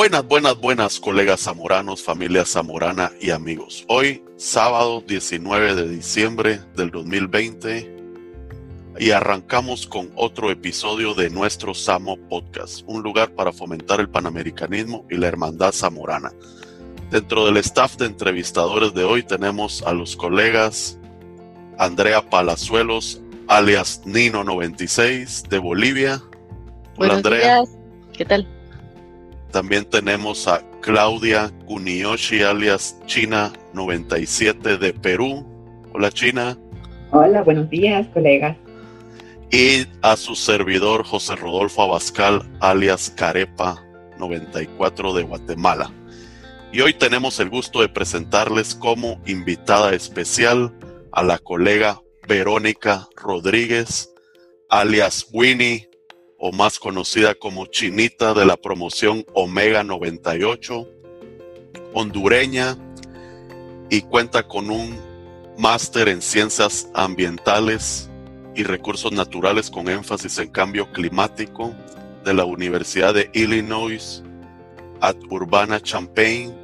Buenas, 0.00 0.26
buenas, 0.26 0.58
buenas 0.58 0.98
colegas 0.98 1.40
zamoranos, 1.40 2.02
familia 2.02 2.46
zamorana 2.46 3.12
y 3.20 3.32
amigos. 3.32 3.84
Hoy, 3.86 4.24
sábado 4.38 5.04
19 5.06 5.74
de 5.74 5.88
diciembre 5.90 6.58
del 6.74 6.90
2020, 6.90 7.96
y 8.98 9.10
arrancamos 9.10 9.86
con 9.86 10.10
otro 10.16 10.50
episodio 10.50 11.12
de 11.12 11.28
nuestro 11.28 11.74
Samo 11.74 12.16
Podcast, 12.16 12.80
un 12.86 13.02
lugar 13.02 13.34
para 13.34 13.52
fomentar 13.52 14.00
el 14.00 14.08
panamericanismo 14.08 15.04
y 15.10 15.18
la 15.18 15.28
hermandad 15.28 15.72
zamorana. 15.72 16.32
Dentro 17.10 17.44
del 17.44 17.58
staff 17.58 17.98
de 17.98 18.06
entrevistadores 18.06 18.94
de 18.94 19.04
hoy 19.04 19.22
tenemos 19.22 19.82
a 19.82 19.92
los 19.92 20.16
colegas 20.16 20.98
Andrea 21.76 22.22
Palazuelos, 22.22 23.20
alias 23.48 24.00
Nino96 24.06 25.46
de 25.48 25.58
Bolivia. 25.58 26.22
Hola 26.96 27.16
Andrea. 27.16 27.64
¿Qué 28.14 28.24
tal? 28.24 28.59
También 29.52 29.84
tenemos 29.84 30.46
a 30.46 30.62
Claudia 30.80 31.50
Kuniyoshi, 31.66 32.42
alias 32.42 33.00
China97 33.06 34.78
de 34.78 34.92
Perú. 34.92 35.44
Hola 35.92 36.12
China. 36.12 36.56
Hola, 37.10 37.42
buenos 37.42 37.68
días, 37.68 38.06
colegas. 38.14 38.56
Y 39.50 39.88
a 40.02 40.16
su 40.16 40.36
servidor 40.36 41.04
José 41.04 41.34
Rodolfo 41.34 41.82
Abascal, 41.82 42.48
alias 42.60 43.12
Carepa 43.16 43.84
94 44.18 45.14
de 45.14 45.24
Guatemala. 45.24 45.90
Y 46.72 46.82
hoy 46.82 46.94
tenemos 46.94 47.40
el 47.40 47.50
gusto 47.50 47.80
de 47.80 47.88
presentarles 47.88 48.76
como 48.76 49.20
invitada 49.26 49.92
especial 49.92 50.72
a 51.10 51.24
la 51.24 51.38
colega 51.38 52.00
Verónica 52.28 53.08
Rodríguez, 53.16 54.14
alias 54.68 55.26
Winnie 55.32 55.89
o 56.40 56.52
más 56.52 56.78
conocida 56.78 57.34
como 57.34 57.66
Chinita 57.66 58.32
de 58.32 58.46
la 58.46 58.56
promoción 58.56 59.26
Omega 59.34 59.84
98, 59.84 60.88
hondureña 61.92 62.78
y 63.90 64.00
cuenta 64.02 64.48
con 64.48 64.70
un 64.70 64.98
máster 65.58 66.08
en 66.08 66.22
ciencias 66.22 66.88
ambientales 66.94 68.08
y 68.56 68.62
recursos 68.62 69.12
naturales 69.12 69.70
con 69.70 69.88
énfasis 69.88 70.38
en 70.38 70.48
cambio 70.48 70.90
climático 70.92 71.74
de 72.24 72.32
la 72.32 72.46
Universidad 72.46 73.12
de 73.12 73.30
Illinois 73.34 74.22
at 75.02 75.16
Urbana 75.28 75.78
Champaign. 75.78 76.56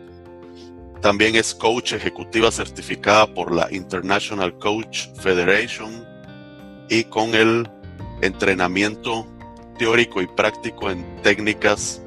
También 1.02 1.36
es 1.36 1.54
coach 1.54 1.92
ejecutiva 1.92 2.50
certificada 2.50 3.26
por 3.26 3.54
la 3.54 3.70
International 3.70 4.56
Coach 4.58 5.08
Federation 5.20 6.06
y 6.88 7.04
con 7.04 7.34
el 7.34 7.68
entrenamiento 8.22 9.26
teórico 9.78 10.20
y 10.20 10.26
práctico 10.26 10.90
en 10.90 11.04
técnicas 11.22 12.02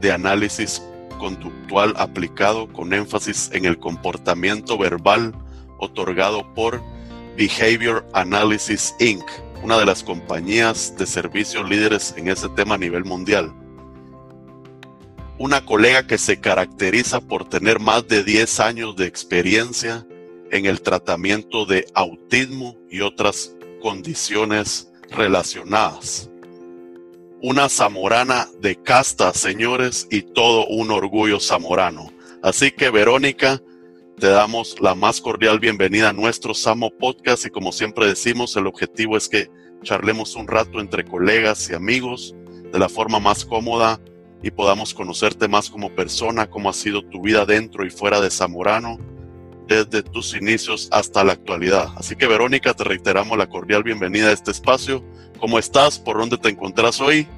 de 0.00 0.12
análisis 0.12 0.82
conductual 1.18 1.94
aplicado 1.96 2.70
con 2.72 2.92
énfasis 2.92 3.50
en 3.52 3.64
el 3.64 3.78
comportamiento 3.78 4.76
verbal 4.76 5.34
otorgado 5.78 6.52
por 6.54 6.82
Behavior 7.36 8.06
Analysis 8.12 8.94
Inc., 9.00 9.24
una 9.62 9.78
de 9.78 9.86
las 9.86 10.02
compañías 10.02 10.96
de 10.98 11.06
servicios 11.06 11.68
líderes 11.68 12.14
en 12.16 12.28
ese 12.28 12.48
tema 12.50 12.74
a 12.74 12.78
nivel 12.78 13.04
mundial. 13.04 13.52
Una 15.38 15.64
colega 15.64 16.06
que 16.06 16.18
se 16.18 16.40
caracteriza 16.40 17.20
por 17.20 17.48
tener 17.48 17.80
más 17.80 18.06
de 18.06 18.22
10 18.22 18.60
años 18.60 18.94
de 18.94 19.06
experiencia 19.06 20.06
en 20.50 20.66
el 20.66 20.80
tratamiento 20.82 21.64
de 21.64 21.86
autismo 21.94 22.76
y 22.90 23.00
otras 23.00 23.56
condiciones 23.80 24.92
relacionadas 25.10 26.30
una 27.46 27.68
zamorana 27.68 28.48
de 28.62 28.74
casta, 28.76 29.34
señores, 29.34 30.08
y 30.10 30.22
todo 30.22 30.66
un 30.66 30.90
orgullo 30.90 31.38
zamorano. 31.40 32.10
Así 32.42 32.70
que, 32.70 32.88
Verónica, 32.88 33.60
te 34.18 34.28
damos 34.28 34.80
la 34.80 34.94
más 34.94 35.20
cordial 35.20 35.60
bienvenida 35.60 36.08
a 36.08 36.12
nuestro 36.14 36.54
Samo 36.54 36.88
Podcast 36.88 37.44
y 37.44 37.50
como 37.50 37.70
siempre 37.70 38.06
decimos, 38.06 38.56
el 38.56 38.66
objetivo 38.66 39.18
es 39.18 39.28
que 39.28 39.50
charlemos 39.82 40.36
un 40.36 40.48
rato 40.48 40.80
entre 40.80 41.04
colegas 41.04 41.68
y 41.68 41.74
amigos 41.74 42.34
de 42.72 42.78
la 42.78 42.88
forma 42.88 43.20
más 43.20 43.44
cómoda 43.44 44.00
y 44.42 44.50
podamos 44.50 44.94
conocerte 44.94 45.46
más 45.46 45.68
como 45.68 45.94
persona, 45.94 46.48
cómo 46.48 46.70
ha 46.70 46.72
sido 46.72 47.02
tu 47.02 47.20
vida 47.20 47.44
dentro 47.44 47.84
y 47.84 47.90
fuera 47.90 48.22
de 48.22 48.30
Zamorano, 48.30 48.96
desde 49.68 50.02
tus 50.02 50.34
inicios 50.34 50.88
hasta 50.92 51.22
la 51.24 51.34
actualidad. 51.34 51.88
Así 51.96 52.16
que 52.16 52.26
Verónica, 52.26 52.72
te 52.72 52.84
reiteramos 52.84 53.36
la 53.36 53.50
cordial 53.50 53.82
bienvenida 53.82 54.28
a 54.28 54.32
este 54.32 54.50
espacio 54.50 55.04
¿Cómo 55.44 55.58
estás? 55.58 55.98
¿Por 55.98 56.16
dónde 56.16 56.38
te 56.38 56.48
encuentras 56.48 57.02
hoy? 57.02 57.28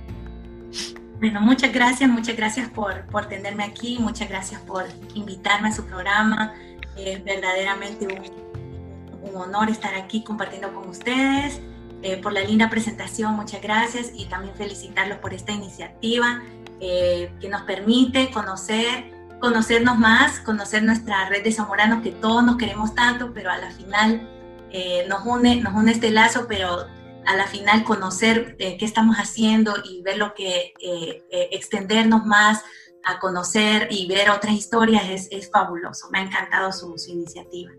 Bueno, 1.18 1.40
muchas 1.40 1.72
gracias, 1.72 2.08
muchas 2.08 2.36
gracias 2.36 2.68
por, 2.68 3.04
por 3.06 3.26
tenerme 3.26 3.64
aquí, 3.64 3.98
muchas 3.98 4.28
gracias 4.28 4.60
por 4.60 4.84
invitarme 5.14 5.70
a 5.70 5.72
su 5.72 5.84
programa. 5.84 6.54
Es 6.96 7.24
verdaderamente 7.24 8.06
un, 8.06 9.28
un 9.28 9.36
honor 9.36 9.70
estar 9.70 9.92
aquí 9.96 10.22
compartiendo 10.22 10.72
con 10.72 10.88
ustedes. 10.88 11.60
Eh, 12.02 12.18
por 12.18 12.32
la 12.32 12.42
linda 12.42 12.70
presentación, 12.70 13.34
muchas 13.34 13.60
gracias 13.60 14.12
y 14.14 14.26
también 14.26 14.54
felicitarlos 14.54 15.18
por 15.18 15.34
esta 15.34 15.50
iniciativa 15.50 16.44
eh, 16.78 17.32
que 17.40 17.48
nos 17.48 17.62
permite 17.62 18.30
conocer, 18.30 19.10
conocernos 19.40 19.98
más, 19.98 20.38
conocer 20.38 20.84
nuestra 20.84 21.28
red 21.28 21.42
de 21.42 21.50
zamoranos 21.50 22.04
que 22.04 22.12
todos 22.12 22.44
nos 22.44 22.56
queremos 22.56 22.94
tanto, 22.94 23.32
pero 23.34 23.50
a 23.50 23.58
la 23.58 23.72
final 23.72 24.30
eh, 24.70 25.06
nos, 25.08 25.26
une, 25.26 25.56
nos 25.56 25.74
une 25.74 25.90
este 25.90 26.12
lazo, 26.12 26.46
pero 26.48 26.86
a 27.26 27.36
la 27.36 27.46
final 27.46 27.84
conocer 27.84 28.56
eh, 28.58 28.76
qué 28.78 28.84
estamos 28.84 29.16
haciendo 29.16 29.74
y 29.84 30.02
ver 30.02 30.16
lo 30.16 30.32
que, 30.34 30.72
eh, 30.80 31.24
eh, 31.30 31.48
extendernos 31.52 32.24
más 32.24 32.62
a 33.04 33.18
conocer 33.18 33.88
y 33.90 34.06
ver 34.06 34.30
otras 34.30 34.54
historias 34.54 35.04
es, 35.08 35.28
es 35.30 35.50
fabuloso. 35.50 36.08
Me 36.10 36.20
ha 36.20 36.22
encantado 36.22 36.72
su, 36.72 36.96
su, 36.98 37.10
iniciativa. 37.10 37.72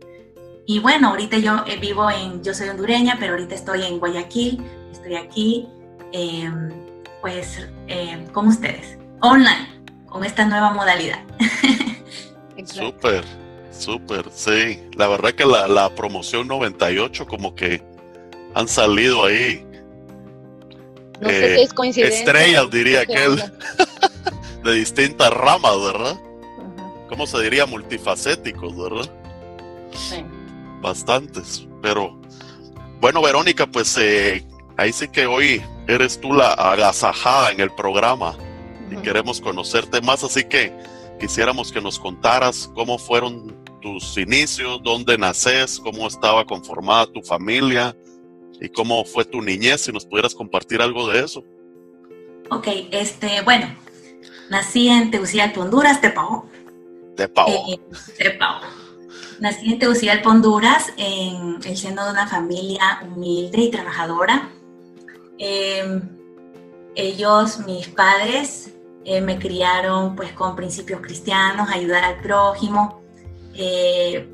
Y 0.66 0.80
bueno, 0.80 1.10
ahorita 1.10 1.38
yo 1.38 1.64
vivo 1.82 2.10
en, 2.12 2.44
yo 2.44 2.54
soy 2.54 2.70
hondureña, 2.70 3.16
pero 3.20 3.34
ahorita 3.34 3.56
estoy 3.56 3.84
en 3.84 4.00
Guayaquil, 4.00 4.62
estoy 4.92 5.16
aquí, 5.16 5.68
em, 6.12 6.70
pues 7.22 7.66
con 8.34 8.48
ustedes, 8.48 8.98
online, 9.22 9.82
con 10.08 10.26
esta 10.26 10.46
nueva 10.46 10.72
modalidad. 10.72 11.24
Súper, 12.66 13.24
súper, 13.72 14.26
sí. 14.34 14.82
La 14.98 15.08
verdad 15.08 15.32
que 15.32 15.46
la, 15.46 15.70
la 15.70 15.94
promoción 15.96 16.48
98 16.48 17.28
como 17.28 17.56
que 17.56 17.82
han 18.58 18.68
salido 18.68 19.24
ahí. 19.24 19.64
No 21.22 21.30
sé 21.30 21.56
si 21.56 21.62
es 21.62 21.74
coincidencia. 21.74 22.20
Estrellas, 22.20 22.70
diría 22.72 23.02
aquel. 23.02 23.36
de 24.64 24.74
distintas 24.74 25.32
ramas, 25.32 25.80
¿verdad? 25.80 26.20
¿Cómo 27.08 27.28
se 27.28 27.40
diría? 27.42 27.68
Multifacéticos, 27.68 28.76
¿verdad? 28.76 29.10
Sí. 29.94 30.26
Bastantes. 30.82 31.68
Pero, 31.84 32.20
bueno, 33.00 33.22
Verónica, 33.22 33.68
pues 33.68 33.96
eh, 33.98 34.44
ahí 34.76 34.92
sí 34.92 35.08
que 35.08 35.28
hoy 35.28 35.62
eres 35.88 36.20
tú 36.20 36.34
la 36.34 36.54
agasajada 36.54 37.52
en 37.52 37.62
el 37.62 37.72
programa 37.72 38.36
y 38.92 38.96
queremos 38.98 39.40
conocerte 39.40 40.02
más, 40.02 40.24
así 40.24 40.44
que 40.44 40.74
quisiéramos 41.20 41.72
que 41.72 41.82
nos 41.82 42.00
contaras 42.00 42.70
cómo 42.74 42.98
fueron 42.98 43.56
tus 43.82 44.18
inicios, 44.18 44.82
dónde 44.84 45.18
naces, 45.18 45.80
cómo 45.80 46.08
estaba 46.08 46.46
conformada 46.46 47.06
tu 47.06 47.22
familia, 47.22 47.96
y 48.60 48.70
cómo 48.70 49.04
fue 49.06 49.26
tu 49.26 49.42
niñez, 49.42 49.82
si 49.82 49.92
nos 49.92 50.06
pudieras 50.06 50.36
compartir 50.36 50.82
algo 50.82 51.08
de 51.08 51.20
eso. 51.20 51.44
Ok, 52.50 52.68
este, 52.92 53.42
bueno, 53.42 53.68
nací 54.50 54.88
en 54.88 55.12
Tegucigalpa, 55.12 55.62
Honduras, 55.62 56.02
Tepao. 56.02 56.50
Tepao. 57.16 57.48
Eh, 57.48 57.80
Tepao. 58.18 58.62
Nací 59.40 59.72
en 59.72 59.80
Tegucigalpa, 59.80 60.30
Honduras, 60.30 60.94
en 60.98 61.58
el 61.64 61.78
seno 61.78 62.06
de 62.06 62.12
una 62.12 62.28
familia 62.28 63.02
humilde 63.04 63.62
y 63.62 63.72
trabajadora. 63.72 64.50
Eh, 65.38 66.02
ellos, 66.96 67.60
mis 67.60 67.88
padres, 67.90 68.74
eh, 69.06 69.22
me 69.22 69.38
criaron 69.38 70.16
pues 70.16 70.34
con 70.34 70.56
principios 70.56 71.00
cristianos, 71.02 71.70
ayudar 71.70 72.04
al 72.04 72.18
prójimo, 72.22 73.02
eh, 73.54 74.28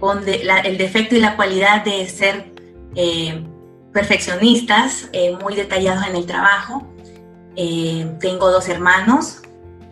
con 0.00 0.24
de, 0.24 0.44
la, 0.44 0.60
el 0.60 0.78
defecto 0.78 1.16
y 1.16 1.20
la 1.20 1.36
cualidad 1.36 1.84
de 1.84 2.08
ser 2.08 2.52
eh, 2.94 3.44
perfeccionistas, 3.96 5.08
eh, 5.14 5.34
muy 5.42 5.54
detallados 5.54 6.06
en 6.06 6.16
el 6.16 6.26
trabajo. 6.26 6.86
Eh, 7.56 8.06
tengo 8.20 8.50
dos 8.50 8.68
hermanos 8.68 9.38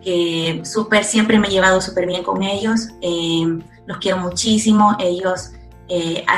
que 0.03 0.61
super, 0.63 1.03
siempre 1.03 1.39
me 1.39 1.47
he 1.47 1.49
llevado 1.49 1.81
súper 1.81 2.05
bien 2.05 2.21
con 2.21 2.43
ellos. 2.43 2.89
Eh, 3.01 3.47
los 3.87 3.97
quiero 3.97 4.19
muchísimo. 4.19 4.95
Ellos 4.99 5.53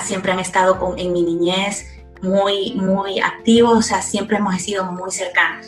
siempre 0.02 0.32
han 0.32 0.40
estado 0.40 0.80
con, 0.80 0.98
en 0.98 1.12
mi 1.12 1.24
niñez 1.24 1.88
muy, 2.22 2.74
muy 2.76 3.20
activos, 3.20 3.78
o 3.78 3.82
sea, 3.82 4.02
siempre 4.02 4.38
hemos 4.38 4.56
sido 4.62 4.86
muy 4.86 5.12
cercanos. 5.12 5.68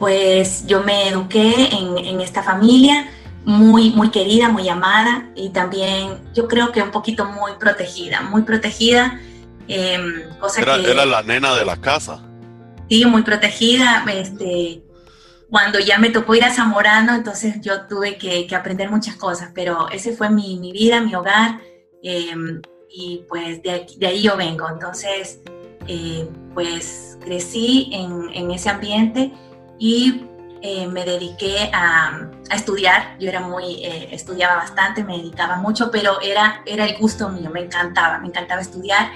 Pues 0.00 0.66
yo 0.66 0.82
me 0.82 1.08
eduqué 1.08 1.68
en 1.72 2.20
esta 2.20 2.42
familia 2.42 3.08
muy, 3.44 3.90
muy 3.90 4.10
querida, 4.10 4.48
muy 4.48 4.68
amada 4.68 5.30
y 5.34 5.50
también 5.50 6.20
yo 6.34 6.46
creo 6.46 6.72
que 6.72 6.82
un 6.82 6.90
poquito 6.90 7.24
muy 7.24 7.52
protegida, 7.58 8.20
muy 8.22 8.42
protegida. 8.42 9.20
Eh, 9.68 10.28
cosa 10.40 10.62
era, 10.62 10.76
que, 10.76 10.90
era 10.90 11.06
la 11.06 11.22
nena 11.22 11.54
de 11.54 11.64
la 11.64 11.76
casa. 11.76 12.22
Sí, 12.88 13.04
muy 13.06 13.22
protegida. 13.22 14.04
Este, 14.12 14.82
cuando 15.50 15.78
ya 15.78 15.98
me 15.98 16.10
tocó 16.10 16.34
ir 16.34 16.44
a 16.44 16.52
Zamorano, 16.52 17.14
entonces 17.14 17.60
yo 17.60 17.82
tuve 17.82 18.16
que, 18.16 18.46
aprender 18.54 18.90
muchas 18.90 19.16
cosas, 19.16 19.50
pero 19.54 19.88
ese 19.90 20.12
fue 20.12 20.30
mi, 20.30 20.70
vida, 20.72 21.00
mi 21.00 21.14
hogar, 21.14 21.60
em, 22.02 22.62
y 22.88 23.24
pues 23.28 23.62
de, 23.62 24.06
ahí 24.06 24.22
yo 24.22 24.36
vengo. 24.36 24.68
Entonces, 24.68 25.40
eh, 25.86 26.28
pues 26.54 27.18
crecí 27.20 27.90
en, 27.92 28.50
ese 28.50 28.70
ambiente 28.70 29.32
y 29.78 30.22
eh, 30.62 30.86
me 30.86 31.04
dediqué 31.04 31.70
a, 31.72 32.28
estudiar. 32.54 33.16
Yo 33.18 33.28
era 33.28 33.40
muy, 33.40 33.84
eh, 33.84 34.08
estudiaba 34.12 34.56
bastante, 34.56 35.04
me 35.04 35.16
dedicaba 35.16 35.56
mucho, 35.56 35.90
pero 35.90 36.20
era, 36.20 36.62
era 36.66 36.84
el 36.84 36.96
gusto 36.98 37.28
mío, 37.28 37.50
me 37.50 37.60
encantaba, 37.60 38.18
me 38.18 38.28
encantaba 38.28 38.60
estudiar. 38.60 39.10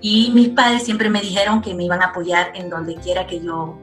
Y 0.00 0.30
mis 0.34 0.50
padres 0.50 0.82
siempre 0.82 1.08
me 1.08 1.20
dijeron 1.20 1.62
que 1.62 1.74
me 1.74 1.84
iban 1.84 2.02
a 2.02 2.06
apoyar 2.06 2.52
en 2.54 2.68
donde 2.68 2.96
quiera 2.96 3.26
que 3.26 3.40
yo 3.40 3.78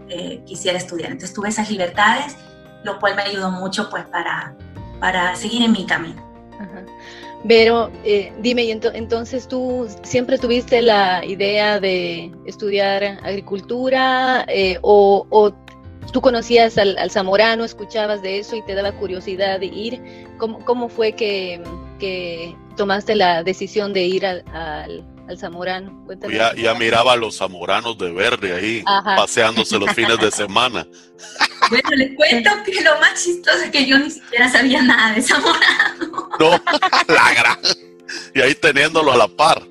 quisiera 0.45 0.77
estudiar. 0.77 1.11
Entonces 1.11 1.33
tuve 1.33 1.49
esas 1.49 1.71
libertades, 1.71 2.35
lo 2.83 2.99
cual 2.99 3.15
me 3.15 3.23
ayudó 3.23 3.49
mucho 3.49 3.89
pues 3.89 4.05
para, 4.05 4.53
para 4.99 5.35
seguir 5.35 5.63
en 5.63 5.71
mi 5.71 5.85
camino. 5.85 6.31
Pero 7.47 7.91
eh, 8.03 8.31
dime, 8.39 8.69
entonces 8.69 9.47
tú 9.47 9.87
siempre 10.03 10.37
tuviste 10.37 10.81
la 10.81 11.25
idea 11.25 11.79
de 11.79 12.31
estudiar 12.45 13.03
agricultura 13.23 14.45
eh, 14.47 14.77
o, 14.81 15.51
tú 16.11 16.21
conocías 16.21 16.77
al, 16.77 17.11
zamorano, 17.11 17.63
escuchabas 17.63 18.21
de 18.21 18.39
eso 18.39 18.55
y 18.55 18.61
te 18.63 18.73
daba 18.73 18.91
curiosidad 18.93 19.59
de 19.59 19.67
ir. 19.67 20.27
¿Cómo, 20.37 20.89
fue 20.89 21.13
que, 21.13 21.61
tomaste 22.75 23.15
la 23.15 23.43
decisión 23.43 23.93
de 23.93 24.05
ir 24.05 24.25
al, 24.25 24.43
al, 24.53 25.37
zamorano? 25.37 26.05
Ya, 26.29 26.53
ya, 26.55 26.73
miraba 26.73 27.13
a 27.13 27.15
los 27.15 27.37
zamoranos 27.37 27.97
de 27.97 28.11
verde 28.11 28.53
ahí, 28.53 28.83
paseándose 28.83 29.79
los 29.79 29.91
fines 29.93 30.17
de 30.19 30.31
semana. 30.31 30.87
Bueno, 31.69 31.89
les 31.91 32.15
cuento 32.15 32.49
que 32.65 32.81
lo 32.81 32.99
más 32.99 33.23
chistoso 33.23 33.59
es 33.63 33.71
que 33.71 33.85
yo 33.85 33.97
ni 33.97 34.09
siquiera 34.09 34.51
sabía 34.51 34.81
nada 34.81 35.13
de 35.13 35.21
Zamorano. 35.21 36.29
No, 36.39 36.49
la 37.07 37.33
gran. 37.33 37.57
Y 38.33 38.41
ahí 38.41 38.55
teniéndolo 38.55 39.11
a 39.11 39.17
la 39.17 39.27
par. 39.27 39.61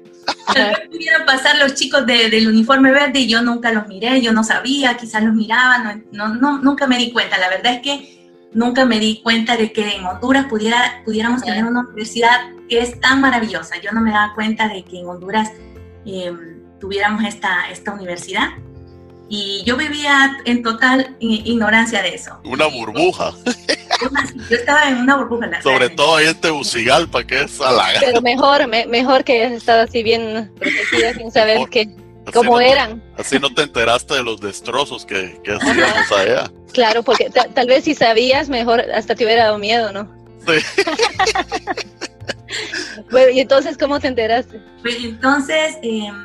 Tal 0.54 0.88
vez 0.90 1.10
pasar 1.26 1.58
los 1.58 1.74
chicos 1.74 2.06
del 2.06 2.48
uniforme 2.48 2.90
verde 2.90 3.20
y 3.20 3.28
yo 3.28 3.42
nunca 3.42 3.72
los 3.72 3.86
miré, 3.86 4.20
yo 4.20 4.32
no 4.32 4.44
sabía, 4.44 4.96
quizás 4.96 5.22
los 5.22 5.34
miraba, 5.34 5.96
no, 6.12 6.34
no, 6.34 6.58
nunca 6.58 6.86
me 6.86 6.98
di 6.98 7.10
cuenta. 7.12 7.38
La 7.38 7.48
verdad 7.48 7.74
es 7.74 7.80
que 7.82 8.48
nunca 8.52 8.84
me 8.84 8.98
di 8.98 9.20
cuenta 9.22 9.56
de 9.56 9.72
que 9.72 9.96
en 9.96 10.04
Honduras 10.04 10.46
pudiera, 10.46 11.02
pudiéramos 11.04 11.42
tener 11.42 11.64
una 11.64 11.80
universidad 11.80 12.40
que 12.68 12.80
es 12.80 13.00
tan 13.00 13.20
maravillosa. 13.20 13.80
Yo 13.80 13.92
no 13.92 14.00
me 14.00 14.10
daba 14.10 14.34
cuenta 14.34 14.68
de 14.68 14.84
que 14.84 15.00
en 15.00 15.06
Honduras 15.06 15.50
em, 16.04 16.60
tuviéramos 16.78 17.24
esta, 17.24 17.70
esta 17.70 17.92
universidad 17.92 18.48
y 19.28 19.62
yo 19.64 19.76
vivía 19.76 20.38
en 20.44 20.62
total 20.62 21.16
ignorancia 21.20 22.02
de 22.02 22.14
eso. 22.14 22.40
Una 22.44 22.66
burbuja. 22.66 23.32
Yo 24.48 24.56
estaba 24.56 24.88
en 24.88 24.98
una 24.98 25.16
burbuja. 25.16 25.62
Sobre 25.62 25.90
todo 25.90 26.16
ahí 26.16 26.26
en 26.26 26.40
Tegucigalpa, 26.40 27.24
que 27.24 27.42
es 27.42 27.60
halagado. 27.60 28.00
Pero 28.00 28.22
mejor, 28.22 28.66
mejor 28.66 29.24
que 29.24 29.42
hayas 29.42 29.52
estado 29.52 29.82
así 29.82 30.02
bien 30.02 30.50
protegida 30.58 31.14
sin 31.14 31.30
saber 31.30 31.58
cómo 32.32 32.60
eran. 32.60 33.02
Así 33.16 33.38
no 33.38 33.52
te 33.52 33.62
enteraste 33.62 34.14
de 34.14 34.22
los 34.22 34.40
destrozos 34.40 35.04
que, 35.04 35.40
que 35.44 35.52
hacíamos 35.52 36.12
allá. 36.12 36.50
Claro, 36.72 37.02
porque 37.02 37.30
tal 37.30 37.66
vez 37.66 37.84
si 37.84 37.94
sabías, 37.94 38.48
mejor 38.48 38.80
hasta 38.80 39.14
te 39.14 39.24
hubiera 39.24 39.44
dado 39.44 39.58
miedo, 39.58 39.92
¿no? 39.92 40.08
Sí. 40.46 40.80
bueno, 43.10 43.30
¿y 43.30 43.40
entonces 43.40 43.76
cómo 43.76 44.00
te 44.00 44.08
enteraste? 44.08 44.60
Pues 44.82 44.96
entonces, 45.02 45.76
em, 45.82 46.24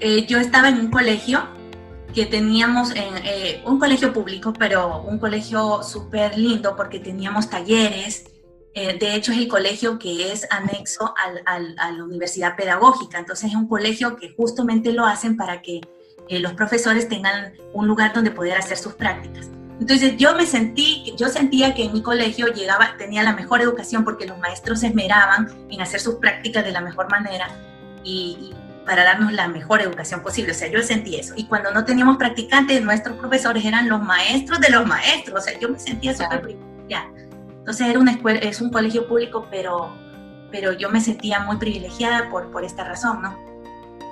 eh, 0.00 0.24
yo 0.26 0.38
estaba 0.38 0.68
en 0.68 0.80
un 0.80 0.90
colegio 0.90 1.46
que 2.14 2.26
teníamos 2.26 2.90
en 2.92 3.16
eh, 3.24 3.62
un 3.66 3.78
colegio 3.78 4.12
público, 4.12 4.52
pero 4.52 5.02
un 5.02 5.18
colegio 5.18 5.82
súper 5.82 6.38
lindo 6.38 6.74
porque 6.76 7.00
teníamos 7.00 7.50
talleres. 7.50 8.24
Eh, 8.74 8.96
de 8.98 9.14
hecho, 9.14 9.32
es 9.32 9.38
el 9.38 9.48
colegio 9.48 9.98
que 9.98 10.32
es 10.32 10.46
anexo 10.50 11.14
al, 11.46 11.74
a 11.78 11.92
la 11.92 12.04
universidad 12.04 12.56
pedagógica. 12.56 13.18
Entonces, 13.18 13.50
es 13.50 13.56
un 13.56 13.68
colegio 13.68 14.16
que 14.16 14.34
justamente 14.34 14.92
lo 14.92 15.04
hacen 15.04 15.36
para 15.36 15.60
que 15.62 15.80
eh, 16.28 16.40
los 16.40 16.52
profesores 16.52 17.08
tengan 17.08 17.54
un 17.72 17.86
lugar 17.86 18.12
donde 18.12 18.30
poder 18.30 18.56
hacer 18.56 18.76
sus 18.76 18.94
prácticas. 18.94 19.50
Entonces, 19.80 20.16
yo 20.16 20.34
me 20.34 20.44
sentí, 20.44 21.14
yo 21.16 21.28
sentía 21.28 21.74
que 21.74 21.84
en 21.84 21.92
mi 21.92 22.02
colegio 22.02 22.48
llegaba, 22.48 22.96
tenía 22.98 23.22
la 23.22 23.32
mejor 23.32 23.60
educación 23.60 24.04
porque 24.04 24.26
los 24.26 24.38
maestros 24.38 24.80
se 24.80 24.88
esmeraban 24.88 25.48
en 25.70 25.80
hacer 25.80 26.00
sus 26.00 26.16
prácticas 26.16 26.64
de 26.64 26.72
la 26.72 26.80
mejor 26.80 27.10
manera 27.10 27.48
y, 28.02 28.52
para 28.88 29.04
darnos 29.04 29.34
la 29.34 29.48
mejor 29.48 29.82
educación 29.82 30.22
posible. 30.22 30.52
O 30.52 30.54
sea, 30.54 30.68
yo 30.68 30.82
sentí 30.82 31.16
eso. 31.16 31.34
Y 31.36 31.46
cuando 31.46 31.70
no 31.72 31.84
teníamos 31.84 32.16
practicantes, 32.16 32.82
nuestros 32.82 33.18
profesores 33.18 33.62
eran 33.62 33.86
los 33.86 34.02
maestros 34.02 34.60
de 34.60 34.70
los 34.70 34.86
maestros. 34.86 35.38
O 35.38 35.44
sea, 35.44 35.60
yo 35.60 35.68
me 35.68 35.78
sentía 35.78 36.14
súper 36.14 36.40
privilegiada. 36.40 37.10
Entonces 37.58 37.86
era 37.86 37.98
una 37.98 38.12
escuela, 38.12 38.38
es 38.38 38.62
un 38.62 38.70
colegio 38.70 39.06
público, 39.06 39.46
pero, 39.50 39.92
pero 40.50 40.72
yo 40.72 40.88
me 40.88 41.02
sentía 41.02 41.40
muy 41.40 41.58
privilegiada 41.58 42.30
por, 42.30 42.50
por 42.50 42.64
esta 42.64 42.82
razón, 42.82 43.20
¿no? 43.20 43.47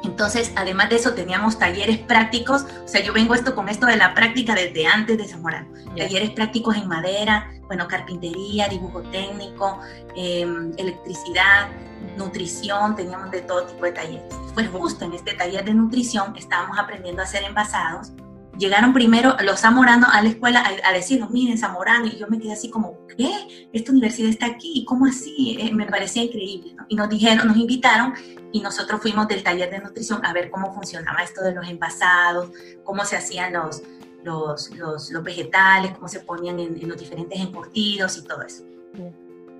Entonces, 0.07 0.53
además 0.57 0.89
de 0.89 0.97
eso, 0.97 1.15
teníamos 1.15 1.59
talleres 1.59 1.99
prácticos. 1.99 2.65
O 2.85 2.89
sea, 2.89 3.03
yo 3.03 3.13
vengo 3.13 3.35
esto 3.35 3.55
con 3.55 3.69
esto 3.69 3.87
de 3.87 3.97
la 3.97 4.15
práctica 4.15 4.55
desde 4.55 4.87
antes 4.87 5.19
de 5.19 5.27
Zamorano. 5.27 5.69
Talleres 5.97 6.31
prácticos 6.31 6.77
en 6.77 6.87
madera, 6.87 7.51
bueno, 7.67 7.89
carpintería, 7.89 8.69
dibujo 8.69 9.03
técnico, 9.11 9.81
em, 10.15 10.73
electricidad, 10.77 11.69
nutrición, 12.17 12.95
teníamos 12.95 13.31
de 13.31 13.41
todo 13.43 13.65
tipo 13.65 13.85
de 13.85 13.93
talleres. 13.93 14.35
Fue 14.55 14.67
justo 14.67 15.05
en 15.05 15.15
este 15.15 15.35
taller 15.35 15.65
de 15.65 15.75
nutrición 15.75 16.35
estábamos 16.37 16.79
aprendiendo 16.79 17.23
a 17.23 17.25
hacer 17.25 17.43
envasados. 17.43 18.13
Llegaron 18.59 18.93
primero 18.93 19.37
los 19.43 19.61
zamoranos 19.61 20.09
a 20.13 20.23
la 20.23 20.31
escuela 20.31 20.65
a, 20.85 20.93
decirnos, 20.93 21.31
miren, 21.31 21.59
zamorano, 21.59 22.07
y 22.07 22.17
yo 22.17 22.27
me 22.29 22.39
quedé 22.39 22.53
así 22.53 22.71
como, 22.71 23.07
¿qué? 23.17 23.69
Esta 23.73 23.93
universidad 23.93 24.31
está 24.31 24.47
aquí, 24.47 24.85
¿cómo 24.87 25.07
así? 25.07 25.59
Eh, 25.61 25.73
me 25.73 25.87
parecía 25.87 26.23
increíble, 26.23 26.75
Y 26.89 26.97
nos 26.97 27.09
dijeron, 27.09 27.47
nos 27.49 27.57
invitaron 27.57 28.15
y 28.53 28.61
nosotros 28.61 29.03
fuimos 29.03 29.29
del 29.29 29.43
taller 29.43 29.71
de 29.71 29.81
nutrición 29.81 30.25
a 30.25 30.33
ver 30.33 30.51
cómo 30.51 30.73
funcionaba 30.73 31.23
esto 31.23 31.43
de 31.43 31.55
los 31.55 31.69
envasados, 31.69 32.51
cómo 32.85 33.05
se 33.05 33.17
hacían 33.17 33.53
los, 33.53 33.83
los, 34.25 34.71
los, 34.71 35.23
vegetales, 35.23 35.93
cómo 35.93 36.09
se 36.09 36.21
ponían 36.21 36.59
en, 36.59 36.89
los 36.89 36.99
diferentes 36.99 37.39
encurtidos 37.39 38.17
y 38.17 38.25
todo 38.25 38.43
eso. 38.43 38.65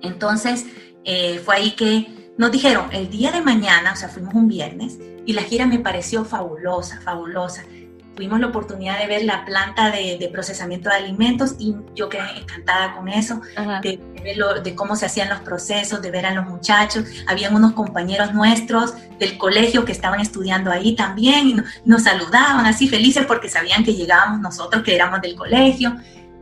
Entonces, 0.01 0.65
eh, 1.03 1.39
fue 1.43 1.55
ahí 1.55 1.71
que 1.71 2.33
nos 2.37 2.51
dijeron 2.51 2.87
el 2.91 3.09
día 3.09 3.31
de 3.31 3.41
mañana, 3.41 3.93
o 3.93 3.95
sea, 3.95 4.09
fuimos 4.09 4.33
un 4.33 4.47
viernes, 4.47 4.99
y 5.25 5.33
la 5.33 5.41
gira 5.41 5.65
me 5.65 5.79
pareció 5.79 6.23
fabulosa, 6.23 7.01
fabulosa. 7.01 7.63
Tuvimos 8.17 8.39
la 8.39 8.47
oportunidad 8.47 8.97
de 8.97 9.05
ver 9.05 9.25
la 9.25 9.45
planta 9.45 9.91
de, 9.91 10.27
procesamiento 10.33 10.89
de 10.89 10.95
alimentos 10.95 11.53
y 11.59 11.75
yo 11.93 12.09
quedé 12.09 12.23
encantada 12.35 12.95
con 12.95 13.07
eso, 13.09 13.41
de, 13.83 13.99
de, 14.63 14.75
cómo 14.75 14.95
se 14.95 15.05
hacían 15.05 15.29
los 15.29 15.41
procesos, 15.41 16.01
de 16.01 16.09
ver 16.09 16.25
a 16.25 16.33
los 16.33 16.47
muchachos. 16.47 17.05
Habían 17.27 17.55
unos 17.55 17.73
compañeros 17.73 18.33
nuestros 18.33 18.95
del 19.19 19.37
colegio 19.37 19.85
que 19.85 19.91
estaban 19.91 20.19
estudiando 20.19 20.71
ahí 20.71 20.95
también 20.95 21.47
y 21.47 21.55
nos 21.85 22.03
saludaban 22.05 22.65
así 22.65 22.87
felices 22.87 23.23
porque 23.27 23.49
sabían 23.49 23.83
que 23.83 23.93
llegábamos 23.93 24.39
nosotros, 24.39 24.81
que 24.81 24.95
éramos 24.95 25.21
del 25.21 25.35
colegio 25.35 25.95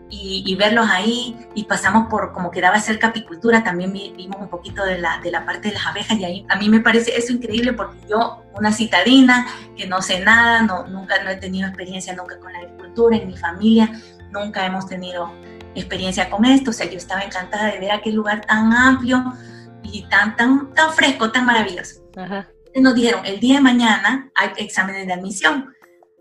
y, 0.10 0.56
verlos 0.56 0.88
ahí 0.90 1.36
y 1.56 1.64
pasamos 1.64 2.08
por 2.10 2.32
como 2.32 2.52
quedaba 2.52 2.80
cerca 2.80 3.08
apicultura, 3.08 3.64
también 3.64 3.92
vimos 3.92 4.38
un 4.40 4.50
poquito 4.50 4.86
de 4.86 4.98
la, 5.00 5.20
de 5.20 5.32
la 5.32 5.46
parte 5.46 5.70
de 5.70 5.74
las 5.74 5.86
abejas 5.88 6.18
y 6.18 6.26
ahí 6.26 6.46
a 6.50 6.56
mí 6.56 6.70
me 6.70 6.80
parece 6.80 7.18
eso 7.18 7.34
increíble 7.34 7.74
porque 7.74 7.98
yo, 8.10 8.44
una 8.54 8.72
citadina 8.72 9.48
que 9.76 9.88
no 9.88 10.02
sé 10.02 10.20
nada, 10.20 10.62
no, 10.62 10.88
nunca 10.88 11.24
no 11.24 11.30
he 11.30 11.36
tenido 11.38 11.68
experiencia 11.68 12.16
nunca 12.16 12.40
con 12.40 12.54
la 12.54 12.60
agricultura, 12.60 13.18
en 13.18 13.28
mi 13.28 13.38
familia 13.38 13.92
nunca 14.32 14.66
hemos 14.66 14.88
tenido 14.88 15.32
experiencia 15.74 16.30
con 16.30 16.46
esto, 16.46 16.70
o 16.70 16.74
sea, 16.74 16.90
yo 16.90 16.98
estaba 16.98 17.22
encantada 17.22 17.72
de 17.72 17.80
ver 17.80 17.92
aquel 17.92 18.16
lugar 18.16 18.42
tan 18.46 18.72
amplio 18.72 19.34
y 19.84 20.04
tan, 20.04 20.36
tan, 20.36 20.74
tan 20.74 20.94
fresco, 20.94 21.32
tan 21.32 21.46
maravilloso. 21.46 22.02
Nos 22.76 22.96
dijeron, 22.96 23.26
el 23.26 23.40
día 23.40 23.56
de 23.56 23.62
mañana 23.62 24.32
hay 24.36 24.50
exámenes 24.58 25.08
de 25.08 25.14
admisión. 25.14 25.74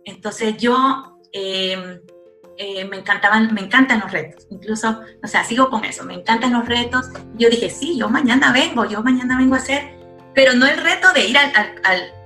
Entonces 0.05 0.57
yo... 0.57 1.19
Eh, 1.33 2.00
eh, 2.57 2.85
me 2.85 2.99
encantaban, 2.99 3.53
me 3.53 3.63
encantan 3.63 4.01
los 4.01 4.13
retos, 4.13 4.47
incluso, 4.49 5.01
o 5.23 5.27
sea, 5.27 5.43
sigo 5.45 5.71
con 5.71 5.85
eso, 5.85 6.05
me 6.05 6.15
encantan 6.15 6.53
los 6.53 6.67
retos. 6.67 7.09
Yo 7.37 7.51
dije, 7.51 7.69
sí, 7.69 7.99
yo 7.99 8.09
mañana 8.09 8.53
vengo, 8.53 8.85
yo 8.85 9.03
mañana 9.03 9.37
vengo 9.37 9.57
a 9.57 9.59
hacer, 9.59 9.95
pero 10.35 10.55
no 10.55 10.67
el 10.67 10.77
reto 10.77 11.13
de 11.13 11.27
ir 11.27 11.37
al, 11.37 11.53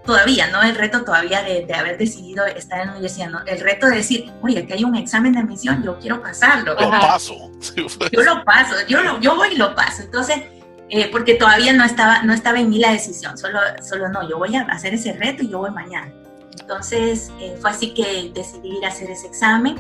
todavía, 0.05 0.49
no 0.49 0.63
el 0.63 0.75
reto 0.75 1.03
todavía 1.03 1.43
de, 1.43 1.67
haber 1.73 1.97
decidido 1.97 2.45
estar 2.45 2.81
en 2.81 2.87
la 2.89 2.93
universidad, 2.93 3.31
no, 3.31 3.41
el 3.47 3.61
reto 3.61 3.87
de 3.87 3.97
decir, 3.97 4.31
oye, 4.43 4.59
aquí 4.59 4.75
hay 4.75 4.85
un 4.85 4.97
examen 4.97 5.33
de 5.33 5.41
admisión, 5.41 5.83
yo 5.83 5.99
quiero 5.99 6.21
pasarlo. 6.21 6.75
Lo 6.75 6.91
paso. 6.91 7.35
Yo 8.13 8.23
lo 8.23 8.45
paso, 8.45 8.75
yo, 8.87 9.03
lo, 9.03 9.21
yo 9.21 9.35
voy 9.35 9.49
y 9.53 9.57
lo 9.57 9.75
paso. 9.75 10.03
Entonces, 10.03 10.43
eh, 10.91 11.09
porque 11.11 11.35
todavía 11.35 11.73
no 11.73 11.85
estaba, 11.85 12.23
no 12.23 12.33
estaba 12.33 12.61
en 12.61 12.71
mí 12.71 12.79
la 12.79 12.93
decisión, 12.93 13.37
solo, 13.37 13.61
solo 13.83 14.09
no, 14.09 14.29
yo 14.29 14.39
voy 14.39 14.57
a 14.57 14.63
hacer 14.63 14.95
ese 14.95 15.13
reto 15.15 15.43
y 15.43 15.49
yo 15.49 15.59
voy 15.59 15.71
mañana. 15.71 16.13
Entonces, 16.61 17.31
eh, 17.41 17.57
fue 17.61 17.71
así 17.71 17.95
que 17.95 18.31
decidí 18.35 18.77
ir 18.79 18.85
a 18.85 18.89
hacer 18.89 19.11
ese 19.11 19.27
examen 19.27 19.79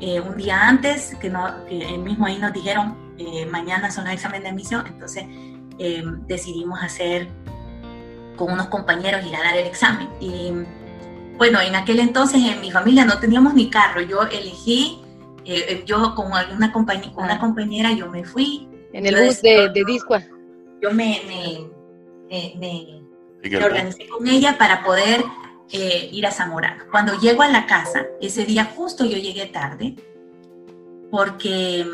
eh, 0.00 0.20
un 0.20 0.36
día 0.36 0.68
antes, 0.68 1.14
que, 1.20 1.30
no, 1.30 1.46
mismo 1.98 2.26
ahí 2.26 2.38
nos 2.38 2.52
dijeron, 2.52 2.96
eh, 3.18 3.46
mañana 3.46 3.90
son 3.90 4.04
los 4.04 4.14
exámenes 4.14 4.42
de 4.42 4.48
admisión, 4.50 4.86
entonces 4.86 5.24
eh, 5.78 6.04
decidimos 6.26 6.82
hacer 6.82 7.28
con 8.36 8.52
unos 8.52 8.66
compañeros 8.66 9.24
ir 9.24 9.36
a 9.36 9.42
dar 9.42 9.56
el 9.56 9.66
examen. 9.66 10.08
Y 10.20 10.52
bueno, 11.36 11.60
en 11.60 11.76
aquel 11.76 12.00
entonces 12.00 12.40
en 12.44 12.60
mi 12.60 12.70
familia 12.70 13.04
no 13.04 13.18
teníamos 13.18 13.54
ni 13.54 13.70
carro, 13.70 14.00
yo 14.00 14.22
elegí 14.22 15.00
yo 15.84 16.14
con 16.14 16.28
una, 16.28 16.72
compañía, 16.72 17.12
con 17.12 17.24
una 17.24 17.34
ah. 17.34 17.38
compañera, 17.38 17.92
yo 17.92 18.10
me 18.10 18.24
fui. 18.24 18.66
En 18.94 19.04
el 19.04 19.14
bus 19.14 19.42
de, 19.42 19.68
de 19.68 19.84
Discua. 19.84 20.22
Yo 20.80 20.90
me, 20.90 21.20
me, 22.30 23.58
organicé 23.62 24.08
con 24.08 24.26
ella 24.26 24.56
para 24.56 24.82
poder 24.82 25.22
ir 25.70 26.26
a 26.26 26.30
Zamorano. 26.30 26.84
Cuando 26.90 27.18
llego 27.18 27.42
a 27.42 27.48
la 27.48 27.66
casa, 27.66 28.04
ese 28.20 28.44
día 28.44 28.64
justo 28.76 29.04
yo 29.04 29.16
llegué 29.16 29.46
tarde, 29.46 29.96
porque 31.10 31.86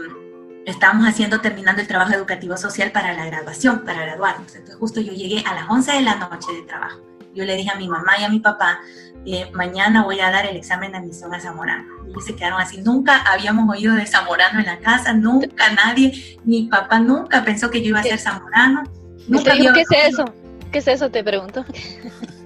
estábamos 0.66 1.06
haciendo, 1.06 1.40
terminando 1.40 1.80
el 1.80 1.88
trabajo 1.88 2.12
educativo 2.12 2.56
social 2.56 2.92
para 2.92 3.14
la 3.14 3.26
graduación, 3.26 3.84
para 3.84 4.02
graduarnos. 4.02 4.54
Entonces 4.54 4.76
justo 4.76 5.00
yo 5.00 5.12
llegué 5.12 5.42
a 5.46 5.54
las 5.54 5.68
11 5.68 5.92
de 5.92 6.02
la 6.02 6.16
noche 6.16 6.52
de 6.52 6.62
trabajo. 6.62 7.00
Yo 7.34 7.44
le 7.44 7.56
dije 7.56 7.70
a 7.72 7.76
mi 7.76 7.88
mamá 7.88 8.18
y 8.18 8.24
a 8.24 8.28
mi 8.28 8.40
papá, 8.40 8.80
eh, 9.24 9.50
mañana 9.52 10.02
voy 10.02 10.18
a 10.20 10.30
dar 10.30 10.46
el 10.46 10.56
examen 10.56 10.92
de 10.92 10.98
admisión 10.98 11.32
a 11.32 11.40
Zamorano. 11.40 11.86
Y 12.16 12.20
se 12.22 12.34
quedaron 12.34 12.60
así. 12.60 12.78
Nunca 12.78 13.22
habíamos 13.22 13.68
oído 13.68 13.94
de 13.94 14.06
Zamorano 14.06 14.58
en 14.58 14.66
la 14.66 14.78
casa, 14.80 15.12
nunca 15.12 15.70
nadie, 15.72 16.38
mi 16.44 16.64
papá 16.64 16.98
nunca 16.98 17.44
pensó 17.44 17.70
que 17.70 17.82
yo 17.82 17.90
iba 17.90 18.00
a 18.00 18.02
ser 18.02 18.18
Zamorano. 18.18 18.82
Nunca 19.28 19.52
¿Qué 19.52 19.82
es 19.82 20.12
eso? 20.12 20.24
¿Qué 20.72 20.78
es 20.78 20.88
eso? 20.88 21.10
Te 21.10 21.22
pregunto. 21.22 21.64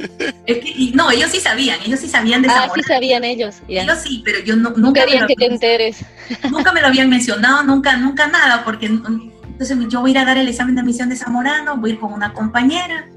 no, 0.94 1.10
ellos 1.10 1.30
sí 1.30 1.40
sabían, 1.40 1.80
ellos 1.84 2.00
sí 2.00 2.08
sabían 2.08 2.42
de 2.42 2.48
Zamorano. 2.48 2.72
Ah, 2.72 2.76
sí 2.76 2.82
sabían 2.82 3.24
ellos. 3.24 3.56
Ellos 3.68 3.98
sí, 4.02 4.22
pero 4.24 4.40
yo 4.40 4.56
no, 4.56 4.70
nunca. 4.70 5.04
querían 5.04 5.26
que 5.26 5.34
te 5.34 5.46
enteres. 5.46 6.04
Nunca 6.50 6.72
me 6.72 6.80
lo 6.80 6.86
habían 6.86 7.10
mencionado, 7.10 7.62
nunca, 7.64 7.96
nunca 7.96 8.26
nada, 8.28 8.64
porque 8.64 8.86
entonces 8.86 9.76
yo 9.88 10.00
voy 10.00 10.10
a 10.10 10.12
ir 10.12 10.18
a 10.18 10.24
dar 10.24 10.38
el 10.38 10.48
examen 10.48 10.74
de 10.74 10.80
admisión 10.80 11.08
de 11.08 11.16
Zamorano, 11.16 11.76
voy 11.76 11.90
a 11.90 11.94
ir 11.94 12.00
con 12.00 12.12
una 12.12 12.32
compañera. 12.32 13.08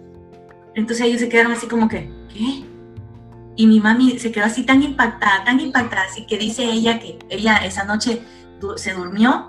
Entonces 0.76 1.06
ellos 1.06 1.22
se 1.22 1.30
quedaron 1.30 1.54
así 1.54 1.68
como 1.68 1.88
que, 1.88 2.12
¿qué? 2.34 2.64
Y 3.56 3.66
mi 3.66 3.80
mami 3.80 4.20
se 4.20 4.32
quedó 4.32 4.46
así 4.46 4.64
tan 4.64 4.84
impactada, 4.84 5.44
tan 5.44 5.60
impactada, 5.60 6.04
así 6.04 6.26
que 6.28 6.38
dice 6.38 6.64
ella 6.64 7.00
que 7.00 7.18
ella 7.30 7.58
esa 7.58 7.86
noche 7.86 8.22
se 8.76 8.94
durmió 8.94 9.48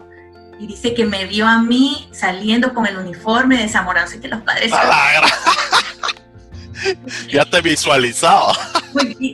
y 0.59 0.67
dice 0.67 0.95
que 0.95 1.05
me 1.05 1.27
vio 1.27 1.47
a 1.47 1.61
mí 1.61 2.09
saliendo 2.11 2.75
con 2.75 2.87
el 2.87 2.97
uniforme 2.97 3.59
de 3.59 3.69
Zamorano, 3.69 4.07
así 4.07 4.19
que 4.21 4.29
los 4.29 4.41
padres... 4.43 4.73
ya 7.33 7.45
te 7.45 7.61
visualizaba. 7.61 8.53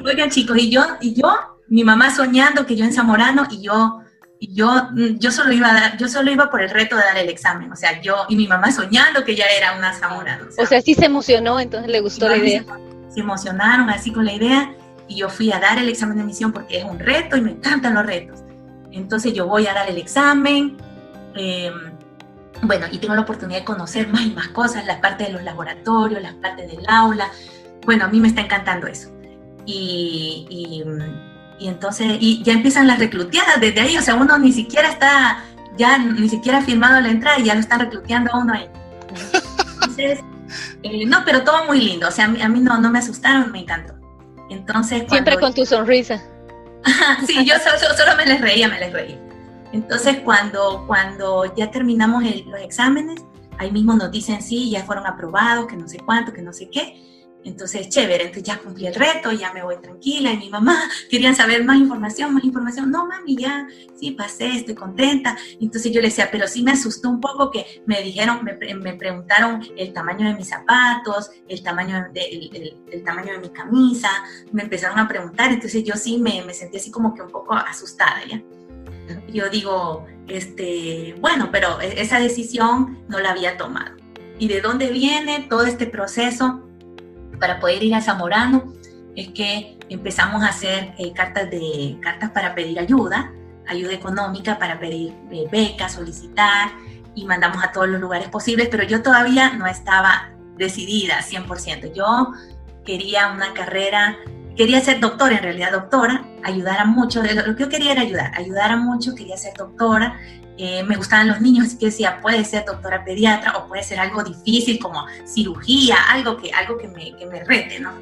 Oigan 0.04 0.30
chicos, 0.30 0.56
y 0.58 0.70
yo, 0.70 0.84
y 1.00 1.14
yo, 1.14 1.32
mi 1.68 1.84
mamá 1.84 2.14
soñando 2.14 2.66
que 2.66 2.76
yo 2.76 2.84
en 2.84 2.92
Zamorano 2.92 3.46
y 3.50 3.62
yo, 3.62 4.00
y 4.38 4.54
yo, 4.54 4.88
yo 5.18 5.30
solo 5.30 5.52
iba 5.52 5.70
a 5.70 5.74
dar, 5.74 5.96
yo 5.96 6.08
solo 6.08 6.30
iba 6.30 6.50
por 6.50 6.60
el 6.62 6.70
reto 6.70 6.96
de 6.96 7.02
dar 7.02 7.16
el 7.16 7.28
examen, 7.28 7.72
o 7.72 7.76
sea, 7.76 8.00
yo 8.02 8.26
y 8.28 8.36
mi 8.36 8.46
mamá 8.46 8.72
soñando 8.72 9.24
que 9.24 9.34
ya 9.34 9.46
era 9.46 9.76
una 9.76 9.92
Zamorano. 9.92 10.46
O 10.58 10.66
sea, 10.66 10.82
sí 10.82 10.94
se 10.94 11.06
emocionó, 11.06 11.60
entonces 11.60 11.90
le 11.90 12.00
gustó 12.00 12.28
la 12.28 12.36
idea. 12.36 12.64
Se, 13.08 13.20
emocionaron 13.20 13.90
así 13.90 14.12
con 14.12 14.24
la 14.24 14.32
idea 14.32 14.74
y 15.06 15.16
yo 15.16 15.28
fui 15.28 15.52
a 15.52 15.60
dar 15.60 15.78
el 15.78 15.88
examen 15.88 16.16
de 16.16 16.22
admisión 16.22 16.52
porque 16.52 16.78
es 16.78 16.84
un 16.84 16.98
reto 16.98 17.36
y 17.36 17.40
me 17.40 17.52
encantan 17.52 17.94
los 17.94 18.04
retos. 18.04 18.40
Entonces 18.90 19.32
yo 19.32 19.46
voy 19.46 19.66
a 19.66 19.72
dar 19.72 19.88
el 19.88 19.98
examen. 19.98 20.76
Eh, 21.36 21.70
bueno, 22.66 22.86
y 22.90 22.98
tengo 22.98 23.14
la 23.14 23.22
oportunidad 23.22 23.60
de 23.60 23.64
conocer 23.64 24.08
más 24.08 24.22
y 24.22 24.30
más 24.30 24.48
cosas, 24.48 24.86
la 24.86 25.00
parte 25.00 25.24
de 25.24 25.32
los 25.32 25.42
laboratorios, 25.42 26.22
las 26.22 26.34
partes 26.34 26.70
del 26.70 26.84
aula. 26.88 27.30
Bueno, 27.84 28.04
a 28.04 28.08
mí 28.08 28.20
me 28.20 28.28
está 28.28 28.42
encantando 28.42 28.86
eso. 28.86 29.10
Y, 29.66 30.46
y, 31.58 31.68
entonces, 31.68 32.18
y 32.20 32.42
ya 32.42 32.52
empiezan 32.52 32.86
las 32.86 32.98
recluteadas 32.98 33.60
desde 33.60 33.80
ahí, 33.80 33.96
o 33.96 34.02
sea, 34.02 34.14
uno 34.14 34.38
ni 34.38 34.52
siquiera 34.52 34.88
está, 34.90 35.44
ya 35.76 35.98
ni 35.98 36.28
siquiera 36.28 36.58
ha 36.58 36.62
firmado 36.62 37.00
la 37.00 37.08
entrada 37.08 37.38
y 37.38 37.44
ya 37.44 37.54
lo 37.54 37.60
están 37.60 37.80
recluteando 37.80 38.32
a 38.32 38.38
uno 38.38 38.52
ahí. 38.52 38.68
Entonces, 39.74 40.20
eh, 40.82 41.06
no, 41.06 41.24
pero 41.24 41.42
todo 41.44 41.64
muy 41.64 41.80
lindo, 41.80 42.08
o 42.08 42.10
sea, 42.10 42.26
a 42.26 42.48
mí, 42.48 42.60
no, 42.60 42.78
no 42.78 42.90
me 42.90 42.98
asustaron, 42.98 43.50
me 43.52 43.60
encantó. 43.60 43.94
Entonces, 44.50 45.04
Siempre 45.08 45.38
con 45.38 45.54
tu 45.54 45.64
sonrisa. 45.64 46.22
sí, 47.26 47.44
yo 47.46 47.54
solo, 47.58 47.96
solo 47.96 48.16
me 48.16 48.26
les 48.26 48.40
reía, 48.40 48.68
me 48.68 48.78
les 48.78 48.92
reía. 48.92 49.23
Entonces, 49.74 50.18
cuando, 50.20 50.84
cuando 50.86 51.52
ya 51.56 51.68
terminamos 51.68 52.22
los 52.22 52.60
exámenes, 52.60 53.20
ahí 53.58 53.72
mismo 53.72 53.94
nos 53.94 54.12
dicen, 54.12 54.40
sí, 54.40 54.70
ya 54.70 54.84
fueron 54.84 55.04
aprobados, 55.04 55.66
que 55.66 55.76
no 55.76 55.88
sé 55.88 55.98
cuánto, 55.98 56.32
que 56.32 56.42
no 56.42 56.52
sé 56.52 56.70
qué. 56.70 56.94
Entonces, 57.42 57.88
chévere, 57.88 58.22
entonces 58.22 58.44
ya 58.44 58.58
cumplí 58.58 58.86
el 58.86 58.94
reto, 58.94 59.32
ya 59.32 59.52
me 59.52 59.64
voy 59.64 59.78
tranquila. 59.82 60.32
Y 60.32 60.36
mi 60.36 60.48
mamá 60.48 60.78
querían 61.10 61.34
saber 61.34 61.64
más 61.64 61.76
información, 61.76 62.32
más 62.32 62.44
información. 62.44 62.92
No, 62.92 63.04
mami, 63.08 63.36
ya, 63.36 63.66
sí, 63.98 64.12
pasé, 64.12 64.46
estoy 64.58 64.76
contenta. 64.76 65.36
Entonces 65.60 65.90
yo 65.90 66.00
le 66.00 66.06
decía, 66.06 66.28
pero 66.30 66.46
sí 66.46 66.62
me 66.62 66.70
asustó 66.70 67.10
un 67.10 67.20
poco 67.20 67.50
que 67.50 67.82
me 67.84 68.00
dijeron, 68.00 68.44
me, 68.44 68.54
me 68.76 68.94
preguntaron 68.94 69.60
el 69.76 69.92
tamaño 69.92 70.28
de 70.28 70.34
mis 70.34 70.50
zapatos, 70.50 71.30
el 71.48 71.64
tamaño 71.64 72.06
de, 72.12 72.22
el, 72.22 72.76
el, 72.92 73.02
tamaño 73.02 73.32
de 73.32 73.38
mi 73.40 73.48
camisa, 73.48 74.08
me 74.52 74.62
empezaron 74.62 75.00
a 75.00 75.08
preguntar. 75.08 75.50
Entonces 75.50 75.82
yo 75.82 75.94
sí 75.96 76.18
me, 76.18 76.44
me 76.44 76.54
sentí 76.54 76.76
así 76.76 76.92
como 76.92 77.12
que 77.12 77.22
un 77.22 77.30
poco 77.30 77.54
asustada, 77.54 78.24
¿ya? 78.24 78.40
Yo 79.28 79.48
digo, 79.48 80.06
este, 80.28 81.14
bueno, 81.20 81.50
pero 81.52 81.80
e-, 81.80 82.00
esa 82.00 82.18
decisión 82.18 83.04
no 83.08 83.20
la 83.20 83.30
había 83.30 83.56
tomado. 83.56 83.96
¿Y 84.38 84.48
de 84.48 84.60
dónde 84.60 84.90
viene 84.90 85.46
todo 85.48 85.64
este 85.64 85.86
proceso 85.86 86.68
para 87.38 87.60
poder 87.60 87.82
ir 87.82 87.94
a 87.94 88.00
Zamorano? 88.00 88.72
Es 89.16 89.28
que 89.28 89.78
empezamos 89.88 90.42
a 90.42 90.48
hacer 90.48 90.92
eh, 90.98 91.12
cartas, 91.12 91.50
de, 91.50 91.98
cartas 92.02 92.30
para 92.30 92.54
pedir 92.54 92.78
ayuda, 92.80 93.32
ayuda 93.66 93.92
económica 93.92 94.58
para 94.58 94.78
pedir 94.80 95.12
eh, 95.30 95.46
becas, 95.50 95.92
solicitar 95.92 96.70
y 97.14 97.24
mandamos 97.24 97.62
a 97.62 97.70
todos 97.70 97.88
los 97.88 98.00
lugares 98.00 98.28
posibles, 98.28 98.68
pero 98.70 98.82
yo 98.82 99.02
todavía 99.02 99.52
no 99.52 99.66
estaba 99.66 100.30
decidida 100.56 101.20
100%. 101.20 101.92
Yo 101.92 102.32
quería 102.84 103.28
una 103.28 103.54
carrera 103.54 104.16
quería 104.56 104.80
ser 104.80 105.00
doctora, 105.00 105.36
en 105.36 105.42
realidad 105.42 105.72
doctora, 105.72 106.24
ayudar 106.42 106.78
a 106.78 106.84
mucho, 106.84 107.22
lo 107.22 107.56
que 107.56 107.62
yo 107.62 107.68
quería 107.68 107.92
era 107.92 108.02
ayudar, 108.02 108.32
ayudar 108.34 108.72
a 108.72 108.76
mucho, 108.76 109.14
quería 109.14 109.36
ser 109.36 109.54
doctora, 109.54 110.18
eh, 110.56 110.84
me 110.84 110.96
gustaban 110.96 111.28
los 111.28 111.40
niños, 111.40 111.66
así 111.66 111.78
que 111.78 111.86
decía, 111.86 112.20
puede 112.20 112.44
ser 112.44 112.64
doctora 112.64 113.04
pediatra 113.04 113.56
o 113.56 113.66
puede 113.66 113.82
ser 113.82 113.98
algo 113.98 114.22
difícil 114.22 114.78
como 114.78 115.04
cirugía, 115.24 115.96
algo 116.10 116.36
que, 116.36 116.52
algo 116.52 116.78
que, 116.78 116.88
me, 116.88 117.16
que 117.16 117.26
me 117.26 117.42
rete, 117.42 117.80
¿no? 117.80 117.92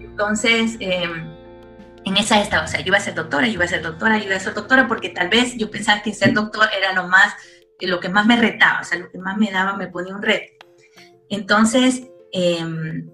Entonces, 0.00 0.76
em, 0.80 1.32
en 2.04 2.16
esa 2.16 2.40
estaba, 2.40 2.64
o 2.64 2.68
sea, 2.68 2.80
yo 2.80 2.88
iba 2.88 2.96
a 2.96 3.00
ser 3.00 3.14
doctora, 3.14 3.46
yo 3.46 3.54
iba 3.54 3.64
a 3.64 3.68
ser 3.68 3.82
doctora, 3.82 4.18
yo 4.18 4.24
iba 4.24 4.36
a 4.36 4.40
ser 4.40 4.54
doctora 4.54 4.88
porque 4.88 5.10
tal 5.10 5.28
vez 5.28 5.56
yo 5.56 5.70
pensaba 5.70 6.02
que 6.02 6.12
ser 6.12 6.32
doctor 6.32 6.68
era 6.76 6.92
lo 6.92 7.08
más, 7.08 7.34
lo 7.80 8.00
que 8.00 8.08
más 8.08 8.26
me 8.26 8.36
retaba, 8.36 8.80
o 8.80 8.84
sea, 8.84 8.98
lo 8.98 9.10
que 9.10 9.18
más 9.18 9.36
me 9.36 9.50
daba, 9.52 9.76
me 9.76 9.86
ponía 9.86 10.14
un 10.14 10.22
reto. 10.22 10.64
Entonces, 11.28 12.02
em, 12.32 13.10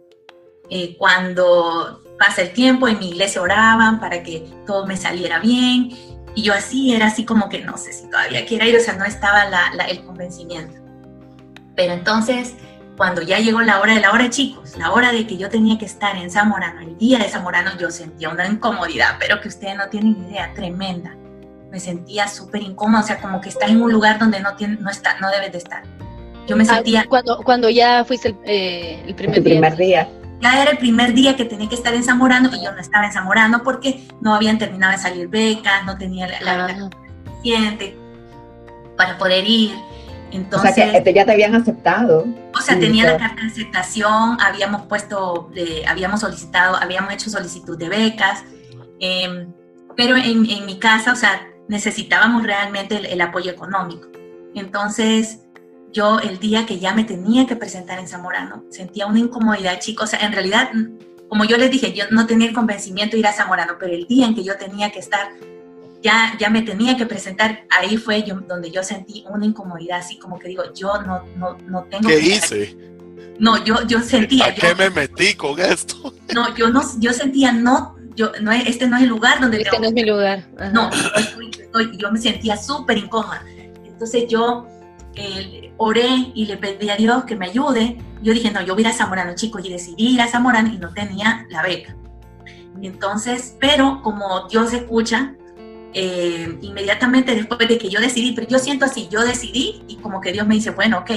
eh, 0.71 0.97
cuando 0.97 2.02
pasa 2.23 2.43
el 2.43 2.53
tiempo, 2.53 2.87
en 2.87 3.01
mi 3.01 3.09
iglesia 3.09 3.43
oraban 3.43 3.99
para 3.99 4.23
que 4.23 4.49
todo 4.65 4.87
me 4.87 4.97
saliera 4.97 5.41
bien. 5.41 5.91
Y 6.37 6.43
yo 6.43 6.55
así 6.55 6.95
era 6.95 7.07
así 7.07 7.25
como 7.25 7.49
que 7.49 7.65
no 7.65 7.77
sé 7.77 7.93
si 7.93 8.09
todavía 8.09 8.47
quiero 8.47 8.65
ir, 8.65 8.77
o 8.77 8.81
sea, 8.81 8.95
no 8.95 9.05
estaba 9.05 9.43
el 9.89 10.05
convencimiento. 10.05 10.81
Pero 11.75 11.95
entonces, 11.95 12.55
cuando 12.97 13.23
ya 13.23 13.41
llegó 13.41 13.61
la 13.61 13.81
hora 13.81 13.95
de 13.95 14.01
la 14.01 14.13
hora, 14.13 14.31
chicos, 14.31 14.77
la 14.79 14.93
hora 14.93 15.11
de 15.11 15.27
que 15.27 15.37
yo 15.37 15.49
tenía 15.49 15.79
que 15.79 15.85
estar 15.85 16.17
en 16.17 16.31
Zamorano, 16.31 16.81
el 16.81 16.97
día 16.97 17.19
de 17.19 17.29
Zamorano, 17.29 17.73
yo 17.77 17.91
sentía 17.91 18.29
una 18.29 18.47
incomodidad, 18.47 19.17
pero 19.19 19.41
que 19.41 19.49
ustedes 19.49 19.77
no 19.77 19.89
tienen 19.89 20.17
idea, 20.29 20.53
tremenda. 20.55 21.17
Me 21.73 21.81
sentía 21.81 22.29
súper 22.29 22.63
incómoda, 22.63 23.03
o 23.03 23.07
sea, 23.07 23.21
como 23.21 23.41
que 23.41 23.49
estás 23.49 23.69
en 23.69 23.83
un 23.83 23.91
lugar 23.91 24.21
donde 24.21 24.39
no, 24.39 24.55
tiene, 24.55 24.77
no, 24.77 24.91
está, 24.91 25.19
no 25.19 25.29
debes 25.31 25.51
de 25.51 25.59
estar. 25.59 25.83
Yo 26.47 26.57
me 26.57 26.63
ah, 26.63 26.75
sentía... 26.77 27.05
cuando, 27.09 27.39
cuando 27.39 27.69
ya 27.69 28.05
fuiste 28.05 28.29
el, 28.29 28.37
eh, 28.45 29.03
el 29.09 29.15
primer 29.17 29.39
el 29.39 29.45
día. 29.45 29.53
Primer 29.55 29.77
día 29.77 30.09
ya 30.43 30.61
era 30.61 30.73
el 30.73 30.79
primer 30.79 31.15
día 31.15 31.37
que 31.37 31.45
tenía 31.45 31.69
que 31.69 31.77
estar 31.77 31.95
en 31.95 32.03
Zamorano 32.03 32.51
y 32.55 32.65
yo 32.65 32.73
no 32.73 32.81
estaba 32.81 33.07
en 33.07 33.13
Zamorano 33.13 33.63
porque 33.63 34.05
no 34.21 34.35
habían 34.35 34.59
terminado 34.59 34.93
de 34.93 34.99
salir 34.99 35.29
becas, 35.29 35.85
no 35.87 35.97
tenía 35.97 36.27
la, 36.27 36.67
la, 36.67 36.91
suficiente 37.25 37.97
para 38.97 39.17
poder 39.19 39.47
ir. 39.47 39.73
Entonces, 40.33 40.73
o 40.73 40.75
sea 40.75 41.03
que 41.03 41.15
ya 41.15 41.25
te 41.25 41.33
habían 41.33 41.55
aceptado. 41.55 42.27
O 42.55 42.61
sea, 42.61 42.79
tenía 42.79 43.05
la 43.05 43.19
carta 43.19 43.43
de 43.43 43.49
aceptación, 43.49 44.39
habíamos 44.41 44.83
puesto, 44.83 45.51
habíamos 45.87 46.21
solicitado, 46.21 46.77
habíamos 46.77 47.13
hecho 47.13 47.31
solicitud 47.31 47.79
de 47.79 47.89
becas, 47.89 48.43
em, 48.99 49.53
pero 49.95 50.17
en, 50.17 50.49
en, 50.49 50.67
mi 50.67 50.79
casa, 50.79 51.13
o 51.13 51.17
sea, 51.17 51.47
necesitábamos 51.69 52.43
realmente 52.43 52.97
el, 52.97 53.07
el 53.07 53.21
apoyo 53.21 53.51
económico. 53.51 54.09
Entonces, 54.55 55.41
yo 55.93 56.21
el 56.21 56.39
día 56.39 56.67
que 56.67 56.79
ya 56.79 56.95
me 56.95 57.05
tenía 57.05 57.47
que 57.47 57.57
presentar 57.57 57.99
en 57.99 58.09
Zamorano, 58.09 58.65
sentía 58.71 59.07
una 59.07 59.19
incomodidad, 59.19 59.79
chicos. 59.79 60.05
O 60.05 60.07
sea, 60.09 60.21
en 60.21 60.33
realidad, 60.33 60.71
como 61.29 61.45
yo 61.45 61.57
les 61.57 61.71
dije, 61.71 61.93
yo 61.93 62.05
no 62.11 62.27
tenía 62.27 62.49
el 62.49 62.55
convencimiento 62.55 63.17
de 63.17 63.21
ir 63.21 63.27
a 63.27 63.33
Zamorano, 63.33 63.75
pero 63.79 63.93
el 63.93 64.07
día 64.07 64.27
en 64.27 64.35
que 64.35 64.43
yo 64.43 64.57
tenía 64.57 64.91
que 64.91 64.99
estar, 64.99 65.31
ya, 66.03 66.35
ya 66.39 66.51
me 66.51 66.63
tenía 66.63 66.97
que 66.97 67.07
presentar, 67.07 67.65
ahí 67.71 67.97
fue 67.97 68.23
yo, 68.23 68.41
donde 68.41 68.71
yo 68.71 68.83
sentí 68.83 69.25
una 69.29 69.45
incomodidad, 69.45 69.99
así 69.99 70.19
como 70.19 70.39
que 70.39 70.49
digo, 70.49 70.65
yo 70.75 71.01
no, 71.03 71.25
no, 71.37 71.59
no 71.67 71.85
tengo... 71.85 72.09
¿Qué 72.09 72.19
hice? 72.19 72.77
No, 73.39 73.63
yo, 73.65 73.87
yo 73.87 74.01
sentía... 74.01 74.47
¿A 74.47 74.55
qué 74.55 74.75
me 74.75 74.91
metí 74.91 75.35
con 75.35 75.61
esto? 75.61 76.15
No, 76.35 76.57
yo, 76.57 76.71
no, 76.71 76.81
yo 76.99 77.13
sentía, 77.13 77.53
no, 77.53 77.95
yo, 78.17 78.33
no, 78.41 78.53
este 78.53 78.87
no 78.87 78.97
es 78.97 79.03
el 79.03 79.11
lugar 79.11 79.39
donde... 79.39 79.61
Este 79.61 79.79
no 79.79 79.89
es 79.89 79.93
mi 79.93 80.03
lugar. 80.03 80.49
No, 80.73 80.91
yo 81.99 82.11
me 82.11 82.19
sentía 82.19 82.57
súper 82.57 82.97
incómoda. 82.97 83.45
Entonces 83.85 84.25
yo 84.29 84.67
eh, 85.15 85.73
oré 85.77 86.33
y 86.35 86.47
le 86.47 86.57
pedí 86.57 86.89
a 86.91 86.97
Dios 86.97 87.25
que 87.25 87.37
me 87.37 87.47
ayude. 87.47 87.99
Yo 88.23 88.33
dije, 88.33 88.51
no, 88.51 88.63
yo 88.63 88.75
voy 88.75 88.85
a 88.85 88.89
ir 88.89 88.93
a 88.93 88.97
Zamorano, 88.97 89.35
chicos, 89.35 89.65
y 89.65 89.71
decidí 89.71 90.15
ir 90.15 90.21
a 90.21 90.29
Zamorano 90.29 90.73
y 90.73 90.79
no 90.79 90.93
tenía 90.93 91.47
la 91.51 91.63
beca. 91.63 91.97
Entonces, 92.81 93.57
pero 93.61 94.01
como 94.03 94.49
Dios 94.49 94.73
escucha, 94.73 95.35
eh, 95.95 96.59
inmediatamente 96.63 97.35
después 97.35 97.69
de 97.69 97.79
que 97.79 97.91
yo 97.91 98.01
decidí, 98.01 98.33
pero 98.33 98.49
yo 98.49 98.59
siento 98.59 98.87
así, 98.87 99.09
yo 99.11 99.23
decidí 99.25 99.83
y 99.89 99.97
como 99.97 100.21
que 100.21 100.33
Dios 100.33 100.47
me 100.47 100.55
dice, 100.55 100.71
bueno, 100.71 100.99
ok, 100.99 101.11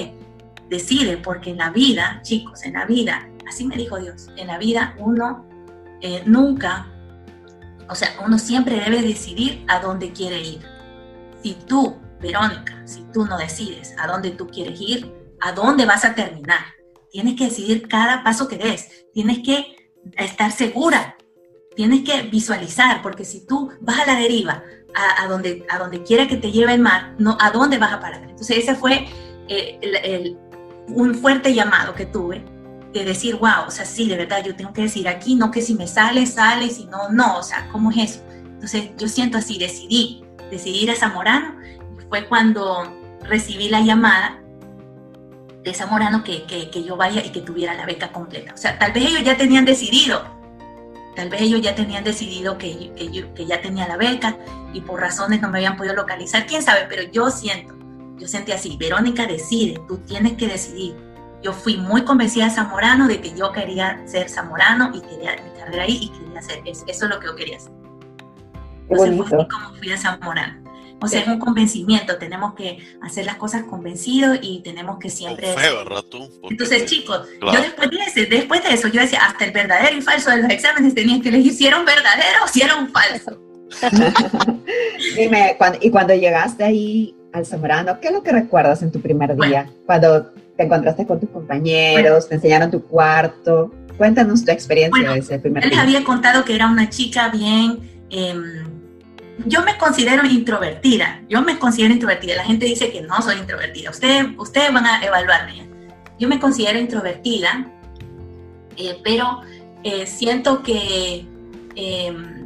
decide, 0.70 1.18
porque 1.18 1.52
en 1.52 1.58
la 1.58 1.70
vida, 1.70 2.20
chicos, 2.24 2.64
en 2.64 2.74
la 2.74 2.86
vida, 2.86 3.28
así 3.48 3.66
me 3.66 3.78
dijo 3.78 3.98
Dios, 3.98 4.30
en 4.36 4.48
la 4.48 4.58
vida 4.58 4.96
uno 5.00 5.46
eh, 6.02 6.24
nunca, 6.26 6.88
o 7.90 7.96
sea, 7.96 8.10
uno 8.26 8.38
siempre 8.38 8.80
debe 8.80 9.02
decidir 9.02 9.64
a 9.68 9.80
dónde 9.80 10.12
quiere 10.12 10.42
ir. 10.42 10.60
Si 11.42 11.54
tú, 11.54 11.96
Verónica, 12.26 12.82
si 12.86 13.04
tú 13.14 13.26
no 13.26 13.38
decides 13.38 13.94
a 14.00 14.08
dónde 14.08 14.32
tú 14.32 14.48
quieres 14.48 14.80
ir, 14.82 15.14
a 15.42 15.52
dónde 15.52 15.86
vas 15.86 16.06
a 16.06 16.16
terminar, 16.16 16.60
tienes 17.12 17.36
que 17.36 17.46
decidir 17.46 17.88
cada 17.88 18.24
paso 18.24 18.48
que 18.48 18.58
des, 18.58 19.06
tienes 19.14 19.40
que 19.40 19.94
estar 20.18 20.52
segura, 20.52 21.16
tienes 21.76 22.04
que 22.04 22.24
visualizar, 22.24 23.02
porque 23.02 23.26
si 23.26 23.46
tú 23.46 23.72
vas 23.82 24.00
a 24.00 24.06
la 24.06 24.16
deriva, 24.16 24.64
a, 24.96 25.28
donde, 25.28 25.66
a 25.70 25.78
donde 25.78 26.04
quiera 26.04 26.28
que 26.28 26.38
te 26.38 26.52
lleve 26.52 26.74
el 26.74 26.80
mar, 26.80 27.16
no, 27.20 27.38
¿a 27.42 27.52
dónde 27.52 27.78
vas 27.78 27.94
a 27.94 28.00
parar? 28.00 28.24
Entonces 28.24 28.60
ese 28.60 28.76
fue 28.76 29.08
eh, 29.50 30.36
un 30.88 31.16
fuerte 31.16 31.54
llamado 31.54 31.94
que 31.94 32.06
tuve 32.06 32.44
de 32.94 33.04
decir, 33.04 33.36
wow, 33.36 33.68
o 33.68 33.72
sea, 33.72 33.86
sí, 33.86 34.08
de 34.08 34.16
verdad, 34.16 34.44
yo 34.44 34.56
tengo 34.56 34.72
que 34.72 34.84
decir 34.84 35.08
aquí, 35.10 35.36
no 35.36 35.52
que 35.52 35.62
si 35.62 35.76
me 35.76 35.86
sale, 35.86 36.26
sale, 36.26 36.70
si 36.70 36.86
no, 36.86 37.10
no, 37.10 37.40
o 37.40 37.44
sea, 37.44 37.68
¿cómo 37.72 37.92
es 37.92 38.12
eso? 38.12 38.24
Entonces 38.30 38.92
yo 38.98 39.10
siento 39.10 39.38
así, 39.38 39.58
decidí, 39.58 40.24
decidí 40.50 40.84
ir 40.84 40.92
a 40.92 40.96
Zamorano, 40.96 41.60
fue 42.10 42.26
cuando 42.26 42.92
recibí 43.22 43.70
la 43.70 43.82
llamada 43.82 44.42
de 45.64 45.74
Zamorano 45.74 46.24
que, 46.24 46.44
que, 46.44 46.70
que 46.70 46.84
yo 46.84 46.96
vaya 46.96 47.24
y 47.24 47.32
que 47.32 47.42
tuviera 47.42 47.74
la 47.74 47.86
beca 47.86 48.12
completa. 48.12 48.54
O 48.54 48.58
sea, 48.58 48.78
tal 48.78 48.92
vez 48.92 49.06
ellos 49.06 49.24
ya 49.24 49.36
tenían 49.36 49.66
decidido, 49.66 50.24
tal 51.16 51.30
vez 51.30 51.42
ellos 51.42 51.62
ya 51.62 51.74
tenían 51.74 52.04
decidido 52.04 52.58
que, 52.58 52.92
que, 52.96 53.12
yo, 53.12 53.34
que 53.34 53.46
ya 53.46 53.62
tenía 53.62 53.88
la 53.88 53.98
beca 53.98 54.38
y 54.74 54.82
por 54.82 55.00
razones 55.00 55.42
no 55.42 55.50
me 55.50 55.58
habían 55.58 55.76
podido 55.76 55.96
localizar, 55.96 56.46
quién 56.46 56.62
sabe, 56.62 56.86
pero 56.88 57.04
yo 57.12 57.32
siento 57.32 57.76
yo 58.18 58.28
sentí 58.28 58.52
así, 58.52 58.78
Verónica 58.78 59.28
decide, 59.28 59.80
tú 59.88 59.98
tienes 59.98 60.34
que 60.34 60.48
decidir. 60.48 60.96
Yo 61.44 61.54
fui 61.54 61.78
muy 61.78 62.04
convencida 62.04 62.46
de 62.46 62.52
Zamorano 62.52 63.08
de 63.08 63.22
que 63.22 63.36
yo 63.36 63.52
quería 63.52 64.02
ser 64.08 64.30
Zamorano 64.30 64.92
y 64.96 65.02
quería 65.02 65.36
mi 65.44 65.60
carrera 65.60 65.84
ahí 65.84 66.00
y 66.02 66.10
quería 66.10 66.40
hacer 66.40 66.62
eso. 66.66 66.86
Eso 66.88 67.06
es 67.06 67.12
lo 67.12 67.20
que 67.20 67.28
yo 67.28 67.36
quería 67.36 67.58
hacer. 67.58 67.72
Entonces 68.90 69.18
fue 69.18 69.26
así 69.26 69.48
como 69.50 69.76
fui 69.76 69.92
a 69.92 69.98
Zamorano. 69.98 70.65
O 71.02 71.08
sea, 71.08 71.22
es 71.22 71.28
un 71.28 71.40
convencimiento, 71.40 72.18
tenemos 72.18 72.54
que 72.56 72.80
hacer 73.02 73.26
las 73.26 73.36
cosas 73.36 73.64
convencidos 73.64 74.40
y 74.42 74.62
tenemos 74.64 74.98
que 74.98 75.10
siempre... 75.10 75.54
Entonces, 76.50 76.86
chicos, 76.86 77.28
yo 77.42 77.52
después 77.52 77.90
de, 78.16 78.26
después 78.26 78.64
de 78.64 78.74
eso, 78.74 78.88
yo 78.88 79.02
decía, 79.02 79.20
hasta 79.26 79.46
el 79.46 79.52
verdadero 79.52 79.98
y 79.98 80.02
falso 80.02 80.32
de 80.32 80.38
los 80.38 80.50
exámenes 80.50 80.96
tenías 80.96 81.22
que 81.22 81.30
elegir 81.30 81.54
si 81.54 81.68
era 81.68 81.80
un 81.80 81.86
verdadero 81.86 82.46
o 82.46 82.48
si 82.48 82.62
era 82.62 82.76
un 82.78 82.90
falso. 82.90 83.40
Dime, 85.16 85.58
y 85.82 85.90
cuando 85.90 86.14
llegaste 86.14 86.64
ahí, 86.64 87.16
al 87.34 87.46
Zamorano, 87.46 88.00
¿qué 88.00 88.08
es 88.08 88.14
lo 88.14 88.24
que 88.24 88.32
recuerdas 88.32 88.82
en 88.82 88.92
tu 88.92 89.02
primer 89.02 89.36
día? 89.36 89.70
Cuando 89.86 90.28
te 90.56 90.64
encontraste 90.64 91.06
con 91.06 91.20
tus 91.20 91.30
compañeros, 91.30 92.30
te 92.30 92.36
enseñaron 92.36 92.72
tu 92.72 92.82
cuarto. 92.82 93.74
Cuéntanos 93.98 94.46
tu 94.46 94.52
experiencia 94.52 95.12
de 95.12 95.20
ese 95.20 95.40
primer 95.40 95.64
día. 95.64 95.72
Les 95.72 95.80
había 95.80 96.04
contado 96.04 96.46
que 96.46 96.56
era 96.56 96.68
una 96.68 96.90
chica 96.90 97.30
bien... 97.30 97.92
Em, 98.10 98.85
yo 99.46 99.64
me 99.64 99.78
considero 99.78 100.26
introvertida, 100.26 101.22
yo 101.28 101.42
me 101.42 101.60
considero 101.60 101.94
introvertida. 101.94 102.36
La 102.36 102.46
gente 102.46 102.66
dice 102.66 102.92
que 102.92 103.02
no 103.02 103.22
soy 103.22 103.38
introvertida. 103.38 103.90
Ustedes, 103.90 104.28
ustedes 104.38 104.74
van 104.74 104.86
a 104.86 105.04
evaluarme. 105.04 105.68
Yo 106.18 106.28
me 106.30 106.40
considero 106.40 106.80
introvertida, 106.80 107.68
eh, 108.78 109.00
pero 109.04 109.42
eh, 109.84 110.08
siento 110.08 110.64
que 110.64 111.26
em, 111.76 112.46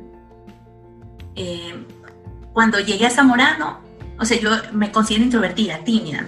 cuando 2.53 2.79
llegué 2.79 3.05
a 3.05 3.09
Zamorano 3.09 3.89
o 4.19 4.25
sea, 4.25 4.39
yo 4.39 4.51
me 4.73 4.91
considero 4.91 5.23
introvertida, 5.23 5.79
tímida. 5.83 6.25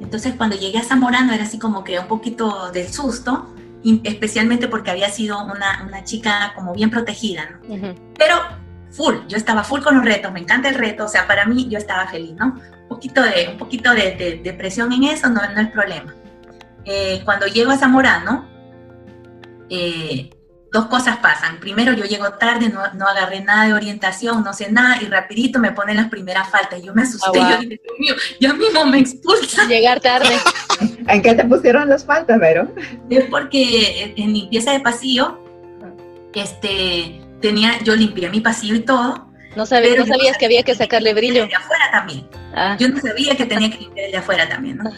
Entonces 0.00 0.34
cuando 0.36 0.56
llegué 0.56 0.78
a 0.78 0.84
Zamorano 0.84 1.32
era 1.32 1.44
así 1.44 1.58
como 1.58 1.84
que 1.84 1.98
un 1.98 2.06
poquito 2.06 2.70
del 2.70 2.88
susto, 2.92 3.54
especialmente 4.04 4.68
porque 4.68 4.90
había 4.90 5.08
sido 5.10 5.42
una, 5.42 5.84
una 5.86 6.04
chica 6.04 6.52
como 6.54 6.74
bien 6.74 6.90
protegida, 6.90 7.48
¿no? 7.50 7.94
Pero 8.18 8.36
full, 8.90 9.16
yo 9.28 9.36
estaba 9.36 9.64
full 9.64 9.80
con 9.80 9.96
los 9.96 10.04
retos, 10.04 10.32
me 10.32 10.40
encanta 10.40 10.68
el 10.68 10.74
reto, 10.74 11.04
o 11.04 11.08
sea, 11.08 11.26
para 11.26 11.46
mí 11.46 11.68
yo 11.68 11.78
estaba 11.78 12.06
feliz, 12.08 12.34
¿no? 12.34 12.54
Un 12.82 12.88
poquito 12.88 13.22
de, 13.22 13.48
un 13.52 13.58
poquito 13.58 13.92
de, 13.92 14.40
de, 14.42 14.52
presión 14.52 14.92
en 14.92 15.04
eso 15.04 15.28
no, 15.28 15.40
no 15.54 15.60
es 15.60 15.68
problema. 15.70 16.14
Eh, 16.84 17.22
cuando 17.24 17.46
llego 17.46 17.70
a 17.70 17.76
Zamorano, 17.76 18.48
eh, 19.68 20.30
dos 20.72 20.86
cosas 20.86 21.18
pasan. 21.18 21.60
Primero, 21.60 21.92
yo 21.92 22.04
llego 22.04 22.32
tarde, 22.32 22.68
no, 22.68 22.80
no, 22.94 23.06
agarré 23.06 23.42
nada 23.42 23.66
de 23.66 23.74
orientación, 23.74 24.42
no 24.42 24.52
sé 24.52 24.70
nada, 24.70 25.00
y 25.00 25.06
rapidito 25.06 25.58
me 25.58 25.72
ponen 25.72 25.96
las 25.96 26.08
primeras 26.08 26.48
faltas. 26.50 26.82
Yo 26.82 26.94
me 26.94 27.02
asusté, 27.02 27.40
ah, 27.40 27.50
yo 27.52 27.58
dije, 27.60 27.80
Dios 27.82 27.98
mío, 27.98 28.14
ya 28.40 28.52
mismo 28.54 28.84
me 28.86 28.98
expulsan. 28.98 29.68
Llegar 29.68 30.00
tarde. 30.00 30.36
¿En 31.06 31.22
qué 31.22 31.34
te 31.34 31.44
pusieron 31.44 31.88
las 31.88 32.04
faltas, 32.04 32.38
Vero? 32.40 32.72
Es 33.08 33.24
porque 33.24 34.14
en 34.16 34.32
limpieza 34.32 34.72
de 34.72 34.80
pasillo, 34.80 35.38
este, 36.34 37.20
tenía, 37.40 37.82
yo 37.82 37.94
limpié 37.96 38.30
mi 38.30 38.40
pasillo 38.40 38.74
y 38.74 38.80
todo. 38.80 39.28
No, 39.56 39.66
sabía, 39.66 39.96
no 39.96 40.06
sabías 40.06 40.38
que 40.38 40.46
había 40.46 40.62
que 40.62 40.74
sacarle 40.74 41.12
brillo. 41.12 41.46
De 41.46 41.54
afuera 41.54 41.90
también. 41.90 42.28
Ah. 42.54 42.76
Yo 42.78 42.88
no 42.88 43.00
sabía 43.00 43.36
que 43.36 43.46
tenía 43.46 43.70
que 43.70 43.78
limpiar 43.78 44.10
de 44.10 44.16
afuera 44.16 44.48
también, 44.48 44.78
¿no? 44.78 44.90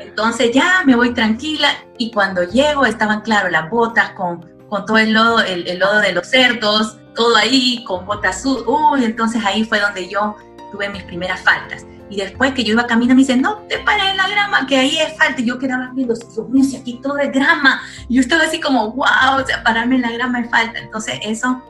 Entonces 0.00 0.50
ya 0.52 0.82
me 0.84 0.96
voy 0.96 1.14
tranquila 1.14 1.68
y 1.98 2.10
cuando 2.10 2.42
llego 2.42 2.84
estaban, 2.84 3.22
claro, 3.22 3.48
las 3.48 3.70
botas 3.70 4.10
con 4.10 4.52
con 4.72 4.86
todo 4.86 4.96
el 4.96 5.12
lodo, 5.12 5.40
el, 5.40 5.78
lodo 5.78 6.00
de 6.00 6.12
los 6.12 6.28
cerdos, 6.28 6.96
todo 7.14 7.36
ahí, 7.36 7.84
con 7.86 8.06
botas 8.06 8.38
azul. 8.38 8.64
Uy, 8.66 9.04
entonces 9.04 9.44
ahí 9.44 9.66
fue 9.66 9.78
donde 9.78 10.08
yo 10.08 10.34
tuve 10.72 10.88
mis 10.88 11.02
primeras 11.02 11.42
faltas. 11.42 11.84
Y 12.08 12.16
después 12.16 12.54
que 12.54 12.64
yo 12.64 12.72
iba 12.72 12.86
caminando, 12.86 13.16
me 13.16 13.20
dicen, 13.20 13.42
no 13.42 13.58
te 13.68 13.80
pares 13.80 14.06
en 14.12 14.16
la 14.16 14.30
grama, 14.30 14.66
que 14.66 14.78
ahí 14.78 14.96
es 14.96 15.14
falta. 15.18 15.42
Y 15.42 15.44
yo 15.44 15.58
quedaba 15.58 15.90
viendo, 15.92 16.14
Dios 16.14 16.48
mío, 16.48 16.64
si 16.64 16.76
aquí 16.76 16.98
todo 17.02 17.18
es 17.18 17.30
grama. 17.30 17.82
Y 18.08 18.14
yo 18.14 18.22
estaba 18.22 18.44
así 18.44 18.62
como, 18.62 18.92
wow, 18.92 19.42
o 19.42 19.46
sea, 19.46 19.62
pararme 19.62 19.96
en 19.96 20.02
la 20.02 20.12
grama 20.12 20.40
es 20.40 20.48
falta. 20.48 20.78
Entonces 20.78 21.20
eso, 21.22 21.62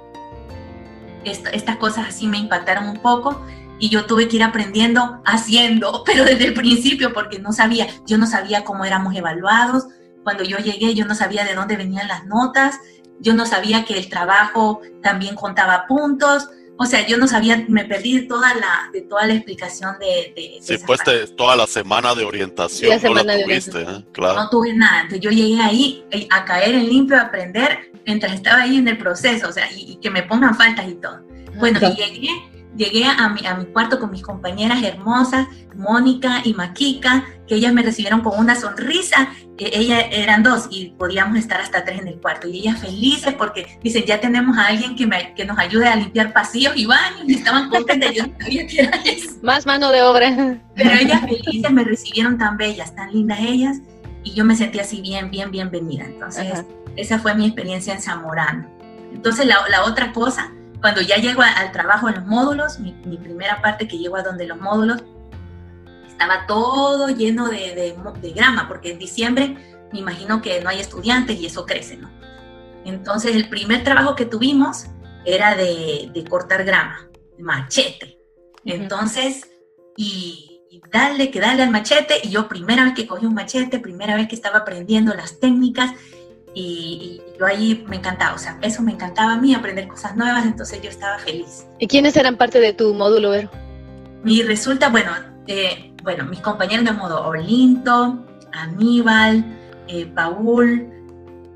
estas 1.25 1.77
cosas 1.77 2.09
así 2.09 2.27
me 2.27 2.39
impactaron 2.39 2.89
un 2.89 2.99
poco 2.99 3.41
y 3.79 3.89
yo 3.89 4.07
tuve 4.07 4.29
que 4.29 4.37
ir 4.37 4.43
aprendiendo 4.43 5.21
haciendo, 5.25 6.03
pero 6.07 6.25
desde 6.25 6.47
el 6.47 6.55
principio 6.55 7.13
porque 7.13 7.39
no 7.39 7.53
sabía, 7.53 7.87
yo 8.07 8.19
no 8.19 8.27
sabía 8.27 8.65
cómo 8.65 8.85
éramos 8.85 9.15
evaluados, 9.15 9.87
cuando 10.23 10.45
yo 10.45 10.59
llegué 10.59 10.95
yo 10.95 11.05
no 11.05 11.15
sabía 11.15 11.45
de 11.45 11.55
dónde 11.55 11.77
venían 11.77 12.09
las 12.09 12.27
notas, 12.27 12.77
yo 13.19 13.35
no 13.35 13.47
sabía 13.47 13.85
que 13.85 13.99
el 13.99 14.09
trabajo 14.09 14.81
también 15.03 15.35
contaba 15.35 15.87
puntos, 15.87 16.49
o 16.83 16.87
sea, 16.87 17.07
yo 17.07 17.17
no 17.17 17.29
sabía, 17.29 17.65
me 17.69 17.85
perdí 17.85 18.27
toda 18.27 18.55
la, 18.55 18.91
de 18.93 19.03
toda 19.03 19.27
la 19.27 19.35
explicación 19.35 19.99
de... 19.99 20.33
de, 20.35 20.59
sí, 20.61 20.77
pues 20.85 21.01
toda 21.37 21.57
la 21.57 21.67
semana 21.67 22.15
de 22.15 22.25
orientación, 22.25 23.01
no 23.03 23.15
la 23.15 23.43
tuviste, 23.43 23.83
¿eh? 23.83 24.05
claro. 24.13 24.43
No 24.43 24.51
tuve 24.51 24.73
nada, 24.75 25.03
entonces 25.03 25.21
yo 25.21 25.31
llegué 25.31 25.61
ahí 25.61 26.05
eh, 26.11 26.27
a 26.31 26.45
caer 26.45 26.75
en 26.75 26.89
limpio, 26.89 27.17
a 27.17 27.23
aprender 27.23 27.93
mientras 28.05 28.33
estaba 28.33 28.63
ahí 28.63 28.77
en 28.77 28.89
el 28.89 28.99
proceso, 28.99 29.49
o 29.49 29.53
sea, 29.53 29.71
y, 29.73 29.97
que 29.97 30.11
me 30.11 30.23
pongan 30.23 30.57
faltas 30.57 30.89
y 30.89 30.95
todo. 30.95 31.21
Bueno, 31.57 31.79
y 31.83 31.97
llegué 31.97 32.52
Llegué 32.77 33.05
a 33.05 33.29
mi, 33.29 33.47
a 33.47 33.55
mi 33.55 33.67
cuarto 33.67 34.01
con 34.01 34.11
mis 34.11 34.23
compañeras 34.23 34.83
hermosas, 34.83 35.47
Mónica 35.75 36.41
y 36.45 36.55
Maquica, 36.55 37.25
que 37.47 37.57
ellas 37.57 37.73
me 37.73 37.83
recibieron 37.83 38.21
con 38.23 38.39
una 38.39 38.55
sonrisa. 38.55 39.29
ellas 39.59 40.05
eran 40.11 40.43
dos 40.43 40.69
y 40.71 40.91
podíamos 40.99 41.39
estar 41.39 41.61
hasta 41.61 41.85
tres 41.85 42.01
en 42.01 42.09
el 42.09 42.21
cuarto. 42.21 42.49
Y 42.49 42.61
ellas 42.61 42.81
felices 42.81 43.35
porque 43.35 43.79
dicen, 43.83 44.05
ya 44.07 44.21
tenemos 44.21 44.57
a 44.57 44.69
alguien 44.69 44.97
que, 44.97 45.07
me, 45.07 45.35
que 45.35 45.45
nos 45.45 45.59
ayude 45.59 45.87
a 45.87 45.97
limpiar 45.97 46.33
pasillos 46.33 46.73
y 46.77 46.87
baños. 46.87 47.25
Y 47.27 47.35
estaban 47.35 47.69
contentas, 47.69 48.13
yo 48.15 48.27
no 48.27 48.33
sabía 48.41 48.67
que 48.67 48.81
era 48.81 48.97
eso. 49.05 49.31
Más 49.43 49.67
mano 49.67 49.91
de 49.91 50.03
obra. 50.03 50.59
Pero 50.75 50.91
ellas 50.91 51.21
felices 51.21 51.71
me 51.71 51.85
recibieron 51.85 52.39
tan 52.39 52.57
bellas, 52.57 52.95
tan 52.95 53.13
lindas 53.13 53.39
ellas. 53.41 53.79
Y 54.25 54.33
yo 54.33 54.45
me 54.45 54.57
sentí 54.57 54.79
así 54.79 55.03
bien, 55.03 55.31
bien, 55.31 55.51
bienvenida. 55.51 56.05
Entonces, 56.05 56.65
esa 56.97 57.19
fue 57.19 57.35
mi 57.35 57.47
experiencia 57.47 57.93
en 57.93 58.01
Zamorano. 58.01 58.67
Entonces, 59.13 59.45
la, 59.47 59.57
la 59.69 59.85
otra 59.85 60.13
cosa 60.13 60.53
cuando 60.83 61.01
ya 61.01 61.17
llego 61.17 61.43
al 61.43 61.71
trabajo 61.71 62.09
en 62.09 62.17
los 62.17 62.27
módulos, 62.27 62.81
mi, 62.81 62.93
primera 62.93 63.63
parte 63.63 63.87
que 63.87 63.99
llego 63.99 64.17
a 64.17 64.23
donde 64.23 64.49
los 64.49 64.61
módulos, 64.61 65.05
estaba 66.07 66.45
todo 66.47 67.09
lleno 67.09 67.49
de, 67.49 67.95
grama, 68.35 68.67
porque 68.67 68.91
en 68.91 68.99
diciembre 68.99 69.57
me 69.93 70.01
imagino 70.01 70.43
que 70.43 70.61
no 70.61 70.69
hay 70.69 70.81
estudiantes 70.81 71.39
y 71.39 71.47
eso 71.47 71.67
crece, 71.67 71.97
¿no? 71.97 72.11
Entonces 72.85 73.37
el 73.37 73.49
primer 73.49 73.85
trabajo 73.85 74.17
que 74.17 74.27
tuvimos 74.27 74.87
era 75.25 75.55
de, 75.55 76.25
cortar 76.29 76.65
grama, 76.65 77.09
machete. 77.39 78.19
Entonces, 78.65 79.51
y, 79.97 80.63
y 80.69 80.83
darle, 80.93 81.31
que 81.31 81.39
darle 81.39 81.63
al 81.63 81.71
machete, 81.71 82.15
y 82.25 82.31
yo 82.31 82.49
primera 82.49 82.85
vez 82.85 82.95
que 82.95 83.07
cogí 83.07 83.25
un 83.25 83.35
machete, 83.35 83.79
primera 83.79 84.17
vez 84.17 84.27
que 84.27 84.35
estaba 84.35 84.59
aprendiendo 84.59 85.15
las 85.15 85.39
técnicas, 85.39 85.93
y, 86.55 87.21
yo 87.39 87.47
ahí 87.47 87.85
me 87.89 87.97
encantaba, 87.97 88.35
o 88.35 88.39
sea, 88.39 88.59
eso 88.63 88.83
me 88.83 88.93
encantaba 88.93 89.33
a 89.33 89.37
mí, 89.37 89.55
aprender 89.55 89.89
cosas 89.89 90.17
nuevas, 90.17 90.45
entonces 90.45 90.81
yo 90.83 90.91
estaba 90.91 91.19
feliz. 91.19 91.67
¿Y 91.79 91.87
quiénes 91.87 92.17
eran 92.17 92.37
parte 92.37 92.61
de 92.61 92.73
tu 92.73 92.95
módulo, 92.95 93.31
Vero? 93.31 93.51
Mi 94.23 94.43
resulta, 94.43 94.89
bueno, 94.89 95.11
eh, 95.47 95.93
bueno, 96.03 96.25
mis 96.25 96.41
compañeros 96.41 96.85
de 96.85 96.93
modo 96.93 97.27
Olinto, 97.27 98.25
Aníbal, 98.53 99.45
eh, 99.89 100.07
Paul, 100.15 100.89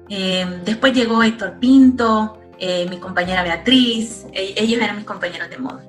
eh, 0.08 0.60
después 0.64 0.92
llegó 0.92 1.22
Héctor 1.22 1.58
Pinto, 1.60 2.40
mi 2.88 2.96
compañera 2.98 3.42
Beatriz, 3.42 4.26
e, 4.32 4.54
ellos 4.56 4.80
eran 4.80 4.96
mis 4.96 5.04
compañeros 5.04 5.50
de 5.50 5.58
modo. 5.58 5.80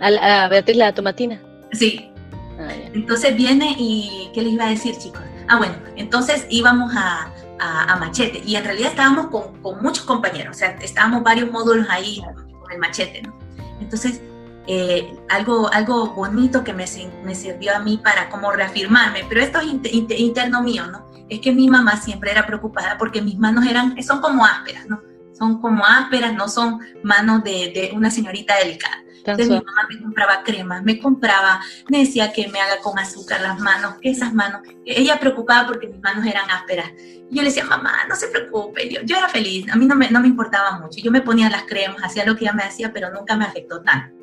A, 0.00 0.48
Beatriz 0.48 0.76
la 0.76 0.92
tomatina. 0.92 1.40
Sí. 1.70 2.10
Ah, 2.58 2.72
entonces 2.92 3.36
viene 3.36 3.76
y, 3.78 4.28
¿qué 4.34 4.42
les 4.42 4.54
iba 4.54 4.66
a 4.66 4.70
decir, 4.70 4.96
chicos? 4.98 5.22
Ah, 5.48 5.58
bueno, 5.58 5.74
entonces 5.96 6.46
íbamos 6.50 6.92
a, 6.96 7.32
a, 7.62 7.96
Machete 7.96 8.42
y 8.44 8.56
en 8.56 8.64
realidad 8.64 8.90
estábamos 8.90 9.28
con, 9.28 9.60
con, 9.62 9.82
muchos 9.82 10.04
compañeros, 10.04 10.56
o 10.56 10.58
sea, 10.58 10.70
estábamos 10.80 11.22
varios 11.22 11.50
módulos 11.50 11.86
ahí 11.88 12.20
con 12.60 12.72
el 12.72 12.78
Machete, 12.78 13.22
¿no? 13.22 13.38
Entonces, 13.80 14.20
eh, 14.66 15.16
algo, 15.28 15.72
algo 15.72 16.14
bonito 16.14 16.62
que 16.62 16.72
me, 16.72 16.84
me, 17.24 17.34
sirvió 17.34 17.74
a 17.74 17.80
mí 17.80 17.98
para 18.02 18.28
como 18.28 18.50
reafirmarme, 18.52 19.24
pero 19.28 19.40
esto 19.40 19.58
es 19.60 20.20
interno 20.20 20.62
mío, 20.62 20.86
¿no? 20.86 21.06
Es 21.28 21.40
que 21.40 21.52
mi 21.52 21.68
mamá 21.68 21.96
siempre 21.96 22.30
era 22.30 22.46
preocupada 22.46 22.96
porque 22.98 23.22
mis 23.22 23.38
manos 23.38 23.66
eran, 23.66 24.00
son 24.02 24.20
como 24.20 24.44
ásperas, 24.44 24.86
¿no? 24.86 25.00
Son 25.32 25.60
como 25.60 25.84
ásperas, 25.84 26.34
no 26.34 26.48
son 26.48 26.80
manos 27.02 27.42
de, 27.42 27.72
de 27.74 27.92
una 27.94 28.10
señorita 28.10 28.56
delicada. 28.58 29.02
Entonces 29.24 29.48
mi 29.48 29.56
mamá 29.56 29.86
me 29.88 30.00
compraba 30.00 30.42
crema, 30.42 30.82
me 30.82 30.98
compraba, 30.98 31.60
me 31.88 31.98
decía 31.98 32.32
que 32.32 32.48
me 32.48 32.60
haga 32.60 32.80
con 32.82 32.98
azúcar 32.98 33.40
las 33.40 33.60
manos, 33.60 33.94
que 34.00 34.10
esas 34.10 34.34
manos, 34.34 34.62
ella 34.84 35.20
preocupada 35.20 35.66
porque 35.66 35.86
mis 35.86 36.00
manos 36.00 36.26
eran 36.26 36.50
ásperas. 36.50 36.90
Y 37.30 37.36
yo 37.36 37.42
le 37.42 37.48
decía, 37.48 37.64
mamá, 37.64 37.92
no 38.08 38.16
se 38.16 38.28
preocupe, 38.28 38.88
yo, 38.88 39.00
yo 39.04 39.16
era 39.16 39.28
feliz, 39.28 39.70
a 39.70 39.76
mí 39.76 39.86
no 39.86 39.94
me, 39.94 40.10
no 40.10 40.20
me 40.20 40.26
importaba 40.26 40.80
mucho, 40.80 41.00
yo 41.00 41.12
me 41.12 41.20
ponía 41.20 41.48
las 41.48 41.64
cremas, 41.64 42.02
hacía 42.02 42.26
lo 42.26 42.36
que 42.36 42.44
ella 42.44 42.52
me 42.52 42.64
hacía, 42.64 42.92
pero 42.92 43.10
nunca 43.12 43.36
me 43.36 43.44
afectó 43.44 43.80
tanto. 43.80 44.16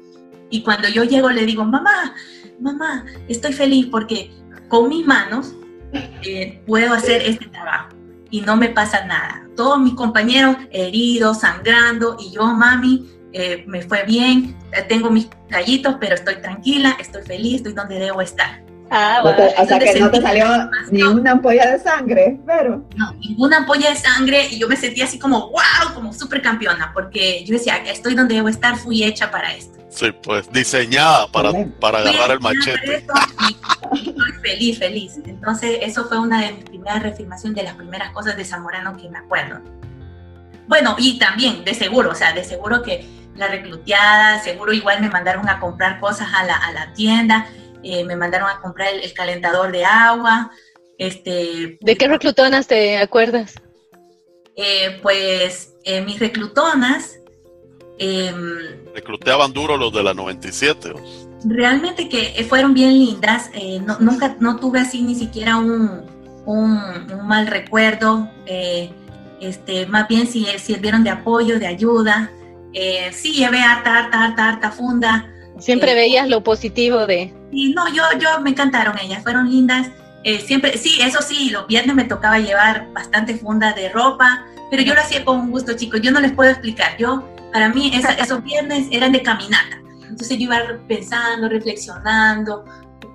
Y 0.50 0.64
cuando 0.64 0.90
yo 0.90 1.04
llego 1.04 1.30
le 1.30 1.46
digo, 1.46 1.64
mamá, 1.64 2.14
mamá, 2.60 3.06
estoy 3.28 3.54
feliz 3.54 3.88
porque 3.90 4.32
con 4.68 4.90
mis 4.90 5.06
manos 5.06 5.54
eh, 5.94 6.62
puedo 6.66 6.94
hacer 6.94 7.22
este 7.22 7.48
trabajo 7.48 7.90
y 8.32 8.42
no 8.42 8.56
me 8.56 8.70
pasa 8.70 9.06
nada. 9.06 9.48
Todos 9.56 9.80
mis 9.80 9.94
compañeros 9.94 10.56
heridos, 10.72 11.40
sangrando 11.40 12.18
y 12.20 12.32
yo, 12.32 12.46
mami, 12.46 13.10
eh, 13.34 13.64
me 13.68 13.82
fue 13.82 14.04
bien, 14.04 14.58
eh, 14.72 14.84
tengo 14.88 15.10
mis 15.10 15.30
gallitos, 15.50 15.96
pero 16.00 16.16
estoy 16.16 16.36
tranquila, 16.42 16.98
estoy 17.00 17.24
feliz, 17.24 17.58
estoy 17.58 17.74
donde 17.74 18.00
debo 18.00 18.22
estar. 18.22 18.62
Ah, 18.92 19.20
bueno. 19.22 19.38
o 19.56 19.66
sea 19.68 19.78
que 19.78 20.00
no 20.00 20.10
te 20.10 20.20
salió 20.20 20.48
ni 20.92 21.04
una 21.04 21.32
ampolla 21.32 21.74
de 21.74 21.80
sangre, 21.80 22.40
pero... 22.46 22.84
No, 22.96 23.14
ninguna 23.14 23.58
ampolla 23.58 23.92
de 23.92 23.96
sangre 23.96 24.48
y 24.50 24.58
yo 24.58 24.68
me 24.68 24.76
sentía 24.76 25.06
así 25.06 25.20
como, 25.20 25.52
wow, 25.52 25.94
como 25.94 26.12
súper 26.12 26.42
campeona, 26.42 26.92
porque 26.94 27.44
yo 27.46 27.54
decía, 27.54 27.78
estoy 27.86 28.16
donde 28.16 28.36
debo 28.36 28.50
estar, 28.50 28.78
fui 28.78 29.04
hecha 29.04 29.30
para 29.30 29.54
esto. 29.54 29.78
Sí, 29.90 30.12
pues 30.24 30.52
diseñada 30.52 31.28
para, 31.28 31.52
para 31.80 32.00
agarrar 32.00 32.32
el 32.32 32.40
machete. 32.40 32.96
estoy 32.96 34.34
feliz, 34.42 34.80
feliz. 34.80 35.20
Entonces, 35.26 35.80
eso 35.82 36.06
fue 36.06 36.20
una 36.20 36.42
de 36.42 36.54
mis 36.54 36.66
primeras 36.66 37.04
reafirmaciones, 37.04 37.56
de 37.58 37.64
las 37.64 37.76
primeras 37.76 38.12
cosas 38.12 38.38
de 38.38 38.46
Zamorano 38.46 38.96
que 38.98 39.10
me 39.10 39.18
acuerdo. 39.18 39.60
Bueno, 40.68 40.96
y 41.00 41.18
también, 41.18 41.66
de 41.66 41.74
seguro, 41.74 42.12
o 42.12 42.16
sea, 42.16 42.34
de 42.34 42.44
seguro 42.44 42.84
que 42.84 43.04
la 43.36 43.48
recluteada, 43.48 44.40
seguro 44.42 44.74
igual 44.74 45.02
me 45.02 45.10
mandaron 45.10 45.48
a 45.50 45.60
comprar 45.60 46.00
cosas 46.00 46.28
a 46.34 46.44
la, 46.44 46.56
a 46.56 46.72
la 46.72 46.94
tienda, 46.94 47.48
eh, 47.84 48.04
me 48.04 48.16
mandaron 48.16 48.50
a 48.50 48.60
comprar 48.60 48.94
el, 48.94 49.14
calentador 49.14 49.72
de 49.72 49.86
agua. 49.86 50.52
Este, 50.98 51.78
¿De 51.80 51.96
qué 51.96 52.08
reclutonas 52.08 52.68
te 52.68 52.98
acuerdas? 52.98 53.56
Eh, 54.56 55.00
pues 55.02 55.76
eh, 55.84 56.02
mis 56.02 56.20
reclutonas... 56.20 57.20
Em, 57.98 58.86
Recluteaban 58.94 59.54
duro 59.54 59.78
los 59.78 59.94
de 59.94 60.04
la 60.04 60.14
97. 60.14 60.94
Realmente 61.46 62.10
que 62.10 62.46
fueron 62.48 62.74
bien 62.74 62.98
lindas, 63.00 63.50
nunca 64.00 64.36
no 64.40 64.58
tuve 64.58 64.82
así 64.82 65.02
ni 65.02 65.16
siquiera 65.16 65.56
un, 65.56 66.06
un, 66.46 67.28
mal 67.28 67.48
recuerdo, 67.48 68.30
este, 69.40 69.86
más 69.86 70.08
bien 70.10 70.28
si 70.28 70.46
sirvieron 70.60 71.04
de 71.06 71.12
apoyo, 71.12 71.60
de 71.60 71.68
ayuda. 71.68 72.32
Eh, 72.74 73.12
sí, 73.14 73.34
llevé 73.34 73.62
harta, 73.62 73.98
harta, 73.98 74.24
harta, 74.24 74.50
harta 74.50 74.72
funda. 74.72 75.28
Siempre 75.60 75.92
eh, 75.92 75.96
veías 75.96 76.30
lo 76.30 76.44
positivo 76.44 77.06
de... 77.06 77.34
Sí, 77.52 77.74
no, 77.76 77.88
yo, 77.94 78.04
yo 78.20 78.40
me 78.42 78.52
encantaron 78.52 78.98
ellas, 79.00 79.24
fueron 79.24 79.50
lindas. 79.50 79.88
Eh, 80.24 80.40
siempre, 80.40 80.78
sí, 80.78 81.00
eso 81.02 81.22
sí, 81.22 81.50
los 81.50 81.68
viernes 81.68 81.96
me 81.96 82.04
tocaba 82.04 82.40
llevar 82.40 82.88
bastante 82.94 83.36
funda 83.36 83.74
de 83.74 83.90
ropa, 83.90 84.46
pero 84.70 84.84
yo 84.84 84.94
lo 84.94 85.02
hacía 85.02 85.26
con 85.26 85.40
un 85.40 85.52
gusto, 85.52 85.76
chicos. 85.76 86.02
Yo 86.02 86.12
no 86.12 86.20
les 86.20 86.32
puedo 86.32 86.50
explicar. 86.50 86.98
Yo, 86.98 87.24
para 87.52 87.70
mí, 87.70 87.92
esos 87.94 88.44
viernes 88.44 88.88
eran 88.92 89.12
de 89.12 89.22
caminata. 89.22 89.82
Entonces 90.02 90.38
yo 90.38 90.44
iba 90.46 90.60
pensando, 90.88 91.48
reflexionando, 91.50 92.66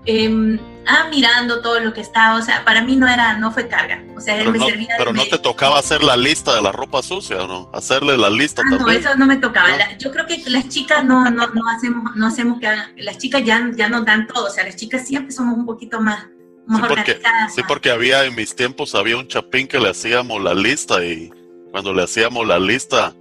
eh, 0.07 0.59
ah, 0.87 1.07
mirando 1.11 1.62
todo 1.62 1.81
lo 1.81 1.92
que 1.92 2.01
estaba, 2.01 2.37
o 2.38 2.42
sea, 2.42 2.64
para 2.64 2.83
mí 2.83 2.97
no 2.97 3.09
era, 3.09 3.38
no 3.38 3.51
fue 3.53 3.68
carga, 3.68 4.03
o 4.16 4.20
sea, 4.20 4.37
pero 4.37 4.51
me 4.51 4.59
no, 4.59 4.66
servía 4.66 4.88
Pero 4.99 5.12
no 5.12 5.25
te 5.25 5.38
tocaba 5.38 5.79
hacer 5.79 6.03
la 6.03 6.16
lista 6.16 6.55
de 6.55 6.62
la 6.62 6.73
ropa 6.73 7.03
sucia, 7.03 7.38
¿no? 7.47 7.70
Hacerle 7.73 8.18
la 8.18 8.29
lista 8.29 8.62
ah, 8.64 8.70
también. 8.70 9.03
No, 9.03 9.09
eso 9.09 9.16
no 9.16 9.27
me 9.27 9.37
tocaba. 9.37 9.68
yo 9.99 10.11
creo 10.12 10.27
que 10.27 10.42
las 10.51 10.68
chicas 10.68 11.05
no, 11.05 11.31
no, 11.31 11.49
no 11.49 11.68
hacemos, 11.68 12.14
no 12.16 12.27
hacemos 12.27 12.61
que 12.61 12.68
las 13.03 13.18
chicas 13.18 13.42
ya, 13.44 13.70
ya 13.75 13.88
nos 13.88 14.05
dan 14.05 14.27
todo, 14.27 14.47
o 14.47 14.51
sea, 14.51 14.64
las 14.64 14.77
chicas 14.77 15.07
siempre 15.07 15.33
somos 15.33 15.57
un 15.57 15.64
poquito 15.64 16.01
más, 16.01 16.27
más 16.66 16.81
sí, 16.81 16.87
porque, 16.88 17.20
Sí, 17.55 17.62
porque 17.66 17.90
había 17.90 18.25
en 18.25 18.35
mis 18.35 18.55
tiempos 18.55 18.94
había 18.94 19.16
un 19.16 19.27
chapín 19.27 19.66
que 19.66 19.79
le 19.79 19.90
hacíamos 19.90 20.42
la 20.42 20.55
lista 20.55 21.05
y 21.05 21.31
cuando 21.70 21.92
le 21.92 22.03
hacíamos 22.03 22.47
la 22.47 22.59
lista 22.59 23.14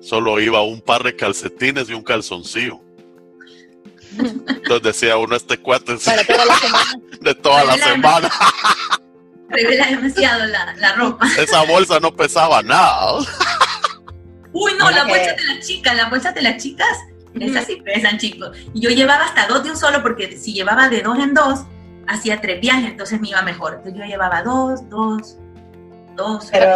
solo 0.00 0.40
iba 0.40 0.62
un 0.62 0.80
par 0.80 1.02
de 1.02 1.16
calcetines 1.16 1.88
y 1.88 1.94
un 1.94 2.02
calzoncillo. 2.02 2.80
Entonces 4.18 4.82
decía 4.82 5.16
uno, 5.16 5.36
este 5.36 5.58
cuate 5.58 5.96
Para 6.04 6.24
toda 6.24 6.44
la 6.44 6.56
semana. 6.56 6.94
de 7.20 7.34
toda 7.34 7.64
la 7.64 7.78
semana. 7.78 8.30
Revela 9.48 9.86
demasiado 9.86 10.46
la, 10.46 10.74
la, 10.76 10.92
ropa. 10.94 11.26
Esa 11.38 11.64
bolsa 11.64 12.00
no 12.00 12.14
pesaba 12.14 12.62
nada. 12.62 13.18
Uy, 14.52 14.72
no, 14.78 14.90
la 14.90 15.04
bolsa 15.04 15.34
de 15.34 15.44
las 15.44 15.66
chicas, 15.66 15.96
las 15.96 16.10
bolsas 16.10 16.34
de 16.34 16.42
las 16.42 16.62
chicas, 16.62 16.98
esas 17.40 17.66
sí 17.66 17.80
pesan, 17.84 18.18
chicos. 18.18 18.56
Y 18.72 18.80
yo 18.80 18.90
llevaba 18.90 19.24
hasta 19.24 19.46
dos 19.46 19.64
de 19.64 19.70
un 19.70 19.76
solo, 19.76 20.02
porque 20.02 20.36
si 20.36 20.52
llevaba 20.54 20.88
de 20.88 21.02
dos 21.02 21.18
en 21.18 21.34
dos, 21.34 21.64
hacía 22.06 22.40
tres 22.40 22.60
viajes, 22.60 22.90
entonces 22.90 23.20
me 23.20 23.28
iba 23.28 23.42
mejor. 23.42 23.74
Entonces 23.74 24.00
yo 24.00 24.06
llevaba 24.06 24.42
dos, 24.42 24.88
dos, 24.88 25.36
dos. 26.16 26.48
Pero, 26.52 26.70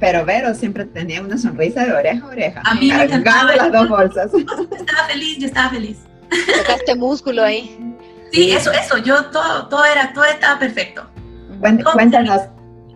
pero 0.00 0.24
Vero 0.24 0.54
siempre 0.54 0.84
tenía 0.86 1.20
una 1.20 1.36
sonrisa 1.36 1.84
de 1.84 1.92
oreja 1.92 2.24
a 2.24 2.28
oreja. 2.28 2.62
A 2.64 2.74
mí 2.74 2.90
me 2.90 3.04
encantaba. 3.04 3.56
las 3.56 3.72
dos 3.72 3.88
bolsas. 3.88 4.30
Yo 4.32 4.38
estaba 4.76 5.06
feliz, 5.08 5.38
yo 5.38 5.46
estaba 5.46 5.70
feliz. 5.70 5.98
Tocaste 6.30 6.94
músculo 6.94 7.42
ahí. 7.42 7.96
Sí, 8.32 8.52
eso, 8.52 8.70
eso, 8.72 8.98
yo 8.98 9.26
todo, 9.26 9.68
todo 9.68 9.84
era, 9.84 10.12
todo 10.12 10.24
estaba 10.24 10.58
perfecto. 10.58 11.06
Cuéntanos, 11.60 12.42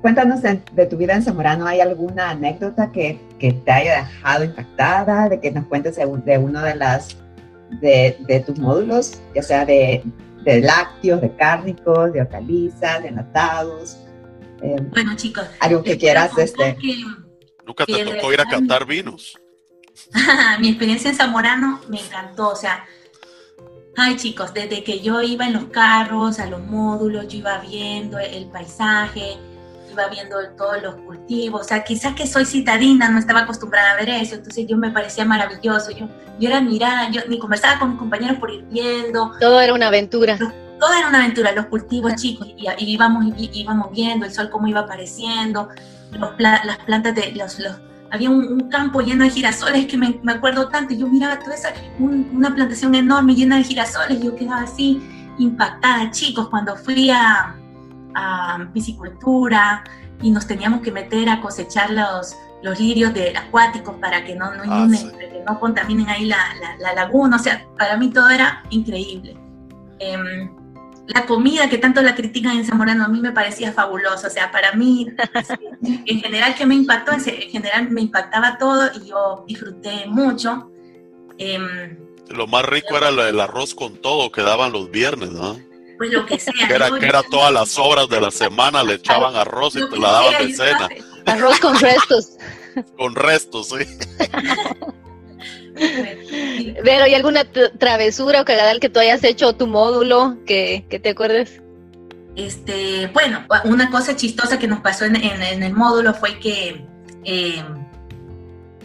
cuéntanos 0.01 0.42
de, 0.42 0.87
tu 0.87 0.97
vida 0.97 1.14
en 1.14 1.23
Zamorano, 1.23 1.66
¿hay 1.66 1.81
alguna 1.81 2.31
anécdota 2.31 2.92
que, 2.92 3.18
que, 3.38 3.53
te 3.53 3.73
haya 3.73 4.05
dejado 4.05 4.45
impactada, 4.45 5.29
de 5.29 5.40
que 5.40 5.51
nos 5.51 5.66
cuentes 5.66 5.97
de, 5.97 6.07
de 6.07 6.38
uno 6.38 6.62
de 6.62 6.75
las 6.75 7.16
de, 7.81 8.16
de, 8.21 8.40
tus 8.40 8.59
módulos, 8.59 9.21
ya 9.35 9.42
sea 9.42 9.64
de, 9.64 10.03
de, 10.45 10.61
lácteos, 10.61 11.21
de 11.21 11.35
cárnicos, 11.35 12.12
de 12.12 12.21
hortalizas, 12.21 13.03
de 13.03 13.09
enlatados? 13.09 13.99
Eh, 14.62 14.77
bueno, 14.90 15.16
chicos. 15.16 15.45
Algo 15.61 15.83
que 15.83 15.97
quieras, 15.97 16.37
este. 16.38 16.77
Nunca 17.66 17.87
te 17.87 18.05
tocó 18.05 18.33
ir 18.33 18.40
a 18.40 18.45
cantar 18.45 18.87
vinos. 18.87 19.38
Mi 20.61 20.68
experiencia 20.68 21.11
en 21.11 21.16
Zamorano 21.16 21.81
me 21.88 22.01
encantó, 22.01 22.51
o 22.51 22.57
sea, 22.57 22.85
Ay 23.97 24.17
chicos, 24.17 24.55
desde 24.55 24.83
que 24.83 25.01
yo 25.01 25.21
iba 25.21 25.47
en 25.47 25.53
los 25.53 25.65
carros, 25.65 26.39
a 26.39 26.47
los 26.47 26.61
módulos, 26.63 27.29
yo 27.29 27.39
iba 27.39 27.59
viendo 27.59 28.19
el 28.19 28.47
paisaje, 28.47 29.37
iba 29.91 30.09
viendo 30.09 30.37
todos 30.57 30.83
los 30.83 30.95
cultivos, 30.97 31.61
o 31.61 31.65
sea, 31.65 31.85
quizás 31.85 32.15
que 32.15 32.27
soy 32.27 32.47
citadina, 32.47 33.11
no 33.11 33.19
estaba 33.19 33.41
acostumbrada 33.41 33.93
a 33.93 33.97
ver 33.97 34.09
eso, 34.09 34.37
entonces 34.37 34.67
yo 34.67 34.79
me 34.79 34.91
parecía 34.91 35.27
maravilloso, 35.27 35.91
yo, 35.91 36.09
yo 36.39 36.49
era 36.49 36.63
mirada, 36.63 37.11
yo 37.11 37.21
ni 37.29 37.39
conversaba 37.39 37.79
con 37.79 37.91
mis 37.91 37.99
compañeros 37.99 38.39
por 38.39 38.51
ir 38.51 38.65
viendo. 38.71 39.33
Todo 39.39 39.61
era 39.61 39.75
una 39.75 39.89
aventura. 39.89 40.39
todo 40.39 40.95
era 40.99 41.09
una 41.09 41.19
aventura, 41.19 41.53
los 41.53 41.67
cultivos 41.67 42.15
chicos, 42.17 42.49
y, 42.57 42.67
íbamos, 42.79 43.27
íbamos 43.37 43.93
viendo 43.93 44.25
el 44.25 44.33
sol 44.33 44.49
cómo 44.51 44.67
iba 44.69 44.81
apareciendo, 44.81 45.69
las 46.39 46.79
plantas 46.87 47.15
de 47.15 47.33
los, 47.33 47.59
los 47.59 47.77
había 48.12 48.29
un, 48.31 48.68
campo 48.68 49.01
lleno 49.01 49.25
de 49.25 49.31
girasoles 49.31 49.87
que 49.87 49.96
me, 49.96 50.20
acuerdo 50.31 50.68
tanto, 50.68 50.94
yo 50.94 51.09
miraba 51.09 51.38
toda 51.38 51.55
esa, 51.55 51.72
una 51.98 52.55
plantación 52.55 52.94
enorme 52.94 53.35
llena 53.35 53.57
de 53.57 53.64
girasoles, 53.64 54.22
yo 54.22 54.37
quedaba 54.37 54.62
así 54.62 55.03
impactada, 55.38 56.11
chicos, 56.11 56.48
cuando 56.51 56.77
fui 56.77 57.11
a, 57.11 57.57
a 58.14 58.68
piscicultura 58.75 59.83
y 60.20 60.31
nos 60.31 60.46
teníamos 60.46 60.83
que 60.83 60.92
meter 60.92 61.29
a 61.31 61.40
cosechar 61.40 61.90
los, 61.90 62.37
los 62.62 62.79
lirios 62.79 63.14
de, 63.14 63.35
acuáticos 63.35 63.96
para 63.96 64.22
que 64.25 64.35
no, 64.35 64.55
no, 64.55 64.62
ah, 64.66 64.87
no 65.46 65.59
contaminen 65.59 66.09
ahí 66.11 66.27
la, 66.27 66.38
la, 66.81 66.92
laguna, 66.92 67.37
o 67.37 67.38
sea, 67.38 67.66
para 67.79 67.96
mí 67.96 68.11
todo 68.11 68.29
era 68.29 68.62
increíble. 68.68 69.38
Em, 69.98 70.51
la 71.07 71.27
comida 71.27 71.69
que 71.69 71.79
tanto 71.79 72.01
la 72.03 72.15
critican 72.15 72.57
en 72.57 72.65
Zamorano 72.65 73.05
a 73.05 73.09
mí 73.09 73.21
me 73.21 73.33
parecía 73.33 73.73
fabulosa, 73.73 74.29
o 74.29 74.31
sea, 74.31 74.51
para 74.51 74.73
mí, 74.73 75.09
en 75.83 76.21
general 76.21 76.55
que 76.55 76.67
me 76.67 76.75
impactó, 76.75 77.12
en 77.12 77.51
general 77.51 77.91
me 77.91 78.03
impactaba 78.03 78.59
todo 78.59 78.91
y 78.95 79.09
yo 79.09 79.45
disfruté 79.47 80.07
mucho. 80.07 80.71
Em, 81.38 81.99
lo 82.29 82.47
más 82.47 82.65
rico 82.65 82.97
era 82.97 83.09
el 83.09 83.41
arroz 83.41 83.75
con 83.75 83.97
todo 83.97 84.31
que 84.31 84.43
daban 84.43 84.73
los 84.73 84.91
viernes, 84.91 85.31
¿no? 85.31 85.59
Pues 85.99 86.12
lo 86.12 86.25
que 86.25 86.38
sea. 86.38 86.67
Que 86.67 86.75
era, 86.75 86.91
que 86.99 87.07
era 87.07 87.23
todas 87.23 87.53
las 87.53 87.79
horas 87.79 88.09
de 88.09 88.21
la 88.21 88.31
semana, 88.31 88.83
le 88.83 88.95
echaban 88.95 89.37
arroz 89.37 89.77
y 89.77 89.88
te 89.88 89.99
la 89.99 90.11
daban 90.11 90.47
de 90.47 90.55
cena. 90.55 90.88
Arroz 91.27 91.61
con 91.61 91.79
restos. 91.79 92.31
con 92.97 93.15
restos, 93.15 93.69
sí. 93.69 93.87
Pero, 96.85 97.07
¿y 97.07 97.15
alguna 97.15 97.45
travesura 97.79 98.43
o 98.43 98.45
cagadal 98.45 98.81
que 98.81 98.89
tú 98.89 99.01
hayas 99.01 99.25
hecho 99.25 99.55
tu 99.55 99.67
módulo 99.67 100.37
que, 100.47 100.85
te 101.03 101.11
acuerdes? 101.11 101.61
Este, 102.37 103.09
bueno, 103.13 103.45
una 103.65 103.91
cosa 103.91 104.17
chistosa 104.17 104.59
que 104.59 104.67
nos 104.67 104.81
pasó 104.81 105.05
en, 105.05 105.17
el 105.17 105.73
módulo 105.73 106.15
fue 106.15 106.39
que 106.39 106.85
eh, 107.25 107.63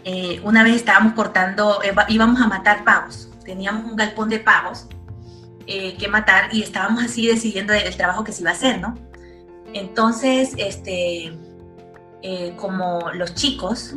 eh, 0.03 0.39
una 0.43 0.63
vez 0.63 0.75
estábamos 0.75 1.13
cortando, 1.13 1.81
eh, 1.83 1.93
íbamos 2.09 2.41
a 2.41 2.47
matar 2.47 2.83
pavos, 2.83 3.29
teníamos 3.43 3.89
un 3.89 3.95
galpón 3.95 4.29
de 4.29 4.39
pavos 4.39 4.87
que 5.65 6.07
matar 6.07 6.47
y 6.53 6.63
estábamos 6.63 7.03
así 7.03 7.27
decidiendo 7.27 7.73
el 7.73 7.93
trabajo 7.97 8.23
que 8.23 8.31
se 8.31 8.41
iba 8.41 8.51
a 8.51 8.53
hacer, 8.53 8.79
¿no? 8.79 8.95
Entonces, 9.73 10.53
este, 10.55 11.33
como 12.55 13.11
los 13.13 13.35
chicos 13.35 13.93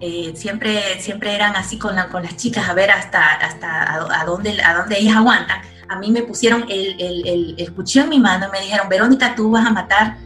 eh, 0.00 0.32
siempre, 0.36 1.00
siempre 1.00 1.34
eran 1.34 1.56
así 1.56 1.76
con, 1.76 1.96
con 2.10 2.22
las 2.22 2.36
chicas 2.36 2.68
a 2.68 2.74
ver 2.74 2.90
hasta, 2.90 3.34
hasta 3.34 3.94
a, 3.94 4.24
dónde, 4.24 4.60
a 4.62 4.74
dónde 4.74 4.98
ellas 4.98 5.16
aguantan. 5.16 5.60
A 5.88 5.98
mí 5.98 6.10
me 6.10 6.22
pusieron 6.22 6.66
el, 6.68 7.00
el, 7.00 7.54
el, 7.58 7.74
cuchillo 7.74 8.04
en 8.04 8.10
mi 8.10 8.20
mano 8.20 8.46
y 8.48 8.50
me 8.52 8.60
dijeron, 8.60 8.88
Verónica, 8.88 9.34
tú 9.34 9.50
vas 9.50 9.66
a 9.66 9.70
matar, 9.70 10.18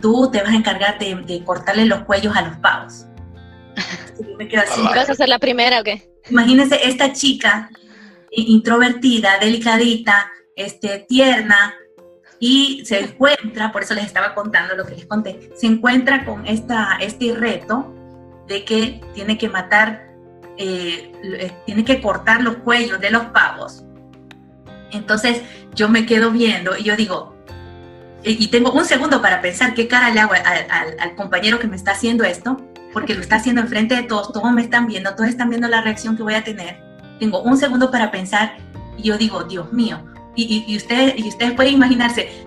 tú 0.00 0.28
te 0.30 0.42
vas 0.42 0.52
a 0.52 0.56
encargar 0.56 0.98
de, 0.98 1.42
cortarle 1.44 1.86
los 1.86 2.02
cuellos 2.04 2.34
a 2.34 2.42
los 2.42 2.56
pavos. 2.58 3.06
¿Vas 4.94 5.10
a 5.10 5.14
ser 5.14 5.28
la 5.28 5.38
primera 5.38 5.80
o 5.80 5.84
qué? 5.84 6.10
Imagínense 6.30 6.78
esta 6.82 7.12
chica 7.12 7.70
introvertida, 8.30 9.38
delicadita, 9.38 10.30
este, 10.56 11.04
tierna, 11.08 11.74
y 12.40 12.82
se 12.84 12.98
encuentra, 12.98 13.70
por 13.70 13.82
eso 13.82 13.94
les 13.94 14.06
estaba 14.06 14.34
contando 14.34 14.74
lo 14.74 14.84
que 14.84 14.96
les 14.96 15.06
conté, 15.06 15.50
se 15.54 15.66
encuentra 15.66 16.24
con 16.24 16.44
esta, 16.46 16.96
este 17.00 17.34
reto 17.34 17.94
de 18.46 18.64
que 18.64 19.00
tiene 19.14 19.38
que 19.38 19.48
matar, 19.48 20.08
eh, 20.56 21.12
eh, 21.22 21.52
tiene 21.66 21.84
que 21.84 22.00
cortar 22.00 22.42
los 22.42 22.56
cuellos 22.56 23.00
de 23.00 23.10
los 23.10 23.24
pavos. 23.26 23.84
Entonces 24.90 25.42
yo 25.74 25.88
me 25.88 26.06
quedo 26.06 26.30
viendo 26.30 26.76
y 26.76 26.84
yo 26.84 26.96
digo, 26.96 27.34
y 28.24 28.46
tengo 28.48 28.70
un 28.70 28.84
segundo 28.84 29.20
para 29.20 29.40
pensar 29.40 29.74
qué 29.74 29.88
cara 29.88 30.10
le 30.10 30.20
hago 30.20 30.32
al, 30.34 31.14
compañero 31.16 31.58
que 31.58 31.66
me 31.66 31.74
está 31.74 31.92
haciendo 31.92 32.22
esto, 32.24 32.56
porque 32.92 33.14
lo 33.14 33.20
está 33.20 33.36
haciendo 33.36 33.62
enfrente 33.62 33.96
de 33.96 34.04
todos, 34.04 34.32
todos 34.32 34.52
me 34.52 34.62
están 34.62 34.86
viendo, 34.86 35.14
todos 35.14 35.28
están 35.28 35.48
viendo 35.48 35.66
la 35.66 35.80
reacción 35.80 36.16
que 36.16 36.22
voy 36.22 36.34
a 36.34 36.44
tener. 36.44 36.80
Tengo 37.18 37.42
un 37.42 37.56
segundo 37.56 37.90
para 37.90 38.10
pensar 38.12 38.58
y 38.96 39.02
yo 39.02 39.18
digo, 39.18 39.42
Dios 39.44 39.72
mío, 39.72 40.04
y, 40.36 40.64
y, 40.66 40.76
ustedes, 40.76 41.14
y 41.18 41.28
ustedes 41.28 41.52
pueden 41.52 41.74
imaginarse, 41.74 42.46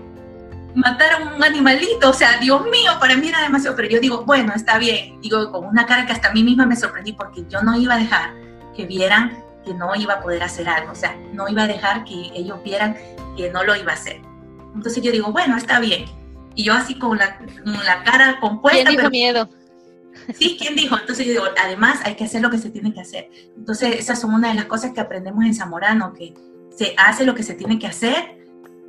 matar 0.76 1.14
a 1.14 1.34
un 1.34 1.42
animalito, 1.42 2.10
o 2.10 2.12
sea, 2.12 2.38
Dios 2.38 2.62
mío, 2.66 2.92
para 3.00 3.16
mí 3.16 3.28
era 3.28 3.40
demasiado, 3.40 3.74
pero 3.74 3.88
yo 3.88 3.98
digo, 3.98 4.24
bueno, 4.24 4.52
está 4.54 4.78
bien, 4.78 5.18
digo, 5.22 5.50
con 5.50 5.64
una 5.64 5.86
cara 5.86 6.04
que 6.04 6.12
hasta 6.12 6.28
a 6.28 6.32
mí 6.32 6.44
misma 6.44 6.66
me 6.66 6.76
sorprendí 6.76 7.14
porque 7.14 7.44
yo 7.48 7.62
no 7.62 7.78
iba 7.78 7.94
a 7.94 7.98
dejar 7.98 8.34
que 8.76 8.84
vieran 8.84 9.42
que 9.64 9.72
no 9.72 9.94
iba 9.96 10.14
a 10.14 10.20
poder 10.20 10.42
hacer 10.42 10.68
algo, 10.68 10.92
o 10.92 10.94
sea, 10.94 11.16
no 11.32 11.48
iba 11.48 11.62
a 11.62 11.66
dejar 11.66 12.04
que 12.04 12.30
ellos 12.34 12.62
vieran 12.62 12.94
que 13.36 13.50
no 13.50 13.64
lo 13.64 13.74
iba 13.74 13.92
a 13.92 13.94
hacer. 13.94 14.20
Entonces 14.74 15.02
yo 15.02 15.10
digo, 15.10 15.32
bueno, 15.32 15.56
está 15.56 15.80
bien. 15.80 16.04
Y 16.54 16.64
yo 16.64 16.74
así 16.74 16.98
con 16.98 17.18
la, 17.18 17.38
la 17.64 18.04
cara 18.04 18.38
compuesta. 18.38 18.84
¿Quién 18.84 18.96
dijo 18.96 19.10
miedo? 19.10 19.48
Sí, 20.38 20.56
¿quién 20.58 20.76
dijo? 20.76 20.96
Entonces 20.98 21.26
yo 21.26 21.32
digo, 21.32 21.44
además 21.62 22.00
hay 22.04 22.14
que 22.14 22.24
hacer 22.24 22.42
lo 22.42 22.50
que 22.50 22.58
se 22.58 22.70
tiene 22.70 22.94
que 22.94 23.00
hacer. 23.00 23.28
Entonces 23.56 23.96
esas 23.98 24.20
son 24.20 24.34
una 24.34 24.48
de 24.48 24.54
las 24.54 24.66
cosas 24.66 24.92
que 24.92 25.00
aprendemos 25.00 25.44
en 25.44 25.54
Zamorano, 25.54 26.12
que 26.12 26.34
se 26.76 26.94
hace 26.96 27.24
lo 27.24 27.34
que 27.34 27.42
se 27.42 27.54
tiene 27.54 27.78
que 27.78 27.86
hacer 27.86 28.35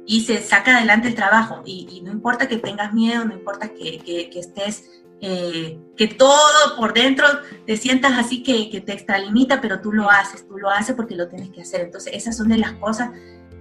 y 0.09 0.21
se 0.21 0.41
saca 0.41 0.77
adelante 0.77 1.09
el 1.09 1.15
trabajo. 1.15 1.61
Y, 1.65 2.01
no 2.03 2.11
importa 2.11 2.47
que 2.47 2.57
tengas 2.57 2.93
miedo, 2.93 3.25
no 3.25 3.33
importa 3.33 3.67
que, 3.67 3.99
que, 3.99 4.39
estés, 4.39 5.03
eh, 5.19 5.77
que 5.97 6.07
todo 6.07 6.77
por 6.77 6.93
dentro 6.93 7.27
te 7.65 7.75
sientas 7.75 8.13
así 8.17 8.41
que, 8.41 8.69
que, 8.69 8.79
te 8.79 8.93
extralimita, 8.93 9.59
pero 9.59 9.81
tú 9.81 9.91
lo 9.91 10.09
haces, 10.09 10.47
tú 10.47 10.57
lo 10.57 10.69
haces 10.69 10.95
porque 10.95 11.15
lo 11.15 11.27
tienes 11.27 11.49
que 11.49 11.61
hacer. 11.61 11.81
Entonces, 11.81 12.13
esas 12.15 12.37
son 12.37 12.47
de 12.47 12.57
las 12.57 12.71
cosas 12.73 13.11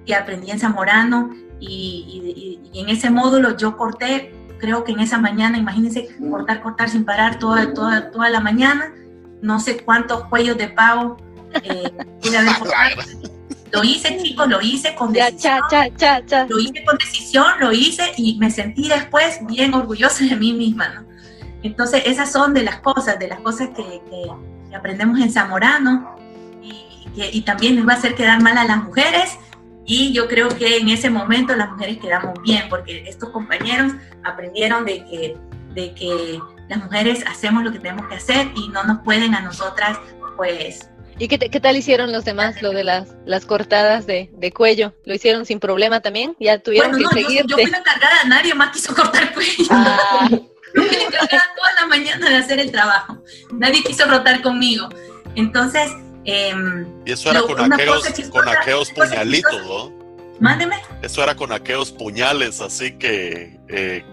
que 0.06 0.14
aprendí 0.14 0.52
en 0.52 0.61
Zamorano 0.61 1.30
y, 1.59 2.61
y, 2.72 2.80
en 2.80 2.88
ese 2.90 3.11
módulo 3.11 3.56
yo 3.56 3.76
corté, 3.76 4.32
creo 4.61 4.85
que 4.85 4.92
en 4.92 5.00
esa 5.00 5.18
mañana, 5.18 5.59
imagínense, 5.59 6.09
cortar, 6.30 6.62
cortar 6.62 6.88
sin 6.88 7.04
parar 7.04 7.40
toda, 7.40 7.74
toda, 7.74 8.12
toda 8.12 8.30
la 8.30 8.38
mañana, 8.38 8.94
no 9.42 9.59
sé 9.59 9.78
cuántos 9.78 10.24
cuellos 10.26 10.56
de 10.56 10.68
pavo. 10.68 11.16
Eh, 11.64 11.92
Lo 13.72 13.83
hice, 13.83 14.16
chicos, 14.22 14.48
lo 14.48 14.61
hice 14.61 14.94
con 14.94 15.12
decisión. 15.12 15.61
Lo 16.48 16.59
hice 16.59 16.85
con 16.85 16.98
decisión, 16.98 17.46
lo 17.61 17.72
hice 17.72 18.12
y 18.16 18.37
me 18.38 18.50
sentí 18.50 18.88
después 18.88 19.38
bien 19.46 19.74
orgullosa 19.74 20.24
de 20.24 20.37
mí 20.37 20.52
misma, 20.52 20.88
¿no? 20.88 21.07
Entonces, 21.62 22.02
esas 22.07 22.31
son 22.31 22.55
de 22.55 22.62
las 22.62 22.81
cosas, 22.81 23.18
de 23.18 23.29
las 23.29 23.40
cosas 23.40 23.70
que, 23.74 24.00
aprendemos 24.74 25.18
en 25.20 25.33
Zamorano 25.33 26.16
y, 26.62 27.00
y 27.16 27.40
también 27.40 27.76
nos 27.76 27.88
va 27.88 27.94
a 27.94 27.96
hacer 27.96 28.14
quedar 28.14 28.42
mal 28.42 28.59
a 28.59 28.64
las 28.64 28.85
mujeres. 28.85 29.38
Y 29.87 30.12
yo 30.12 30.29
creo 30.29 30.48
que 30.48 30.79
en 30.79 30.88
ese 30.88 31.09
momento 31.11 31.55
las 31.57 31.70
mujeres 31.70 31.98
quedamos 31.98 32.35
bien, 32.42 32.64
porque 32.68 33.05
estos 33.09 33.31
compañeros 33.31 33.92
aprendieron 34.24 34.85
de 34.85 35.05
que, 35.07 35.37
de 35.74 35.94
que 35.94 36.40
las 36.68 36.83
mujeres 36.83 37.24
hacemos 37.26 37.62
lo 37.62 37.72
que 37.72 37.79
tenemos 37.79 38.07
que 38.09 38.16
hacer 38.16 38.50
y 38.57 38.68
no 38.68 38.83
nos 38.85 38.98
pueden 39.02 39.35
a 39.35 39.40
nosotras, 39.40 39.98
pues, 40.37 40.90
¿Y 41.18 41.29
qué, 41.29 41.38
qué, 41.38 41.61
tal 41.61 41.76
hicieron 41.76 42.12
los 42.12 42.24
demás, 42.24 42.61
lo 42.61 42.72
de 42.72 42.85
las, 42.85 43.09
las 43.24 43.46
cortadas 43.46 44.07
de, 44.07 44.31
de, 44.35 44.52
cuello? 44.52 44.94
¿Lo 45.05 45.14
hicieron 45.14 45.46
sin 45.46 45.61
problema 45.61 46.00
también? 46.00 46.37
¿Ya 46.38 46.59
tuvieron 46.59 46.92
que 46.96 47.07
seguir? 47.07 47.42
Yo, 47.46 47.57
yo, 47.57 47.62
fui 47.62 47.70
la 47.70 47.79
encargada, 47.79 48.24
nadie 48.26 48.55
más 48.55 48.70
quiso 48.70 48.94
cortar 48.94 49.33
cuello. 49.33 49.64
Ah. 49.70 50.29
yo 50.31 50.83
fui 50.83 50.96
la 50.96 51.05
encargada 51.05 51.44
toda 51.57 51.72
la 51.81 51.87
mañana 51.87 52.29
de 52.29 52.37
hacer 52.37 52.61
el 52.61 52.70
trabajo. 52.70 53.22
Nadie 53.52 53.83
quiso 53.83 54.07
rotar 54.07 54.42
conmigo. 54.42 54.88
Entonces... 55.35 55.90
Eh, 56.26 56.52
y 57.07 57.12
eso 57.12 57.31
era 57.31 57.40
con, 57.42 57.72
aquellos, 57.72 58.05
con 58.31 58.48
aquellos 58.48 58.90
puñalitos, 58.90 59.64
¿no? 59.64 59.92
Mándeme. 60.40 60.76
Eso 61.00 61.22
era 61.22 61.35
con 61.35 61.52
aquellos 61.52 61.92
puñales, 61.92 62.61
así 62.61 62.98
que 62.98 63.59
eh, 63.68 64.05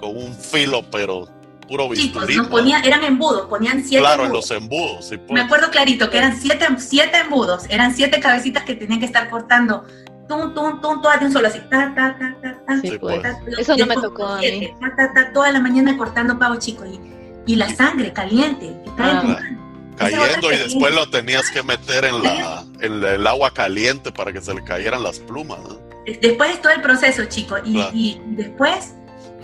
con 0.00 0.16
un 0.16 0.34
filo, 0.34 0.84
pero 0.90 1.28
puro 1.70 1.88
bisturí. 1.88 2.34
Chicos, 2.34 2.48
ponía, 2.48 2.80
eran 2.80 3.04
embudos, 3.04 3.46
ponían 3.48 3.82
siete 3.84 4.02
Claro, 4.02 4.26
en 4.26 4.32
los 4.32 4.50
embudos, 4.50 5.08
sí. 5.08 5.16
Pues. 5.16 5.30
Me 5.30 5.40
acuerdo 5.40 5.70
clarito 5.70 6.10
que 6.10 6.18
eran 6.18 6.36
siete, 6.36 6.66
siete 6.78 7.18
embudos, 7.18 7.64
eran 7.68 7.94
siete 7.94 8.18
cabecitas 8.18 8.64
que 8.64 8.74
tenían 8.74 8.98
que 8.98 9.06
estar 9.06 9.30
cortando 9.30 9.84
tum, 10.28 10.52
tum, 10.52 10.80
tum, 10.80 11.00
todas 11.00 11.20
de 11.20 11.26
un 11.26 11.32
solo, 11.32 11.48
así, 11.48 11.60
ta, 11.70 11.94
ta, 11.94 12.16
ta, 12.18 12.36
ta, 12.42 12.58
ta. 12.66 12.80
Sí, 12.80 12.98
pues. 12.98 13.22
Eso 13.56 13.76
no 13.76 13.86
me 13.86 13.94
tocó 13.94 14.26
a 14.26 14.38
mí. 14.38 14.68
Ta, 14.80 14.94
ta, 14.96 15.12
ta, 15.12 15.32
toda 15.32 15.52
la 15.52 15.60
mañana 15.60 15.96
cortando 15.96 16.38
pavo, 16.38 16.56
chicos, 16.56 16.88
y, 16.88 17.52
y 17.52 17.56
la 17.56 17.68
sangre 17.74 18.12
caliente 18.12 18.74
ah. 18.98 19.38
Cayendo 19.96 20.52
y 20.52 20.56
después 20.56 20.94
lo 20.94 21.08
tenías 21.10 21.50
que 21.50 21.62
meter 21.62 22.06
en, 22.06 22.22
la, 22.22 22.64
en 22.80 23.04
el 23.04 23.26
agua 23.26 23.52
caliente 23.52 24.10
para 24.10 24.32
que 24.32 24.40
se 24.40 24.54
le 24.54 24.64
cayeran 24.64 25.02
las 25.02 25.18
plumas. 25.20 25.58
Después 26.22 26.50
es 26.52 26.62
todo 26.62 26.72
el 26.72 26.80
proceso, 26.80 27.24
chicos, 27.26 27.60
y, 27.64 27.78
y 27.92 28.22
después... 28.28 28.94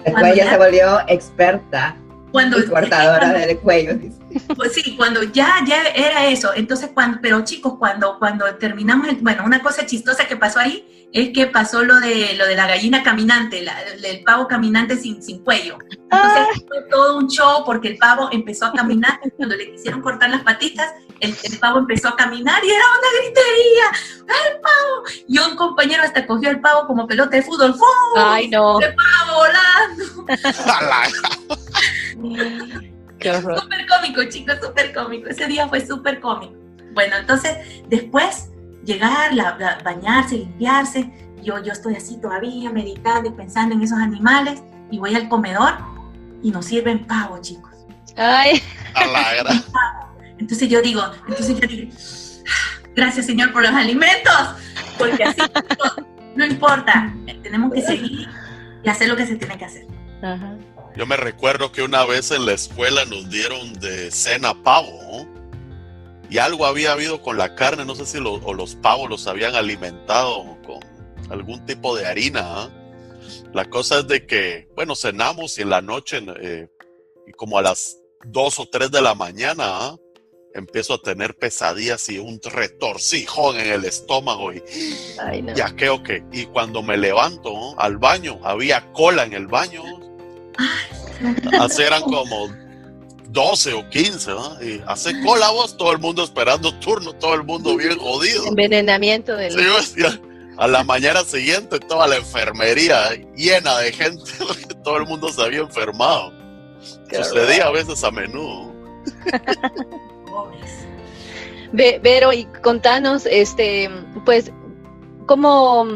Después 0.04 0.36
ya 0.36 0.50
se 0.50 0.56
volvió 0.56 1.00
experta 1.08 1.96
cuando 2.36 2.58
cortadora 2.68 3.32
del 3.32 3.58
cuello. 3.60 3.98
Pues 4.56 4.74
sí, 4.74 4.94
cuando 4.94 5.22
ya, 5.22 5.64
ya 5.66 5.84
era 5.84 6.26
eso. 6.26 6.52
Entonces, 6.54 6.90
cuando, 6.92 7.18
pero 7.22 7.42
chicos, 7.44 7.76
cuando, 7.78 8.18
cuando 8.18 8.44
terminamos, 8.56 9.08
el, 9.08 9.16
bueno, 9.16 9.42
una 9.46 9.62
cosa 9.62 9.86
chistosa 9.86 10.26
que 10.26 10.36
pasó 10.36 10.60
ahí 10.60 11.08
es 11.14 11.30
que 11.30 11.46
pasó 11.46 11.82
lo 11.82 11.98
de, 11.98 12.34
lo 12.34 12.44
de 12.44 12.54
la 12.54 12.66
gallina 12.66 13.02
caminante, 13.02 13.62
la, 13.62 13.80
el 13.80 14.22
pavo 14.22 14.46
caminante 14.46 14.98
sin, 14.98 15.22
sin 15.22 15.42
cuello. 15.42 15.78
Entonces 15.90 16.10
ah. 16.10 16.60
fue 16.68 16.82
todo 16.90 17.16
un 17.16 17.28
show 17.28 17.64
porque 17.64 17.88
el 17.88 17.96
pavo 17.96 18.28
empezó 18.30 18.66
a 18.66 18.72
caminar. 18.74 19.18
Cuando 19.38 19.56
le 19.56 19.72
quisieron 19.72 20.02
cortar 20.02 20.28
las 20.28 20.42
patitas, 20.42 20.92
el, 21.20 21.34
pavo 21.58 21.78
empezó 21.78 22.08
a 22.08 22.16
caminar 22.16 22.62
y 22.62 22.68
era 22.68 22.84
una 22.98 23.08
gritería. 23.18 23.84
¡El 24.28 24.60
pavo! 24.60 25.04
Y 25.26 25.38
un 25.38 25.56
compañero 25.56 26.02
hasta 26.02 26.26
cogió 26.26 26.50
el 26.50 26.60
pavo 26.60 26.86
como 26.86 27.06
pelota 27.06 27.34
de 27.34 27.42
fútbol. 27.42 27.72
¡Fum! 27.72 27.88
¡Ay, 28.18 28.48
no! 28.48 28.78
¡El 28.78 28.94
pavo 28.94 29.38
volando! 29.38 30.26
Súper 33.18 33.86
cómico, 33.88 34.24
chicos, 34.28 34.58
súper 34.62 34.94
cómico. 34.94 35.28
Ese 35.28 35.46
día 35.46 35.66
fue 35.68 35.84
súper 35.84 36.20
cómico. 36.20 36.54
Bueno, 36.92 37.16
entonces, 37.16 37.56
después, 37.88 38.50
llegar, 38.84 39.32
bañarse, 39.82 40.36
limpiarse. 40.36 41.10
Yo, 41.42 41.62
yo 41.62 41.72
estoy 41.72 41.96
así 41.96 42.20
todavía 42.20 42.70
meditando 42.70 43.30
y 43.30 43.32
pensando 43.32 43.74
en 43.74 43.82
esos 43.82 43.98
animales. 43.98 44.62
Y 44.90 44.98
voy 44.98 45.14
al 45.14 45.28
comedor 45.28 45.74
y 46.42 46.50
nos 46.50 46.66
sirven 46.66 47.06
pavo, 47.06 47.38
chicos. 47.40 47.72
Ay. 48.16 48.62
Entonces 50.38 50.68
yo 50.68 50.82
digo, 50.82 51.02
entonces 51.26 51.58
yo 51.58 51.66
digo, 51.66 51.90
gracias 52.94 53.24
Señor 53.24 53.54
por 53.54 53.62
los 53.62 53.72
alimentos, 53.72 54.32
porque 54.98 55.24
así 55.24 55.40
no, 56.36 56.44
importa, 56.44 57.14
tenemos 57.42 57.72
que 57.72 57.80
seguir 57.80 58.28
y 58.82 58.88
hacer 58.88 59.08
lo 59.08 59.16
que 59.16 59.26
se 59.26 59.36
tiene 59.36 59.56
que 59.56 59.64
hacer. 59.64 59.86
Ajá. 60.22 60.58
Yo 60.96 61.04
me 61.04 61.16
recuerdo 61.16 61.72
que 61.72 61.82
una 61.82 62.06
vez 62.06 62.30
en 62.30 62.46
la 62.46 62.54
escuela 62.54 63.04
nos 63.04 63.28
dieron 63.28 63.74
de 63.74 64.10
cena 64.10 64.54
pavo, 64.62 65.26
Y 66.30 66.38
algo 66.38 66.66
había 66.66 66.92
habido 66.92 67.22
con 67.22 67.36
la 67.36 67.54
carne, 67.54 67.84
no 67.84 67.94
sé 67.94 68.06
si 68.06 68.18
o 68.18 68.54
los 68.54 68.74
pavos 68.76 69.08
los 69.08 69.26
habían 69.28 69.54
alimentado 69.54 70.56
con 70.66 70.80
algún 71.30 71.64
tipo 71.66 71.94
de 71.94 72.06
harina. 72.06 72.40
¿ah? 72.42 72.70
La 73.52 73.66
cosa 73.66 74.00
es 74.00 74.08
de 74.08 74.26
que, 74.26 74.68
bueno, 74.74 74.96
cenamos 74.96 75.58
y 75.58 75.62
en 75.62 75.70
la 75.70 75.82
noche, 75.82 76.20
eh, 76.40 76.68
y 77.26 77.32
como 77.32 77.58
a 77.58 77.62
las 77.62 77.98
2 78.24 78.58
o 78.58 78.68
3 78.68 78.90
de 78.90 79.02
la 79.02 79.14
mañana, 79.14 79.64
¿ah? 79.66 79.96
empiezo 80.54 80.94
a 80.94 81.02
tener 81.02 81.36
pesadillas 81.36 82.08
y 82.08 82.18
un 82.18 82.40
retorcijón 82.42 83.60
en 83.60 83.70
el 83.70 83.84
estómago 83.84 84.54
y 84.54 84.62
ya 85.54 85.76
creo 85.76 86.02
que 86.02 86.24
y 86.32 86.46
cuando 86.46 86.82
me 86.82 86.96
levanto 86.96 87.78
al 87.78 87.98
baño 87.98 88.40
había 88.42 88.90
cola 88.94 89.24
en 89.24 89.34
el 89.34 89.48
baño 89.48 90.05
así 91.60 91.82
eran 91.82 92.02
como 92.02 92.48
12 93.28 93.72
o 93.74 93.88
15 93.88 94.32
y 94.62 94.82
hace 94.86 95.20
cola 95.22 95.50
vos 95.50 95.76
todo 95.76 95.92
el 95.92 95.98
mundo 95.98 96.24
esperando 96.24 96.74
turno 96.78 97.12
todo 97.14 97.34
el 97.34 97.44
mundo 97.44 97.76
bien 97.76 97.98
jodido. 97.98 98.46
Envenenamiento 98.46 99.36
del 99.36 99.52
sí, 99.52 100.02
a 100.58 100.66
la 100.68 100.84
mañana 100.84 101.22
siguiente 101.22 101.78
toda 101.80 102.06
la 102.06 102.16
enfermería 102.16 103.10
llena 103.36 103.78
de 103.78 103.92
gente 103.92 104.22
todo 104.84 104.98
el 104.98 105.06
mundo 105.06 105.32
se 105.32 105.42
había 105.42 105.60
enfermado. 105.60 106.32
Sucedía 107.10 107.66
a 107.66 107.70
veces 107.70 108.02
a 108.04 108.10
menudo. 108.10 108.74
Vero, 111.72 112.32
y 112.32 112.44
contanos, 112.62 113.26
este, 113.26 113.90
pues, 114.24 114.52
¿cómo, 115.26 115.86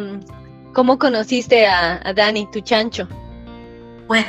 cómo 0.75 0.99
conociste 0.99 1.66
a, 1.66 2.12
Dani, 2.14 2.51
tu 2.51 2.61
chancho? 2.61 3.09
Bueno, 4.09 4.27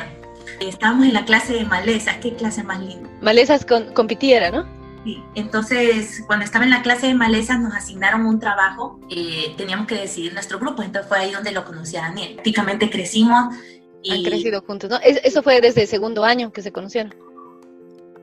estábamos 0.67 1.05
en 1.05 1.13
la 1.13 1.25
clase 1.25 1.53
de 1.53 1.65
malezas, 1.65 2.17
qué 2.17 2.35
clase 2.35 2.63
más 2.63 2.79
linda. 2.79 3.09
Malezas 3.21 3.65
con, 3.65 3.93
con 3.93 4.07
pitiera, 4.07 4.51
¿no? 4.51 4.65
Sí, 5.03 5.23
entonces 5.33 6.23
cuando 6.27 6.45
estaba 6.45 6.63
en 6.63 6.69
la 6.69 6.83
clase 6.83 7.07
de 7.07 7.15
malezas 7.15 7.59
nos 7.59 7.73
asignaron 7.73 8.25
un 8.25 8.39
trabajo, 8.39 8.99
eh, 9.09 9.53
teníamos 9.57 9.87
que 9.87 9.95
decidir 9.95 10.33
nuestro 10.33 10.59
grupo, 10.59 10.83
entonces 10.83 11.09
fue 11.09 11.17
ahí 11.17 11.31
donde 11.31 11.51
lo 11.51 11.65
conocí 11.65 11.97
a 11.97 12.01
Daniel. 12.01 12.33
Prácticamente 12.35 12.89
crecimos. 12.89 13.55
Y... 14.03 14.11
Han 14.11 14.23
crecido 14.23 14.61
juntos, 14.61 14.89
¿no? 14.89 14.99
Eso 15.03 15.41
fue 15.41 15.59
desde 15.61 15.81
el 15.81 15.87
segundo 15.87 16.23
año 16.23 16.51
que 16.51 16.61
se 16.61 16.71
conocieron. 16.71 17.15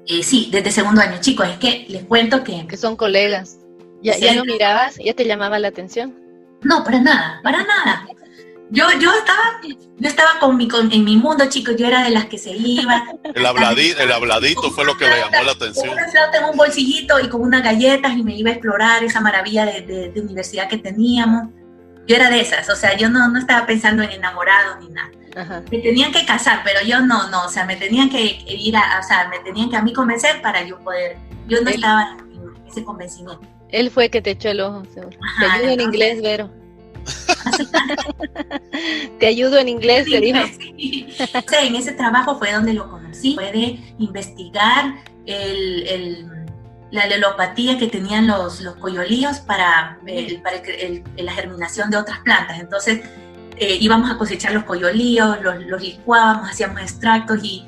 Eh, 0.07 0.23
sí, 0.23 0.49
desde 0.51 0.71
segundo 0.71 1.01
año, 1.01 1.19
chicos, 1.21 1.49
es 1.49 1.59
que 1.59 1.87
les 1.89 2.05
cuento 2.05 2.43
que... 2.43 2.67
Que 2.67 2.77
son 2.77 2.97
colegas. 2.97 3.59
¿Ya, 4.03 4.17
¿Ya 4.17 4.35
no 4.35 4.45
mirabas? 4.45 4.97
¿Ya 5.05 5.13
te 5.15 5.27
llamaba 5.27 5.59
la 5.59 5.69
atención? 5.69 6.15
No, 6.63 6.83
para 6.85 7.01
nada, 7.01 7.41
para 7.43 7.59
nada. 7.65 8.07
Yo, 8.71 8.85
yo 9.01 9.11
estaba, 9.15 9.61
yo 9.63 10.09
estaba 10.09 10.39
con 10.41 10.57
mi, 10.57 10.69
con, 10.69 10.93
en 10.93 11.05
mi 11.05 11.17
mundo, 11.17 11.49
chicos, 11.49 11.75
yo 11.77 11.87
era 11.87 12.05
de 12.05 12.11
las 12.11 12.27
que 12.27 12.37
se 12.37 12.51
iba. 12.51 13.05
El 13.35 13.47
habladito, 13.47 14.03
el 14.03 14.13
habladito 14.13 14.71
fue 14.71 14.85
lo 14.85 14.97
que 14.97 15.07
me 15.07 15.17
llamó 15.17 15.45
la 15.45 15.53
atención. 15.53 15.97
Tengo 16.33 16.51
un 16.51 16.57
bolsillito 16.57 17.19
y 17.21 17.29
con 17.29 17.41
unas 17.41 17.63
galletas 17.63 18.17
y 18.17 18.23
me 18.23 18.37
iba 18.37 18.51
a 18.51 18.53
explorar 18.55 19.03
esa 19.03 19.21
maravilla 19.21 19.65
de, 19.65 20.11
de, 20.13 20.21
universidad 20.21 20.69
que 20.69 20.77
teníamos. 20.77 21.49
Yo 22.07 22.17
era 22.17 22.31
de 22.31 22.41
esas, 22.41 22.69
o 22.69 22.77
sea, 22.77 22.97
yo 22.97 23.09
no, 23.09 23.29
no 23.29 23.39
estaba 23.39 23.67
pensando 23.67 24.03
en 24.03 24.11
enamorado 24.11 24.79
ni 24.81 24.89
nada. 24.89 25.11
Me 25.71 25.79
tenían 25.79 26.11
que 26.11 26.27
casar, 26.27 26.63
pero 26.65 26.81
yo 26.83 27.01
no, 27.01 27.29
no, 27.31 27.47
o 27.47 27.49
sea, 27.49 27.65
me 27.65 27.77
tenían 27.77 28.11
que 28.11 28.43
ir 28.49 28.77
a, 28.77 28.99
o 28.99 29.03
sea, 29.07 29.29
me 29.29 29.39
tenían 29.41 29.71
que 29.71 29.77
a 29.77 29.83
mí 29.83 29.93
convencer 29.93 30.43
para 30.43 30.67
yo 30.67 30.79
poder, 30.81 31.17
yo 31.47 31.61
no 31.61 31.71
estaba 31.71 32.17
en 32.19 32.67
ese 32.67 32.83
convencimiento. 32.83 33.41
Él 33.71 33.91
fue 33.91 34.11
que 34.11 34.21
te 34.21 34.31
echó 34.31 34.49
el 34.49 34.61
ojo, 34.61 34.83
seguro. 34.93 35.17
te 35.39 35.47
ayudo 35.47 35.73
en 35.73 35.81
inglés, 35.81 36.23
Vero. 36.23 36.51
Te 39.19 39.27
ayudo 39.27 39.59
en 39.59 39.69
inglés, 39.69 40.07
te 40.07 40.21
dijo. 40.21 40.39
en 41.61 41.77
ese 41.77 41.93
trabajo 41.93 42.39
fue 42.39 42.53
donde 42.53 42.75
lo 42.75 42.89
conocí, 42.91 43.35
fue 43.35 43.53
de 43.53 43.95
investigar 43.99 44.95
la 46.91 47.07
lelopatía 47.07 47.79
que 47.79 47.87
tenían 47.89 48.27
los, 48.27 48.61
los 48.61 48.77
coyolíos 48.77 49.39
para 49.41 49.99
la 50.05 51.33
germinación 51.33 51.91
de 51.91 51.97
otras 51.97 52.21
plantas. 52.21 52.61
Entonces, 52.61 53.01
eh, 53.57 53.77
íbamos 53.81 54.11
a 54.11 54.17
cosechar 54.17 54.53
los 54.53 54.65
coyolíos, 54.65 55.43
los, 55.43 55.61
los 55.67 55.83
licuábamos, 55.83 56.49
hacíamos 56.49 56.81
extractos 56.81 57.43
y, 57.43 57.67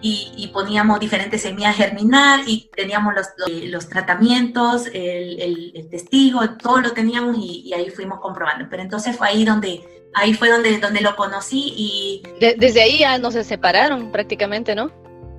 y, 0.00 0.50
poníamos 0.52 1.00
diferentes 1.00 1.42
semillas 1.42 1.70
a 1.70 1.84
germinar 1.84 2.40
y 2.46 2.70
teníamos 2.74 3.14
los, 3.14 3.26
los, 3.64 3.88
tratamientos, 3.88 4.86
el, 4.86 5.72
el, 5.74 5.88
testigo, 5.90 6.40
todo 6.50 6.80
lo 6.80 6.92
teníamos 6.92 7.36
y, 7.38 7.72
ahí 7.74 7.90
fuimos 7.90 8.20
comprobando. 8.20 8.66
Pero 8.70 8.82
entonces 8.82 9.16
fue 9.16 9.28
ahí 9.28 9.44
donde, 9.44 9.82
ahí 10.14 10.34
fue 10.34 10.50
donde, 10.50 10.78
donde 10.78 11.00
lo 11.00 11.16
conocí 11.16 11.74
y... 11.76 12.22
desde 12.40 12.82
ahí 12.82 12.98
ya 12.98 13.18
no 13.18 13.30
se 13.30 13.44
separaron 13.44 14.12
prácticamente, 14.12 14.74
¿no? 14.74 14.90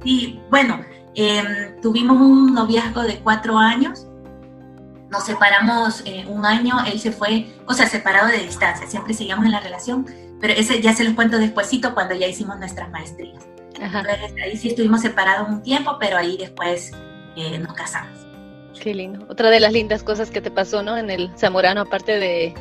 Sí, 0.03 0.39
bueno, 0.49 0.81
em, 1.15 1.79
tuvimos 1.81 2.17
un 2.17 2.53
noviazgo 2.53 3.03
de 3.03 3.19
cuatro 3.19 3.57
años 3.57 4.05
nos 5.09 5.23
separamos 5.25 6.03
eh, 6.05 6.25
un 6.27 6.45
año, 6.45 6.75
él 6.85 6.99
se 6.99 7.11
fue, 7.11 7.47
o 7.65 7.73
sea, 7.73 7.87
separado 7.87 8.27
de 8.27 8.37
distancia, 8.37 8.87
siempre 8.87 9.13
seguíamos 9.13 9.45
en 9.45 9.51
la 9.51 9.59
relación, 9.59 10.05
pero 10.39 10.53
ese 10.53 10.81
ya 10.81 10.93
se 10.93 11.03
los 11.03 11.13
cuento 11.13 11.37
despuesito 11.37 11.93
cuando 11.93 12.15
ya 12.15 12.27
hicimos 12.27 12.59
nuestras 12.59 12.89
maestrías. 12.91 13.43
Entonces, 13.81 14.33
ahí 14.43 14.57
sí 14.57 14.69
estuvimos 14.69 15.01
separados 15.01 15.49
un 15.49 15.61
tiempo, 15.61 15.97
pero 15.99 16.17
ahí 16.17 16.37
después 16.37 16.91
eh, 17.35 17.57
nos 17.59 17.73
casamos. 17.73 18.17
Qué 18.79 18.93
lindo. 18.93 19.25
Otra 19.29 19.49
de 19.49 19.59
las 19.59 19.73
lindas 19.73 20.03
cosas 20.03 20.29
que 20.31 20.41
te 20.41 20.51
pasó, 20.51 20.83
¿no? 20.83 20.97
En 20.97 21.09
el 21.09 21.31
Zamorano, 21.37 21.81
aparte 21.81 22.19
de 22.19 22.53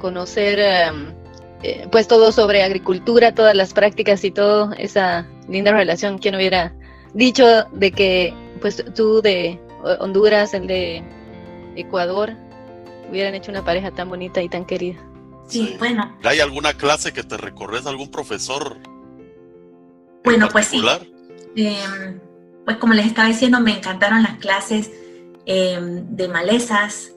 conocer, 0.00 0.58
em, 0.58 1.14
eh, 1.62 1.86
pues 1.90 2.08
todo 2.08 2.32
sobre 2.32 2.62
agricultura, 2.62 3.34
todas 3.34 3.54
las 3.54 3.72
prácticas 3.72 4.24
y 4.24 4.30
todo, 4.30 4.72
esa 4.78 5.26
linda 5.48 5.72
relación, 5.72 6.18
¿quién 6.18 6.34
hubiera 6.34 6.74
dicho 7.14 7.64
de 7.72 7.92
que, 7.92 8.34
pues 8.60 8.84
tú 8.94 9.22
de 9.22 9.60
Honduras, 10.00 10.54
el 10.54 10.66
de 10.66 11.02
Ecuador 11.76 12.34
hubieran 13.12 13.34
hecho 13.34 13.50
una 13.50 13.64
pareja 13.64 13.90
tan 13.90 14.08
bonita 14.08 14.40
y 14.42 14.48
tan 14.48 14.64
querida. 14.64 14.98
Sí, 15.46 15.76
bueno. 15.78 16.16
¿Hay 16.24 16.40
alguna 16.40 16.74
clase 16.74 17.12
que 17.12 17.22
te 17.22 17.36
recorres, 17.36 17.84
algún 17.86 18.10
profesor? 18.10 18.78
Bueno, 20.24 20.48
pues 20.50 20.66
sí. 20.66 20.82
Em, 21.56 22.20
pues 22.64 22.76
como 22.78 22.94
les 22.94 23.06
estaba 23.06 23.28
diciendo, 23.28 23.60
me 23.60 23.76
encantaron 23.76 24.22
las 24.22 24.38
clases 24.38 24.90
em, 25.46 26.06
de 26.16 26.28
malezas. 26.28 27.12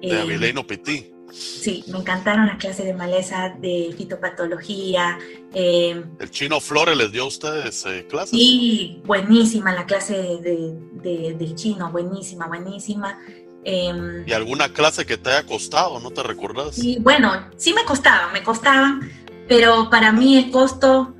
De 0.00 0.08
eh, 0.08 0.20
Abileno 0.20 0.66
Petit. 0.66 1.18
Sí, 1.30 1.84
me 1.88 1.98
encantaron 1.98 2.46
las 2.46 2.56
clases 2.56 2.86
de 2.86 2.94
malezas, 2.94 3.60
de 3.60 3.94
fitopatología. 3.96 5.18
¿El 5.52 6.30
chino 6.30 6.58
Flores 6.58 6.96
les 6.96 7.12
dio 7.12 7.24
a 7.24 7.26
ustedes 7.26 7.84
eh, 7.86 8.06
clases? 8.08 8.30
Sí, 8.30 9.02
buenísima 9.04 9.74
la 9.74 9.84
clase 9.84 10.14
de, 10.14 10.74
de, 11.02 11.34
del 11.34 11.54
chino, 11.54 11.90
buenísima, 11.90 12.46
buenísima. 12.46 13.18
Em, 13.64 14.26
¿Y 14.26 14.32
alguna 14.32 14.72
clase 14.72 15.04
que 15.04 15.18
te 15.18 15.30
haya 15.30 15.46
costado? 15.46 16.00
¿No 16.00 16.10
te 16.10 16.22
recuerdas? 16.22 16.74
Sí, 16.74 16.96
bueno, 17.00 17.50
sí 17.56 17.74
me 17.74 17.84
costaba, 17.84 18.32
me 18.32 18.42
costaban, 18.42 19.10
pero 19.46 19.90
para 19.90 20.12
mí 20.12 20.38
el 20.38 20.50
costo... 20.50 21.14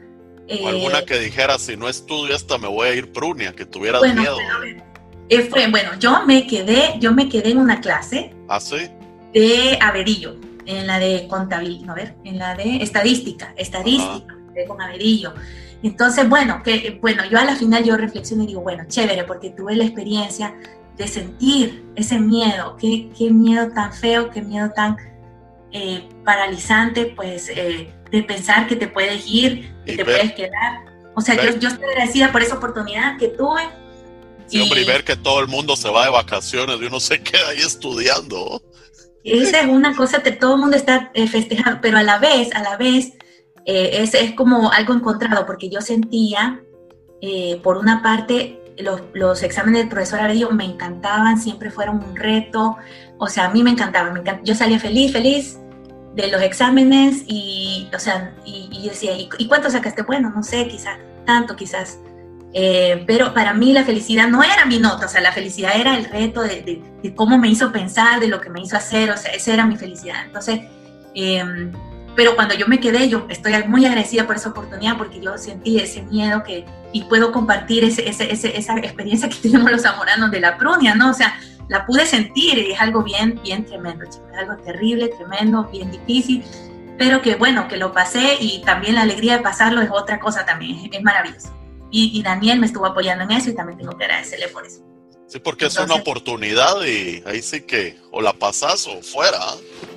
Eh, 0.49 0.67
alguna 0.67 1.05
que 1.05 1.19
dijera, 1.19 1.59
si 1.59 1.77
no 1.77 1.89
estudio 1.89 2.35
esta 2.35 2.57
me 2.57 2.69
voy 2.69 2.89
a 2.89 2.95
ir 2.95 3.13
prunia, 3.13 3.53
que 3.53 3.67
tuvieras 3.67 4.03
miedo. 4.15 4.39
Eh, 5.29 5.43
fue, 5.43 5.71
bueno, 5.71 5.91
yo 5.99 6.25
me 6.25 6.47
quedé, 6.47 6.95
yo 6.99 7.13
me 7.13 7.29
quedé 7.29 7.51
en 7.51 7.59
una 7.59 7.83
clase 7.83 8.35
¿Ah, 8.49 8.59
sí? 8.59 8.89
de 9.35 9.79
Averillo, 9.81 10.37
en 10.65 10.87
la 10.87 10.99
de 10.99 11.29
contabilidad, 11.29 11.91
a 11.91 11.95
ver, 11.95 12.15
en 12.25 12.39
la 12.39 12.55
de 12.55 12.83
estadística, 12.83 13.53
estadística, 13.57 14.35
de 14.55 14.65
con 14.65 14.81
Averillo. 14.81 15.35
Entonces, 15.83 16.27
bueno, 16.29 16.63
que, 16.63 16.99
bueno, 17.01 17.25
yo 17.31 17.39
a 17.39 17.45
la 17.45 17.57
final 17.57 17.85
yo 17.85 17.97
reflexiono 17.99 18.45
y 18.45 18.47
digo, 18.47 18.63
bueno, 18.63 18.85
chévere, 18.89 19.25
porque 19.25 19.51
tuve 19.51 19.77
la 19.77 19.85
experiencia 19.85 20.55
de 20.97 21.07
sentir 21.07 21.85
ese 21.95 22.19
miedo, 22.19 22.77
qué, 22.81 23.11
qué 23.17 23.31
miedo 23.31 23.69
tan 23.73 23.93
feo, 23.93 24.31
qué 24.31 24.41
miedo 24.41 24.71
tan 24.71 24.97
eh, 25.73 26.09
paralizante, 26.25 27.13
pues 27.15 27.51
eh, 27.51 27.93
de 28.11 28.23
pensar 28.23 28.66
que 28.66 28.77
te 28.77 28.88
puedes 28.88 29.27
ir, 29.27 29.73
que 29.85 29.97
te 29.97 30.05
puedes 30.05 30.33
quedar. 30.35 30.85
O 31.14 31.21
sea, 31.21 31.35
yo, 31.35 31.59
yo, 31.59 31.68
estoy 31.68 31.88
agradecida 31.88 32.33
por 32.33 32.42
esa 32.42 32.57
oportunidad 32.57 33.18
que 33.18 33.29
tuve. 33.29 33.62
Sí, 34.47 34.62
y, 34.62 34.85
ver 34.85 35.05
que 35.05 35.16
todo 35.16 35.40
el 35.40 35.49
mundo 35.49 35.77
se 35.77 35.90
va 35.90 36.05
de 36.05 36.11
vacaciones 36.11 36.80
y 36.80 36.85
uno 36.87 37.01
se 37.01 37.22
queda 37.22 37.49
ahí 37.49 37.59
estudiando. 37.59 38.62
Esa 39.24 39.61
es 39.61 39.66
una 39.66 39.95
cosa 39.95 40.22
que 40.22 40.33
todo 40.33 40.55
el 40.55 40.61
mundo 40.61 40.76
está 40.76 41.11
eh, 41.12 41.26
festejando, 41.26 41.80
pero 41.83 41.99
a 41.99 42.03
la 42.03 42.18
vez, 42.18 42.55
a 42.55 42.62
la 42.62 42.76
vez, 42.76 43.12
es, 43.66 44.14
es, 44.14 44.33
como 44.33 44.72
algo 44.72 44.95
encontrado, 44.95 45.45
porque 45.45 45.68
yo 45.68 45.83
sentía, 45.83 46.62
por 47.62 47.76
una 47.76 48.03
parte, 48.03 48.59
los, 49.12 49.43
exámenes 49.43 49.83
del 49.83 49.89
profesor 49.89 50.20
Aredio 50.20 50.51
me 50.51 50.64
encantaban, 50.64 51.39
siempre 51.39 51.70
fueron 51.70 52.03
un 52.03 52.16
reto, 52.16 52.78
o 53.18 53.26
sea, 53.26 53.47
a 53.47 53.51
mí 53.51 53.62
me 53.62 53.70
encantaban, 53.70 54.14
me 54.14 54.22
yo 54.45 54.55
salía 54.55 54.78
feliz, 54.78 55.12
feliz 55.12 55.59
de 56.15 56.29
los 56.29 56.43
exámenes 56.43 57.23
y, 57.27 57.89
o 57.95 57.99
sea, 57.99 58.35
y, 58.45 58.89
decía, 58.89 59.13
¿y, 59.17 59.47
cuánto 59.47 59.71
sacaste? 59.71 60.03
Bueno, 60.03 60.31
no 60.31 60.43
sé, 60.43 60.67
quizás 60.69 60.99
tanto, 61.25 61.57
quizás. 61.57 61.99
Eh, 62.55 63.05
pero 63.07 63.35
para 63.35 63.53
mí 63.53 63.73
la 63.73 63.85
felicidad 63.85 64.29
no 64.29 64.43
era 64.43 64.65
mi 64.65 64.79
nota, 64.79 65.07
o 65.07 65.09
sea, 65.09 65.21
la 65.21 65.33
felicidad 65.33 65.73
era 65.77 65.97
el 65.97 66.07
reto 66.07 66.43
de, 66.43 66.83
cómo 67.15 67.37
me 67.37 67.49
hizo 67.49 67.71
pensar, 67.71 68.21
de 68.21 68.29
lo 68.29 68.41
que 68.41 68.49
me 68.49 68.63
hizo 68.63 68.77
hacer, 68.77 69.11
o 69.11 69.17
sea, 69.17 69.33
esa 69.33 69.53
era 69.53 69.67
mi 69.67 69.77
felicidad. 69.77 70.25
Entonces, 70.25 70.61
eh, 71.15 71.71
pero 72.19 72.35
cuando 72.35 72.53
yo 72.55 72.67
me 72.67 72.81
quedé, 72.81 73.09
yo 73.09 73.27
estoy 73.29 73.53
muy 73.69 73.87
agradecida 73.87 74.27
por 74.27 74.35
esa 74.35 74.49
oportunidad 74.49 74.97
porque 74.97 75.21
yo 75.21 75.39
sentí 75.39 75.79
ese 75.79 76.03
miedo 76.03 76.43
que, 76.43 76.65
y 76.93 77.05
puedo 77.05 77.31
compartir 77.31 77.85
ese, 77.85 78.09
ese, 78.09 78.59
esa 78.59 78.77
experiencia 78.79 79.29
que 79.29 79.37
tenemos 79.43 79.71
los 79.71 79.83
zamoranos 79.83 80.33
de 80.33 80.41
la 80.41 80.59
prunia, 80.59 80.97
¿no? 80.97 81.11
O 81.11 81.15
sea, 81.15 81.39
la 81.69 81.87
pude 81.87 82.07
sentir 82.07 82.59
y 82.59 82.73
es 82.73 82.81
algo 82.81 83.03
bien, 83.03 83.41
bien 83.43 83.64
tremendo, 83.64 84.05
chicos, 84.07 84.29
algo 84.37 84.57
terrible, 84.62 85.09
tremendo, 85.09 85.64
bien 85.64 85.91
difícil, 85.91 86.45
pero 86.99 87.23
que 87.23 87.37
bueno, 87.37 87.69
que 87.69 87.77
lo 87.77 87.93
pasé 87.93 88.37
y 88.41 88.62
también 88.62 88.95
la 88.95 89.03
alegría 89.03 89.37
de 89.37 89.43
pasarlo 89.43 89.81
es 89.81 89.91
otra 89.91 90.19
cosa 90.19 90.45
también, 90.45 90.91
es, 90.93 91.03
maravilloso. 91.03 91.55
Y, 91.91 92.19
y, 92.19 92.23
Daniel 92.23 92.61
me 92.61 92.66
estuvo 92.66 92.85
apoyando 92.85 93.25
en 93.25 93.31
eso 93.31 93.49
y 93.49 93.55
también 93.55 93.79
tengo 93.79 93.97
que 93.97 94.05
agradecerle 94.05 94.49
por 94.49 94.66
eso. 94.66 94.85
Sí, 95.29 95.39
porque 95.41 95.66
es 95.66 95.79
una 95.79 95.95
oportunidad 95.95 96.83
y 96.87 97.23
ahí 97.27 97.43
sí 97.43 97.61
que 97.61 97.99
o 98.11 98.23
la 98.23 98.33
pasas 98.33 98.87
o 98.87 99.03
fuera. 99.03 99.39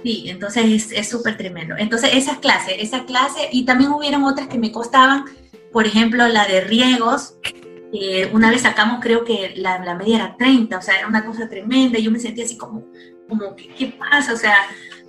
Sí, 0.04 0.26
entonces 0.28 0.92
es 0.92 1.10
súper 1.10 1.38
tremendo. 1.38 1.76
Entonces 1.78 2.12
esas 2.14 2.40
clases, 2.40 2.76
esa 2.80 3.06
clase, 3.06 3.48
y 3.50 3.64
también 3.64 3.92
hubieron 3.92 4.26
otras 4.26 4.50
que 4.50 4.58
me 4.58 4.74
costaban, 4.74 5.24
por 5.72 5.88
ejemplo, 5.88 6.28
la 6.28 6.48
de 6.48 6.62
riegos, 6.62 7.36
una 8.32 8.50
vez 8.50 8.62
sacamos 8.62 9.00
creo 9.02 9.26
que 9.26 9.54
la, 9.58 9.84
la, 9.84 9.96
media 9.96 10.16
era 10.16 10.38
30, 10.38 10.78
o 10.78 10.82
sea, 10.82 10.98
era 10.98 11.08
una 11.08 11.26
cosa 11.26 11.50
tremenda, 11.50 12.00
yo 12.00 12.10
me 12.10 12.20
sentía 12.20 12.46
así 12.46 12.58
como, 12.58 12.86
como 13.28 13.56
¿qué, 13.56 13.94
pasa? 14.00 14.34
O 14.34 14.38
sea, 14.38 14.56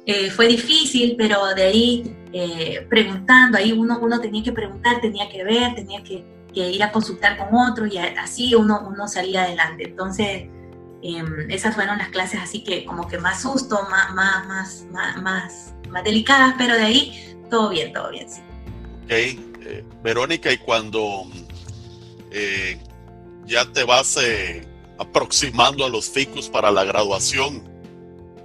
eh, 0.07 0.31
fue 0.31 0.49
difícil, 0.49 1.15
pero 1.17 1.55
de 1.55 1.63
ahí 1.63 2.17
eh, 2.33 2.87
preguntando, 2.89 3.59
ahí 3.59 3.73
uno, 3.73 3.99
uno 4.01 4.21
tenía 4.21 4.43
que 4.43 4.53
preguntar, 4.53 5.01
tenía 5.01 5.29
que 5.29 5.45
ver, 5.45 5.75
tenía 5.75 6.03
que, 6.03 6.25
que 6.53 6.71
ir 6.71 6.83
a 6.83 6.91
consultar 6.91 7.37
con 7.37 7.55
otro 7.55 7.87
y 7.87 7.99
así 7.99 8.55
uno, 8.55 8.85
uno 8.89 9.07
salía 9.07 9.45
adelante. 9.45 9.85
Entonces, 9.85 10.49
em, 11.03 11.51
esas 11.51 11.75
fueron 11.75 11.99
las 11.99 12.09
clases 12.09 12.41
así 12.41 12.65
que 12.65 12.85
como 12.85 13.07
que 13.07 13.19
más 13.19 13.43
susto, 13.43 13.87
más, 13.91 14.13
más, 14.15 14.47
más, 14.47 14.87
más, 15.23 15.75
más, 15.89 16.05
delicadas, 16.05 16.55
pero 16.59 16.75
de 16.75 16.83
ahí 16.83 17.37
todo 17.51 17.71
bien, 17.71 17.93
todo 17.93 18.11
bien, 18.11 18.29
sí. 18.29 18.41
Ok, 19.05 19.11
eh, 19.11 19.85
Verónica, 20.03 20.53
y 20.53 20.59
cuando 20.59 21.27
eh, 22.33 22.79
ya 23.47 23.65
te 23.73 23.85
vas 23.85 24.17
eh, 24.17 24.67
aproximando 24.99 25.85
a 25.85 25.89
los 25.89 26.09
ficus 26.09 26.49
para 26.49 26.71
la 26.71 26.85
graduación, 26.85 27.63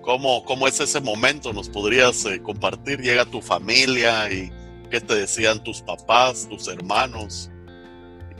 ¿cómo, 0.01 0.43
cómo 0.45 0.67
es 0.67 0.79
ese 0.79 1.01
momento? 1.01 1.53
¿Nos 1.53 1.69
podrías 1.69 2.25
compartir? 2.43 3.01
¿Llega 3.01 3.25
tu 3.25 3.41
familia 3.41 4.31
y 4.31 4.51
qué 4.89 5.01
te 5.01 5.15
decían 5.15 5.63
tus 5.63 5.81
papás, 5.81 6.47
tus 6.49 6.67
hermanos? 6.67 7.49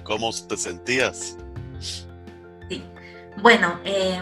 ¿Cómo 0.03 0.31
te 0.31 0.57
sentías? 0.57 1.37
Sí. 1.79 2.83
Bueno, 3.41 3.79
eh, 3.83 4.19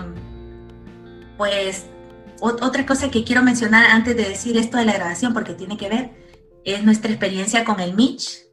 pues 1.37 1.85
otra 2.41 2.85
cosa 2.85 3.09
que 3.09 3.23
quiero 3.23 3.43
mencionar 3.43 3.85
antes 3.85 4.15
de 4.15 4.29
decir 4.29 4.57
esto 4.57 4.77
de 4.77 4.85
la 4.85 4.93
grabación, 4.93 5.33
porque 5.33 5.53
tiene 5.53 5.77
que 5.77 5.89
ver, 5.89 6.11
es 6.63 6.83
nuestra 6.83 7.11
experiencia 7.11 7.63
con 7.63 7.79
el 7.79 7.93
Mitch, 7.93 8.45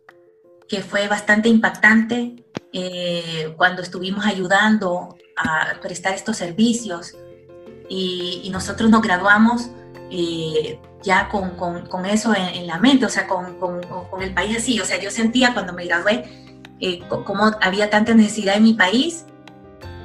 que 0.69 0.83
fue 0.83 1.09
bastante 1.09 1.49
impactante 1.49 2.42
eh, 2.73 3.53
cuando 3.57 3.83
estuvimos 3.83 4.25
ayudando 4.25 5.17
a 5.37 5.81
prestar 5.81 6.15
estos 6.15 6.37
servicios 6.39 7.15
y, 7.89 8.49
nosotros 8.51 8.91
nos 8.91 9.03
graduamos 9.03 9.71
eh, 10.11 10.79
ya 11.03 11.29
con, 11.29 11.51
con, 11.57 12.07
eso 12.07 12.35
en, 12.35 12.67
la 12.67 12.79
mente, 12.79 13.07
o 13.07 13.09
sea, 13.09 13.27
con, 13.27 13.59
con, 13.59 13.81
el 14.23 14.33
país 14.33 14.57
así. 14.57 14.81
O 14.81 14.85
sea, 14.85 15.01
yo 15.01 15.11
sentía 15.11 15.53
cuando 15.53 15.73
me 15.73 15.85
gradué 15.85 16.25
eh, 16.81 17.01
cómo 17.09 17.51
había 17.61 17.91
tanta 17.91 18.15
necesidad 18.15 18.57
en 18.57 18.63
mi 18.63 18.75
país 18.75 19.27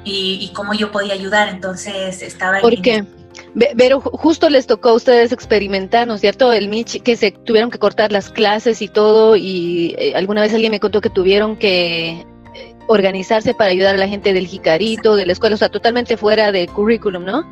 y, 0.04 0.50
cómo 0.54 0.74
yo 0.74 0.90
podía 0.90 1.14
ayudar. 1.14 1.48
Entonces 1.48 2.22
estaba... 2.22 2.60
¿Por 2.60 2.80
qué? 2.82 3.04
Pero 3.76 4.00
justo 4.00 4.50
les 4.50 4.66
tocó 4.66 4.90
a 4.90 4.94
ustedes 4.94 5.32
experimentar, 5.32 6.06
¿no 6.06 6.14
es 6.14 6.20
cierto? 6.20 6.52
El 6.52 6.68
Mitch, 6.68 7.02
que 7.02 7.16
se 7.16 7.30
tuvieron 7.30 7.70
que 7.70 7.78
cortar 7.78 8.12
las 8.12 8.30
clases 8.30 8.82
y 8.82 8.88
todo, 8.88 9.36
y 9.36 9.94
eh, 9.98 10.12
alguna 10.14 10.42
vez 10.42 10.52
alguien 10.52 10.72
me 10.72 10.80
contó 10.80 11.00
que 11.00 11.10
tuvieron 11.10 11.56
que 11.56 12.26
organizarse 12.88 13.54
para 13.54 13.70
ayudar 13.70 13.94
a 13.94 13.98
la 13.98 14.08
gente 14.08 14.32
del 14.32 14.46
Jicarito, 14.46 15.14
de 15.14 15.26
la 15.26 15.32
escuela, 15.32 15.54
o 15.54 15.58
sea, 15.58 15.68
totalmente 15.68 16.16
fuera 16.16 16.50
de 16.50 16.66
currículum, 16.66 17.24
¿no? 17.24 17.48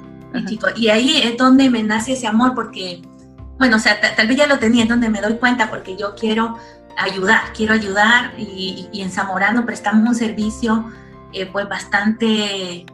Y 0.77 0.89
ahí 0.89 1.21
es 1.23 1.37
donde 1.37 1.71
me 1.71 1.83
nace 1.83 2.13
ese 2.13 2.27
amor, 2.27 2.55
porque, 2.55 3.01
bueno, 3.59 3.77
o 3.77 3.79
sea, 3.79 3.99
tal 4.17 4.27
vez 4.27 4.37
ya 4.37 4.47
lo 4.47 4.59
tenía, 4.59 4.83
es 4.83 4.89
donde 4.89 5.09
me 5.09 5.21
doy 5.21 5.35
cuenta, 5.35 5.71
porque 5.71 5.97
yo 5.97 6.15
quiero 6.15 6.59
ayudar, 6.97 7.53
quiero 7.55 7.75
ayudar 7.75 8.33
y, 8.39 8.89
en 8.95 9.11
Zamorano 9.11 9.65
prestamos 9.65 10.09
un 10.09 10.15
servicio 10.15 10.91
eh, 11.33 11.47
pues 11.47 11.69
bastante, 11.69 12.87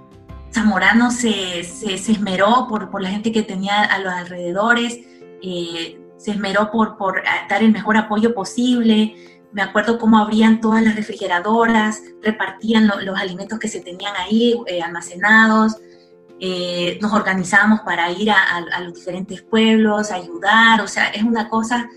Zamorano 0.52 1.10
se, 1.10 1.62
se, 1.64 1.94
esmeró 1.94 2.66
por, 2.68 2.90
por, 2.90 3.02
la 3.02 3.10
gente 3.10 3.32
que 3.32 3.42
tenía 3.42 3.82
a 3.82 3.98
los 4.00 4.12
alrededores, 4.12 4.98
eh, 5.42 5.98
se 6.16 6.30
esmeró 6.32 6.70
por, 6.70 6.96
por 6.96 7.22
dar 7.48 7.62
el 7.62 7.72
mejor 7.72 7.96
apoyo 7.96 8.34
posible. 8.34 9.14
Me 9.52 9.62
acuerdo 9.62 9.98
cómo 9.98 10.18
abrían 10.18 10.60
todas 10.60 10.82
las 10.82 10.96
refrigeradoras, 10.96 12.00
repartían 12.22 12.86
los 12.86 13.18
alimentos 13.18 13.58
que 13.58 13.68
se 13.68 13.80
tenían 13.80 14.14
ahí 14.16 14.54
eh, 14.66 14.82
almacenados. 14.82 15.76
nos 17.00 17.12
organizábamos 17.12 17.80
para 17.80 18.10
ir 18.10 18.30
a, 18.30 18.80
los 18.80 18.94
diferentes 18.94 19.42
pueblos, 19.42 20.10
ayudar, 20.10 20.80
o 20.80 20.88
sea, 20.88 21.08
es 21.08 21.22
una 21.22 21.48
cosa 21.48 21.88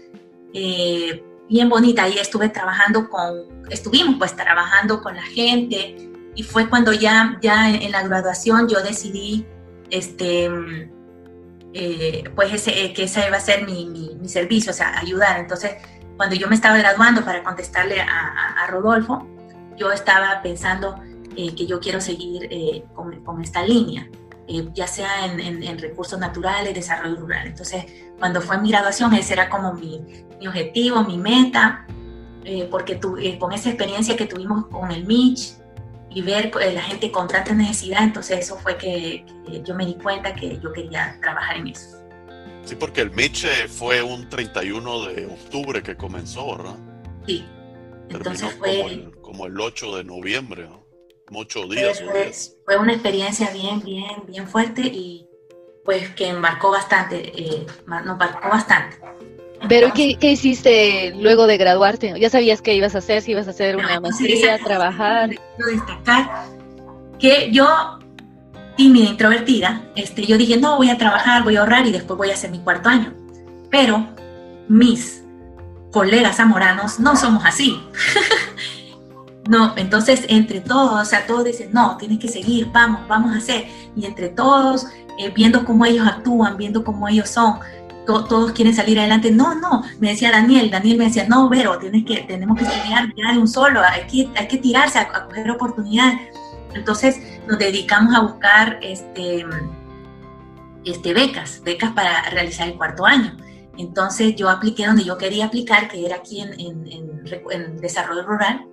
bien 0.53 1.69
bonita. 1.69 2.03
Ahí 2.03 2.17
estuve 2.17 2.49
trabajando 2.49 3.09
con, 3.09 3.65
estuvimos 3.69 4.15
pues 4.17 4.35
trabajando 4.35 5.01
con 5.01 5.15
la 5.15 5.23
gente 5.23 6.11
y 6.35 6.43
fue 6.43 6.69
cuando 6.69 6.91
ya, 6.93 7.37
ya 7.41 7.69
en 7.69 7.91
la 7.91 8.03
graduación 8.03 8.67
yo 8.67 8.81
decidí, 8.81 9.45
este, 9.89 10.49
eh, 11.73 12.23
pues 12.35 12.53
ese, 12.53 12.93
que 12.93 13.03
ese 13.03 13.25
iba 13.27 13.37
a 13.37 13.39
ser 13.39 13.65
mi, 13.65 13.85
mi, 13.85 14.27
servicio, 14.27 14.71
o 14.71 14.75
sea, 14.75 14.99
ayudar. 14.99 15.39
Entonces, 15.39 15.75
cuando 16.17 16.35
yo 16.35 16.47
me 16.47 16.55
estaba 16.55 16.77
graduando 16.77 17.23
para 17.23 17.43
contestarle 17.43 18.01
a, 18.01 18.63
a, 18.63 18.67
Rodolfo, 18.67 19.27
yo 19.77 19.91
estaba 19.91 20.41
pensando 20.41 20.95
eh, 21.35 21.53
que 21.55 21.65
yo 21.65 21.79
quiero 21.79 21.99
seguir 21.99 22.47
eh, 22.49 22.85
con, 22.93 23.23
con, 23.23 23.41
esta 23.41 23.63
línea. 23.63 24.07
ya 24.73 24.87
sea 24.87 25.25
en, 25.25 25.39
en, 25.39 25.63
en, 25.63 25.77
recursos 25.79 26.19
naturales, 26.19 26.73
desarrollo 26.73 27.15
rural. 27.15 27.47
Entonces, 27.47 27.85
cuando 28.19 28.41
fue 28.41 28.57
mi 28.59 28.71
graduación, 28.71 29.13
ese 29.13 29.33
era 29.33 29.49
como 29.49 29.73
mi, 29.73 30.01
mi 30.39 30.47
objetivo, 30.47 31.03
mi 31.03 31.17
meta, 31.17 31.85
eh, 32.47 32.67
porque 32.69 32.95
tu, 32.95 33.17
eh, 33.17 33.39
con 33.39 33.51
esa 33.51 33.69
experiencia 33.69 34.15
que 34.15 34.27
tuvimos 34.27 34.67
con 34.67 34.91
el 34.91 35.03
Mitch 35.05 35.55
y 36.11 36.21
ver 36.21 36.51
eh, 36.61 36.73
la 36.73 36.81
gente 36.81 37.11
con 37.11 37.27
tanta 37.27 37.55
necesidad, 37.55 38.03
entonces 38.03 38.39
eso 38.39 38.55
fue 38.57 38.77
que, 38.77 39.25
yo 39.65 39.73
me 39.73 39.83
di 39.83 39.95
cuenta 39.95 40.35
que 40.35 40.59
yo 40.59 40.71
quería 40.71 41.17
trabajar 41.21 41.57
en 41.57 41.67
eso. 41.67 41.94
Sí, 42.65 42.75
porque 42.75 43.01
el 43.01 43.11
Mitch 43.11 43.47
fue 43.67 44.01
un 44.01 44.27
31 44.29 45.05
de 45.05 45.25
octubre 45.27 45.81
que 45.81 45.95
comenzó, 45.95 46.57
¿verdad? 46.57 46.75
Sí. 47.25 47.45
entonces 48.09 48.53
fue 48.59 49.09
como 49.21 49.45
el, 49.45 49.59
8 49.59 49.97
de 49.97 50.03
noviembre, 50.03 50.67
¿no? 50.67 50.85
Ocho 51.33 51.67
días 51.67 52.01
o 52.01 52.11
Fue 52.65 52.77
una 52.77 52.93
experiencia 52.93 53.49
bien, 53.49 53.81
bien, 53.81 54.23
bien 54.27 54.47
fuerte 54.47 54.81
y 54.81 55.27
pues 55.83 56.09
que 56.09 56.33
marcó 56.33 56.71
bastante, 56.71 57.65
nos 57.87 58.17
marcó 58.17 58.49
bastante. 58.49 58.97
Pero 59.67 59.91
¿qué, 59.93 60.17
¿qué, 60.19 60.31
hiciste 60.31 61.13
luego 61.15 61.47
de 61.47 61.57
graduarte? 61.57 62.19
¿Ya 62.19 62.29
sabías 62.29 62.61
qué 62.61 62.75
ibas 62.75 62.93
a 62.93 62.99
hacer? 62.99 63.21
¿Si 63.21 63.31
ibas 63.31 63.47
a 63.47 63.51
hacer 63.51 63.75
una 63.75 63.99
maestría, 63.99 64.59
trabajar? 64.59 65.29
Quiero 65.29 65.71
destacar 65.71 66.47
que 67.19 67.51
yo, 67.51 67.99
tímida, 68.75 69.09
introvertida, 69.09 69.83
este, 69.95 70.25
yo 70.25 70.37
dije, 70.37 70.57
no, 70.57 70.77
voy 70.77 70.89
a 70.89 70.97
trabajar, 70.97 71.43
voy 71.43 71.55
a 71.55 71.61
ahorrar 71.61 71.85
y 71.87 71.91
después 71.91 72.17
voy 72.17 72.29
a 72.29 72.33
hacer 72.33 72.51
mi 72.51 72.59
cuarto 72.59 72.89
año. 72.89 73.13
Pero 73.69 74.07
mis 74.67 75.23
colegas 75.91 76.37
zamoranos 76.37 76.99
no 76.99 77.15
somos 77.15 77.45
así. 77.45 77.79
no, 79.49 79.73
entonces 79.77 80.25
entre 80.27 80.61
todos, 80.61 81.01
o 81.01 81.05
sea, 81.05 81.25
todos 81.25 81.45
dicen, 81.45 81.69
no, 81.71 81.97
tienes 81.97 82.19
que 82.19 82.27
seguir, 82.27 82.69
vamos, 82.71 83.07
vamos 83.07 83.33
a 83.33 83.37
hacer. 83.37 83.65
Y 83.95 84.05
entre 84.05 84.29
todos, 84.29 84.87
eh, 85.19 85.31
viendo 85.33 85.65
cómo 85.65 85.85
ellos 85.85 86.07
actúan, 86.07 86.57
viendo 86.57 86.83
cómo 86.83 87.07
ellos 87.07 87.29
son, 87.29 87.59
todos 88.05 88.51
quieren 88.51 88.75
salir 88.75 88.99
adelante. 88.99 89.31
No, 89.31 89.55
no, 89.55 89.83
me 89.99 90.09
decía 90.09 90.31
Daniel, 90.31 90.69
Daniel 90.69 90.97
me 90.97 91.05
decía, 91.05 91.27
no, 91.27 91.49
Vero, 91.49 91.77
tienes 91.79 92.05
que, 92.05 92.17
tenemos 92.21 92.57
que 92.57 92.65
estudiar 92.65 93.13
de 93.33 93.39
un 93.39 93.47
solo, 93.47 93.81
hay 93.81 94.05
que, 94.07 94.29
hay 94.39 94.47
que 94.47 94.57
tirarse 94.57 94.99
a, 94.99 95.07
coger 95.07 95.49
oportunidades. 95.51 96.19
Entonces 96.75 97.19
nos 97.47 97.57
dedicamos 97.57 98.13
a 98.13 98.21
buscar 98.21 98.79
este, 98.81 99.45
este, 100.83 101.13
becas, 101.13 101.61
becas 101.63 101.91
para 101.93 102.29
realizar 102.29 102.67
el 102.67 102.75
cuarto 102.75 103.05
año. 103.05 103.35
Entonces 103.77 104.35
yo 104.35 104.49
apliqué 104.49 104.85
donde 104.85 105.03
yo 105.03 105.17
quería 105.17 105.45
aplicar, 105.45 105.87
que 105.87 106.05
era 106.05 106.17
aquí 106.17 106.41
en, 106.41 107.81
desarrollo 107.81 108.23
rural, 108.23 108.67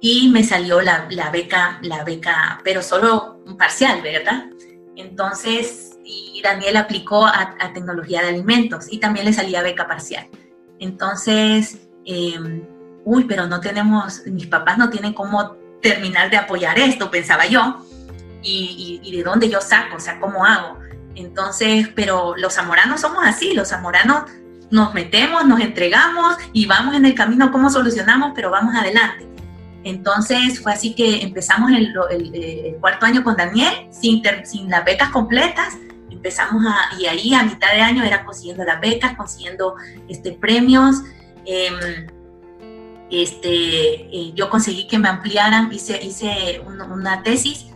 y 0.00 0.28
me 0.28 0.44
salió 0.44 0.80
la, 0.80 1.08
la, 1.10 1.30
beca, 1.30 1.78
la 1.82 2.04
beca, 2.04 2.60
pero 2.62 2.82
solo 2.82 3.42
parcial, 3.58 4.02
¿verdad? 4.02 4.44
Entonces 4.94 5.86
Daniel 6.42 6.76
aplicó 6.76 7.26
a, 7.26 7.56
tecnología 7.74 8.22
de 8.22 8.28
alimentos 8.28 8.86
y 8.90 8.98
también 8.98 9.26
le 9.26 9.32
salía 9.32 9.62
beca 9.62 9.88
parcial. 9.88 10.28
Entonces, 10.78 11.88
em, 12.04 12.62
uy, 13.04 13.24
pero 13.24 13.46
no 13.46 13.60
tenemos, 13.60 14.22
mis 14.26 14.46
papás 14.46 14.78
no 14.78 14.90
tienen 14.90 15.12
cómo 15.12 15.56
terminar 15.82 16.30
de 16.30 16.36
apoyar 16.36 16.78
esto, 16.78 17.10
pensaba 17.10 17.46
yo, 17.46 17.84
y, 18.42 19.10
de 19.12 19.22
dónde 19.22 19.48
yo 19.48 19.60
saco, 19.60 19.96
o 19.96 20.00
sea, 20.00 20.20
cómo 20.20 20.44
hago. 20.44 20.78
Entonces, 21.14 21.88
pero 21.94 22.36
los 22.36 22.54
zamoranos 22.54 23.00
somos 23.00 23.24
así, 23.24 23.54
los 23.54 23.68
zamoranos 23.68 24.30
nos 24.70 24.94
metemos, 24.94 25.46
nos 25.46 25.60
entregamos 25.60 26.36
y 26.52 26.66
vamos 26.66 26.94
en 26.94 27.06
el 27.06 27.14
camino 27.14 27.50
cómo 27.50 27.70
solucionamos, 27.70 28.32
pero 28.34 28.50
vamos 28.50 28.74
adelante. 28.74 29.26
Entonces 29.84 30.60
fue 30.60 30.72
así 30.72 30.94
que 30.94 31.22
empezamos 31.22 31.70
el, 31.70 31.94
el, 32.10 32.76
cuarto 32.80 33.06
año 33.06 33.22
con 33.22 33.36
Daniel 33.36 33.72
sin, 33.90 34.22
sin 34.44 34.68
las 34.68 34.84
becas 34.84 35.10
completas 35.10 35.76
empezamos 36.26 36.64
a, 36.66 36.98
y 36.98 37.06
ahí 37.06 37.34
a 37.34 37.44
mitad 37.44 37.72
de 37.72 37.80
año 37.80 38.02
era 38.02 38.24
consiguiendo 38.24 38.64
las 38.64 38.80
becas, 38.80 39.16
consiguiendo 39.16 39.76
este, 40.08 40.32
premios. 40.32 41.02
Em, 41.44 42.06
este, 43.10 43.48
eh, 43.50 44.32
yo 44.34 44.50
conseguí 44.50 44.86
que 44.86 44.98
me 44.98 45.08
ampliaran, 45.08 45.72
hice, 45.72 46.04
hice 46.04 46.60
una, 46.66 47.22
tesis 47.22 47.66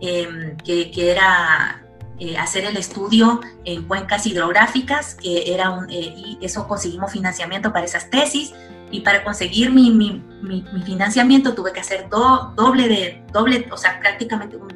em, 0.00 0.56
que, 0.58 0.90
que, 0.90 1.10
era 1.10 1.82
eh, 2.18 2.36
hacer 2.38 2.64
el 2.64 2.76
estudio 2.76 3.40
en 3.64 3.84
cuencas 3.84 4.26
hidrográficas, 4.26 5.14
que 5.14 5.52
era 5.52 5.70
un, 5.70 5.90
eh, 5.90 6.14
y 6.16 6.38
eso 6.40 6.66
conseguimos 6.66 7.12
financiamiento 7.12 7.72
para 7.72 7.84
esas 7.84 8.10
tesis. 8.10 8.54
Y 8.90 9.00
para 9.00 9.22
conseguir 9.22 9.70
mi, 9.70 9.90
mi, 9.90 10.24
mi, 10.40 10.64
financiamiento 10.82 11.54
tuve 11.54 11.74
que 11.74 11.80
hacer 11.80 12.08
doble 12.08 12.88
de, 12.88 13.22
doble, 13.30 13.68
o 13.70 13.76
sea, 13.76 14.00
prácticamente 14.00 14.56
un 14.56 14.68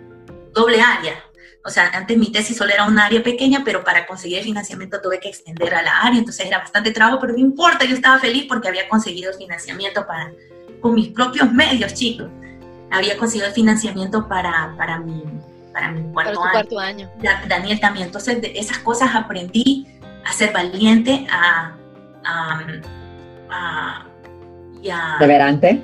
doble 0.53 0.83
área. 0.83 1.15
O 1.65 1.71
sea, 1.71 1.91
antes 1.95 2.19
mi 2.19 2.33
tesis 2.33 2.57
solo 2.57 2.73
era 2.73 2.85
un 2.85 2.99
área 2.99 3.23
pequeña, 3.23 3.63
pero 3.65 3.85
para 3.85 4.05
conseguir 4.07 4.39
el 4.39 4.45
financiamiento 4.45 5.01
tuve 5.01 5.21
que 5.21 5.29
extender 5.29 5.73
a 5.75 5.83
la 5.83 5.99
área, 5.99 6.19
entonces 6.19 6.47
era 6.47 6.59
bastante 6.59 6.91
trabajo, 6.91 7.19
pero 7.21 7.35
no 7.35 7.39
importa, 7.39 7.85
yo 7.85 7.95
estaba 7.95 8.19
feliz 8.19 8.47
porque 8.49 8.69
había 8.69 8.89
conseguido 8.89 9.31
el 9.31 9.37
financiamiento 9.37 10.05
para, 10.05 10.33
con 10.81 10.95
mis 10.95 11.09
propios 11.09 11.53
medios, 11.53 11.95
chicos. 11.95 12.29
Había 12.91 13.17
conseguido 13.17 13.47
el 13.47 13.55
financiamiento 13.55 14.29
para, 14.29 14.75
para 14.77 14.99
mi, 14.99 15.23
para 15.73 15.93
mi 15.93 16.13
cuarto, 16.13 16.79
año. 16.79 17.09
Daniel 17.49 17.81
también. 17.81 18.07
Entonces, 18.07 18.43
de 18.43 18.53
esas 18.57 18.79
cosas 18.79 19.15
aprendí 19.15 19.87
a 20.25 20.33
ser 20.33 20.53
valiente, 20.53 21.27
a... 21.31 21.77
a, 22.25 22.67
a, 23.51 24.07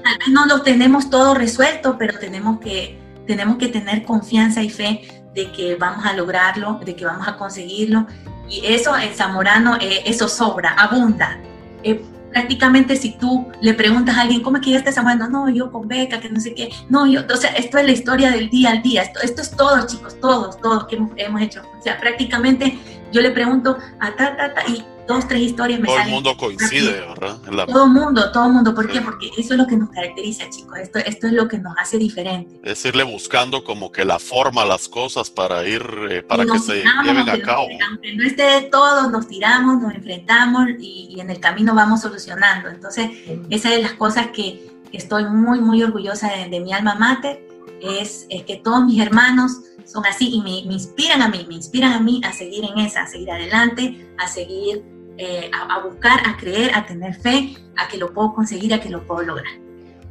Tal 0.03 0.33
no 0.33 0.47
lo 0.47 0.63
tenemos 0.63 1.09
todo 1.09 1.35
resuelto, 1.35 1.97
pero 1.97 2.19
tenemos 2.19 2.59
que, 2.59 2.99
tenemos 3.29 3.57
que 3.57 3.69
tener 3.69 4.03
confianza 4.03 4.61
y 4.61 4.71
fe 4.71 5.18
de 5.35 5.51
que 5.53 5.77
vamos 5.77 6.05
a 6.05 6.13
lograrlo, 6.13 6.81
de 6.85 6.95
que 6.97 7.05
vamos 7.05 7.27
a 7.27 7.37
conseguirlo. 7.37 8.07
Y 8.49 8.65
eso 8.67 8.97
en 8.97 9.15
Zamorano, 9.15 9.77
eh, 9.81 10.03
eso 10.07 10.29
sobra, 10.29 10.73
abunda. 10.73 11.39
Eh, 11.83 12.03
prácticamente 12.33 12.97
si 12.97 13.13
tú 13.13 13.47
le 13.61 13.75
preguntas 13.75 14.17
a 14.17 14.23
alguien, 14.23 14.43
¿cómo 14.43 14.57
es 14.59 14.63
que 14.63 14.71
ya 14.71 14.79
estás 14.79 14.99
amando? 14.99 15.29
No, 15.29 15.49
yo 15.49 15.71
con 15.71 15.89
beca, 15.89 16.21
que 16.21 16.29
no 16.29 16.41
sé 16.41 16.55
qué. 16.55 16.71
No, 16.89 17.07
yo, 17.07 17.23
o 17.33 17.37
sea, 17.37 17.51
esto 17.51 17.79
es 17.79 17.87
la 17.87 17.93
historia 17.93 18.31
del 18.31 18.51
día 18.51 18.71
al 18.71 18.83
día. 18.83 19.03
Esto, 19.03 19.21
esto 19.23 19.43
es 19.43 19.51
todo, 19.51 19.87
chicos, 19.87 20.19
todos, 20.21 20.61
todos 20.61 20.87
que 20.87 20.97
hemos, 20.97 21.11
hemos 21.17 21.43
hecho. 21.43 21.63
O 21.79 21.83
sea, 21.83 21.99
prácticamente 21.99 22.79
yo 23.13 23.21
le 23.21 23.31
pregunto 23.31 23.79
a 24.01 24.15
ta, 24.15 24.37
ta, 24.37 24.55
ta, 24.55 24.63
dos, 25.09 25.27
tres 25.27 25.41
historias 25.41 25.81
me 25.81 25.87
Todo 25.87 25.99
el 25.99 26.11
mundo 26.11 26.37
coincide, 26.37 27.01
¿verdad? 27.01 27.39
Todo 27.67 27.85
el 27.85 27.91
mundo, 27.91 28.31
todo 28.31 28.47
el 28.47 28.53
mundo. 28.53 28.75
¿Por 28.75 28.89
qué? 28.89 29.01
Porque 29.01 29.31
eso 29.37 29.55
es 29.55 29.59
lo 29.59 29.67
que 29.67 29.77
nos 29.77 29.91
caracteriza, 29.91 30.49
chicos. 30.51 30.79
Esto, 30.79 30.99
esto 30.99 31.27
es 31.27 31.33
lo 31.33 31.49
que 31.49 31.59
nos 31.59 31.75
hace 31.79 31.99
diferente. 31.99 32.61
Es 32.63 32.85
irle 32.85 33.03
buscando 33.03 33.65
como 33.65 33.91
que 33.91 34.05
la 34.05 34.19
forma 34.19 34.65
las 34.65 34.89
cosas 34.89 35.31
para 35.31 35.67
ir, 35.67 35.83
eh, 36.11 36.23
para 36.23 36.45
que 36.45 36.59
se 36.59 36.85
lleven 37.05 37.29
a 37.29 37.41
cabo. 37.41 37.67
Aunque 37.89 38.15
no 38.15 38.25
esté 38.25 38.43
de 38.43 38.63
todo, 38.63 39.11
nos 39.11 39.27
tiramos, 39.27 39.81
nos 39.81 39.95
enfrentamos 39.95 40.67
y, 40.79 41.17
en 41.19 41.31
el 41.31 41.41
camino 41.41 41.75
vamos 41.75 42.03
solucionando. 42.03 42.69
Entonces, 42.69 43.11
esa 43.51 43.71
es 43.71 43.77
de 43.77 43.83
las 43.83 43.95
cosas 43.95 44.29
que, 44.29 44.69
estoy 44.93 45.27
muy, 45.27 45.61
muy 45.61 45.83
orgullosa 45.83 46.31
de, 46.31 46.61
mi 46.61 46.73
alma 46.73 46.95
mater. 46.95 47.47
Es, 47.81 48.27
es 48.29 48.43
que 48.45 48.57
todos 48.57 48.85
mis 48.85 49.01
hermanos 49.01 49.61
son 49.85 50.05
así 50.05 50.31
y 50.35 50.41
me, 50.41 50.67
me, 50.67 50.75
inspiran 50.75 51.23
a 51.23 51.29
mí, 51.29 51.47
me 51.49 51.55
inspiran 51.55 51.93
a 51.93 52.01
mí 52.01 52.21
a 52.25 52.33
seguir 52.33 52.65
en 52.65 52.79
esa, 52.79 53.03
a 53.03 53.07
seguir 53.07 53.31
adelante, 53.31 54.07
a 54.19 54.27
seguir 54.27 54.83
eh, 55.19 55.51
a, 55.53 55.81
buscar, 55.81 56.21
a 56.27 56.37
creer, 56.37 56.73
a 56.75 56.87
tener 56.87 57.15
fe, 57.15 57.57
a 57.77 57.89
que 57.89 57.99
lo 57.99 58.13
puedo 58.15 58.35
conseguir, 58.35 58.73
a 58.73 58.81
que 58.81 58.89
lo 58.89 59.05
puedo 59.05 59.23
lograr. 59.23 59.53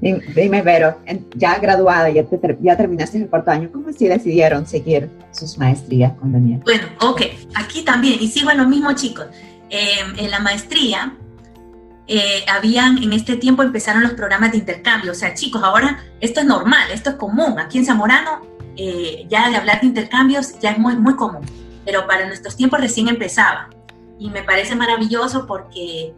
Dime, 0.01 0.62
Vero, 0.62 0.97
ya 1.34 1.58
graduada, 1.58 2.10
ya, 2.10 2.24
ya 2.62 2.78
terminaste 2.78 3.18
el 3.18 3.30
cuarto 3.30 3.49
año, 3.49 3.70
¿cómo 3.72 3.91
si 3.93 4.08
decidieron 4.08 4.68
seguir 4.68 5.10
sus 5.32 5.58
maestrías 5.58 6.14
con 6.20 6.34
Daniel? 6.34 6.60
Bueno, 6.64 6.88
ok, 7.01 7.22
aquí 7.55 7.84
también, 7.84 8.22
y 8.22 8.28
sigo 8.28 8.51
en 8.51 8.58
lo 8.58 8.68
mismo, 8.68 8.93
chicos. 8.93 9.26
Em, 9.70 10.20
en 10.20 10.30
la 10.30 10.39
maestría, 10.39 11.14
eh, 12.08 12.45
habían, 12.47 13.01
en 13.01 13.14
este 13.14 13.38
tiempo 13.38 13.64
empezaron 13.64 14.03
los 14.03 14.14
programas 14.14 14.51
de 14.51 14.58
intercambio. 14.58 15.14
O 15.14 15.16
sea, 15.16 15.34
chicos, 15.34 15.64
ahora 15.64 16.03
esto 16.22 16.41
es 16.41 16.45
normal, 16.45 16.91
esto 16.93 17.12
es 17.12 17.16
común. 17.16 17.60
Aquí 17.60 17.78
en 17.78 17.86
Zamorano, 17.86 18.41
eh, 18.76 19.26
ya 19.30 19.49
de 19.49 19.55
hablar 19.55 19.82
de 19.82 19.88
intercambios 19.88 20.60
ya 20.60 20.72
es 20.72 20.80
muy, 20.80 20.95
muy 20.95 21.16
común. 21.16 21.41
Pero 21.86 22.05
para 22.05 22.28
nuestros 22.28 22.55
tiempos 22.55 22.80
recién 22.80 23.08
empezaba 23.08 23.70
y 24.20 24.30
me 24.30 24.43
parece 24.43 24.76
maravilloso 24.76 25.45
porque, 25.45 26.13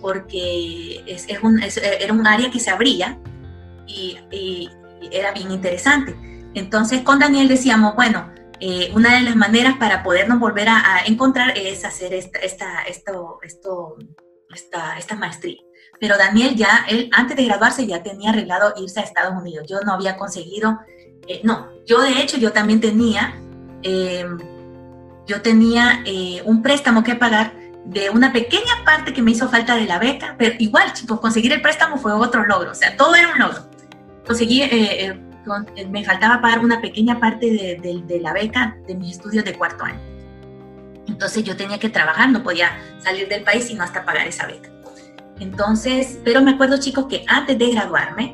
porque 0.00 1.02
es, 1.06 1.26
es 1.28 1.42
un, 1.42 1.62
era 1.62 2.12
un 2.12 2.26
área 2.26 2.50
que 2.50 2.60
se 2.60 2.70
abría 2.70 3.18
y, 3.86 4.70
era 5.10 5.32
bien 5.32 5.50
interesante. 5.50 6.16
Entonces 6.54 7.02
con 7.02 7.18
Daniel 7.18 7.46
decíamos, 7.46 7.94
bueno, 7.94 8.32
eh, 8.58 8.90
una 8.94 9.16
de 9.16 9.22
las 9.22 9.36
maneras 9.36 9.76
para 9.78 10.02
podernos 10.02 10.38
volver 10.38 10.68
a, 10.68 11.02
encontrar 11.06 11.56
es 11.58 11.84
hacer 11.84 12.14
esta, 12.14 12.38
esta, 12.38 12.82
esto, 12.82 13.38
esto, 13.42 13.96
esta, 14.52 14.96
esta 14.96 15.14
maestría. 15.14 15.60
Pero 16.00 16.16
Daniel 16.16 16.54
ya, 16.54 16.86
él 16.88 17.10
antes 17.12 17.36
de 17.36 17.44
graduarse 17.44 17.86
ya 17.86 18.02
tenía 18.02 18.30
arreglado 18.30 18.72
irse 18.76 19.00
a 19.00 19.02
Estados 19.02 19.34
Unidos. 19.36 19.66
Yo 19.68 19.80
no 19.80 19.92
había 19.92 20.16
conseguido, 20.16 20.80
eh, 21.28 21.40
no, 21.44 21.68
yo 21.84 22.00
de 22.00 22.22
hecho 22.22 22.38
yo 22.38 22.52
también 22.52 22.80
tenía... 22.80 23.40
Eh, 23.82 24.24
yo 25.26 25.42
tenía 25.42 26.02
eh, 26.04 26.42
un 26.44 26.62
préstamo 26.62 27.02
que 27.02 27.14
pagar 27.14 27.52
de 27.84 28.10
una 28.10 28.32
pequeña 28.32 28.84
parte 28.84 29.12
que 29.12 29.22
me 29.22 29.30
hizo 29.30 29.48
falta 29.48 29.76
de 29.76 29.84
la 29.84 29.98
beca, 29.98 30.34
pero 30.38 30.54
igual, 30.58 30.92
chicos, 30.92 31.20
conseguir 31.20 31.52
el 31.52 31.62
préstamo 31.62 31.98
fue 31.98 32.12
otro 32.12 32.44
logro, 32.46 32.70
o 32.70 32.74
sea, 32.74 32.96
todo 32.96 33.14
era 33.14 33.32
un 33.32 33.38
logro. 33.38 33.62
Conseguí, 34.26 34.62
eh, 34.62 35.06
eh, 35.06 35.86
me 35.86 36.04
faltaba 36.04 36.40
pagar 36.40 36.60
una 36.60 36.80
pequeña 36.80 37.20
parte 37.20 37.46
de, 37.46 38.20
la 38.20 38.32
beca 38.32 38.78
de 38.86 38.94
mis 38.94 39.16
estudios 39.16 39.44
de 39.44 39.54
cuarto 39.54 39.84
año. 39.84 40.00
Entonces 41.06 41.44
yo 41.44 41.54
tenía 41.54 41.78
que 41.78 41.90
trabajar, 41.90 42.30
no 42.30 42.42
podía 42.42 42.70
salir 42.98 43.28
del 43.28 43.42
país 43.42 43.64
sino 43.64 43.84
hasta 43.84 44.04
pagar 44.06 44.26
esa 44.26 44.46
beca. 44.46 44.70
Entonces, 45.38 46.18
pero 46.24 46.40
me 46.40 46.52
acuerdo, 46.52 46.78
chicos, 46.78 47.06
que 47.06 47.24
antes 47.28 47.58
de 47.58 47.70
graduarme, 47.72 48.32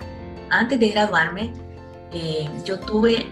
antes 0.50 0.78
de 0.78 0.90
graduarme, 0.90 1.52
yo 2.64 2.78
tuve, 2.78 3.26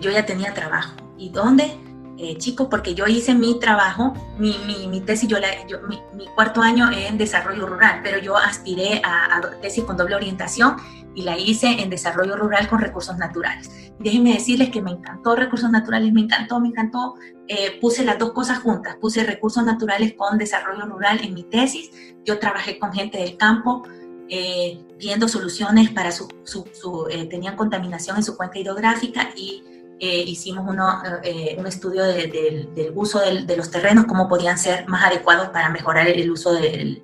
yo 0.00 0.10
ya 0.10 0.24
tenía 0.24 0.54
trabajo. 0.54 0.94
¿Y 1.18 1.28
dónde? 1.28 1.76
Eh, 2.22 2.36
chicos, 2.36 2.66
porque 2.70 2.94
yo 2.94 3.06
hice 3.06 3.34
mi 3.34 3.58
trabajo, 3.58 4.12
mi, 4.38 4.54
mi, 4.90 5.00
tesis, 5.00 5.26
yo, 5.26 5.38
la, 5.38 5.48
mi, 5.88 6.26
cuarto 6.34 6.60
año 6.60 6.90
en 6.92 7.16
desarrollo 7.16 7.66
rural, 7.66 8.00
pero 8.02 8.18
yo 8.18 8.36
aspiré 8.36 9.00
a, 9.02 9.40
tesis 9.62 9.84
con 9.84 9.96
doble 9.96 10.16
orientación 10.16 10.76
y 11.14 11.22
la 11.22 11.38
hice 11.38 11.80
en 11.80 11.88
desarrollo 11.88 12.36
rural 12.36 12.68
con 12.68 12.78
recursos 12.78 13.16
naturales. 13.16 13.70
Déjenme 13.98 14.34
decirles 14.34 14.68
que 14.68 14.82
me 14.82 14.90
encantó 14.90 15.34
recursos 15.34 15.70
naturales, 15.70 16.12
me 16.12 16.20
encantó, 16.20 16.60
me 16.60 16.68
encantó. 16.68 17.14
Eh, 17.48 17.78
puse 17.80 18.04
las 18.04 18.18
dos 18.18 18.32
cosas 18.32 18.58
juntas, 18.58 18.96
puse 19.00 19.24
recursos 19.24 19.64
naturales 19.64 20.12
con 20.12 20.36
desarrollo 20.36 20.84
rural 20.84 21.20
en 21.24 21.32
mi 21.32 21.44
tesis. 21.44 21.90
Yo 22.26 22.38
trabajé 22.38 22.78
con 22.78 22.92
gente 22.92 23.16
del 23.16 23.38
campo, 23.38 23.82
eh, 24.28 24.78
viendo 24.98 25.26
soluciones 25.26 25.88
para 25.88 26.12
su, 26.12 26.28
su 26.44 27.08
tenían 27.30 27.56
contaminación 27.56 28.18
en 28.18 28.24
su 28.24 28.36
cuenca 28.36 28.58
hidrográfica 28.58 29.30
y 29.34 29.64
eh, 30.02 30.24
hicimos 30.26 30.64
uno, 30.66 31.02
eh, 31.22 31.56
un 31.58 31.66
estudio 31.66 32.02
del 32.04 32.70
uso 32.94 33.20
de 33.20 33.54
los 33.54 33.70
terrenos, 33.70 34.06
cómo 34.06 34.28
podían 34.28 34.56
ser 34.56 34.88
más 34.88 35.04
adecuados 35.04 35.50
para 35.50 35.68
mejorar 35.68 36.08
el, 36.08 36.30
uso 36.30 36.54
de 36.54 37.02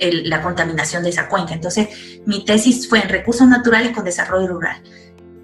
la 0.00 0.40
contaminación 0.40 1.02
de 1.02 1.10
esa 1.10 1.28
cuenca. 1.28 1.52
Entonces, 1.52 1.88
mi 2.24 2.46
tesis 2.46 2.88
fue 2.88 3.00
en 3.00 3.10
recursos 3.10 3.46
naturales 3.46 3.92
con 3.94 4.02
desarrollo 4.02 4.46
rural. 4.48 4.82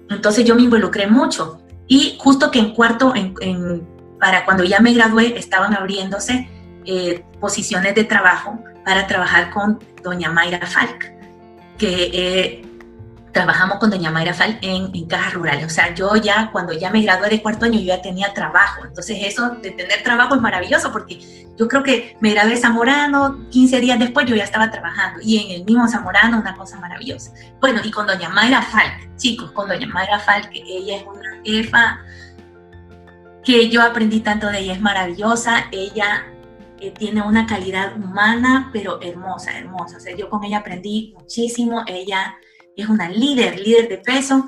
Entonces, 0.09 0.45
yo 0.45 0.55
me 0.55 0.63
involucré 0.63 1.05
mucho. 1.05 1.61
Y 1.87 2.17
justo 2.19 2.49
que 2.49 2.57
en 2.57 2.73
cuarto, 2.73 3.13
en, 3.15 3.87
para 4.19 4.43
cuando 4.43 4.63
ya 4.63 4.79
me 4.79 4.91
gradué, 4.91 5.37
estaban 5.37 5.75
abriéndose 5.75 6.49
eh, 6.85 7.23
posiciones 7.39 7.93
de 7.93 8.05
trabajo 8.05 8.57
para 8.83 9.05
trabajar 9.05 9.51
con 9.51 9.79
doña 10.01 10.31
Mayra 10.31 10.65
Falk, 10.65 11.13
que 11.77 12.65
trabajamos 13.35 13.79
con 13.79 13.89
doña 13.89 14.11
Mayra 14.11 14.33
Fal 14.33 14.57
en, 14.61 14.89
en, 14.95 15.05
cajas 15.07 15.33
rurales. 15.33 15.65
O 15.65 15.69
sea, 15.69 15.93
yo 15.93 16.15
ya 16.15 16.49
cuando 16.53 16.71
ya 16.71 16.89
me 16.89 17.01
gradué 17.01 17.27
de 17.27 17.41
cuarto 17.41 17.65
año, 17.65 17.77
yo 17.79 17.87
ya 17.87 18.01
tenía 18.01 18.33
trabajo. 18.33 18.85
Entonces 18.85 19.17
eso 19.23 19.49
de 19.61 19.71
tener 19.71 20.03
trabajo 20.03 20.35
es 20.35 20.41
maravilloso 20.41 20.89
porque 20.93 21.19
yo 21.57 21.67
creo 21.67 21.83
que 21.83 22.15
me 22.21 22.31
gradué 22.31 22.51
de 22.51 22.57
Zamorano, 22.57 23.49
15 23.49 23.81
días 23.81 23.99
después 23.99 24.25
yo 24.25 24.37
ya 24.37 24.45
estaba 24.45 24.71
trabajando 24.71 25.19
y 25.21 25.37
en 25.37 25.51
el 25.51 25.65
mismo 25.65 25.85
Zamorano 25.89 26.39
una 26.39 26.55
cosa 26.55 26.79
maravillosa. 26.79 27.33
Bueno, 27.59 27.81
y 27.83 27.91
con 27.91 28.07
doña 28.07 28.29
Mayra 28.29 28.61
Falk, 28.61 29.17
chicos, 29.17 29.51
con 29.51 29.67
doña 29.67 29.87
Mayra 29.87 30.17
Falk, 30.19 30.49
que 30.49 30.63
ella 30.65 30.95
es 30.95 31.03
una 31.03 31.43
jefa 31.43 31.99
que 33.43 33.69
yo 33.69 33.81
aprendí 33.81 34.21
tanto 34.21 34.47
de 34.47 34.59
ella, 34.59 34.73
es 34.73 34.81
maravillosa, 34.81 35.65
ella 35.73 36.25
eh, 36.79 36.91
tiene 36.91 37.21
una 37.21 37.45
calidad 37.45 37.97
humana, 37.97 38.69
pero 38.71 39.01
hermosa, 39.01 39.57
hermosa. 39.57 39.97
O 39.97 39.99
sea, 39.99 40.15
yo 40.15 40.29
con 40.29 40.45
ella 40.45 40.59
aprendí 40.59 41.13
muchísimo, 41.17 41.83
ella 41.85 42.37
es 42.75 42.89
una 42.89 43.09
líder, 43.09 43.59
líder 43.59 43.87
de 43.87 43.97
peso 43.97 44.45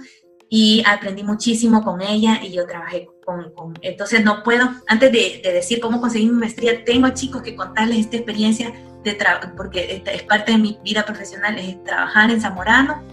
y 0.49 0.83
aprendí 0.85 1.23
muchísimo 1.23 1.83
con 1.83 2.01
ella 2.01 2.39
y 2.41 2.51
yo 2.51 2.65
trabajé 2.65 3.07
con, 3.25 3.51
entonces 3.81 4.23
no 4.23 4.43
puedo, 4.43 4.69
antes 4.87 5.11
de, 5.11 5.41
decir 5.43 5.81
cómo 5.81 5.99
conseguí 5.99 6.27
mi 6.27 6.39
maestría, 6.39 6.83
tengo 6.85 7.09
chicos 7.09 7.41
que 7.41 7.55
contarles 7.55 7.99
esta 7.99 8.17
experiencia 8.17 8.73
de 9.03 9.17
porque 9.55 10.03
es 10.05 10.23
parte 10.23 10.53
de 10.53 10.57
mi 10.57 10.79
vida 10.83 11.05
profesional, 11.05 11.57
es 11.57 11.81
trabajar 11.83 12.31
en 12.31 12.41
Zamorano 12.41 13.03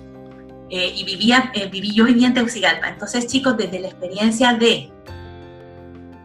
eh, 0.70 0.92
y 0.94 1.04
vivía, 1.04 1.50
eh, 1.54 1.68
viví, 1.68 1.92
yo 1.92 2.04
vivía 2.04 2.28
en 2.28 2.34
Teucigalpa, 2.34 2.88
entonces 2.88 3.26
chicos, 3.26 3.56
desde 3.56 3.80
la 3.80 3.88
experiencia 3.88 4.54
de 4.54 4.90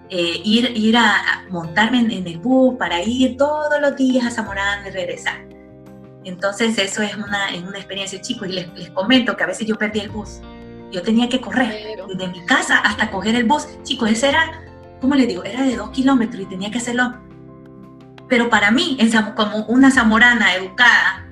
eh, 0.10 0.42
ir, 0.44 0.72
ir 0.76 0.98
a, 0.98 1.46
montarme 1.50 2.00
en, 2.00 2.12
en, 2.12 2.28
el 2.28 2.38
bus 2.40 2.76
para 2.78 3.02
ir 3.04 3.38
todos 3.38 3.80
los 3.82 3.96
días 3.96 4.26
a 4.26 4.32
Zamorano 4.32 4.88
y 4.88 4.92
regresar 4.92 5.59
entonces 6.30 6.78
eso 6.78 7.02
es 7.02 7.16
una, 7.16 7.48
una 7.68 7.78
experiencia, 7.78 8.22
chicos, 8.22 8.48
y 8.48 8.54
les, 8.54 8.74
les, 8.74 8.90
comento 8.92 9.36
que 9.36 9.44
a 9.44 9.48
veces 9.48 9.68
yo 9.68 9.76
perdí 9.76 10.00
el 10.00 10.10
bus. 10.10 10.42
Yo 10.92 11.02
tenía 11.02 11.28
que 11.30 11.42
correr 11.42 12.00
desde 12.08 12.28
mi 12.28 12.46
casa 12.46 12.78
hasta 12.80 13.12
coger 13.12 13.36
el 13.36 13.44
bus. 13.44 13.68
Chicos, 13.84 14.10
ese 14.10 14.30
era, 14.30 14.64
¿cómo 15.02 15.16
le 15.16 15.28
digo? 15.28 15.44
Era 15.44 15.64
de 15.64 15.76
dos 15.76 15.90
kilómetros 15.90 16.42
y 16.42 16.46
tenía 16.46 16.72
que 16.72 16.78
hacerlo. 16.78 17.14
Pero 18.28 18.50
para 18.50 18.72
mí, 18.72 18.98
como 19.36 19.66
una 19.66 19.92
zamorana 19.92 20.56
educada, 20.56 21.28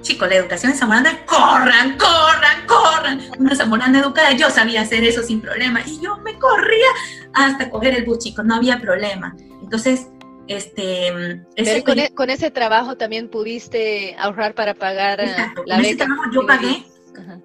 chicos, 0.00 0.28
la 0.28 0.36
educación 0.36 0.72
en 0.72 0.78
zamorana 0.78 1.10
es 1.10 1.18
corran, 1.26 1.98
corran, 1.98 2.66
corran. 2.66 3.20
Una 3.38 3.54
zamorana 3.54 4.00
educada, 4.00 4.32
yo 4.32 4.50
sabía 4.50 4.82
hacer 4.82 5.04
eso 5.04 5.22
sin 5.22 5.40
problema. 5.40 5.80
Y 5.86 6.00
yo 6.00 6.16
me 6.18 6.38
corría 6.38 6.88
hasta 7.34 7.70
coger 7.70 7.94
el 7.94 8.04
bus, 8.04 8.18
chicos, 8.18 8.44
no 8.44 8.54
había 8.54 8.80
problema. 8.80 9.34
Entonces, 9.62 10.08
este, 10.46 11.08
e, 11.56 12.10
con, 12.14 12.30
ese 12.30 12.50
trabajo 12.50 12.96
también 12.96 13.28
pudiste 13.28 14.14
ahorrar 14.18 14.54
para 14.54 14.74
pagar 14.74 15.20
eh, 15.20 15.34
la 15.66 15.78
beca. 15.78 16.06
yo 16.32 16.46
pagué, 16.46 16.84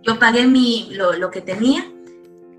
yo 0.03 0.19
pagué 0.19 0.47
mi, 0.47 0.89
lo, 0.91 1.31
que 1.31 1.41
tenía 1.41 1.85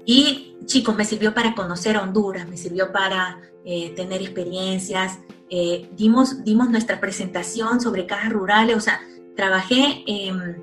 y 0.06 0.56
chicos, 0.64 0.96
me 0.96 1.04
sirvió 1.04 1.34
para 1.34 1.54
conocer 1.54 1.98
Honduras, 1.98 2.48
me 2.48 2.56
sirvió 2.56 2.90
para 2.90 3.40
eh, 3.64 3.92
tener 3.94 4.22
experiencias, 4.22 5.18
eh, 5.50 5.90
dimos, 5.92 6.42
dimos 6.44 6.70
nuestra 6.70 7.00
presentación 7.00 7.80
sobre 7.80 8.06
cajas 8.06 8.32
rurales, 8.32 8.76
o 8.76 8.80
sea, 8.80 9.00
trabajé 9.36 10.04
em, 10.06 10.56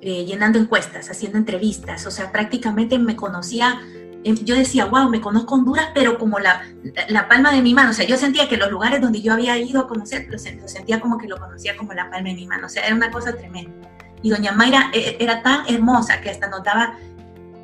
llenando 0.00 0.58
encuestas, 0.60 1.10
haciendo 1.10 1.38
entrevistas, 1.38 2.06
o 2.06 2.10
sea, 2.12 2.30
prácticamente 2.30 2.98
me 2.98 3.16
conocía 3.16 3.80
yo 4.24 4.56
decía, 4.56 4.86
wow, 4.86 5.08
me 5.08 5.20
conozco 5.20 5.54
Honduras, 5.54 5.88
pero 5.94 6.18
como 6.18 6.38
la, 6.38 6.62
la, 7.08 7.28
palma 7.28 7.52
de 7.52 7.62
mi 7.62 7.72
mano. 7.74 7.90
O 7.90 7.92
sea, 7.92 8.06
yo 8.06 8.16
sentía 8.16 8.48
que 8.48 8.56
los 8.56 8.70
lugares 8.70 9.00
donde 9.00 9.22
yo 9.22 9.32
había 9.32 9.56
ido 9.58 9.80
a 9.80 9.88
conocer, 9.88 10.26
lo, 10.28 10.38
sentía 10.38 11.00
como 11.00 11.18
que 11.18 11.28
lo 11.28 11.38
conocía 11.38 11.76
como 11.76 11.92
la 11.92 12.10
palma 12.10 12.28
de 12.28 12.34
mi 12.34 12.46
mano. 12.46 12.66
O 12.66 12.68
sea, 12.68 12.84
era 12.84 12.94
una 12.94 13.10
cosa 13.10 13.32
tremenda. 13.32 13.88
Y 14.22 14.30
doña 14.30 14.52
Mayra 14.52 14.90
eh, 14.92 15.16
era 15.20 15.42
tan 15.42 15.66
hermosa 15.68 16.20
que 16.20 16.30
hasta 16.30 16.48
nos 16.48 16.64
daba, 16.64 16.98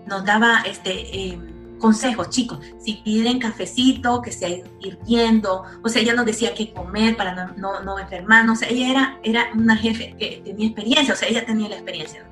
nos 0.06 0.24
daba 0.24 0.62
este, 0.64 1.32
em, 1.32 1.78
consejos, 1.78 2.30
chicos. 2.30 2.60
Si 2.78 2.94
piden 3.04 3.40
cafecito, 3.40 4.22
que 4.22 4.30
sea 4.30 4.48
hirviendo. 4.80 5.64
O 5.82 5.88
sea, 5.88 6.02
ella 6.02 6.14
nos 6.14 6.24
decía 6.24 6.54
qué 6.54 6.72
comer 6.72 7.16
para 7.16 7.34
no, 7.34 7.54
no, 7.56 7.80
no 7.82 7.98
enfermarnos. 7.98 8.58
O 8.58 8.60
sea, 8.60 8.68
ella 8.68 8.90
era, 8.90 9.18
era 9.24 9.50
una 9.54 9.76
jefe 9.76 10.14
que 10.18 10.40
tenía 10.44 10.68
experiencia. 10.68 11.14
O 11.14 11.16
sea, 11.16 11.28
ella 11.28 11.44
tenía 11.44 11.68
la 11.68 11.76
experiencia. 11.76 12.24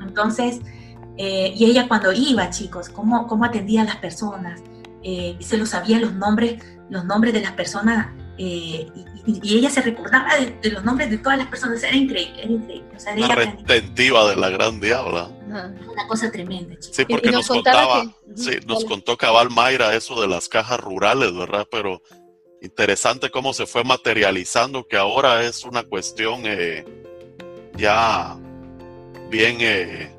Entonces, 0.00 0.60
eh, 1.18 1.52
y 1.56 1.64
ella 1.64 1.88
cuando 1.88 2.12
iba, 2.12 2.48
chicos, 2.48 2.88
cómo, 2.88 3.26
cómo 3.26 3.44
atendía 3.44 3.82
a 3.82 3.84
las 3.84 3.96
personas, 3.96 4.62
eh, 5.02 5.36
se 5.40 5.58
lo 5.58 5.66
sabía 5.66 5.98
los 5.98 6.14
nombres, 6.14 6.62
los 6.90 7.04
nombres 7.04 7.34
de 7.34 7.40
las 7.40 7.52
personas, 7.52 8.14
eh, 8.38 8.86
y, 9.26 9.58
ella 9.58 9.68
se 9.68 9.82
recordaba 9.82 10.30
de, 10.36 10.70
los 10.70 10.84
nombres 10.84 11.10
de 11.10 11.18
todas 11.18 11.36
las 11.36 11.48
personas, 11.48 11.82
era 11.82 11.96
increíble, 11.96 12.40
era 12.40 12.52
increíble. 12.52 12.88
O 12.96 13.00
sea, 13.00 13.14
Una 13.14 13.34
retentiva 13.34 14.30
de 14.30 14.36
la 14.36 14.48
gran 14.48 14.78
diabla. 14.78 15.28
Una 15.44 16.06
cosa 16.06 16.30
tremenda, 16.30 16.76
chicos. 16.76 16.96
Sí, 16.96 17.04
porque 17.04 17.32
nos, 17.32 17.48
contaba, 17.48 18.04
sí, 18.36 18.52
nos 18.64 18.84
contó 18.84 19.16
Cabal 19.16 19.50
Mayra 19.50 19.96
eso 19.96 20.20
de 20.20 20.28
las 20.28 20.48
cajas 20.48 20.78
rurales, 20.78 21.34
¿verdad? 21.34 21.66
Pero 21.68 22.00
interesante 22.62 23.30
cómo 23.30 23.52
se 23.52 23.66
fue 23.66 23.82
materializando, 23.82 24.86
que 24.86 24.96
ahora 24.96 25.42
es 25.42 25.64
una 25.64 25.82
cuestión 25.82 26.44
ya 27.76 28.38
bien 29.30 30.17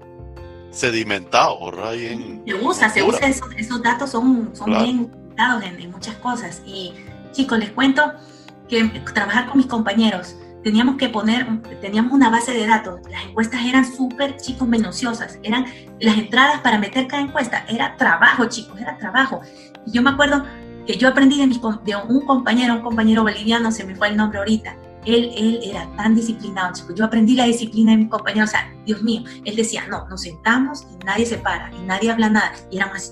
sedimentado, 0.72 1.72
¿verdad? 1.72 1.94
se 1.94 2.54
usa, 2.56 2.90
se 2.90 3.04
usa, 3.04 3.28
esos, 3.28 3.82
datos 3.82 4.12
son, 4.12 4.52
son 4.54 4.70
bien 4.70 5.12
dados 5.36 5.64
en, 5.64 5.92
muchas 5.92 6.16
cosas. 6.18 6.62
Y 6.66 6.94
chicos, 7.32 7.60
les 7.60 7.72
cuento 7.72 8.14
que 8.68 8.86
trabajar 9.14 9.48
con 9.48 9.58
mis 9.58 9.68
compañeros, 9.68 10.36
teníamos 10.64 10.98
que 10.98 11.10
poner, 11.10 11.48
teníamos 11.82 12.14
una 12.14 12.30
base 12.30 12.54
de 12.54 12.68
datos, 12.68 13.00
las 13.10 13.26
encuestas 13.26 13.62
eran 13.66 13.86
súper, 13.86 14.38
chicos, 14.38 14.68
minuciosas, 14.68 15.40
eran 15.44 15.66
las 16.00 16.18
entradas 16.18 16.62
para 16.62 16.78
meter 16.78 17.08
cada 17.08 17.24
encuesta, 17.24 17.66
era 17.68 17.96
trabajo, 17.98 18.46
chicos, 18.46 18.80
era 18.80 18.98
trabajo. 18.98 19.42
Y 19.86 19.92
yo 19.92 20.02
me 20.02 20.12
acuerdo 20.12 20.46
que 20.86 20.98
yo 20.98 21.08
aprendí 21.08 21.38
de, 21.38 21.48
de 21.48 21.96
un 21.96 22.26
compañero, 22.26 22.76
un 22.76 22.82
compañero 22.82 23.24
boliviano, 23.24 23.72
se 23.72 23.84
me 23.86 23.96
fue 23.96 24.10
el 24.10 24.18
nombre 24.18 24.40
ahorita, 24.40 24.76
él, 25.06 25.32
él 25.36 25.60
era 25.64 25.88
tan 25.96 26.16
disciplinado. 26.16 26.74
Yo 26.96 27.06
aprendí 27.06 27.36
la 27.36 27.46
disciplina 27.46 27.92
de 27.92 27.98
mis 27.98 28.10
compañeros. 28.10 28.50
O 28.50 28.52
sea, 28.52 28.74
Dios 28.86 29.02
mío, 29.02 29.24
él 29.46 29.56
decía, 29.56 29.86
no, 29.88 30.08
nos 30.08 30.22
sentamos 30.22 30.86
y 30.92 31.06
nadie 31.06 31.26
se 31.26 31.38
para 31.38 31.72
y 31.74 31.82
nadie 31.82 32.12
habla 32.12 32.30
nada. 32.30 32.54
Y 32.72 32.78
era 32.78 32.88
más 32.88 33.12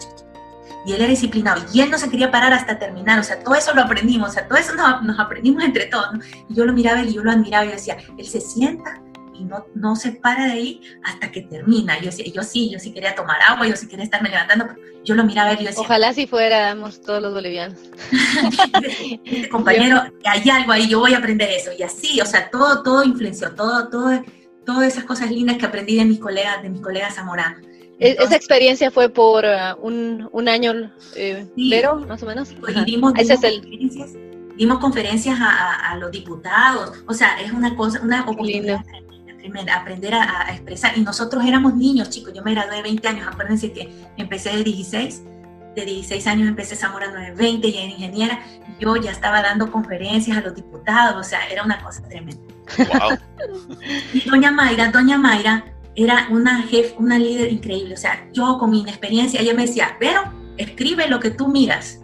y 0.88 0.94
él 0.94 1.02
era 1.02 1.10
disciplinado 1.10 1.62
y 1.74 1.82
él 1.82 1.92
no 1.92 1.98
se 1.98 2.10
quería 2.10 2.32
parar 2.32 2.54
hasta 2.54 2.80
terminar, 2.80 3.20
o 3.20 3.24
sea, 3.24 3.44
todo 3.44 3.56
eso 3.56 3.74
lo 3.74 3.82
aprendimos, 3.82 4.30
o 4.30 4.32
sea, 4.32 4.48
todo 4.48 4.58
eso 4.58 4.74
nos, 4.74 5.20
aprendimos 5.20 5.64
entre 5.64 5.88
todos, 5.88 6.08
y 6.48 6.54
yo 6.54 6.66
lo 6.66 6.72
miraba 6.72 7.04
y 7.04 7.14
yo 7.14 7.24
lo 7.24 7.32
admiraba 7.32 7.66
y 7.66 7.70
yo 7.70 7.74
decía, 7.74 7.98
él 8.18 8.26
se 8.26 8.40
sienta 8.40 9.02
y 9.40 9.46
no, 9.46 9.66
no 9.76 9.96
se 9.96 10.14
para 10.14 10.46
de 10.46 10.52
ahí 10.54 10.82
hasta 11.04 11.32
que 11.32 11.42
termina. 11.42 12.00
Yo, 12.00 12.10
yo 12.12 12.44
sí, 12.44 12.70
yo 12.70 12.80
sí 12.80 12.92
quería 12.92 13.16
tomar 13.16 13.38
agua, 13.48 13.68
yo 13.68 13.76
sí 13.76 13.88
quería 13.88 14.06
estarme 14.06 14.30
levantando, 14.30 14.68
pero 14.68 14.80
yo 15.04 15.16
lo 15.16 15.24
miraba 15.24 15.54
y 15.54 15.58
yo 15.58 15.64
decía... 15.66 15.82
Ojalá 15.82 16.14
si 16.14 16.28
fuéramos 16.28 17.02
todos 17.02 17.22
los 17.22 17.34
bolivianos. 17.34 17.80
este 19.26 19.50
compañero, 19.50 20.02
hay 20.26 20.50
algo 20.50 20.72
ahí, 20.72 20.88
yo 20.88 21.00
voy 21.00 21.14
a 21.14 21.18
aprender 21.18 21.50
eso. 21.50 21.72
Y 21.78 21.84
así, 21.84 22.20
o 22.22 22.26
sea, 22.26 22.50
todo, 22.50 22.84
todo 22.84 23.04
influenció, 23.04 23.54
todo, 23.56 23.90
todo, 23.90 24.22
todas 24.66 24.94
esas 24.94 25.06
cosas 25.06 25.32
lindas 25.32 25.58
que 25.58 25.66
aprendí 25.66 25.98
de 25.98 26.06
mis 26.06 26.20
colegas, 26.20 26.62
de 26.62 26.70
mis 26.70 26.82
colegas 26.82 27.16
zamoranos. 27.16 27.62
E-, 28.00 28.16
esa 28.20 28.36
experiencia 28.36 28.92
fue 28.92 29.10
por 29.10 29.46
uh, 29.46 29.80
un, 29.82 30.30
un, 30.32 30.48
año, 30.48 30.92
eh, 31.16 31.48
pero 31.70 31.96
más 31.96 32.22
o 32.22 32.26
menos. 32.26 32.54
Y 32.68 32.86
dimos, 32.86 33.14
Ese 33.18 33.34
es 33.34 33.44
el... 33.44 33.62
conferencias, 33.62 34.10
dimos 34.56 34.80
conferencias 34.80 35.40
a, 35.40 35.92
a, 35.92 35.98
los 35.98 36.12
diputados, 36.12 37.04
o 37.08 37.14
sea, 37.14 37.40
es 37.42 37.52
una 37.52 37.76
cosa, 37.76 38.02
una 38.02 38.22
oportunidad 38.22 38.84
aprender 39.74 40.14
a, 40.14 40.48
expresar. 40.52 40.98
Y 40.98 41.02
nosotros 41.02 41.44
éramos 41.46 41.76
niños, 41.76 42.10
chicos, 42.10 42.34
yo 42.34 42.44
me 42.44 42.54
gradué 42.54 42.78
de 42.78 42.82
20 42.84 43.08
años, 43.08 43.28
acuérdense 43.28 43.72
que 43.72 43.90
empecé 44.18 44.56
de 44.56 44.64
16, 44.64 45.24
de 45.76 45.86
16 45.86 46.28
años 46.28 46.48
empecé 46.48 46.76
Zamora 46.76 47.08
920, 47.08 47.72
ya 47.72 47.82
era 47.82 47.92
ingeniera, 47.92 48.40
yo 48.80 48.96
ya 48.96 49.12
estaba 49.12 49.42
dando 49.42 49.72
conferencias 49.72 50.38
a 50.38 50.42
los 50.42 50.56
diputados, 50.56 51.26
o 51.26 51.30
sea, 51.30 51.46
era 51.48 51.64
una 51.64 51.82
cosa 51.84 52.02
tremenda. 52.08 52.42
y 54.14 54.28
doña 54.30 54.52
Mayra, 54.52 54.92
doña 54.92 55.18
Mayra 55.18 55.66
era 55.96 56.28
una 56.30 56.62
jefe, 56.64 56.96
una 56.98 57.18
líder 57.18 57.52
increíble, 57.52 57.94
o 57.94 57.98
sea, 57.98 58.28
yo 58.34 58.58
con 58.58 58.72
mi 58.72 58.82
inexperiencia, 58.82 59.42
ella 59.42 59.54
me 59.54 59.66
decía, 59.66 59.98
pero 60.00 60.22
escribe 60.58 61.08
lo 61.08 61.20
que 61.20 61.32
tú 61.32 61.48
miras, 61.48 62.02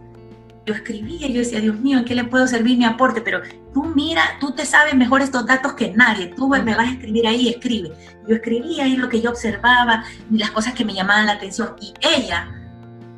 yo 0.66 0.74
escribía 0.74 1.28
y 1.28 1.34
yo 1.34 1.40
decía, 1.40 1.60
Dios 1.60 1.78
mío, 1.80 1.98
¿en 1.98 2.06
qué 2.06 2.16
le 2.16 2.24
puedo 2.24 2.48
servir 2.48 2.78
mi 2.78 2.86
aporte? 2.86 3.22
Pero 3.22 3.42
tú 3.74 3.84
mira, 3.84 4.38
tú 4.40 4.54
te 4.54 4.66
sabes 4.66 4.96
mejor 4.96 5.22
estos 5.22 5.46
datos 5.46 5.74
que 5.74 5.92
nadie, 5.92 6.28
tú 6.28 6.48
me 6.48 6.62
vas 6.64 6.88
a 6.88 6.92
escribir 6.92 7.28
ahí, 7.28 7.50
escribe. 7.50 7.92
Yo 8.28 8.36
escribía 8.36 8.86
ahí 8.86 8.96
lo 8.96 9.10
que 9.10 9.22
yo 9.22 9.32
observaba, 9.32 10.06
las 10.32 10.52
cosas 10.52 10.74
que 10.74 10.86
me 10.86 10.94
llamaban 10.94 11.26
la 11.26 11.34
atención. 11.34 11.76
Y 11.82 11.94
ella, 12.02 12.50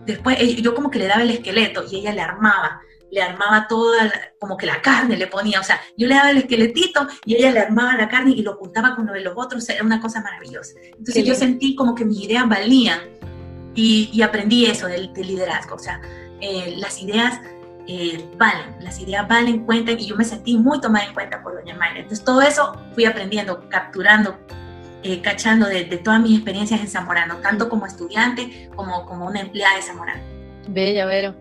después, 0.06 0.38
yo 0.58 0.74
como 0.74 0.90
que 0.90 1.00
le 1.00 1.08
daba 1.08 1.22
el 1.22 1.30
esqueleto 1.30 1.84
y 1.90 1.98
ella 1.98 2.14
le 2.14 2.22
armaba, 2.22 2.82
le 3.12 3.22
armaba 3.22 3.68
toda, 3.68 4.12
como 4.40 4.58
que 4.58 4.66
la 4.66 4.82
carne 4.82 5.16
le 5.16 5.28
ponía, 5.28 5.60
o 5.60 5.64
sea, 5.64 5.80
yo 5.96 6.08
le 6.08 6.16
daba 6.16 6.32
el 6.32 6.38
esqueletito 6.38 7.08
y 7.26 7.36
ella 7.36 7.52
le 7.52 7.60
armaba 7.60 7.96
la 7.96 8.10
carne 8.10 8.32
y 8.32 8.42
lo 8.42 8.56
juntaba 8.56 8.96
con 8.96 9.06
lo 9.06 9.14
de 9.14 9.22
los 9.22 9.34
otros, 9.38 9.70
era 9.70 9.84
una 9.84 10.02
cosa 10.02 10.22
maravillosa. 10.22 10.74
Entonces 10.98 11.24
yo 11.24 11.36
sentí 11.36 11.76
como 11.76 11.94
que 11.94 12.06
mis 12.06 12.24
ideas 12.24 12.50
valían 12.50 13.00
y, 13.76 14.22
aprendí 14.22 14.66
eso 14.66 14.88
del 14.88 15.12
liderazgo, 15.14 15.76
o 15.76 15.80
sea, 15.80 16.02
eh, 16.42 16.76
las 16.78 17.02
ideas 17.02 17.40
eh, 17.88 18.26
valen, 18.38 18.76
las 18.82 19.00
ideas 19.00 19.28
valen, 19.28 19.66
cuentan 19.66 20.00
y 20.00 20.08
yo 20.08 20.16
me 20.16 20.24
sentí 20.24 20.58
muy 20.58 20.80
tomada 20.82 21.06
en 21.06 21.14
cuenta 21.14 21.42
por 21.44 21.56
doña 21.56 21.76
Mayra. 21.76 22.00
Entonces 22.00 22.26
todo 22.26 22.42
eso 22.42 22.76
fui 22.94 23.06
aprendiendo, 23.06 23.68
capturando, 23.70 24.38
eh, 25.04 25.22
cachando 25.22 25.68
de, 25.68 25.84
todas 25.98 26.20
mis 26.20 26.36
experiencias 26.36 26.82
en 26.82 26.88
Zamorano, 26.88 27.38
tanto 27.38 27.70
como 27.70 27.86
estudiante 27.86 28.70
como 28.76 29.06
como 29.06 29.28
una 29.28 29.42
empleada 29.42 29.76
de 29.76 29.82
Zamorano. 29.82 30.22
Bella, 30.68 31.06
Vero. 31.06 31.36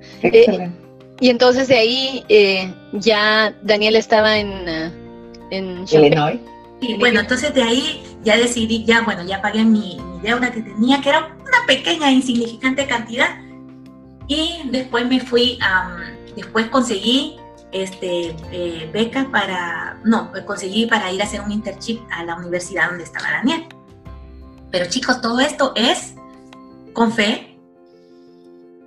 y 1.20 1.30
entonces 1.30 1.68
de 1.68 1.76
ahí 1.76 2.70
ya 2.92 3.54
Daniel 3.62 3.96
estaba 3.96 4.36
en, 4.36 4.92
en 5.50 5.84
Illinois. 5.90 6.38
Y 6.80 6.98
bueno, 6.98 7.20
entonces 7.20 7.54
de 7.54 7.62
ahí 7.62 8.02
ya 8.22 8.36
decidí, 8.36 8.84
ya 8.84 9.02
bueno, 9.02 9.24
ya 9.24 9.40
pagué 9.40 9.64
mi, 9.64 9.98
mi 9.98 10.20
deuda 10.20 10.50
que 10.50 10.60
tenía, 10.60 11.00
que 11.00 11.08
era 11.08 11.34
una 11.40 11.66
pequeña, 11.66 12.10
insignificante 12.10 12.86
cantidad, 12.86 13.28
y 14.26 14.68
después 14.70 15.06
me 15.06 15.20
fui, 15.20 15.58
después 16.36 16.68
conseguí 16.68 17.36
este, 17.72 18.36
eh, 18.52 18.88
beca 18.92 19.28
para, 19.30 19.98
no, 20.04 20.30
conseguí 20.46 20.86
para 20.86 21.10
ir 21.12 21.20
a 21.20 21.24
hacer 21.24 21.40
un 21.40 21.50
internship 21.50 22.00
a 22.10 22.24
la 22.24 22.36
universidad 22.36 22.88
donde 22.88 23.04
estaba 23.04 23.30
Daniel. 23.30 23.66
Pero 24.70 24.86
chicos, 24.86 25.20
todo 25.20 25.40
esto 25.40 25.72
es 25.76 26.14
con 26.92 27.12
fe 27.12 27.58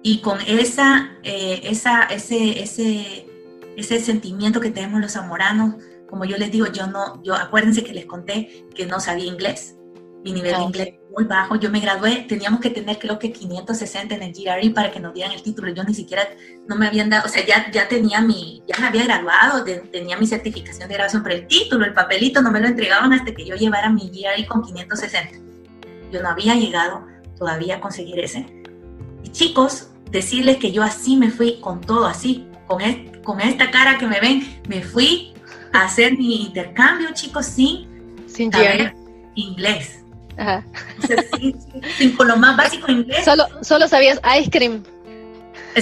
y 0.04 0.20
con 0.20 0.40
esa, 0.48 1.12
eh, 1.24 1.62
esa, 1.64 2.04
ese, 2.04 2.62
ese, 2.62 3.28
ese 3.76 4.00
sentimiento 4.00 4.60
que 4.60 4.72
tenemos 4.72 5.02
los 5.02 5.14
zamoranos. 5.14 5.76
Como 6.10 6.24
yo 6.24 6.38
les 6.38 6.52
digo, 6.52 6.68
yo 6.68 6.88
no, 6.88 7.22
yo 7.24 7.36
acuérdense 7.36 7.84
que 7.84 7.94
les 7.94 8.06
conté 8.06 8.66
que 8.74 8.86
no 8.86 9.00
sabía 9.00 9.26
inglés. 9.26 9.76
Mi 10.24 10.32
nivel 10.32 10.56
de 10.56 10.64
inglés 10.64 10.94
muy 11.18 11.26
bajo. 11.26 11.55
Yo 11.55 11.72
me 11.72 11.80
gradué, 11.80 12.28
teníamos 12.30 12.59
que 12.59 12.70
tener 12.70 12.99
creo 12.99 13.18
que 13.18 13.32
560 13.32 14.13
en 14.13 14.22
el 14.22 14.34
GRE 14.34 14.70
para 14.70 14.91
que 14.91 14.99
nos 14.99 15.15
dieran 15.15 15.34
el 15.34 15.41
título. 15.41 15.74
Yo 15.74 15.84
ni 15.84 15.95
siquiera, 15.95 16.28
no 16.68 16.76
me 16.76 16.86
habían 16.86 17.09
dado, 17.09 17.26
o 17.26 17.30
sea, 17.30 17.43
ya, 17.43 17.72
ya 17.72 17.88
tenía 17.88 18.22
mi, 18.22 18.61
ya 18.68 18.80
me 18.80 18.88
había 18.88 19.03
graduado, 19.05 19.63
tenía 19.91 20.15
mi 20.15 20.28
certificación 20.28 20.88
de 20.88 20.93
graduación, 20.93 21.24
pero 21.24 21.36
el 21.36 21.47
título, 21.47 21.86
el 21.86 21.93
papelito 21.93 22.43
no 22.43 22.51
me 22.51 22.59
lo 22.59 22.68
entregaban 22.68 23.11
hasta 23.13 23.34
que 23.34 23.45
yo 23.45 23.55
llevara 23.55 23.89
mi 23.89 24.11
GRE 24.11 24.45
con 24.45 24.61
560. 24.61 25.39
Yo 26.11 26.22
no 26.22 26.30
había 26.30 26.53
llegado 26.53 27.03
todavía 27.36 27.82
conseguir 27.82 28.20
ese. 28.20 28.45
Y 29.24 29.30
chicos, 29.30 29.89
decirles 30.11 30.57
que 30.57 30.72
yo 30.72 30.84
así 30.84 31.15
me 31.15 31.32
fui 31.32 31.59
con 31.61 31.82
todo, 31.82 32.05
así, 32.05 32.47
con, 32.68 32.80
con 33.24 33.41
esta 33.41 33.72
cara 33.72 33.97
que 33.97 34.05
me 34.05 34.20
ven, 34.20 34.61
me 34.70 34.84
fui 34.84 35.34
a 35.74 35.86
hacer 35.86 36.15
mi 36.15 36.43
intercambio, 36.43 37.09
chicos, 37.13 37.47
sin, 37.47 37.88
sin 38.28 38.51
saber 38.51 38.93
inglés. 39.34 40.03
Ajá. 40.38 40.64
sin, 41.98 42.16
con 42.16 42.28
lo 42.28 42.38
más 42.38 42.56
básico 42.56 42.92
inglés. 42.92 43.26
Solo, 43.26 43.46
solo 43.62 43.88
sabías 43.88 44.20
ice 44.40 44.50
cream. 44.50 44.84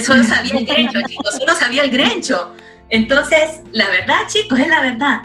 Solo 0.04 0.24
sabía 0.24 0.58
el 0.58 0.66
grencho, 0.66 0.98
chicos, 1.06 1.34
solo 1.38 1.54
sabía 1.54 1.82
el 1.82 1.90
grencho. 1.90 2.54
Entonces, 2.90 3.60
la 3.72 3.88
verdad, 3.88 4.26
chicos, 4.28 4.58
es 4.58 4.68
la 4.68 4.80
verdad. 4.80 5.22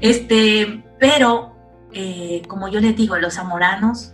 Este, 0.00 0.82
pero, 0.98 1.54
eh, 1.92 2.42
como 2.48 2.68
yo 2.68 2.80
les 2.80 2.96
digo, 2.96 3.16
los 3.16 3.34
zamoranos, 3.34 4.12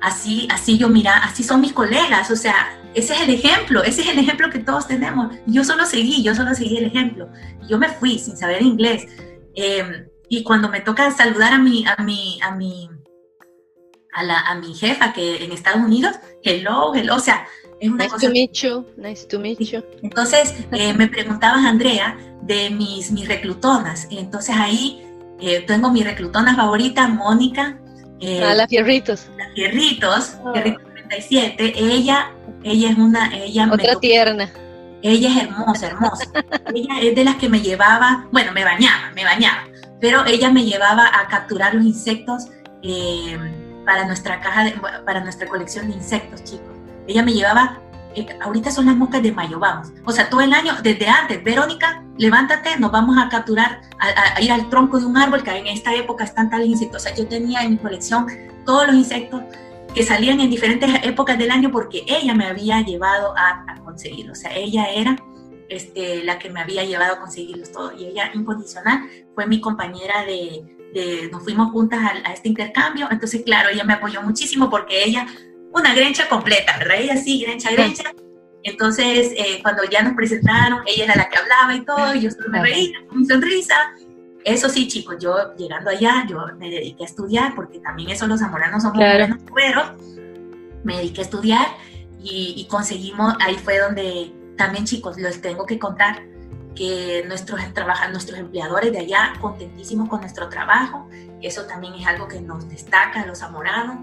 así, 0.00 0.48
así 0.50 0.78
yo 0.78 0.88
mira, 0.88 1.18
así 1.18 1.42
son 1.42 1.60
mis 1.60 1.72
colegas, 1.72 2.30
o 2.30 2.36
sea, 2.36 2.78
ese 2.94 3.14
es 3.14 3.20
el 3.20 3.30
ejemplo, 3.30 3.82
ese 3.82 4.02
es 4.02 4.08
el 4.08 4.18
ejemplo 4.18 4.50
que 4.50 4.58
todos 4.60 4.86
tenemos. 4.86 5.34
Yo 5.46 5.62
solo 5.62 5.84
seguí, 5.84 6.22
yo 6.22 6.34
solo 6.34 6.54
seguí 6.54 6.78
el 6.78 6.86
ejemplo. 6.86 7.28
Yo 7.68 7.78
me 7.78 7.88
fui 7.88 8.18
sin 8.18 8.36
saber 8.36 8.62
inglés. 8.62 9.06
Em, 9.54 10.06
y 10.28 10.42
cuando 10.42 10.68
me 10.68 10.80
toca 10.80 11.10
saludar 11.10 11.52
a 11.52 11.58
mi, 11.58 11.84
a 11.86 12.02
mi, 12.02 12.38
a 12.42 12.52
mi, 12.52 12.88
a, 14.18 14.22
la, 14.24 14.40
a 14.40 14.54
mi 14.56 14.74
jefa 14.74 15.12
que 15.12 15.44
en 15.44 15.52
Estados 15.52 15.80
Unidos, 15.80 16.16
hello, 16.42 16.94
hello, 16.94 17.16
o 17.16 17.20
sea, 17.20 17.46
es 17.80 17.88
una 17.88 18.04
nice 18.04 18.10
cosa... 18.10 18.26
To 18.26 18.32
meet 18.32 18.52
you. 18.52 18.86
Nice 18.96 19.26
to 19.28 19.38
meet 19.38 19.58
you. 19.60 19.82
Entonces, 20.02 20.54
eh, 20.72 20.92
me 20.92 21.06
preguntabas, 21.06 21.64
Andrea, 21.64 22.16
de 22.42 22.70
mis, 22.70 23.12
mis 23.12 23.28
reclutonas. 23.28 24.08
Entonces 24.10 24.54
ahí 24.58 25.06
eh, 25.40 25.64
tengo 25.66 25.90
mi 25.90 26.02
reclutona 26.02 26.56
favorita, 26.56 27.06
Mónica. 27.06 27.78
Eh, 28.20 28.42
ah, 28.44 28.54
las 28.54 28.68
Fierritos. 28.68 29.28
Las 29.36 29.52
Fierritos, 29.54 30.36
oh. 30.44 30.52
37. 30.52 31.74
Ella, 31.76 32.32
ella 32.64 32.90
es 32.90 32.98
una... 32.98 33.36
Ella 33.36 33.68
Otra 33.72 33.94
tierna. 34.00 34.50
Ella 35.02 35.28
es 35.28 35.36
hermosa, 35.44 35.86
hermosa. 35.86 36.24
ella 36.74 37.00
es 37.00 37.14
de 37.14 37.24
las 37.24 37.36
que 37.36 37.48
me 37.48 37.60
llevaba, 37.60 38.26
bueno, 38.32 38.50
me 38.52 38.64
bañaba, 38.64 39.12
me 39.14 39.24
bañaba, 39.24 39.68
pero 40.00 40.26
ella 40.26 40.50
me 40.50 40.64
llevaba 40.64 41.06
a 41.06 41.28
capturar 41.28 41.72
los 41.74 41.84
insectos 41.84 42.48
eh, 42.82 43.38
para 43.88 44.04
nuestra 44.04 44.38
caja, 44.42 44.64
de, 44.64 44.72
para 45.06 45.20
nuestra 45.20 45.48
colección 45.48 45.88
de 45.88 45.94
insectos, 45.94 46.44
chicos. 46.44 46.68
Ella 47.06 47.22
me 47.22 47.32
llevaba, 47.32 47.80
eh, 48.14 48.26
ahorita 48.42 48.70
son 48.70 48.84
las 48.84 48.94
moscas 48.94 49.22
de 49.22 49.32
mayo, 49.32 49.58
vamos. 49.58 49.88
O 50.04 50.12
sea, 50.12 50.28
todo 50.28 50.42
el 50.42 50.52
año, 50.52 50.74
desde 50.82 51.08
antes, 51.08 51.42
Verónica, 51.42 52.04
levántate, 52.18 52.78
nos 52.78 52.92
vamos 52.92 53.16
a 53.16 53.30
capturar, 53.30 53.80
a, 53.98 54.42
ir 54.42 54.52
al 54.52 54.68
tronco 54.68 55.00
de 55.00 55.06
un 55.06 55.16
árbol, 55.16 55.42
que 55.42 55.56
en 55.56 55.68
esta 55.68 55.94
época 55.94 56.24
están 56.24 56.50
tales 56.50 56.68
insectos. 56.68 57.00
O 57.00 57.04
sea, 57.06 57.16
yo 57.16 57.26
tenía 57.26 57.62
en 57.62 57.70
mi 57.70 57.76
colección 57.78 58.26
todos 58.66 58.88
los 58.88 58.94
insectos 58.94 59.40
que 59.94 60.02
salían 60.02 60.38
en 60.40 60.50
diferentes 60.50 60.90
épocas 61.02 61.38
del 61.38 61.50
año 61.50 61.70
porque 61.70 62.04
ella 62.06 62.34
me 62.34 62.44
había 62.44 62.82
llevado 62.82 63.34
a, 63.38 63.64
a. 63.68 63.80
O 63.88 64.34
sea, 64.34 64.54
ella 64.54 64.90
era 64.90 65.16
este, 65.70 66.22
la 66.24 66.38
que 66.38 66.50
me 66.50 66.60
había 66.60 66.84
llevado 66.84 67.14
a 67.14 67.20
conseguirlos 67.20 67.72
todos. 67.72 67.94
Y 67.98 68.04
ella, 68.04 68.30
incondicional, 68.34 69.08
fue 69.34 69.46
mi 69.46 69.62
compañera 69.62 70.26
de, 70.26 70.77
de 70.94 71.28
nos 71.30 71.42
fuimos 71.44 71.70
juntas 71.70 72.00
a, 72.00 72.28
a, 72.28 72.32
este 72.32 72.48
intercambio. 72.48 73.08
Entonces, 73.10 73.42
claro, 73.44 73.68
ella 73.68 73.84
me 73.84 73.94
apoyó 73.94 74.22
muchísimo 74.22 74.70
porque 74.70 75.04
ella 75.04 75.26
una 75.72 75.94
grencha 75.94 76.28
completa, 76.28 76.76
¿verdad? 76.78 76.96
Ella 76.98 77.16
sí, 77.16 77.42
grencha, 77.42 77.70
grencha. 77.70 78.04
Entonces, 78.62 79.32
eh, 79.36 79.60
cuando 79.62 79.82
ya 79.84 80.02
nos 80.02 80.14
presentaron, 80.14 80.80
ella 80.86 81.04
era 81.04 81.16
la 81.16 81.28
que 81.28 81.38
hablaba 81.38 81.74
y 81.74 81.84
todo, 81.84 82.14
y 82.14 82.20
yo 82.20 82.30
solo 82.30 82.48
me 82.50 82.62
reía 82.62 82.98
con 83.08 83.20
mi 83.20 83.26
sonrisa. 83.26 83.74
Eso 84.44 84.68
sí, 84.68 84.88
chicos, 84.88 85.16
yo 85.20 85.54
llegando 85.56 85.90
allá, 85.90 86.26
yo 86.28 86.38
me 86.58 86.70
dediqué 86.70 87.04
a 87.04 87.06
estudiar, 87.06 87.54
porque 87.54 87.80
también 87.80 88.10
eso 88.10 88.26
los 88.26 88.40
zamoranos 88.40 88.82
somos 88.82 88.98
claro. 88.98 89.36
buenos 89.50 89.92
Me 90.84 90.96
dediqué 90.96 91.20
a 91.20 91.24
estudiar 91.24 91.66
y, 92.22 92.54
y, 92.56 92.66
conseguimos, 92.66 93.34
ahí 93.40 93.56
fue 93.56 93.78
donde 93.78 94.32
también, 94.56 94.84
chicos, 94.84 95.16
les 95.18 95.40
tengo 95.40 95.66
que 95.66 95.78
contar 95.78 96.22
que 96.74 97.24
nuestros, 97.26 97.60
nuestros 98.10 98.38
empleadores 98.38 98.92
de 98.92 98.98
allá 98.98 99.32
contentísimos 99.40 100.08
con 100.08 100.20
nuestro 100.20 100.48
trabajo. 100.48 101.08
Eso 101.42 101.64
también 101.64 101.94
es 101.94 102.06
algo 102.06 102.28
que 102.28 102.40
nos 102.40 102.68
destaca 102.68 103.22
a 103.22 103.26
los 103.26 103.38
zamoranos. 103.38 103.98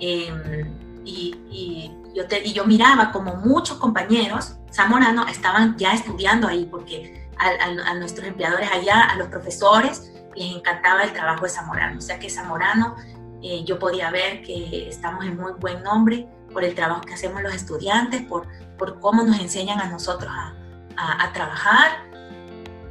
Eh, 0.00 0.64
y, 1.04 1.90
yo 2.14 2.26
te, 2.26 2.46
y 2.46 2.52
yo 2.52 2.64
miraba 2.64 3.10
como 3.10 3.34
muchos 3.36 3.76
compañeros 3.78 4.56
zamoranos 4.72 5.30
estaban 5.30 5.76
ya 5.76 5.92
estudiando 5.92 6.48
ahí, 6.48 6.66
porque 6.70 7.28
a, 7.38 7.94
nuestros 7.94 8.26
empleadores 8.26 8.70
allá, 8.70 9.00
a 9.02 9.16
los 9.16 9.28
profesores, 9.28 10.12
les 10.36 10.54
encantaba 10.54 11.02
el 11.02 11.12
trabajo 11.12 11.44
de 11.44 11.50
Zamorano. 11.50 11.98
O 11.98 12.00
sea 12.00 12.18
que 12.18 12.30
Zamorano, 12.30 12.96
eh, 13.42 13.64
yo 13.64 13.78
podía 13.78 14.10
ver 14.10 14.42
que 14.42 14.88
estamos 14.88 15.24
en 15.24 15.36
muy 15.36 15.52
buen 15.52 15.82
nombre 15.82 16.28
por 16.52 16.64
el 16.64 16.74
trabajo 16.74 17.02
que 17.02 17.14
hacemos 17.14 17.42
los 17.42 17.54
estudiantes, 17.54 18.22
por, 18.22 18.46
por 18.78 19.00
cómo 19.00 19.22
nos 19.22 19.38
enseñan 19.40 19.80
a 19.80 19.88
nosotros 19.88 20.30
a, 20.32 20.54
a, 20.96 21.32
trabajar, 21.32 22.04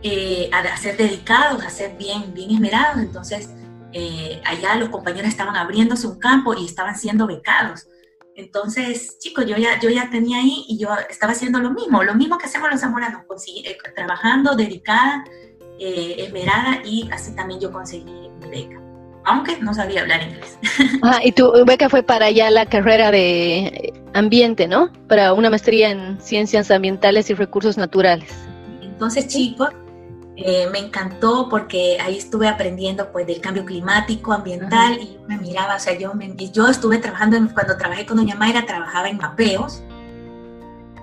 eh, 0.01 0.49
a, 0.51 0.77
ser 0.77 0.97
dedicados, 0.97 1.63
a 1.63 1.69
ser 1.69 1.95
bien, 1.97 2.33
bien 2.33 2.51
esmerados. 2.51 3.01
Entonces, 3.01 3.49
eh, 3.91 4.41
allá 4.45 4.75
los 4.75 4.89
compañeros 4.89 5.29
estaban 5.29 5.55
abriéndose 5.55 6.07
un 6.07 6.19
campo 6.19 6.53
y 6.53 6.65
estaban 6.65 6.95
siendo 6.95 7.27
becados. 7.27 7.87
Entonces, 8.35 9.19
chicos, 9.19 9.45
yo 9.45 9.57
ya, 9.57 9.79
yo 9.79 9.89
ya 9.89 10.09
tenía 10.09 10.39
ahí 10.39 10.65
y 10.67 10.77
yo 10.79 10.89
estaba 11.09 11.33
haciendo 11.33 11.59
lo 11.59 11.71
mismo, 11.71 12.03
lo 12.03 12.15
mismo 12.15 12.37
que 12.37 12.47
hacemos 12.47 12.71
los 12.71 12.79
zamoranos, 12.79 13.21
eh, 13.47 13.77
trabajando, 13.95 14.55
dedicada, 14.55 15.23
esmerada 15.79 16.81
y 16.85 17.09
así 17.11 17.35
también 17.35 17.59
yo 17.59 17.71
conseguí 17.71 18.29
mi 18.39 18.49
beca, 18.49 18.79
aunque 19.25 19.57
no 19.59 19.73
sabía 19.73 20.01
hablar 20.01 20.23
inglés. 20.23 20.57
Ah, 21.01 21.19
y 21.23 21.33
tu 21.33 21.51
beca 21.65 21.89
fue 21.89 22.01
para 22.01 22.31
ya 22.31 22.49
la 22.49 22.65
carrera 22.65 23.11
de 23.11 23.93
ambiente, 24.13 24.67
¿no? 24.67 24.89
Para 25.07 25.33
una 25.33 25.49
maestría 25.49 25.89
en 25.89 26.19
ciencias 26.21 26.71
ambientales 26.71 27.29
y 27.29 27.33
recursos 27.33 27.77
naturales. 27.77 28.31
Entonces, 28.81 29.27
chicos, 29.27 29.69
eh, 30.35 30.67
me 30.71 30.79
encantó 30.79 31.47
porque 31.49 31.97
ahí 32.01 32.17
estuve 32.17 32.47
aprendiendo 32.47 33.11
pues 33.11 33.27
del 33.27 33.39
cambio 33.39 33.65
climático, 33.65 34.33
ambiental 34.33 34.99
y 34.99 35.19
me 35.27 35.37
miraba, 35.37 35.75
o 35.75 35.79
sea, 35.79 35.97
yo, 35.97 36.13
me, 36.15 36.35
yo 36.35 36.67
estuve 36.67 36.97
trabajando, 36.97 37.37
en, 37.37 37.49
cuando 37.49 37.77
trabajé 37.77 38.05
con 38.05 38.17
Doña 38.17 38.35
Mayra, 38.35 38.65
trabajaba 38.65 39.09
en 39.09 39.17
mapeos, 39.17 39.83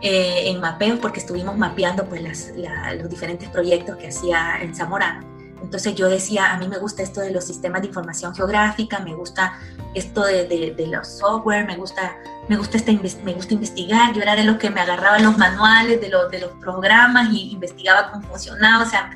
eh, 0.02 0.50
en 0.50 0.60
mapeos 0.60 0.98
porque 0.98 1.20
estuvimos 1.20 1.56
mapeando 1.56 2.06
pues 2.06 2.22
las, 2.22 2.52
los 2.98 3.08
diferentes 3.08 3.48
proyectos 3.50 3.96
que 3.96 4.08
hacía 4.08 4.58
en 4.62 4.74
Zamora. 4.74 5.20
Entonces 5.62 5.94
yo 5.94 6.08
decía, 6.08 6.52
a 6.52 6.58
mí 6.58 6.68
me 6.68 6.78
gusta 6.78 7.02
esto 7.02 7.20
de 7.20 7.30
los 7.30 7.44
sistemas 7.44 7.82
de 7.82 7.88
información 7.88 8.34
geográfica, 8.34 9.00
me 9.00 9.14
gusta 9.14 9.58
esto 9.94 10.24
de, 10.24 10.46
de, 10.46 10.86
los 10.86 11.06
software, 11.06 11.66
me 11.66 11.76
gusta, 11.76 12.16
me, 12.48 12.56
gusta 12.56 12.76
este, 12.76 12.98
me 13.24 13.32
gusta 13.34 13.54
investigar. 13.54 14.12
Yo 14.14 14.22
era 14.22 14.36
de 14.36 14.44
los 14.44 14.56
que 14.56 14.70
me 14.70 14.80
agarraban 14.80 15.22
los 15.22 15.36
manuales 15.38 16.00
de 16.00 16.08
los, 16.08 16.30
de 16.30 16.40
los 16.40 16.52
programas 16.60 17.32
y 17.32 17.52
investigaba 17.52 18.10
cómo 18.10 18.26
funcionaba, 18.28 18.84
o 18.84 18.88
sea, 18.88 19.10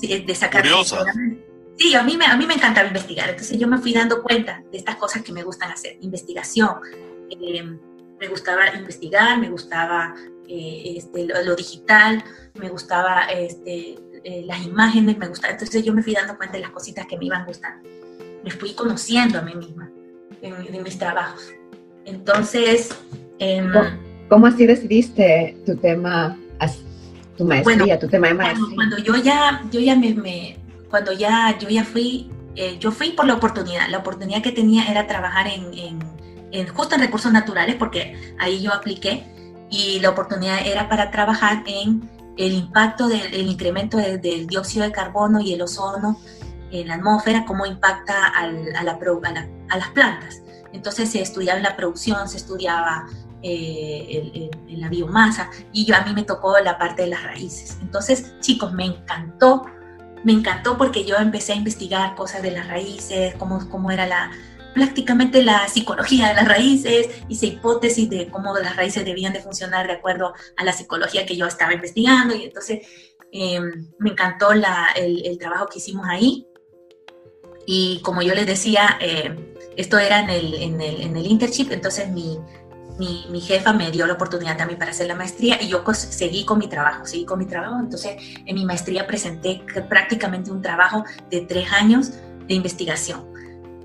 de 0.00 0.34
sacar... 0.34 0.62
Curiosa. 0.62 1.04
Sí, 1.78 1.94
a 1.94 2.02
mí, 2.02 2.16
me, 2.16 2.24
a 2.24 2.36
mí 2.36 2.46
me 2.46 2.54
encantaba 2.54 2.86
investigar, 2.86 3.28
entonces 3.28 3.58
yo 3.58 3.68
me 3.68 3.76
fui 3.76 3.92
dando 3.92 4.22
cuenta 4.22 4.62
de 4.72 4.78
estas 4.78 4.96
cosas 4.96 5.22
que 5.22 5.32
me 5.32 5.42
gustan 5.42 5.70
hacer, 5.70 5.98
investigación. 6.00 6.70
Eh, 7.30 7.62
me 8.18 8.28
gustaba 8.28 8.74
investigar, 8.74 9.38
me 9.38 9.50
gustaba 9.50 10.14
eh, 10.48 10.94
este, 10.96 11.26
lo, 11.26 11.42
lo, 11.42 11.54
digital, 11.54 12.24
me 12.54 12.70
gustaba 12.70 13.24
este, 13.24 13.96
eh, 14.28 14.42
las 14.44 14.64
imágenes, 14.64 15.16
me 15.18 15.28
gustaban. 15.28 15.54
Entonces 15.54 15.84
yo 15.84 15.94
me 15.94 16.02
fui 16.02 16.12
dando 16.12 16.36
cuenta 16.36 16.56
de 16.56 16.62
las 16.62 16.70
cositas 16.70 17.06
que 17.06 17.16
me 17.16 17.26
iban 17.26 17.46
gustando. 17.46 17.88
Me 18.42 18.50
fui 18.50 18.74
conociendo 18.74 19.38
a 19.38 19.42
mí 19.42 19.54
misma 19.54 19.88
en, 20.42 20.82
mis 20.82 20.98
trabajos. 20.98 21.52
Entonces... 22.04 22.88
Em, 23.38 23.70
¿Cómo, 24.28 24.48
así 24.48 24.66
decidiste 24.66 25.56
tu 25.64 25.76
tema, 25.76 26.36
tu 27.36 27.44
maestría, 27.44 28.00
tu 28.00 28.08
tema 28.08 28.26
de 28.26 28.34
maestría? 28.34 28.74
Cuando, 28.74 28.98
yo 28.98 29.14
ya, 29.14 29.62
yo 29.70 29.78
ya 29.78 29.94
me, 29.94 30.58
cuando 30.90 31.12
ya, 31.12 31.56
yo 31.60 31.68
ya 31.68 31.84
fui, 31.84 32.28
eh, 32.56 32.78
yo 32.80 32.90
fui 32.90 33.12
por 33.12 33.26
la 33.26 33.34
oportunidad. 33.34 33.88
La 33.90 33.98
oportunidad 33.98 34.42
que 34.42 34.50
tenía 34.50 34.90
era 34.90 35.06
trabajar 35.06 35.46
en, 35.46 35.72
en, 35.72 35.98
en, 36.50 36.66
justo 36.66 36.96
en 36.96 37.02
recursos 37.02 37.32
naturales, 37.32 37.76
porque 37.76 38.34
ahí 38.40 38.60
yo 38.60 38.74
apliqué, 38.74 39.22
y 39.70 40.00
la 40.00 40.10
oportunidad 40.10 40.66
era 40.66 40.88
para 40.88 41.12
trabajar 41.12 41.62
en 41.66 42.15
el 42.36 42.52
impacto 42.52 43.08
del 43.08 43.48
incremento 43.48 43.96
del 43.96 44.46
dióxido 44.46 44.84
de 44.84 44.92
carbono 44.92 45.40
y 45.40 45.52
el 45.52 45.62
ozono 45.62 46.18
en 46.70 46.88
la 46.88 46.94
atmósfera, 46.94 47.44
cómo 47.46 47.64
impacta 47.64 48.26
a, 48.26 48.46
las 48.48 49.88
plantas. 49.90 50.42
Entonces 50.72 51.10
se 51.10 51.22
estudiaba 51.22 51.58
en 51.58 51.62
la 51.62 51.76
producción, 51.76 52.28
se 52.28 52.36
estudiaba 52.36 53.06
eh, 53.42 54.50
en 54.68 54.80
la 54.80 54.88
biomasa 54.88 55.50
y 55.72 55.84
yo, 55.84 55.96
a 55.96 56.00
mí 56.00 56.12
me 56.12 56.24
tocó 56.24 56.58
la 56.58 56.78
parte 56.78 57.02
de 57.02 57.08
las 57.08 57.22
raíces. 57.22 57.78
Entonces, 57.80 58.34
chicos, 58.40 58.72
me 58.72 58.84
encantó, 58.84 59.64
me 60.24 60.32
encantó 60.32 60.76
porque 60.76 61.04
yo 61.04 61.16
empecé 61.16 61.52
a 61.52 61.56
investigar 61.56 62.14
cosas 62.14 62.42
de 62.42 62.50
las 62.50 62.66
raíces, 62.66 63.34
cómo, 63.36 63.66
cómo 63.70 63.90
era 63.90 64.06
la, 64.06 64.30
prácticamente 64.76 65.42
la 65.42 65.66
psicología 65.68 66.28
de 66.28 66.34
las 66.34 66.46
raíces, 66.46 67.08
hice 67.30 67.46
hipótesis 67.46 68.10
de 68.10 68.28
cómo 68.28 68.54
las 68.58 68.76
raíces 68.76 69.06
debían 69.06 69.32
de 69.32 69.40
funcionar 69.40 69.86
de 69.86 69.94
acuerdo 69.94 70.34
a 70.54 70.64
la 70.64 70.72
psicología 70.74 71.24
que 71.24 71.34
yo 71.34 71.46
estaba 71.46 71.72
investigando 71.72 72.34
y 72.36 72.44
entonces 72.44 72.86
em, 73.32 73.88
me 73.98 74.10
encantó 74.10 74.52
el, 74.52 74.62
trabajo 75.40 75.66
que 75.66 75.78
hicimos 75.78 76.06
ahí. 76.06 76.46
Y 77.66 78.00
como 78.02 78.20
yo 78.20 78.34
les 78.34 78.46
decía, 78.46 78.98
eh, 79.00 79.34
esto 79.78 79.98
era 79.98 80.20
en 80.20 80.28
el, 80.28 80.54
en 80.54 80.80
el, 80.82 81.00
en 81.00 81.16
el 81.16 81.26
internship, 81.26 81.72
entonces 81.72 82.10
mi, 82.10 82.38
mi, 82.98 83.24
mi, 83.30 83.40
jefa 83.40 83.72
me 83.72 83.90
dio 83.90 84.06
la 84.06 84.12
oportunidad 84.12 84.58
también 84.58 84.78
para 84.78 84.90
hacer 84.90 85.06
la 85.06 85.14
maestría 85.14 85.60
y 85.62 85.68
yo 85.68 85.82
seguí 85.94 86.44
con 86.44 86.58
mi 86.58 86.68
trabajo, 86.68 87.06
seguí 87.06 87.24
con 87.24 87.38
mi 87.38 87.46
trabajo. 87.46 87.80
Entonces, 87.80 88.16
en 88.44 88.54
mi 88.54 88.66
maestría 88.66 89.06
presenté 89.06 89.62
prácticamente 89.88 90.50
un 90.50 90.60
trabajo 90.60 91.02
de 91.30 91.40
tres 91.40 91.72
años 91.72 92.12
de 92.46 92.54
investigación. 92.54 93.35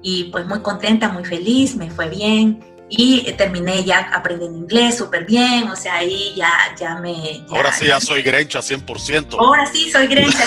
Y 0.01 0.25
pues 0.25 0.45
muy 0.47 0.61
contenta, 0.61 1.09
muy 1.09 1.25
feliz, 1.25 1.75
me 1.75 1.89
fue 1.91 2.09
bien 2.09 2.63
y 2.91 3.31
terminé 3.33 3.83
ya 3.85 4.09
aprendiendo 4.13 4.57
inglés 4.57 4.97
súper 4.97 5.25
bien, 5.25 5.69
o 5.69 5.75
sea, 5.77 5.95
ahí 5.95 6.33
ya, 6.35 6.51
ya 6.77 6.95
me... 6.95 7.41
Ahora 7.49 7.71
sí 7.71 7.85
ya 7.87 8.01
soy 8.01 8.21
grencha 8.21 8.59
100%. 8.59 9.37
Ahora 9.39 9.65
sí 9.65 9.89
soy 9.89 10.07
grencha. 10.07 10.43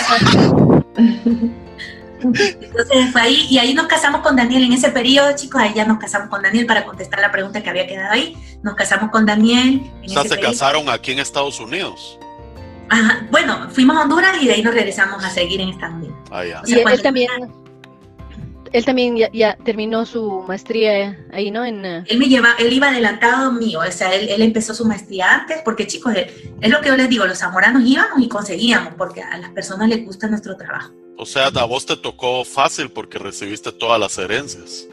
Entonces 2.21 3.11
fue 3.11 3.21
ahí, 3.21 3.47
y 3.49 3.57
ahí 3.57 3.73
nos 3.73 3.87
casamos 3.87 4.21
con 4.21 4.35
Daniel 4.35 4.63
en 4.63 4.73
ese 4.73 4.89
periodo, 4.89 5.35
chicos, 5.35 5.59
ahí 5.59 5.73
ya 5.75 5.85
nos 5.85 5.97
casamos 5.97 6.29
con 6.29 6.43
Daniel 6.43 6.67
para 6.67 6.85
contestar 6.85 7.19
la 7.19 7.31
pregunta 7.31 7.63
que 7.63 7.69
había 7.69 7.87
quedado 7.87 8.13
ahí. 8.13 8.37
Nos 8.61 8.75
casamos 8.75 9.09
con 9.09 9.25
Daniel. 9.25 9.81
o 10.05 10.09
sea, 10.09 10.23
se 10.23 10.39
casaron 10.39 10.87
aquí 10.89 11.11
en 11.13 11.19
Estados 11.19 11.59
Unidos. 11.59 12.19
Ajá, 12.89 13.25
bueno, 13.31 13.69
fuimos 13.71 13.97
a 13.97 14.01
Honduras 14.01 14.37
y 14.39 14.45
de 14.45 14.53
ahí 14.53 14.61
nos 14.61 14.75
regresamos 14.75 15.23
a 15.23 15.29
seguir 15.31 15.61
en 15.61 15.69
Estados 15.69 15.95
Unidos. 15.95 16.15
Ah, 16.29 16.45
ya. 16.45 16.61
y 16.65 16.73
él 16.73 17.01
también, 17.01 17.29
él 18.75 18.85
también 18.85 19.15
ya, 19.31 19.57
terminó 19.63 20.05
su 20.05 20.43
maestría 20.47 21.17
ahí, 21.31 21.49
¿no? 21.49 21.63
En, 21.63 21.79
uh, 21.79 22.03
Él 22.07 22.17
me 22.17 22.27
lleva, 22.27 22.55
él 22.59 22.73
iba 22.73 22.89
adelantado 22.89 23.51
mío, 23.53 23.79
o 23.79 23.91
sea, 23.91 24.13
él, 24.13 24.27
él 24.27 24.41
empezó 24.41 24.75
su 24.75 24.85
maestría 24.85 25.33
antes, 25.33 25.61
porque 25.63 25.87
chicos, 25.87 26.13
es 26.15 26.69
lo 26.69 26.81
que 26.81 26.89
yo 26.89 26.97
les 26.97 27.09
digo, 27.09 27.25
los 27.25 27.39
zamoranos 27.39 27.83
íbamos 27.85 28.21
y 28.21 28.27
conseguíamos, 28.27 28.93
porque 28.95 29.21
a 29.21 29.37
las 29.37 29.51
personas 29.51 29.87
les 29.87 30.05
gusta 30.05 30.27
nuestro 30.27 30.57
trabajo. 30.57 30.91
O 31.17 31.25
sea, 31.25 31.47
a 31.47 31.63
vos 31.63 31.85
te 31.85 31.95
tocó 31.95 32.43
fácil 32.43 32.89
porque 32.89 33.17
recibiste 33.17 33.71
todas 33.71 33.99
las 33.99 34.17
herencias. 34.17 34.87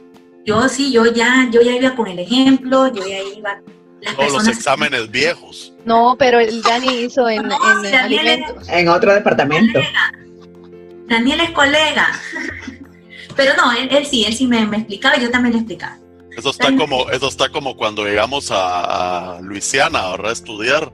Yo 0.44 0.68
sí, 0.68 0.92
yo 0.92 1.06
ya, 1.12 1.48
yo 1.50 1.60
ya 1.62 1.72
iba 1.72 1.96
con 1.96 2.06
el 2.06 2.20
ejemplo, 2.20 2.92
yo 2.92 3.06
ya 3.06 3.20
iba. 3.36 3.60
Todos 4.16 4.32
los 4.32 4.48
exámenes 4.48 5.10
viejos. 5.10 5.72
No, 5.84 6.16
pero 6.18 6.40
el 6.40 6.62
Dani 6.62 7.02
hizo 7.02 7.28
en, 7.28 7.44
en 7.46 7.94
alimentos. 7.94 8.68
en 8.68 8.88
otro 8.88 9.12
departamento. 9.12 9.80
Daniel 11.06 11.40
es 11.40 11.50
colega. 11.50 12.08
Pero 13.36 13.54
no, 13.56 13.72
él, 13.72 14.06
sí, 14.06 14.24
él 14.24 14.34
sí 14.34 14.46
me, 14.46 14.62
explicaba 14.62 15.16
y 15.16 15.22
yo 15.22 15.30
también 15.30 15.54
le 15.54 15.58
explicaba. 15.60 15.98
Eso 16.36 16.50
está, 16.50 16.74
como, 16.74 17.10
eso 17.10 17.28
está 17.28 17.50
como 17.50 17.76
cuando 17.76 18.04
llegamos 18.04 18.48
a, 18.50 19.38
Luisiana 19.42 20.12
a 20.12 20.32
estudiar. 20.32 20.92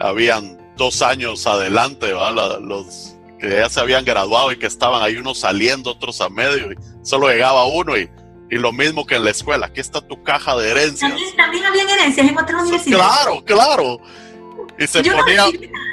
Habían 0.00 0.58
dos 0.76 1.02
años 1.02 1.46
adelante, 1.46 2.12
los 2.60 3.16
que 3.40 3.50
ya 3.50 3.68
se 3.68 3.80
habían 3.80 4.04
graduado 4.04 4.52
y 4.52 4.58
que 4.58 4.66
estaban 4.66 5.02
ahí 5.02 5.16
unos 5.16 5.38
saliendo, 5.38 5.90
otros 5.90 6.20
a 6.20 6.28
medio, 6.28 6.72
y 6.72 6.76
solo 7.02 7.28
llegaba 7.28 7.64
uno 7.66 7.96
y, 7.96 8.08
y 8.50 8.56
lo 8.56 8.72
mismo 8.72 9.06
que 9.06 9.16
en 9.16 9.24
la 9.24 9.30
escuela, 9.30 9.66
aquí 9.66 9.80
está 9.80 10.00
tu 10.00 10.22
caja 10.22 10.56
de 10.56 10.70
herencias. 10.70 11.10
También, 11.10 11.36
también 11.36 11.64
habían 11.64 11.88
herencias 11.88 12.28
en 12.28 12.38
otras 12.38 12.62
universidades. 12.62 13.06
Claro, 13.06 13.44
claro. 13.44 14.00
Y 14.78 14.86
se 14.86 15.02
ponía, 15.04 15.44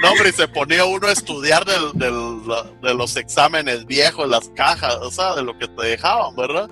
no, 0.01 0.11
hombre, 0.11 0.29
y 0.29 0.33
se 0.33 0.47
ponía 0.47 0.85
uno 0.85 1.07
a 1.07 1.11
estudiar 1.11 1.65
de 1.65 2.93
los 2.93 3.15
exámenes 3.15 3.85
viejos, 3.85 4.27
las 4.27 4.49
cajas, 4.49 4.95
o 4.95 5.11
sea, 5.11 5.35
de 5.35 5.43
lo 5.43 5.57
que 5.57 5.67
te 5.67 5.85
dejaban, 5.85 6.35
¿verdad? 6.35 6.69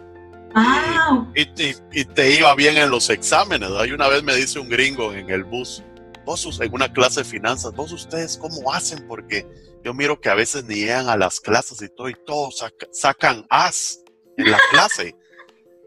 Y, 1.36 1.42
y, 1.92 2.06
te 2.06 2.32
iba 2.32 2.54
bien 2.56 2.78
en 2.78 2.90
los 2.90 3.10
exámenes. 3.10 3.70
Hay 3.78 3.92
una 3.92 4.08
vez 4.08 4.24
me 4.24 4.36
dice 4.36 4.60
un 4.60 4.68
gringo 4.68 5.14
en 5.14 5.30
el 5.30 5.44
bus, 5.44 5.84
vos 6.26 6.60
en 6.60 6.74
una 6.74 6.92
clase 6.92 7.22
de 7.22 7.26
finanzas, 7.26 7.74
vos 7.74 7.92
ustedes 7.92 8.38
cómo 8.38 8.74
hacen, 8.74 9.08
porque 9.08 9.46
yo 9.84 9.94
miro 9.94 10.20
que 10.20 10.30
a 10.30 10.36
veces 10.36 10.66
ni 10.66 10.76
llegan 10.76 11.08
a 11.08 11.18
las 11.18 11.40
clases 11.40 11.82
y 11.82 11.90
todo, 11.90 12.10
y 12.10 12.16
todos 12.26 12.66
sacan 12.92 13.46
as 13.50 14.00
en 14.38 14.52
la 14.52 14.60
clase. 14.72 15.16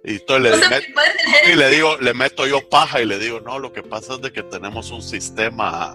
Y, 0.04 0.14
entonces 0.14 0.68
le, 0.68 1.52
y 1.52 1.54
le 1.54 1.70
digo, 1.70 1.96
le 1.98 2.12
meto 2.12 2.44
yo 2.44 2.68
paja 2.68 3.00
y 3.00 3.06
le 3.06 3.20
digo, 3.20 3.40
no, 3.40 3.60
lo 3.60 3.72
que 3.72 3.84
pasa 3.84 4.14
es 4.14 4.20
de 4.20 4.32
que 4.32 4.42
tenemos 4.42 4.90
un 4.90 5.00
sistema 5.00 5.94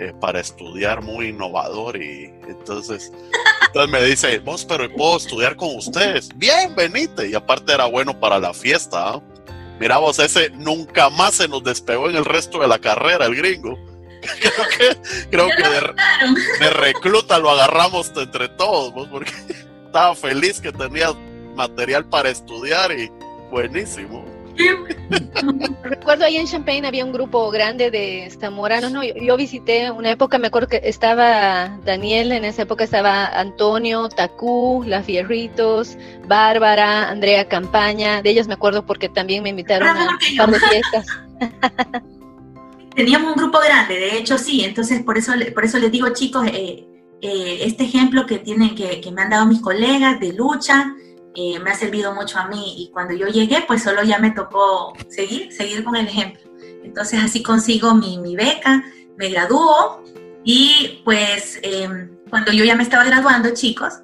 eh, 0.00 0.14
para 0.18 0.40
estudiar 0.40 1.02
muy 1.02 1.28
innovador 1.28 2.02
y 2.02 2.32
entonces, 2.48 3.12
entonces 3.66 3.92
me 3.92 4.02
dice, 4.02 4.38
vos, 4.38 4.64
pero 4.64 4.90
¿puedo 4.90 5.18
estudiar 5.18 5.56
con 5.56 5.76
ustedes? 5.76 6.30
Bien, 6.36 6.74
venite. 6.74 7.28
Y 7.28 7.34
aparte 7.34 7.74
era 7.74 7.84
bueno 7.84 8.18
para 8.18 8.38
la 8.38 8.54
fiesta. 8.54 9.10
¿ah? 9.10 9.20
Mira 9.78 9.98
vos, 9.98 10.18
ese 10.18 10.48
nunca 10.50 11.10
más 11.10 11.34
se 11.34 11.48
nos 11.48 11.62
despegó 11.62 12.08
en 12.08 12.16
el 12.16 12.24
resto 12.24 12.60
de 12.60 12.68
la 12.68 12.78
carrera, 12.78 13.26
el 13.26 13.36
gringo. 13.36 13.78
creo 14.40 14.68
que, 14.78 15.28
creo 15.28 15.48
que 15.48 16.64
de, 16.64 16.70
recluta 16.70 17.38
lo 17.38 17.50
agarramos 17.50 18.10
entre 18.16 18.48
todos, 18.48 18.94
vos, 18.94 19.06
porque 19.08 19.32
estaba 19.84 20.14
feliz 20.14 20.62
que 20.62 20.72
tenía 20.72 21.12
material 21.56 22.06
para 22.06 22.30
estudiar 22.30 22.90
y 22.92 23.10
buenísimo. 23.50 24.24
Recuerdo 25.82 26.24
ahí 26.24 26.36
en 26.36 26.46
Champagne 26.46 26.86
había 26.86 27.04
un 27.04 27.12
grupo 27.12 27.50
grande 27.50 27.90
de 27.90 28.30
zamoranos, 28.38 28.92
¿no? 28.92 29.02
Yo, 29.02 29.36
visité 29.36 29.90
una 29.90 30.10
época, 30.10 30.38
me 30.38 30.48
acuerdo 30.48 30.68
que 30.68 30.80
estaba 30.84 31.78
Daniel, 31.84 32.32
en 32.32 32.44
esa 32.44 32.62
época 32.62 32.84
estaba 32.84 33.26
Antonio, 33.26 34.08
Tacú, 34.08 34.84
La 34.86 35.02
Fierritos, 35.02 35.96
Bárbara, 36.26 37.10
Andrea 37.10 37.48
Campaña, 37.48 38.22
de 38.22 38.30
ellos 38.30 38.46
me 38.46 38.54
acuerdo 38.54 38.86
porque 38.86 39.08
también 39.08 39.42
me 39.42 39.50
invitaron 39.50 39.88
a 39.88 40.18
un 40.30 40.36
par 40.36 40.50
de 40.50 40.60
fiestas. 40.60 41.06
Teníamos 42.94 43.34
un 43.34 43.42
grupo 43.42 43.58
grande, 43.60 43.94
de 43.94 44.18
hecho 44.18 44.36
sí, 44.36 44.64
entonces 44.64 45.02
por 45.02 45.16
eso, 45.16 45.32
por 45.54 45.64
eso 45.64 45.78
les 45.78 45.92
digo 45.92 46.08
chicos, 46.10 46.46
eh, 46.48 46.86
eh, 47.22 47.58
este 47.62 47.84
ejemplo 47.84 48.26
que, 48.26 48.38
tienen, 48.38 48.74
que, 48.74 49.00
que 49.00 49.12
me 49.12 49.22
han 49.22 49.30
dado 49.30 49.46
mis 49.46 49.60
colegas 49.60 50.18
de 50.20 50.32
lucha, 50.32 50.92
eh, 51.34 51.58
me 51.60 51.70
ha 51.70 51.74
servido 51.74 52.14
mucho 52.14 52.38
a 52.38 52.48
mí 52.48 52.74
y 52.78 52.90
cuando 52.90 53.14
yo 53.14 53.28
llegué 53.28 53.62
pues 53.66 53.82
solo 53.82 54.02
ya 54.02 54.18
me 54.18 54.32
tocó 54.32 54.92
seguir, 55.08 55.52
seguir 55.52 55.84
con 55.84 55.96
el 55.96 56.06
ejemplo. 56.06 56.42
Entonces 56.82 57.20
así 57.22 57.42
consigo 57.42 57.94
mi, 57.94 58.18
mi 58.18 58.34
beca, 58.34 58.82
me 59.16 59.28
graduó 59.28 60.02
y 60.44 61.02
pues 61.04 61.60
em, 61.62 62.16
cuando 62.28 62.52
yo 62.52 62.64
ya 62.64 62.74
me 62.74 62.82
estaba 62.82 63.04
graduando 63.04 63.50
chicos, 63.54 64.00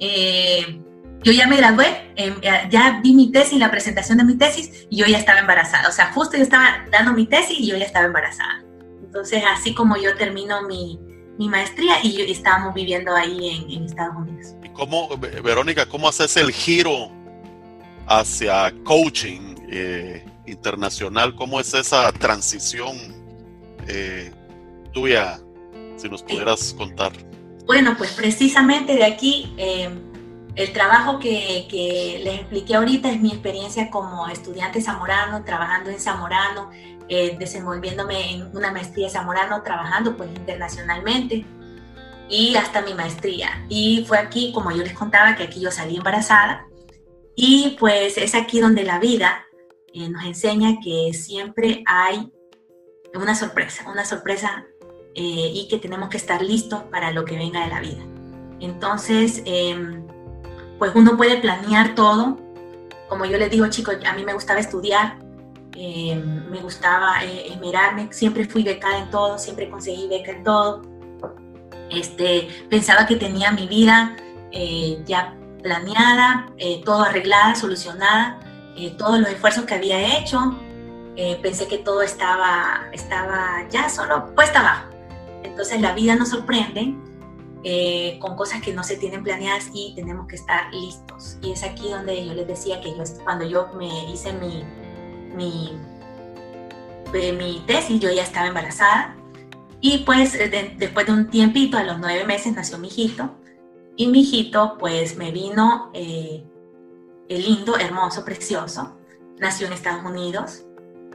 eh, 0.00 0.80
yo 1.22 1.32
ya 1.32 1.46
me 1.46 1.56
gradué, 1.56 2.12
em, 2.16 2.40
ya 2.40 3.00
di 3.02 3.14
mi 3.14 3.30
tesis, 3.30 3.58
la 3.58 3.70
presentación 3.70 4.18
de 4.18 4.24
mi 4.24 4.36
tesis 4.36 4.86
y 4.88 4.96
yo 4.96 5.06
ya 5.06 5.18
estaba 5.18 5.40
embarazada. 5.40 5.88
O 5.88 5.92
sea, 5.92 6.12
justo 6.12 6.36
yo 6.36 6.42
estaba 6.42 6.86
dando 6.90 7.12
mi 7.12 7.26
tesis 7.26 7.58
y 7.58 7.66
yo 7.66 7.76
ya 7.76 7.84
estaba 7.84 8.06
embarazada. 8.06 8.64
Entonces 9.04 9.42
así 9.46 9.74
como 9.74 9.96
yo 9.96 10.16
termino 10.16 10.62
mi, 10.62 10.98
mi 11.38 11.48
maestría 11.48 11.96
y 12.02 12.12
yo, 12.12 12.24
estábamos 12.24 12.74
viviendo 12.74 13.14
ahí 13.14 13.66
en 13.68 13.84
Estados 13.84 14.16
Unidos. 14.16 14.54
¿Cómo, 14.74 15.08
Verónica, 15.16 15.86
cómo 15.86 16.08
haces 16.08 16.36
el 16.36 16.50
giro 16.50 17.10
hacia 18.06 18.72
coaching 18.84 19.54
eh, 19.68 20.24
internacional? 20.46 21.34
¿Cómo 21.34 21.60
es 21.60 21.74
esa 21.74 22.10
transición 22.12 22.96
eh, 23.86 24.32
tuya? 24.92 25.40
Si 25.96 26.08
nos 26.08 26.22
pudieras 26.22 26.74
contar. 26.74 27.12
Bueno, 27.66 27.94
pues 27.96 28.12
precisamente 28.12 28.94
de 28.94 29.04
aquí, 29.04 29.54
eh, 29.56 29.90
el 30.56 30.72
trabajo 30.72 31.18
que, 31.18 31.66
que, 31.70 32.20
les 32.24 32.40
expliqué 32.40 32.74
ahorita 32.74 33.10
es 33.10 33.20
mi 33.20 33.28
experiencia 33.28 33.90
como 33.90 34.26
estudiante 34.28 34.80
zamorano, 34.80 35.44
trabajando 35.44 35.90
en 35.90 36.00
Zamorano, 36.00 36.70
desenvolviéndome 37.08 38.32
en 38.32 38.56
una 38.56 38.72
maestría 38.72 39.10
Zamorano, 39.10 39.62
trabajando 39.62 40.16
pues 40.16 40.30
internacionalmente 40.34 41.44
y 42.32 42.56
hasta 42.56 42.80
mi 42.80 42.94
maestría. 42.94 43.66
Y 43.68 44.06
fue 44.08 44.18
aquí, 44.18 44.52
como 44.54 44.70
yo 44.72 44.82
les 44.82 44.94
contaba, 44.94 45.36
que 45.36 45.42
aquí 45.42 45.60
yo 45.60 45.70
salí 45.70 45.96
embarazada. 45.96 46.66
Y 47.36 47.76
pues 47.78 48.16
es 48.16 48.34
aquí 48.34 48.58
donde 48.58 48.84
la 48.84 48.98
vida 48.98 49.44
eh, 49.92 50.08
nos 50.08 50.24
enseña 50.24 50.78
que 50.82 51.12
siempre 51.12 51.84
hay 51.86 52.32
una 53.14 53.34
sorpresa, 53.34 53.84
una 53.90 54.06
sorpresa 54.06 54.64
eh, 55.14 55.50
y 55.52 55.68
que 55.68 55.78
tenemos 55.78 56.08
que 56.08 56.16
estar 56.16 56.40
listos 56.40 56.82
para 56.84 57.10
lo 57.10 57.26
que 57.26 57.36
venga 57.36 57.64
de 57.64 57.68
la 57.68 57.80
vida. 57.80 58.02
Entonces, 58.60 59.42
em, 59.44 60.06
pues 60.78 60.92
uno 60.94 61.18
puede 61.18 61.36
planear 61.36 61.94
todo. 61.94 62.38
Como 63.10 63.26
yo 63.26 63.36
les 63.36 63.50
digo, 63.50 63.66
chicos, 63.68 63.96
a 64.06 64.14
mí 64.14 64.24
me 64.24 64.32
gustaba 64.32 64.58
estudiar, 64.58 65.18
em, 65.76 66.48
me 66.48 66.62
gustaba 66.62 67.22
eh, 67.24 67.52
esmerarme, 67.52 68.10
siempre 68.10 68.46
fui 68.46 68.62
becada 68.62 69.00
en 69.00 69.10
todo, 69.10 69.38
siempre 69.38 69.68
conseguí 69.68 70.08
beca 70.08 70.32
en 70.32 70.44
todo. 70.44 70.91
Este, 71.92 72.48
pensaba 72.70 73.06
que 73.06 73.16
tenía 73.16 73.52
mi 73.52 73.66
vida 73.66 74.16
eh, 74.50 75.02
ya 75.04 75.34
planeada, 75.62 76.52
eh, 76.58 76.82
todo 76.84 77.02
arreglada, 77.02 77.54
solucionada, 77.54 78.40
eh, 78.76 78.94
todos 78.98 79.18
los 79.18 79.28
esfuerzos 79.28 79.64
que 79.64 79.74
había 79.74 80.18
hecho, 80.18 80.58
pensé 81.42 81.68
que 81.68 81.76
todo 81.76 82.00
estaba, 82.00 82.88
estaba 82.92 83.68
ya 83.68 83.88
solo 83.90 84.34
puesta 84.34 84.60
abajo. 84.60 84.86
Entonces 85.42 85.80
la 85.80 85.92
vida 85.92 86.16
nos 86.16 86.30
sorprende 86.30 86.94
con 88.18 88.34
cosas 88.34 88.62
que 88.62 88.72
no 88.72 88.82
se 88.82 88.96
tienen 88.96 89.22
planeadas 89.22 89.68
y 89.74 89.94
tenemos 89.94 90.26
que 90.26 90.36
estar 90.36 90.72
listos. 90.72 91.36
Y 91.42 91.52
es 91.52 91.62
aquí 91.62 91.90
donde 91.90 92.26
yo 92.26 92.32
les 92.32 92.46
decía 92.46 92.80
que 92.80 92.96
yo, 92.96 93.04
cuando 93.24 93.44
yo 93.44 93.68
me 93.76 94.10
hice 94.10 94.32
mi, 94.32 94.64
mi, 95.36 95.78
mi 97.12 97.62
tesis, 97.66 98.00
yo 98.00 98.10
ya 98.10 98.22
estaba 98.22 98.46
embarazada 98.46 99.14
y 99.82 99.98
pues 99.98 100.36
eh, 100.36 100.76
después 100.78 101.06
de 101.06 101.12
un 101.12 101.28
tiempito, 101.28 101.76
a 101.76 101.82
los 101.82 101.98
nueve 101.98 102.24
meses, 102.24 102.54
nació 102.54 102.78
mi 102.78 102.86
hijito. 102.86 103.34
Y 103.96 104.06
mi 104.06 104.20
hijito 104.20 104.78
pues 104.78 105.16
me 105.16 105.32
vino 105.32 105.90
eh, 105.92 106.44
lindo, 107.28 107.76
hermoso, 107.76 108.24
precioso. 108.24 108.96
nació 109.38 109.66
en 109.66 109.72
Estados 109.72 110.04
Unidos. 110.04 110.64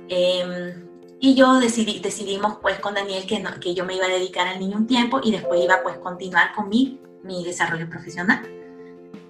Em, 0.10 0.86
y 1.20 1.34
yo 1.34 1.60
decidí, 1.60 2.00
decidimos 2.00 2.58
pues 2.62 2.78
con 2.80 2.94
Daniel 2.94 3.26
que, 3.26 3.42
que 3.62 3.74
yo 3.74 3.86
me 3.86 3.96
iba 3.96 4.06
a 4.06 4.10
dedicar 4.10 4.48
al 4.48 4.60
niño 4.60 4.78
un 4.78 4.86
tiempo 4.86 5.22
y 5.24 5.32
después 5.32 5.64
iba 5.64 5.82
pues 5.82 5.98
continuar 6.00 6.54
con 6.54 6.68
mi, 6.68 7.00
mi 7.24 7.46
desarrollo 7.46 7.90
profesional. 7.90 8.42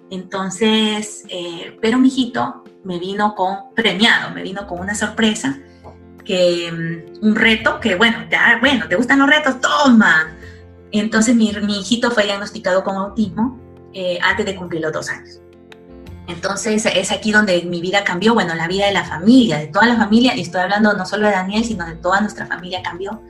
Entonces, 0.09 1.25
eh, 1.29 1.77
pero 1.79 1.99
mi 1.99 2.07
hijito 2.07 2.63
me 2.83 2.97
vino 2.97 3.35
con 3.35 3.73
premiado, 3.75 4.33
me 4.33 4.41
vino 4.41 4.65
con 4.65 4.79
una 4.79 4.95
sorpresa, 4.95 5.59
que 6.27 6.71
mm, 6.71 7.25
un 7.25 7.35
reto, 7.35 7.79
que 7.79 7.95
bueno, 7.95 8.17
ya, 8.29 8.57
bueno, 8.59 8.87
¿te 8.87 8.95
gustan 8.95 9.19
los 9.19 9.29
retos? 9.29 9.59
Toma. 9.61 10.35
Entonces 10.91 11.35
mi, 11.35 11.51
mi 11.63 11.79
hijito 11.79 12.11
fue 12.11 12.25
diagnosticado 12.25 12.83
con 12.83 12.97
autismo 12.97 13.59
eh, 13.93 14.19
antes 14.21 14.45
de 14.45 14.55
cumplir 14.55 14.81
los 14.81 14.91
dos 14.91 15.09
años. 15.09 15.39
Entonces 16.27 16.85
es 16.85 17.11
aquí 17.11 17.31
donde 17.31 17.63
mi 17.63 17.79
vida 17.79 18.03
cambió, 18.03 18.33
bueno, 18.33 18.53
la 18.53 18.67
vida 18.67 18.85
de 18.85 18.91
la 18.91 19.05
familia, 19.05 19.57
de 19.57 19.67
toda 19.67 19.85
la 19.85 19.95
familia, 19.95 20.35
y 20.35 20.41
estoy 20.41 20.61
hablando 20.61 20.93
no 20.93 21.05
solo 21.05 21.25
de 21.25 21.31
Daniel, 21.31 21.63
sino 21.63 21.85
de 21.85 21.95
toda 21.95 22.19
nuestra 22.19 22.45
familia 22.45 22.83
cambió, 22.83 23.21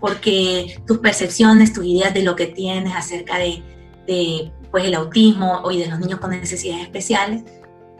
porque 0.00 0.80
tus 0.86 0.98
percepciones, 0.98 1.74
tus 1.74 1.84
ideas 1.84 2.14
de 2.14 2.22
lo 2.22 2.34
que 2.34 2.46
tienes 2.46 2.96
acerca 2.96 3.36
de, 3.36 3.62
de 4.06 4.50
pues, 4.70 4.84
el 4.84 4.94
autismo 4.94 5.62
y 5.70 5.78
de 5.78 5.88
los 5.88 5.98
niños 5.98 6.20
con 6.20 6.30
necesidades 6.30 6.84
especiales, 6.84 7.42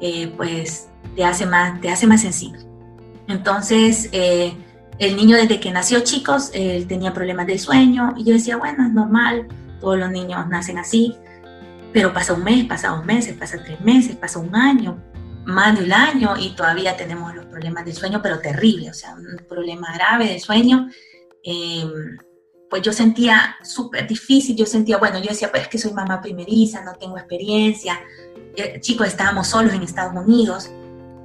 eh, 0.01 0.33
pues 0.35 0.89
te 1.15 1.25
hace, 1.25 1.45
más, 1.45 1.79
te 1.83 1.91
hace 1.91 2.07
más 2.07 2.23
sensible. 2.23 2.72
Entonces, 3.29 4.09
eh, 4.13 4.55
el 4.99 5.17
niño 5.17 5.37
desde 5.37 5.61
que 5.61 5.71
nació, 5.71 6.01
chicos, 6.01 6.51
él 6.55 6.87
tenía 6.87 7.13
problemas 7.13 7.47
de 7.47 7.59
sueño, 7.59 8.15
y 8.17 8.25
yo 8.25 8.35
decía, 8.35 8.57
bueno, 8.57 8.87
es 8.87 8.93
normal, 8.93 9.49
todos 9.81 9.99
los 9.99 10.11
niños 10.11 10.47
nacen 10.49 10.79
así, 10.79 11.17
pero 11.93 12.13
pasa 12.13 12.33
un 12.33 12.45
mes, 12.45 12.65
pasa 12.65 12.89
dos 12.89 13.05
meses, 13.05 13.37
pasa 13.37 13.63
tres 13.63 13.81
meses, 13.81 14.17
pasa 14.17 14.39
un 14.39 14.55
año, 14.55 15.03
más 15.45 15.79
de 15.79 15.85
un 15.85 15.93
año 15.93 16.37
y 16.39 16.55
todavía 16.55 16.97
tenemos 16.97 17.35
los 17.35 17.47
problemas 17.47 17.85
del 17.85 17.95
sueño, 17.95 18.21
pero 18.23 18.39
terrible, 18.39 18.91
o 18.91 18.95
sea, 18.95 19.15
un 19.15 19.45
problema 19.49 19.93
grave 19.95 20.29
de 20.29 20.41
sueño. 20.41 20.89
Em, 21.43 22.17
pues 22.71 22.83
yo 22.83 22.93
sentía 22.93 23.57
súper 23.63 24.07
difícil, 24.07 24.57
yo 24.57 24.65
sentía, 24.65 24.97
bueno, 24.97 25.19
yo 25.19 25.29
decía, 25.29 25.51
pues 25.51 25.65
es 25.65 25.69
que 25.69 25.79
soy 25.79 25.93
mamá 25.93 26.23
primeriza, 26.23 26.83
no 26.83 26.95
tengo 26.95 27.19
experiencia. 27.19 28.01
Eh, 28.57 28.81
chicos, 28.81 29.09
estábamos 29.09 29.49
solos 29.49 29.75
en 29.75 29.83
Estados 29.83 30.15
Unidos, 30.15 30.71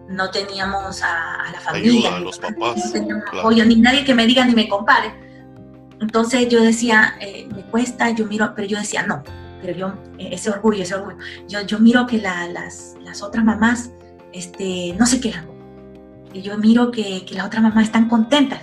no 0.10 0.30
teníamos 0.30 1.02
a, 1.04 1.52
la 1.52 1.60
familia, 1.60 2.10
Ayuda, 2.10 2.20
los 2.20 2.40
papás, 2.40 2.86
no 2.86 2.92
teníamos 2.92 3.24
apoyo, 3.32 3.66
ni 3.66 3.76
nadie 3.76 4.06
que 4.06 4.14
me 4.14 4.26
diga 4.26 4.46
ni 4.46 4.54
me 4.54 4.68
compare. 4.68 5.14
Entonces 6.00 6.48
yo 6.50 6.62
decía, 6.62 7.16
eh, 7.20 7.48
me 7.54 7.64
cuesta, 7.64 8.10
yo 8.12 8.26
miro, 8.26 8.54
pero 8.56 8.68
yo 8.68 8.78
decía, 8.78 9.04
no, 9.04 9.24
pero 9.62 9.78
yo, 9.78 9.94
e, 10.18 10.34
ese 10.34 10.50
orgullo, 10.50 10.84
ese 10.84 10.96
orgullo, 10.96 11.18
yo, 11.48 11.62
yo 11.62 11.80
miro 11.80 12.06
que 12.06 12.20
las, 12.20 12.96
las, 13.04 13.22
otras 13.22 13.44
mamás 13.44 13.90
este, 14.32 14.96
no 14.98 15.06
se 15.06 15.20
quejan, 15.20 15.48
y 16.34 16.42
yo 16.42 16.58
miro 16.58 16.92
que, 16.92 17.26
que 17.26 17.36
las 17.36 17.48
otras 17.48 17.64
mamás 17.64 17.86
están 17.86 18.08
contentas, 18.08 18.62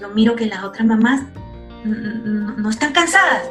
yo 0.00 0.08
miro 0.08 0.34
que 0.34 0.46
las 0.46 0.64
otras 0.64 0.86
mamás 0.86 1.22
no 1.84 2.70
están 2.70 2.92
cansadas. 2.92 3.42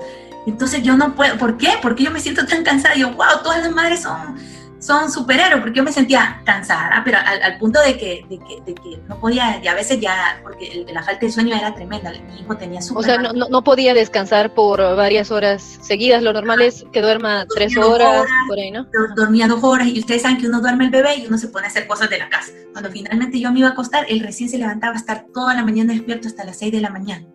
Entonces 0.46 0.82
yo 0.84 0.98
no 0.98 1.16
puedo, 1.16 1.38
¿por 1.38 1.58
qué? 1.58 1.74
Porque 1.82 2.04
yo 2.04 2.12
me 2.12 2.20
siento 2.20 2.46
tan 2.46 2.64
cansada. 2.64 2.96
Yo, 2.96 3.12
wow, 3.12 3.44
todas 3.44 3.64
las 3.64 3.72
madres 3.74 4.02
son, 4.02 4.38
son 4.80 5.12
superhéroes, 5.12 5.62
porque 5.62 5.78
yo 5.78 5.84
me 5.84 5.92
sentía 5.92 6.42
cansada, 6.46 7.02
pero 7.04 7.18
al, 7.18 7.58
punto 7.58 7.82
de 7.82 7.98
que, 7.98 8.26
de 8.30 8.40
que, 8.40 8.62
de, 8.66 8.74
que, 8.76 9.00
no 9.08 9.20
podía, 9.20 9.62
y 9.62 9.68
a 9.68 9.74
veces 9.74 10.00
ya, 10.00 10.40
porque 10.42 10.86
la 10.92 11.04
falta 11.04 11.26
de 11.26 11.32
sueño 11.32 11.56
era 11.56 11.76
tremenda, 11.76 12.12
mi 12.12 12.40
hijo 12.40 12.56
tenía 12.56 12.82
su... 12.82 12.98
O 12.98 13.04
sea, 13.04 13.18
no, 13.18 13.34
no, 13.34 13.64
podía 13.64 13.94
descansar 13.94 14.54
por 14.54 14.80
varias 14.96 15.32
horas 15.32 15.80
seguidas, 15.82 16.24
lo 16.24 16.32
normal 16.32 16.62
es 16.62 16.86
que 16.94 17.02
duerma 17.02 17.46
tres 17.54 17.76
horas, 17.78 18.26
por 18.48 18.58
ahí, 18.58 18.72
¿no? 18.72 18.88
Dormía 19.16 19.48
dos 19.48 19.64
horas, 19.64 19.88
y 19.88 20.00
ustedes 20.00 20.22
saben 20.22 20.38
que 20.38 20.48
uno 20.48 20.62
duerme 20.62 20.86
el 20.86 20.92
bebé 20.92 21.18
y 21.18 21.28
uno 21.28 21.38
se 21.38 21.50
pone 21.50 21.66
a 21.66 21.70
hacer 21.70 21.86
cosas 21.86 22.10
de 22.10 22.18
la 22.18 22.30
casa. 22.30 22.52
Cuando 22.72 22.90
finalmente 22.90 23.40
yo 23.40 23.52
me 23.52 23.60
iba 23.60 23.68
a 23.68 23.72
acostar, 23.72 24.06
él 24.08 24.22
recién 24.22 24.50
se 24.50 24.58
levantaba 24.58 24.94
a 24.94 24.98
estar 24.98 25.26
toda 25.34 25.54
la 25.54 25.64
mañana 25.64 25.94
despierto 25.94 26.28
hasta 26.28 26.46
las 26.46 26.58
seis 26.58 26.72
de 26.72 26.80
la 26.80 26.90
mañana. 26.90 27.26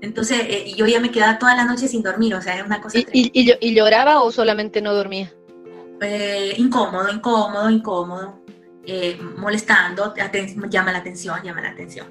Entonces, 0.00 0.38
eh, 0.48 0.72
yo 0.76 0.86
ya 0.86 0.98
me 0.98 1.12
quedaba 1.12 1.38
toda 1.38 1.54
la 1.54 1.64
noche 1.64 1.86
sin 1.86 2.02
dormir, 2.02 2.34
o 2.34 2.42
sea, 2.42 2.54
era 2.54 2.64
una 2.64 2.80
cosa... 2.80 2.98
¿Y, 2.98 3.06
y, 3.12 3.54
y 3.60 3.74
lloraba 3.74 4.22
o 4.22 4.32
solamente 4.32 4.82
no 4.82 4.94
dormía? 4.94 5.32
Eh, 6.02 6.54
incómodo, 6.58 7.08
incómodo, 7.08 7.70
incómodo, 7.70 8.42
eh, 8.84 9.16
molestando, 9.36 10.12
llama 10.68 10.90
la 10.90 10.98
atención, 10.98 11.40
llama 11.44 11.60
la 11.62 11.70
atención. 11.70 12.08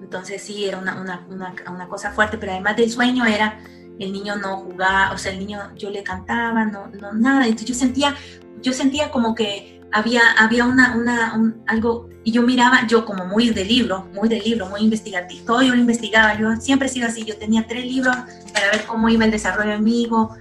Entonces 0.00 0.42
sí, 0.42 0.64
era 0.64 0.78
una, 0.78 1.00
una, 1.00 1.26
una, 1.28 1.54
una, 1.68 1.88
cosa 1.88 2.12
fuerte, 2.12 2.38
pero 2.38 2.52
además 2.52 2.76
del 2.76 2.90
sueño 2.90 3.26
era, 3.26 3.58
el 3.98 4.12
niño 4.12 4.36
no 4.36 4.58
jugaba, 4.58 5.12
o 5.12 5.18
sea, 5.18 5.32
el 5.32 5.40
niño 5.40 5.74
yo 5.76 5.90
le 5.90 6.04
cantaba, 6.04 6.64
no, 6.64 6.86
no 6.88 7.12
nada, 7.12 7.44
entonces 7.44 7.68
yo 7.68 7.74
sentía, 7.74 8.14
yo 8.60 8.72
sentía 8.72 9.10
como 9.10 9.34
que 9.34 9.80
había, 9.90 10.22
había 10.38 10.64
una, 10.64 10.96
una 10.96 11.54
algo, 11.66 12.08
y 12.24 12.30
yo 12.30 12.42
miraba, 12.42 12.86
yo 12.86 13.04
como 13.04 13.26
muy 13.26 13.50
de 13.50 13.64
libro, 13.64 14.08
muy 14.14 14.28
de 14.28 14.40
libro, 14.40 14.68
muy 14.68 14.82
investigativo, 14.82 15.44
todo 15.46 15.62
yo 15.62 15.74
lo 15.74 15.80
investigaba, 15.80 16.38
yo 16.38 16.54
siempre 16.56 16.86
he 16.86 16.90
sido 16.90 17.08
así, 17.08 17.24
yo 17.24 17.36
tenía 17.36 17.66
tres 17.66 17.84
libros 17.86 18.16
para 18.52 18.70
ver 18.70 18.84
cómo 18.86 19.08
iba 19.08 19.24
el 19.24 19.32
desarrollo 19.32 19.72
de 19.72 19.78
mi 19.78 20.02
hijo, 20.02 20.36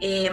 eh, 0.00 0.30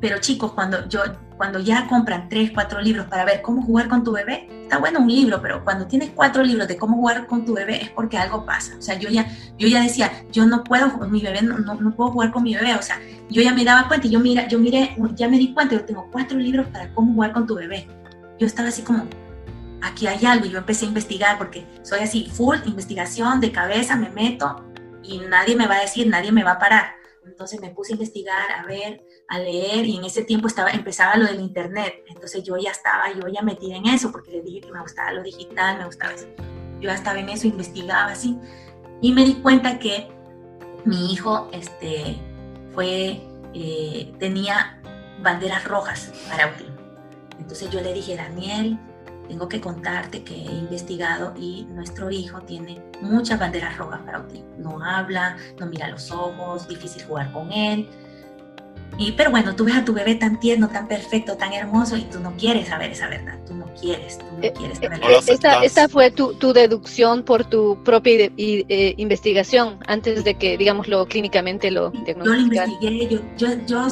pero 0.00 0.18
chicos, 0.18 0.52
cuando, 0.52 0.88
yo, 0.88 1.00
cuando 1.36 1.58
ya 1.58 1.86
compran 1.88 2.28
tres, 2.28 2.50
cuatro 2.52 2.80
libros 2.80 3.06
para 3.06 3.24
ver 3.24 3.40
cómo 3.42 3.62
jugar 3.62 3.88
con 3.88 4.04
tu 4.04 4.12
bebé, 4.12 4.48
está 4.62 4.78
bueno 4.78 5.00
un 5.00 5.08
libro, 5.08 5.40
pero 5.40 5.64
cuando 5.64 5.86
tienes 5.86 6.10
cuatro 6.14 6.42
libros 6.42 6.68
de 6.68 6.76
cómo 6.76 6.96
jugar 6.96 7.26
con 7.26 7.44
tu 7.44 7.54
bebé 7.54 7.82
es 7.82 7.90
porque 7.90 8.18
algo 8.18 8.44
pasa. 8.44 8.76
O 8.78 8.82
sea, 8.82 8.98
yo 8.98 9.08
ya, 9.08 9.26
yo 9.58 9.68
ya 9.68 9.82
decía, 9.82 10.10
yo 10.30 10.46
no 10.46 10.64
puedo, 10.64 10.98
mi 11.08 11.20
bebé 11.22 11.42
no, 11.42 11.58
no, 11.58 11.96
puedo 11.96 12.10
jugar 12.10 12.30
con 12.30 12.42
mi 12.42 12.54
bebé. 12.54 12.74
O 12.74 12.82
sea, 12.82 13.00
yo 13.30 13.42
ya 13.42 13.54
me 13.54 13.64
daba 13.64 13.88
cuenta 13.88 14.06
yo, 14.08 14.20
mira, 14.20 14.46
yo 14.48 14.58
miré, 14.58 14.96
ya 15.14 15.28
me 15.28 15.38
di 15.38 15.54
cuenta, 15.54 15.74
yo 15.74 15.84
tengo 15.84 16.08
cuatro 16.12 16.38
libros 16.38 16.66
para 16.68 16.92
cómo 16.92 17.14
jugar 17.14 17.32
con 17.32 17.46
tu 17.46 17.54
bebé. 17.54 17.88
Yo 18.38 18.46
estaba 18.46 18.68
así 18.68 18.82
como, 18.82 19.06
aquí 19.82 20.06
hay 20.06 20.26
algo. 20.26 20.46
Y 20.46 20.50
yo 20.50 20.58
empecé 20.58 20.84
a 20.84 20.88
investigar 20.88 21.38
porque 21.38 21.66
soy 21.82 22.00
así, 22.00 22.30
full 22.30 22.56
investigación 22.66 23.40
de 23.40 23.52
cabeza, 23.52 23.96
me 23.96 24.10
meto 24.10 24.64
y 25.02 25.18
nadie 25.20 25.56
me 25.56 25.66
va 25.66 25.76
a 25.76 25.80
decir, 25.80 26.08
nadie 26.08 26.32
me 26.32 26.42
va 26.42 26.52
a 26.52 26.58
parar. 26.58 26.96
Entonces 27.24 27.60
me 27.60 27.70
puse 27.70 27.92
a 27.92 27.94
investigar, 27.94 28.50
a 28.52 28.64
ver, 28.66 29.02
a 29.28 29.38
leer 29.38 29.86
y 29.86 29.96
en 29.96 30.04
ese 30.04 30.22
tiempo 30.22 30.46
estaba, 30.46 30.70
empezaba 30.70 31.16
lo 31.16 31.26
del 31.26 31.40
internet. 31.40 32.04
Entonces 32.08 32.42
yo 32.44 32.56
ya 32.56 32.70
estaba, 32.70 33.12
yo 33.12 33.26
ya 33.28 33.42
metida 33.42 33.76
en 33.76 33.86
eso 33.86 34.12
porque 34.12 34.30
le 34.30 34.42
dije 34.42 34.60
que 34.60 34.72
me 34.72 34.80
gustaba 34.80 35.12
lo 35.12 35.22
digital, 35.22 35.78
me 35.78 35.86
gustaba 35.86 36.14
eso. 36.14 36.26
Yo 36.80 36.90
estaba 36.90 37.18
en 37.18 37.28
eso, 37.28 37.46
investigaba 37.46 38.12
así 38.12 38.38
y 39.00 39.12
me 39.12 39.24
di 39.24 39.34
cuenta 39.34 39.78
que 39.78 40.08
mi 40.84 41.12
hijo 41.12 41.48
este, 41.52 42.16
fue, 42.72 43.20
eh, 43.54 44.14
tenía 44.18 44.80
banderas 45.22 45.64
rojas 45.64 46.12
para 46.28 46.44
autismo. 46.44 46.76
Entonces 47.38 47.70
yo 47.70 47.80
le 47.80 47.92
dije, 47.92 48.16
Daniel, 48.16 48.78
tengo 49.28 49.48
que 49.48 49.60
contarte 49.60 50.22
que 50.22 50.34
he 50.34 50.52
investigado 50.52 51.34
y 51.36 51.66
nuestro 51.70 52.10
hijo 52.10 52.40
tiene 52.42 52.80
muchas 53.00 53.38
banderas 53.38 53.76
rojas 53.76 54.00
para 54.02 54.18
autismo. 54.18 54.48
No 54.58 54.84
habla, 54.84 55.36
no 55.58 55.66
mira 55.66 55.88
los 55.88 56.10
ojos, 56.10 56.68
difícil 56.68 57.04
jugar 57.04 57.32
con 57.32 57.52
él. 57.52 57.88
Y, 58.98 59.12
pero 59.12 59.30
bueno, 59.30 59.54
tú 59.54 59.64
ves 59.64 59.74
a 59.76 59.84
tu 59.84 59.92
bebé 59.92 60.14
tan 60.14 60.40
tierno, 60.40 60.68
tan 60.68 60.88
perfecto, 60.88 61.36
tan 61.36 61.52
hermoso 61.52 61.96
y 61.96 62.02
tú 62.02 62.18
no 62.18 62.34
quieres 62.36 62.68
saber 62.68 62.92
esa 62.92 63.08
verdad, 63.08 63.38
tú 63.46 63.54
no 63.54 63.66
quieres, 63.78 64.18
tú 64.18 64.24
no 64.24 64.42
eh, 64.42 64.52
quieres 64.56 64.78
saber 64.78 65.00
esta, 65.28 65.62
esta, 65.62 65.88
fue 65.88 66.10
tu, 66.10 66.32
tu, 66.34 66.54
deducción 66.54 67.22
por 67.22 67.44
tu 67.44 67.82
propia 67.84 68.30
eh, 68.38 68.94
investigación 68.96 69.78
antes 69.86 70.24
de 70.24 70.34
que, 70.34 70.56
digámoslo, 70.56 71.04
clínicamente 71.06 71.70
lo 71.70 71.90
diagnosticaran. 71.90 72.80
Yo 72.80 72.90
lo 72.90 72.96
investigué, 72.96 73.08
yo, 73.08 73.20
yo, 73.36 73.66
yo, 73.66 73.88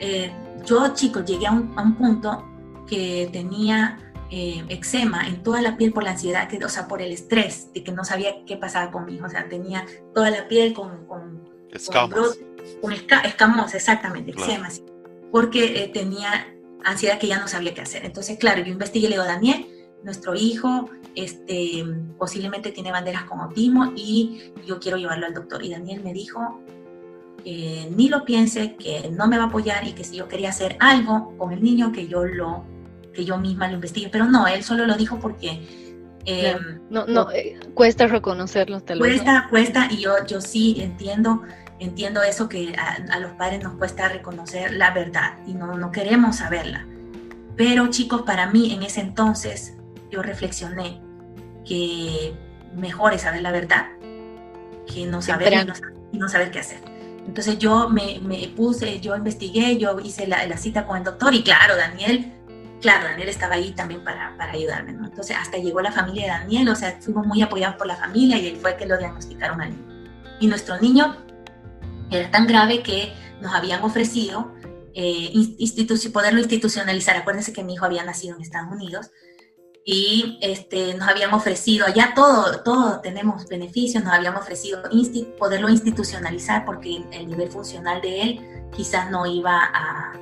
eh, 0.00 0.32
yo 0.64 0.94
chicos, 0.94 1.26
llegué 1.26 1.46
a 1.46 1.52
un, 1.52 1.74
a 1.76 1.82
un 1.82 1.94
punto 1.96 2.42
que 2.86 3.28
tenía 3.30 3.98
eh, 4.30 4.62
eczema 4.68 5.26
en 5.26 5.42
toda 5.42 5.62
la 5.62 5.78
piel 5.78 5.92
por 5.92 6.04
la 6.04 6.10
ansiedad, 6.10 6.48
que, 6.48 6.62
o 6.62 6.68
sea, 6.68 6.86
por 6.86 7.00
el 7.00 7.12
estrés 7.12 7.72
de 7.72 7.82
que 7.82 7.92
no 7.92 8.04
sabía 8.04 8.44
qué 8.46 8.56
pasaba 8.56 8.90
con 8.90 9.06
mi 9.06 9.14
hijo. 9.14 9.26
O 9.26 9.28
sea, 9.28 9.48
tenía 9.48 9.86
toda 10.14 10.30
la 10.30 10.48
piel 10.48 10.74
con... 10.74 11.06
con 11.06 11.48
escamas. 12.58 13.20
Con, 13.20 13.26
escamos, 13.26 13.74
exactamente, 13.74 14.30
eczema, 14.32 14.68
porque 15.30 15.84
eh, 15.84 15.88
tenía 15.88 16.54
ansiedad 16.84 17.18
que 17.18 17.26
ya 17.26 17.38
no 17.38 17.48
sabía 17.48 17.74
qué 17.74 17.80
hacer. 17.80 18.04
Entonces, 18.04 18.38
claro, 18.38 18.62
yo 18.62 18.72
investigué 18.72 19.06
y 19.06 19.10
le 19.10 19.16
digo, 19.16 19.24
Daniel, 19.24 19.66
nuestro 20.04 20.34
hijo 20.34 20.88
este, 21.14 21.84
posiblemente 22.18 22.70
tiene 22.70 22.92
banderas 22.92 23.24
con 23.24 23.40
autismo 23.40 23.92
y 23.96 24.52
yo 24.66 24.78
quiero 24.78 24.96
llevarlo 24.96 25.26
al 25.26 25.34
doctor. 25.34 25.62
Y 25.62 25.70
Daniel 25.70 26.02
me 26.04 26.12
dijo, 26.12 26.62
eh, 27.44 27.90
ni 27.94 28.08
lo 28.08 28.24
piense, 28.24 28.76
que 28.76 29.10
no 29.10 29.26
me 29.26 29.38
va 29.38 29.44
a 29.44 29.46
apoyar 29.46 29.86
y 29.86 29.92
que 29.92 30.04
si 30.04 30.16
yo 30.16 30.28
quería 30.28 30.50
hacer 30.50 30.76
algo 30.80 31.36
con 31.36 31.52
el 31.52 31.62
niño, 31.62 31.92
que 31.92 32.06
yo 32.06 32.24
lo 32.24 32.64
que 33.12 33.24
yo 33.24 33.36
misma 33.36 33.66
lo 33.66 33.74
investigue, 33.74 34.08
pero 34.10 34.26
no, 34.26 34.46
él 34.46 34.62
solo 34.62 34.86
lo 34.86 34.94
dijo 34.94 35.18
porque... 35.18 35.88
Eh, 36.24 36.56
no, 36.90 37.06
no, 37.06 37.30
eh, 37.32 37.58
cuesta 37.74 38.06
reconocerlo, 38.06 38.80
tal 38.80 38.98
Cuesta, 38.98 39.48
cuesta, 39.50 39.88
y 39.90 39.96
yo, 39.96 40.12
yo 40.26 40.40
sí 40.40 40.76
entiendo, 40.78 41.42
entiendo 41.78 42.22
eso 42.22 42.48
que 42.48 42.74
a, 42.76 43.18
los 43.18 43.32
padres 43.32 43.62
nos 43.62 43.74
cuesta 43.74 44.08
reconocer 44.08 44.72
la 44.72 44.90
verdad 44.92 45.34
y 45.46 45.54
no, 45.54 45.76
no 45.76 45.90
queremos 45.92 46.36
saberla. 46.36 46.86
Pero 47.56 47.88
chicos, 47.88 48.22
para 48.22 48.46
mí 48.46 48.72
en 48.72 48.82
ese 48.82 49.00
entonces 49.00 49.74
yo 50.10 50.22
reflexioné 50.22 51.00
que 51.66 52.34
mejor 52.74 53.14
es 53.14 53.22
saber 53.22 53.42
la 53.42 53.52
verdad 53.52 53.88
que 54.86 55.06
no 55.06 55.20
saber 55.20 55.52
y 56.12 56.18
no, 56.18 56.28
saber 56.28 56.50
qué 56.50 56.60
hacer. 56.60 56.80
Entonces 57.26 57.58
yo 57.58 57.90
me, 57.90 58.20
me, 58.22 58.48
puse, 58.48 59.00
yo 59.00 59.14
investigué, 59.14 59.76
yo 59.76 60.00
hice 60.00 60.26
la, 60.26 60.46
la, 60.46 60.56
cita 60.56 60.86
con 60.86 60.96
el 60.96 61.04
doctor 61.04 61.34
y 61.34 61.42
claro, 61.42 61.76
Daniel 61.76 62.32
claro, 62.80 63.08
Daniel 63.08 63.28
estaba 63.28 63.54
ahí 63.54 63.72
también 63.72 64.02
para, 64.02 64.36
para 64.36 64.52
ayudarme, 64.52 64.92
¿no? 64.92 65.06
Entonces 65.06 65.36
hasta 65.36 65.58
llegó 65.58 65.80
la 65.80 65.92
familia 65.92 66.22
de 66.22 66.28
Daniel, 66.28 66.68
o 66.68 66.74
sea, 66.74 66.96
fuimos 67.00 67.26
muy 67.26 67.42
apoyados 67.42 67.76
por 67.76 67.86
la 67.86 67.96
familia 67.96 68.38
y 68.38 68.48
él 68.48 68.56
fue 68.56 68.76
que 68.76 68.86
lo 68.86 68.96
diagnosticaron 68.96 69.60
al 69.60 69.70
niño. 69.70 70.08
Y 70.40 70.46
nuestro 70.46 70.78
niño 70.80 71.16
era 72.10 72.30
tan 72.30 72.46
grave 72.46 72.82
que 72.82 73.12
nos 73.40 73.54
habían 73.54 73.82
ofrecido 73.82 74.52
eh, 74.94 75.32
poderlo 76.12 76.40
institucionalizar. 76.40 77.16
Acuérdense 77.16 77.52
que 77.52 77.62
mi 77.62 77.74
hijo 77.74 77.84
había 77.84 78.04
nacido 78.04 78.36
en 78.36 78.42
Estados 78.42 78.72
Unidos 78.72 79.10
y 79.84 80.38
este, 80.42 80.92
nos 80.94 81.08
habían 81.08 81.32
ofrecido, 81.32 81.86
allá 81.86 82.12
todo, 82.14 82.62
todo 82.62 83.00
tenemos 83.00 83.46
beneficios, 83.48 84.04
nos 84.04 84.12
habían 84.12 84.36
ofrecido 84.36 84.82
poderlo 85.38 85.70
institucionalizar 85.70 86.66
porque 86.66 87.04
el 87.10 87.26
nivel 87.26 87.50
funcional 87.50 88.02
de 88.02 88.22
él 88.22 88.40
quizás 88.76 89.10
no 89.10 89.24
iba 89.24 89.64
a, 89.64 90.12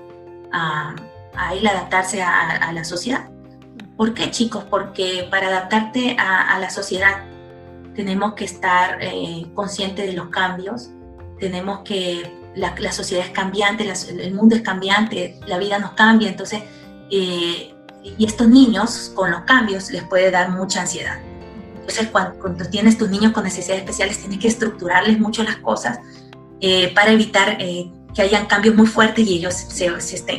a, 0.52 0.94
a 1.36 1.54
él 1.54 1.66
adaptarse 1.66 2.22
a, 2.22 2.72
la 2.72 2.84
sociedad. 2.84 3.28
¿Por 3.96 4.14
qué, 4.14 4.30
chicos? 4.30 4.64
Porque 4.70 5.26
para 5.30 5.48
adaptarte 5.48 6.16
a, 6.18 6.58
la 6.60 6.70
sociedad 6.70 7.24
tenemos 7.94 8.34
que 8.34 8.44
estar 8.44 8.98
eh, 9.00 9.46
conscientes 9.54 10.06
de 10.06 10.12
los 10.12 10.28
cambios, 10.28 10.90
tenemos 11.38 11.80
que, 11.80 12.30
la, 12.54 12.92
sociedad 12.92 13.24
es 13.24 13.32
cambiante, 13.32 13.90
el 14.08 14.34
mundo 14.34 14.56
es 14.56 14.62
cambiante, 14.62 15.38
la 15.46 15.58
vida 15.58 15.78
nos 15.78 15.92
cambia, 15.92 16.28
entonces, 16.28 16.62
eh, 17.10 17.74
y 18.02 18.24
estos 18.24 18.48
niños 18.48 19.12
con 19.14 19.30
los 19.30 19.42
cambios 19.42 19.90
les 19.90 20.04
puede 20.04 20.30
dar 20.30 20.50
mucha 20.50 20.82
ansiedad. 20.82 21.18
Entonces, 21.74 22.08
cuando, 22.08 22.68
tienes 22.70 22.98
tus 22.98 23.10
niños 23.10 23.32
con 23.32 23.44
necesidades 23.44 23.82
especiales, 23.82 24.18
tienes 24.18 24.38
que 24.38 24.48
estructurarles 24.48 25.18
mucho 25.18 25.42
las 25.42 25.56
cosas 25.56 25.98
eh, 26.60 26.92
para 26.94 27.12
evitar 27.12 27.58
que 28.16 28.22
hayan 28.22 28.46
cambios 28.46 28.74
muy 28.74 28.86
fuertes 28.86 29.26
y 29.26 29.34
ellos 29.34 29.54
se, 29.54 29.86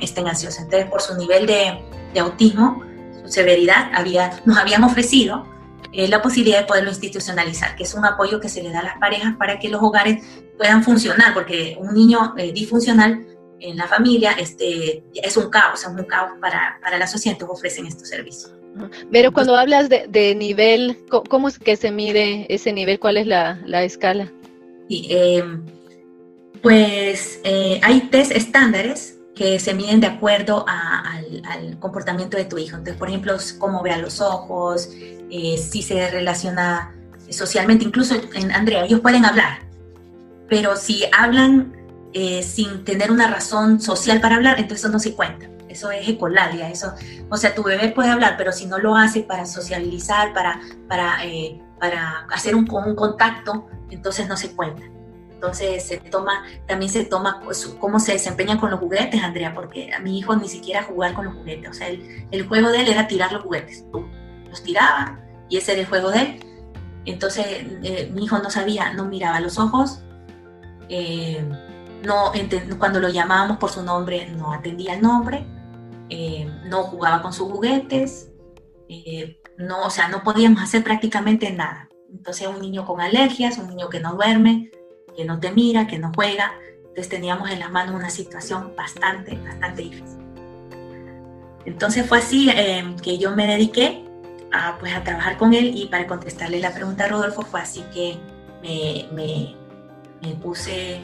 estén, 0.02 0.28
ansiosos. 0.28 0.62
Entonces, 0.62 0.90
por 0.90 1.02
su 1.02 1.16
nivel 1.16 1.46
de, 1.46 1.80
autismo, 2.20 2.84
su 3.24 3.32
severidad, 3.32 3.92
había, 3.94 4.42
nos 4.44 4.58
habían 4.58 4.84
ofrecido 4.84 5.46
eh, 5.94 6.08
la 6.08 6.22
posibilidad 6.24 6.62
de 6.62 6.66
poderlo 6.66 6.90
institucionalizar, 6.90 7.76
que 7.76 7.84
es 7.84 7.94
un 7.94 8.04
apoyo 8.04 8.40
que 8.40 8.50
se 8.50 8.64
le 8.64 8.72
da 8.72 8.80
a 8.80 8.84
las 8.84 8.98
parejas 8.98 9.36
para 9.38 9.60
que 9.60 9.70
los 9.70 9.82
hogares 9.84 10.26
puedan 10.58 10.84
funcionar, 10.84 11.34
porque 11.34 11.78
un 11.80 11.94
niño 11.94 12.34
eh, 12.38 12.52
disfuncional 12.52 13.26
en 13.60 13.78
la 13.78 13.88
familia 13.88 14.34
este, 14.34 15.04
es 15.14 15.38
un 15.38 15.50
caos, 15.50 15.82
es 15.82 15.88
un 15.88 16.04
caos 16.04 16.32
para, 16.40 16.80
para 16.82 16.98
la 16.98 17.08
sociedad, 17.08 17.36
entonces 17.36 17.58
ofrecen 17.58 17.86
estos 17.88 18.10
servicios. 18.10 18.54
Pero 19.12 19.32
cuando 19.32 19.56
hablas 19.56 19.90
de, 19.90 20.36
nivel, 20.36 20.98
¿cómo 21.30 21.48
es 21.48 21.58
que 21.58 21.76
se 21.76 21.92
mide 21.92 22.46
ese 22.54 22.74
nivel? 22.74 23.00
¿Cuál 23.00 23.18
es 23.18 23.26
la, 23.26 23.60
la 23.66 23.84
escala? 23.84 24.32
Sí, 24.88 25.08
eh, 25.10 25.44
pues 26.62 27.40
eh, 27.44 27.80
hay 27.84 28.02
test 28.12 28.32
estándares 28.32 29.18
que 29.36 29.60
se 29.60 29.74
miden 29.74 30.00
de 30.00 30.08
acuerdo 30.08 30.66
al, 30.68 31.80
comportamiento 31.80 32.38
de 32.38 32.46
tu 32.46 32.58
hijo. 32.58 32.76
Entonces, 32.76 32.98
por 32.98 33.08
ejemplo, 33.08 33.38
cómo 33.60 33.84
ve 33.84 33.92
a 33.92 33.98
los 33.98 34.20
ojos, 34.20 34.90
eh, 35.30 35.58
si 35.58 35.82
se 35.82 36.10
relaciona 36.10 36.96
socialmente, 37.30 37.86
incluso 37.86 38.16
en 38.34 38.52
Andrea, 38.52 38.86
ellos 38.86 39.00
pueden 39.00 39.26
hablar, 39.26 39.67
pero 40.50 40.76
si 40.76 41.04
hablan 41.18 41.76
eh, 42.14 42.44
sin 42.44 42.84
tener 42.84 43.12
una 43.12 43.28
razón 43.28 43.80
social 43.80 44.22
para 44.22 44.36
hablar, 44.36 44.60
entonces 44.60 44.86
eso 44.86 44.92
no 44.92 45.00
se 45.00 45.14
cuenta. 45.14 45.48
Eso 45.68 45.92
es 45.92 46.08
ecolalia, 46.08 46.70
eso, 46.70 46.94
o 47.30 47.38
sea, 47.38 47.54
tu 47.54 47.62
bebé 47.62 47.90
puede 47.90 48.10
hablar, 48.10 48.36
pero 48.38 48.52
si 48.52 48.66
no 48.66 48.80
lo 48.80 48.96
hace 48.96 49.22
para 49.22 49.46
socializar, 49.46 50.34
para, 50.34 50.62
para, 50.88 51.20
para 51.80 52.26
hacer 52.32 52.56
un, 52.56 52.68
un 52.72 52.96
contacto, 52.96 53.68
entonces 53.90 54.28
no 54.28 54.38
se 54.38 54.56
cuenta. 54.56 54.84
Entonces 55.38 55.84
se 55.84 55.98
toma, 55.98 56.46
también 56.66 56.92
se 56.92 57.06
toma 57.06 57.42
cómo 57.80 58.00
se 58.00 58.14
desempeñan 58.14 58.58
con 58.58 58.72
los 58.72 58.80
juguetes, 58.80 59.22
Andrea, 59.22 59.54
porque 59.54 59.94
a 59.94 60.00
mi 60.00 60.18
hijo 60.18 60.36
ni 60.36 60.50
siquiera 60.50 60.82
jugar 60.82 61.14
con 61.14 61.26
los 61.26 61.36
juguetes. 61.36 61.70
O 61.70 61.74
sea, 61.74 61.90
el, 61.90 62.48
juego 62.48 62.72
de 62.72 62.82
él 62.82 62.88
era 62.88 63.08
tirar 63.08 63.32
los 63.32 63.44
juguetes. 63.44 63.86
Los 64.50 64.64
tiraba 64.64 65.20
y 65.48 65.58
ese 65.58 65.74
era 65.74 65.82
el 65.82 65.88
juego 65.88 66.10
de 66.10 66.22
él. 66.22 66.46
Entonces 67.06 67.46
eh, 67.84 68.12
mi 68.16 68.24
hijo 68.24 68.40
no 68.40 68.50
sabía, 68.50 68.94
no 68.94 69.06
miraba 69.06 69.40
los 69.40 69.60
ojos, 69.60 70.02
eh, 70.90 71.46
no 72.04 72.32
cuando 72.78 73.00
lo 73.00 73.10
llamábamos 73.10 73.58
por 73.58 73.70
su 73.70 73.84
nombre 73.84 74.30
no 74.30 74.54
atendía 74.54 74.94
el 74.94 75.02
nombre, 75.02 75.46
eh, 76.10 76.50
no 76.66 76.84
jugaba 76.84 77.22
con 77.22 77.34
sus 77.34 77.52
juguetes, 77.52 78.32
no, 79.58 79.86
o 79.86 79.90
sea, 79.90 80.08
no 80.08 80.24
podíamos 80.24 80.62
hacer 80.62 80.84
prácticamente 80.84 81.52
nada. 81.52 81.90
Entonces 82.10 82.48
un 82.48 82.62
niño 82.62 82.86
con 82.86 83.02
alergias, 83.02 83.58
un 83.58 83.68
niño 83.68 83.90
que 83.90 84.00
no 84.00 84.14
duerme, 84.14 84.72
que 85.16 85.26
no 85.26 85.40
te 85.40 85.52
mira, 85.52 85.88
que 85.88 86.00
no 86.00 86.12
juega. 86.16 86.54
Entonces 86.78 87.10
teníamos 87.10 87.50
en 87.50 87.60
las 87.60 87.72
manos 87.72 87.96
una 87.96 88.10
situación 88.10 88.74
bastante, 88.78 89.36
bastante 89.36 89.82
difícil. 89.82 90.20
Entonces 91.66 92.08
fue 92.08 92.20
así 92.20 92.50
eh, 92.50 92.96
que 93.04 93.18
yo 93.18 93.36
me 93.36 93.46
dediqué 93.46 94.06
a, 94.54 94.78
pues, 94.80 94.96
a 94.96 95.04
trabajar 95.04 95.38
con 95.38 95.54
él 95.54 95.74
y 95.76 95.88
para 95.88 96.08
contestarle 96.08 96.62
la 96.62 96.74
pregunta 96.74 97.06
a 97.06 97.08
Rodolfo 97.10 97.42
fue 97.42 97.60
así 97.60 97.84
que 97.94 98.18
me, 99.14 99.56
me 100.22 100.36
puse 100.36 101.00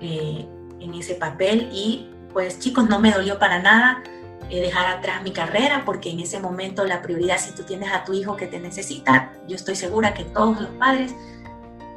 eh, 0.00 0.46
en 0.80 0.94
ese 0.94 1.14
papel 1.14 1.68
y 1.72 2.10
pues 2.32 2.58
chicos 2.58 2.88
no 2.88 2.98
me 3.00 3.10
dolió 3.10 3.38
para 3.38 3.60
nada 3.60 4.02
eh, 4.50 4.60
dejar 4.60 4.86
atrás 4.86 5.22
mi 5.22 5.32
carrera 5.32 5.82
porque 5.84 6.10
en 6.10 6.20
ese 6.20 6.38
momento 6.38 6.84
la 6.84 7.02
prioridad 7.02 7.38
si 7.38 7.52
tú 7.52 7.64
tienes 7.64 7.92
a 7.92 8.04
tu 8.04 8.12
hijo 8.12 8.36
que 8.36 8.46
te 8.46 8.60
necesita, 8.60 9.32
yo 9.48 9.56
estoy 9.56 9.74
segura 9.74 10.14
que 10.14 10.24
todos 10.24 10.60
los 10.60 10.70
padres 10.72 11.14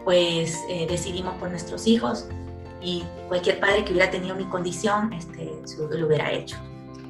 pues 0.04 0.58
eh, 0.70 0.88
decidimos 0.90 1.36
por 1.36 1.50
nuestros 1.50 1.86
hijos 1.86 2.28
y 2.82 3.04
cualquier 3.28 3.60
padre 3.60 3.84
que 3.84 3.92
hubiera 3.92 4.10
tenido 4.10 4.36
mi 4.36 4.46
condición 4.46 5.14
este, 5.14 5.52
lo 5.78 6.08
hubiera 6.08 6.32
hecho. 6.32 6.58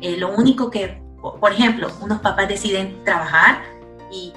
Eh, 0.01 0.17
lo 0.17 0.33
único 0.35 0.69
que, 0.69 1.01
por 1.39 1.51
ejemplo, 1.51 1.89
unos 2.01 2.19
papás 2.19 2.47
deciden 2.47 3.03
trabajar 3.03 3.61
y 4.11 4.33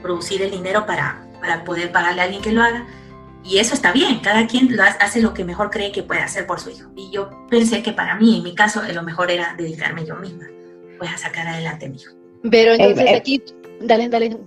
producir 0.00 0.42
el 0.42 0.50
dinero 0.50 0.86
para, 0.86 1.26
para 1.40 1.64
poder 1.64 1.92
pagarle 1.92 2.20
a 2.20 2.24
alguien 2.24 2.42
que 2.42 2.52
lo 2.52 2.62
haga. 2.62 2.86
Y 3.44 3.58
eso 3.58 3.74
está 3.74 3.92
bien, 3.92 4.20
cada 4.20 4.46
quien 4.46 4.76
lo 4.76 4.82
hace 4.82 5.20
lo 5.20 5.34
que 5.34 5.44
mejor 5.44 5.70
cree 5.70 5.90
que 5.90 6.02
puede 6.02 6.20
hacer 6.20 6.46
por 6.46 6.60
su 6.60 6.70
hijo. 6.70 6.90
Y 6.96 7.10
yo 7.10 7.30
pensé 7.50 7.82
que 7.82 7.92
para 7.92 8.14
mí, 8.16 8.38
en 8.38 8.44
mi 8.44 8.54
caso, 8.54 8.82
lo 8.92 9.02
mejor 9.02 9.30
era 9.30 9.54
dedicarme 9.56 10.04
yo 10.04 10.16
misma, 10.16 10.46
pues 10.98 11.10
a 11.10 11.18
sacar 11.18 11.48
adelante 11.48 11.86
a 11.86 11.88
mi 11.88 11.96
hijo. 11.96 12.14
Pero 12.50 12.72
entonces 12.72 13.14
aquí, 13.16 13.42
dale, 13.80 14.08
dale, 14.08 14.38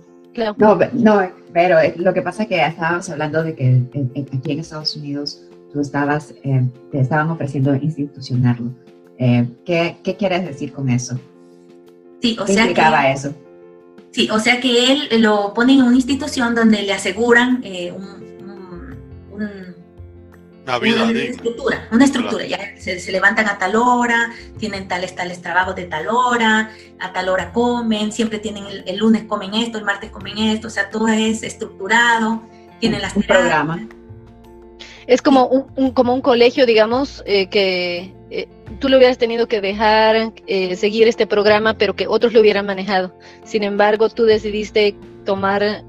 no, 0.58 0.78
no, 0.92 1.32
pero 1.52 1.78
lo 1.96 2.12
que 2.12 2.22
pasa 2.22 2.42
es 2.42 2.48
que 2.48 2.60
estábamos 2.60 3.08
hablando 3.08 3.42
de 3.42 3.54
que 3.54 3.82
aquí 4.34 4.52
en 4.52 4.60
Estados 4.60 4.96
Unidos 4.96 5.42
tú 5.72 5.80
estabas, 5.80 6.34
eh, 6.44 6.64
te 6.92 7.00
estaban 7.00 7.30
ofreciendo 7.30 7.74
institucionarlo. 7.74 8.70
Eh, 9.18 9.46
¿qué, 9.64 9.96
¿qué, 10.04 10.16
quieres 10.16 10.44
decir 10.44 10.72
con 10.72 10.90
eso? 10.90 11.18
Sí, 12.20 12.36
o 12.38 12.44
¿Qué 12.44 12.52
sea 12.52 12.72
que, 12.72 13.12
eso? 13.12 13.34
Sí, 14.10 14.28
o 14.30 14.38
sea 14.38 14.60
que 14.60 14.92
él 14.92 15.22
lo 15.22 15.54
ponen 15.54 15.80
en 15.80 15.86
una 15.86 15.96
institución 15.96 16.54
donde 16.54 16.82
le 16.82 16.92
aseguran 16.92 17.62
eh, 17.64 17.94
un 19.36 19.86
una, 20.66 21.20
estructura, 21.20 21.88
una 21.92 22.04
estructura. 22.04 22.44
Ya 22.44 22.74
se, 22.78 23.12
levantan 23.12 23.46
a 23.48 23.58
tal 23.58 23.76
hora, 23.76 24.32
tienen 24.58 24.88
tales, 24.88 25.14
tales 25.14 25.40
trabajos 25.40 25.76
de 25.76 25.84
tal 25.84 26.08
hora, 26.08 26.70
a 26.98 27.12
tal 27.12 27.28
hora 27.28 27.52
comen, 27.52 28.12
siempre 28.12 28.38
tienen 28.38 28.64
el, 28.84 28.96
lunes 28.96 29.24
comen 29.24 29.54
esto, 29.54 29.78
el 29.78 29.84
martes 29.84 30.10
comen 30.10 30.38
esto, 30.38 30.68
o 30.68 30.70
sea, 30.70 30.90
todo 30.90 31.08
es 31.08 31.42
estructurado, 31.42 32.42
tienen 32.80 33.00
las 33.00 33.14
un 33.14 33.22
programa. 33.22 33.86
Es 35.06 35.22
como 35.22 35.46
un, 35.46 35.92
como 35.92 36.12
un 36.12 36.20
colegio, 36.20 36.66
digamos, 36.66 37.22
eh, 37.26 37.46
que 37.46 38.12
eh, 38.30 38.48
tú 38.80 38.88
lo 38.88 38.96
hubieras 38.96 39.18
tenido 39.18 39.46
que 39.46 39.60
dejar 39.60 40.32
eh, 40.48 40.74
seguir 40.74 41.06
este 41.06 41.28
programa, 41.28 41.74
pero 41.74 41.94
que 41.94 42.08
otros 42.08 42.32
lo 42.32 42.40
hubieran 42.40 42.66
manejado. 42.66 43.16
Sin 43.44 43.62
embargo, 43.62 44.08
tú 44.08 44.24
decidiste 44.24 44.96
tomar 45.24 45.84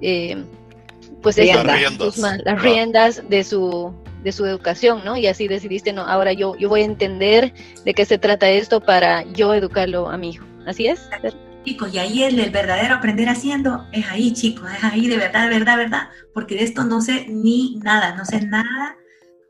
pues 1.22 1.38
las 1.38 2.62
riendas 2.62 3.24
de 3.30 3.44
su 3.44 3.94
de 4.24 4.32
su 4.32 4.46
educación, 4.46 5.04
¿no? 5.06 5.16
Y 5.16 5.28
así 5.28 5.48
decidiste, 5.48 5.94
no, 5.94 6.02
ahora 6.02 6.34
yo, 6.34 6.56
yo 6.58 6.70
voy 6.70 6.82
a 6.82 6.86
entender 6.86 7.54
de 7.86 7.94
qué 7.94 8.04
se 8.04 8.18
trata 8.18 8.50
esto 8.50 8.82
para 8.82 9.24
yo 9.32 9.54
educarlo 9.54 10.10
a 10.10 10.18
mi 10.18 10.32
hijo. 10.32 10.46
¿Así 10.66 10.88
es? 10.88 11.10
Chicos, 11.64 11.94
y 11.94 12.00
ahí 12.00 12.24
el, 12.24 12.40
el 12.40 12.50
verdadero 12.50 12.96
aprender 12.96 13.30
haciendo 13.30 13.86
es 13.92 14.06
ahí, 14.10 14.34
chicos, 14.34 14.70
es 14.76 14.84
ahí 14.84 15.08
de 15.08 15.18
verdad, 15.18 15.50
de 15.50 15.58
verdad, 15.58 15.78
verdad, 15.78 16.10
porque 16.34 16.56
de 16.56 16.64
esto 16.64 16.84
no 16.84 17.02
sé 17.02 17.28
ni 17.30 17.76
nada, 17.84 18.16
no 18.16 18.26
sé 18.26 18.42
nada, 18.42 18.98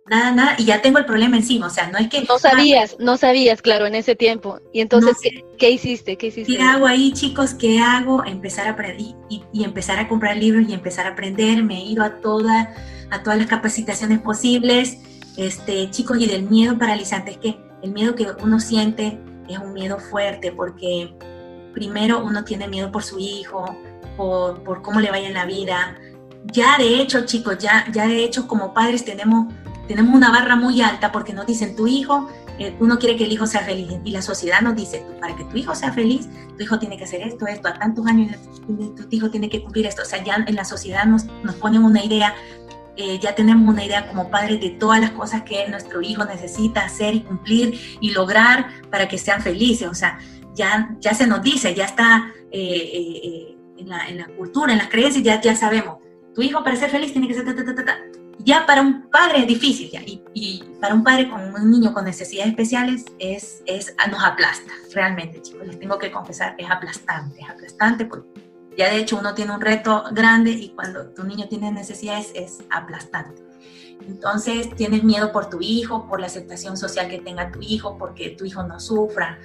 nada, 0.10 0.32
nada, 0.32 0.56
y 0.58 0.66
ya 0.66 0.82
tengo 0.82 0.98
el 1.00 1.06
problema 1.06 1.38
encima, 1.38 1.68
o 1.68 1.70
sea, 1.70 1.90
no 1.90 1.98
es 1.98 2.10
que... 2.10 2.24
No 2.24 2.40
sabías, 2.40 2.96
no 3.00 3.18
sabías, 3.18 3.62
claro, 3.62 3.86
en 3.86 3.96
ese 3.96 4.16
tiempo. 4.16 4.60
Y 4.74 4.82
entonces, 4.82 5.18
¿qué, 5.58 5.72
hiciste? 5.72 6.18
¿Qué 6.18 6.28
hiciste? 6.28 6.56
¿Qué 6.56 6.62
hago 6.62 6.86
ahí, 6.86 7.12
chicos? 7.14 7.54
¿Qué 7.54 7.80
hago? 7.80 8.24
Empezar 8.26 8.68
a 8.68 8.72
aprender 8.72 9.02
y, 9.30 9.44
y 9.52 9.64
empezar 9.64 10.00
a 10.00 10.08
comprar 10.08 10.38
libros 10.38 10.66
y 10.68 10.74
empezar 10.74 11.06
a 11.06 11.10
aprender, 11.10 11.64
me 11.64 11.78
he 11.78 11.86
ido 11.86 12.04
a 12.04 12.16
toda 12.22 12.74
a 13.10 13.24
todas 13.24 13.40
las 13.40 13.48
capacitaciones 13.48 14.20
posibles. 14.20 14.98
Este, 15.38 15.90
chicos, 15.92 16.18
y 16.20 16.28
del 16.28 16.44
miedo 16.44 16.78
paralizante, 16.78 17.32
es 17.32 17.38
que 17.38 17.58
el 17.84 17.92
miedo 17.92 18.16
que 18.16 18.28
uno 18.42 18.60
siente 18.60 19.20
es 19.48 19.60
un 19.60 19.74
miedo 19.74 20.00
fuerte 20.00 20.52
porque 20.52 21.14
primero 21.74 22.24
uno 22.24 22.44
tiene 22.44 22.68
miedo 22.68 22.92
por 22.92 23.04
su 23.04 23.20
hijo, 23.20 23.78
por, 24.18 24.64
por 24.64 24.82
cómo 24.82 25.00
le 25.00 25.12
vaya 25.12 25.28
en 25.28 25.36
la 25.36 25.46
vida. 25.46 25.96
Ya 26.46 26.78
de 26.78 27.02
hecho, 27.02 27.26
chicos, 27.26 27.58
ya, 27.60 27.86
ya 27.92 28.08
de 28.08 28.24
hecho 28.24 28.48
como 28.48 28.74
padres 28.74 29.06
tenemos, 29.06 29.54
tenemos 29.88 30.14
una 30.14 30.32
barra 30.32 30.56
muy 30.56 30.82
alta 30.82 31.12
porque 31.12 31.34
nos 31.34 31.46
dicen, 31.46 31.76
tu 31.76 31.88
hijo 31.88 32.30
eh, 32.60 32.76
uno 32.80 32.98
quiere 32.98 33.16
que 33.16 33.26
el 33.26 33.32
hijo 33.32 33.46
sea 33.46 33.62
feliz 33.62 34.00
y 34.04 34.12
la 34.12 34.22
sociedad 34.22 34.62
nos 34.62 34.76
dice, 34.76 35.06
para 35.20 35.36
que 35.36 35.44
tu 35.44 35.58
hijo 35.58 35.76
sea 35.76 35.94
feliz, 35.94 36.28
tu 36.58 36.64
hijo 36.64 36.80
tiene 36.80 36.98
que 36.98 37.04
hacer 37.04 37.22
esto, 37.22 37.46
esto, 37.46 37.68
a 37.68 37.74
tantos 37.74 38.06
años 38.08 38.36
tu, 38.66 39.08
hijo 39.12 39.30
tiene 39.30 39.50
que 39.50 39.62
cumplir 39.62 39.86
esto. 39.86 40.02
O 40.02 40.06
sea, 40.06 40.24
ya 40.24 40.44
en 40.46 40.56
la 40.56 40.66
sociedad 40.66 41.06
nos, 41.06 41.26
nos 41.44 41.56
ponen 41.56 41.84
una 41.84 42.04
idea, 42.04 42.34
eh, 42.96 43.20
ya 43.20 43.36
tenemos 43.36 43.70
una 43.72 43.86
idea 43.86 44.08
como 44.08 44.32
padres 44.32 44.60
de 44.60 44.72
todas 44.72 45.00
las 45.00 45.12
cosas 45.12 45.44
que 45.44 45.68
nuestro 45.68 46.02
hijo 46.02 46.26
necesita 46.26 46.84
hacer 46.86 47.14
y 47.14 47.22
cumplir 47.22 47.80
y 48.02 48.12
lograr 48.12 48.68
para 48.90 49.08
que 49.08 49.20
sean 49.20 49.42
felices. 49.42 49.88
O 49.88 49.94
sea, 49.94 50.18
ya, 50.56 50.96
ya 51.00 51.14
se 51.14 51.28
nos 51.28 51.44
dice, 51.44 51.76
ya 51.76 51.86
está 51.86 52.34
eh, 52.52 53.56
en, 53.78 53.88
la, 53.88 54.08
en, 54.08 54.18
la, 54.18 54.26
cultura, 54.26 54.72
en 54.72 54.80
las 54.80 54.88
creencias, 54.88 55.24
ya, 55.24 55.40
ya 55.40 55.56
sabemos, 55.56 55.98
tu 56.34 56.42
hijo 56.42 56.64
para 56.64 56.76
ser 56.76 56.90
feliz 56.90 57.12
tiene 57.12 57.28
que 57.28 57.36
ser 57.36 57.46
ta, 57.46 57.56
ta, 57.56 57.64
ta, 57.64 57.86
ta 57.86 57.98
ya 58.40 58.66
para 58.66 58.82
un 58.82 59.10
padre 59.10 59.40
es 59.40 59.48
difícil, 59.48 59.90
ya, 59.90 60.02
y, 60.06 60.64
para 60.80 60.94
un 60.94 61.04
padre 61.04 61.30
con 61.30 61.42
un 61.54 61.72
niño 61.72 61.94
con 61.94 62.06
necesidades 62.06 62.52
especiales 62.52 63.06
es, 63.20 63.64
es, 63.66 63.96
nos 64.10 64.24
aplasta, 64.24 64.72
realmente, 64.94 65.42
chicos, 65.42 65.66
les 65.66 65.80
tengo 65.80 65.98
que 65.98 66.12
confesar, 66.12 66.56
es 66.58 66.70
aplastante, 66.70 67.42
es 67.42 67.50
aplastante 67.50 68.06
porque 68.06 68.48
ya 68.78 68.92
de 68.92 68.98
hecho 69.00 69.18
uno 69.18 69.34
tiene 69.34 69.54
un 69.54 69.62
reto 69.62 70.04
grande 70.12 70.52
y 70.52 70.70
cuando 70.70 71.08
tu 71.08 71.24
niño 71.24 71.48
tiene 71.48 71.72
necesidades 71.72 72.32
es 72.36 72.60
aplastante. 72.70 73.42
Entonces 74.08 74.74
tienes 74.76 75.04
miedo 75.04 75.32
por 75.32 75.50
tu 75.50 75.58
hijo, 75.60 76.08
por 76.08 76.20
la 76.20 76.28
aceptación 76.28 76.78
social 76.78 77.10
que 77.10 77.18
tenga 77.18 77.52
tu 77.52 77.60
hijo, 77.62 77.98
porque 77.98 78.30
tu 78.30 78.46
hijo 78.46 78.62
no 78.62 78.80
sufra. 78.80 79.40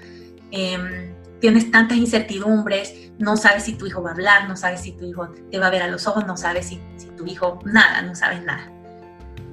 Em, 0.51 1.15
tienes 1.41 1.71
tantas 1.71 1.97
incertidumbres, 1.97 3.11
no 3.19 3.39
sabes 3.39 3.65
si 3.65 3.73
tu 3.73 3.87
hijo 3.87 4.03
va 4.03 4.11
a 4.11 4.13
hablar, 4.13 4.49
no 4.49 4.57
sabes 4.57 4.83
si 4.83 4.93
tu 4.93 5.07
hijo 5.07 5.29
te 5.51 5.59
va 5.59 5.69
a 5.69 5.71
ver 5.71 5.83
a 5.83 5.89
los 5.89 6.07
ojos, 6.07 6.27
no 6.27 6.37
sabes 6.37 6.67
si, 6.67 6.81
si 6.97 7.09
tu 7.09 7.27
hijo 7.27 7.59
nada, 7.65 8.03
no 8.03 8.15
sabes 8.15 8.45
nada. 8.45 8.71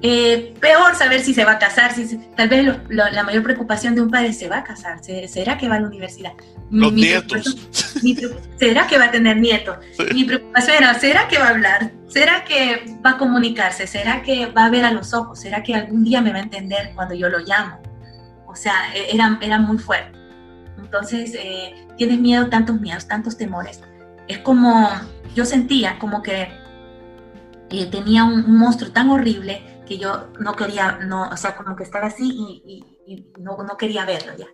Eh, 0.02 0.54
peor 0.60 0.94
saber 0.94 1.20
si 1.20 1.34
se 1.34 1.44
va 1.44 1.52
a 1.52 1.58
casar, 1.58 1.92
si 1.92 2.16
tal 2.34 2.48
vez 2.48 2.74
la 2.88 3.22
mayor 3.22 3.42
preocupación 3.42 3.94
de 3.94 4.00
un 4.00 4.10
padre 4.10 4.32
se 4.32 4.48
va 4.48 4.58
a 4.58 4.64
casar, 4.64 4.98
será 5.02 5.58
que 5.58 5.68
va 5.68 5.76
a 5.76 5.80
la 5.80 5.88
universidad. 5.88 6.32
Los 6.70 6.92
nietos. 6.92 7.68
¿Será 8.58 8.86
que 8.86 8.98
va 8.98 9.06
a 9.06 9.10
tener 9.10 9.36
nietos? 9.36 9.76
Mi 10.14 10.24
preocupación 10.24 10.76
era, 10.78 10.94
¿será 10.94 11.28
que 11.28 11.38
va 11.38 11.46
a 11.46 11.50
hablar? 11.50 11.90
¿Será 12.08 12.44
que 12.44 12.96
va 13.04 13.10
a 13.10 13.18
comunicarse? 13.18 13.86
¿Será 13.86 14.22
que 14.22 14.46
va 14.46 14.66
a 14.66 14.70
ver 14.70 14.84
a 14.84 14.92
los 14.92 15.12
ojos? 15.12 15.40
¿Será 15.40 15.62
que 15.62 15.74
algún 15.74 16.04
día 16.04 16.22
me 16.22 16.32
va 16.32 16.38
a 16.38 16.42
entender 16.42 16.92
cuando 16.94 17.14
yo 17.14 17.28
lo 17.28 17.40
llamo? 17.40 17.80
O 18.46 18.56
sea, 18.56 18.94
e, 18.94 19.14
era, 19.14 19.38
era 19.42 19.58
muy 19.58 19.78
fuerte. 19.78 20.18
Entonces, 20.78 21.34
eh, 21.34 21.86
tienes 21.98 22.18
miedo, 22.18 22.48
tantos 22.48 22.80
miedos, 22.80 23.06
tantos 23.06 23.36
temores. 23.36 23.80
Es 24.28 24.38
como, 24.38 24.88
yo 25.34 25.44
sentía 25.44 25.98
como 25.98 26.22
que 26.22 26.48
eh, 27.70 27.86
tenía 27.86 28.24
un 28.24 28.56
monstruo 28.56 28.90
tan 28.90 29.10
horrible 29.10 29.62
yo 29.98 30.28
no 30.38 30.54
quería, 30.54 30.98
no, 31.02 31.28
o 31.28 31.36
sea, 31.36 31.56
como 31.56 31.76
que 31.76 31.82
estaba 31.82 32.06
así 32.06 32.30
y, 32.64 33.26
no, 33.38 33.56
no, 33.62 33.76
quería 33.76 34.04
verlo 34.04 34.32
ya. 34.36 34.46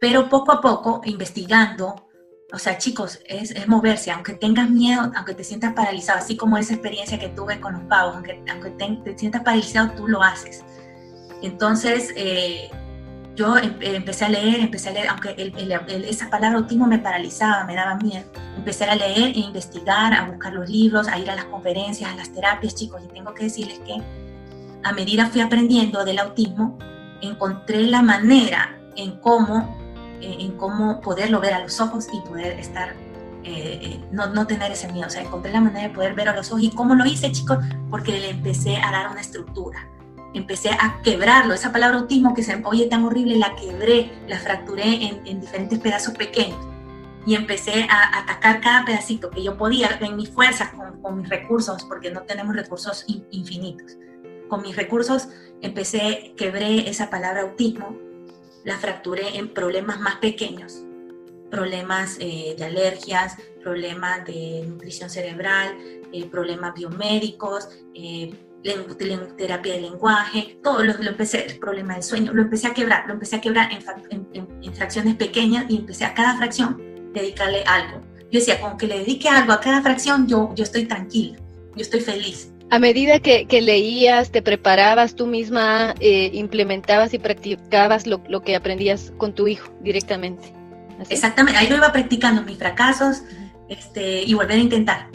Pero 0.00 0.28
poco 0.28 0.52
a 0.52 0.60
poco, 0.60 1.00
investigando, 1.04 2.08
o 2.52 2.58
sea, 2.58 2.76
chicos, 2.78 3.20
es, 3.26 3.52
es, 3.52 3.68
moverse, 3.68 4.10
aunque 4.10 4.34
tengas 4.34 4.68
miedo, 4.68 5.12
aunque 5.14 5.34
te 5.34 5.44
sientas 5.44 5.72
paralizado, 5.72 6.18
así 6.18 6.36
como 6.36 6.58
esa 6.58 6.74
experiencia 6.74 7.18
que 7.18 7.28
tuve 7.28 7.60
con 7.60 7.74
los 7.74 7.82
pavos, 7.84 8.16
aunque, 8.16 8.42
aunque 8.50 8.70
te, 8.70 9.18
sientas 9.18 9.42
paralizado, 9.42 9.92
tú 9.92 10.08
lo 10.08 10.22
haces. 10.22 10.64
Entonces, 11.42 12.12
eh, 12.16 12.70
yo 13.34 13.56
em, 13.56 13.74
empecé 13.80 14.26
a 14.26 14.28
leer, 14.28 14.60
empecé 14.60 14.90
a 14.90 14.92
leer, 14.92 15.08
aunque 15.08 15.34
esa 16.08 16.28
palabra 16.28 16.58
autismo 16.58 16.86
me 16.86 16.98
paralizaba, 16.98 17.64
me 17.64 17.74
daba 17.74 17.96
miedo, 17.96 18.24
empecé 18.56 18.84
a 18.84 18.94
leer 18.94 19.34
e 19.34 19.38
investigar, 19.38 20.12
a 20.12 20.26
buscar 20.26 20.52
los 20.52 20.68
libros, 20.68 21.08
a 21.08 21.18
ir 21.18 21.30
a 21.30 21.36
las 21.36 21.46
conferencias, 21.46 22.10
a 22.10 22.16
las 22.16 22.32
terapias, 22.32 22.74
chicos, 22.74 23.02
y 23.04 23.08
tengo 23.08 23.32
que 23.32 23.44
decirles 23.44 23.78
que 23.80 24.02
a 24.84 24.92
medida 24.92 25.26
fui 25.26 25.40
aprendiendo 25.40 26.04
del 26.04 26.18
autismo, 26.18 26.78
encontré 27.20 27.82
la 27.82 28.02
manera 28.02 28.78
en 28.96 29.12
cómo, 29.20 29.76
eh, 30.20 30.36
en 30.40 30.52
cómo 30.52 31.00
poderlo 31.00 31.40
ver 31.40 31.54
a 31.54 31.60
los 31.60 31.80
ojos 31.80 32.06
y 32.12 32.20
poder 32.28 32.58
estar, 32.58 32.90
eh, 33.44 33.80
eh, 33.82 34.04
no, 34.10 34.26
no, 34.28 34.46
tener 34.46 34.72
ese 34.72 34.92
miedo. 34.92 35.06
O 35.06 35.10
sea, 35.10 35.22
encontré 35.22 35.52
la 35.52 35.60
manera 35.60 35.88
de 35.88 35.94
poder 35.94 36.14
ver 36.14 36.28
a 36.28 36.36
los 36.36 36.50
ojos. 36.50 36.62
¿Y 36.62 36.70
cómo 36.70 36.94
lo 36.94 37.04
hice, 37.06 37.30
chicos? 37.32 37.58
Porque 37.90 38.12
le 38.12 38.30
empecé 38.30 38.76
a 38.76 38.90
dar 38.90 39.10
una 39.10 39.20
estructura. 39.20 39.88
Empecé 40.34 40.70
a 40.70 41.00
quebrarlo. 41.02 41.54
Esa 41.54 41.72
palabra 41.72 41.98
autismo 41.98 42.34
que 42.34 42.42
se 42.42 42.60
oye 42.64 42.86
tan 42.86 43.04
horrible, 43.04 43.36
la 43.36 43.54
quebré, 43.54 44.10
la 44.26 44.38
fracturé 44.38 45.06
en, 45.06 45.26
en 45.26 45.40
diferentes 45.40 45.78
pedazos 45.78 46.14
pequeños. 46.14 46.58
Y 47.24 47.36
empecé 47.36 47.86
a 47.88 48.18
atacar 48.18 48.60
cada 48.60 48.84
pedacito 48.84 49.30
que 49.30 49.44
yo 49.44 49.56
podía 49.56 49.96
en 50.00 50.16
mis 50.16 50.30
fuerzas, 50.30 50.70
con 51.02 51.18
mis 51.18 51.28
recursos, 51.28 51.84
porque 51.84 52.10
no 52.10 52.22
tenemos 52.22 52.56
recursos 52.56 53.04
infinitos 53.30 53.96
con 54.52 54.60
mis 54.60 54.76
recursos 54.76 55.28
empecé, 55.62 56.34
quebré 56.36 56.90
esa 56.90 57.08
palabra 57.08 57.40
autismo, 57.40 57.96
la 58.64 58.76
fracturé 58.76 59.38
en 59.38 59.54
problemas 59.54 59.98
más 59.98 60.16
pequeños, 60.16 60.84
problemas 61.50 62.18
eh, 62.20 62.54
de 62.58 62.62
alergias, 62.62 63.38
problemas 63.62 64.26
de 64.26 64.66
nutrición 64.68 65.08
cerebral, 65.08 65.74
eh, 66.12 66.26
problemas 66.26 66.74
biomédicos, 66.74 67.70
eh, 67.94 68.34
terapia 69.38 69.72
de 69.72 69.80
lenguaje, 69.80 70.58
todo 70.62 70.84
lo, 70.84 70.92
lo 70.98 71.08
empecé, 71.08 71.46
el 71.46 71.58
problema 71.58 71.94
del 71.94 72.02
sueño, 72.02 72.34
lo 72.34 72.42
empecé 72.42 72.66
a 72.66 72.74
quebrar, 72.74 73.06
lo 73.06 73.14
empecé 73.14 73.36
a 73.36 73.40
quebrar 73.40 73.70
en, 73.72 74.74
fracciones 74.74 75.14
pequeñas 75.14 75.64
y 75.70 75.78
empecé 75.78 76.04
a 76.04 76.12
cada 76.12 76.36
fracción 76.36 77.10
dedicarle 77.14 77.64
algo. 77.64 78.02
Yo 78.30 78.38
decía, 78.38 78.60
con 78.60 78.76
que 78.76 78.86
le 78.86 78.98
dedique 78.98 79.30
algo 79.30 79.54
a 79.54 79.60
cada 79.60 79.80
fracción, 79.80 80.28
yo, 80.28 80.52
yo 80.54 80.62
estoy 80.62 80.84
tranquila, 80.84 81.38
yo 81.74 81.80
estoy 81.80 82.00
feliz 82.00 82.51
a 82.72 82.78
medida 82.78 83.18
que, 83.18 83.60
leías, 83.60 84.30
te 84.30 84.40
preparabas 84.40 85.14
tú 85.14 85.26
misma, 85.26 85.94
eh, 86.00 86.30
implementabas 86.32 87.12
y 87.12 87.18
practicabas 87.18 88.06
lo, 88.06 88.22
que 88.42 88.56
aprendías 88.56 89.12
con 89.18 89.34
tu 89.34 89.46
hijo 89.46 89.70
directamente. 89.82 90.54
Exactamente, 91.10 91.58
ahí 91.58 91.68
lo 91.68 91.76
iba 91.76 91.92
practicando 91.92 92.40
mis 92.40 92.56
fracasos 92.56 93.24
este, 93.68 94.22
y 94.22 94.32
volver 94.32 94.52
a 94.52 94.62
intentar. 94.62 95.08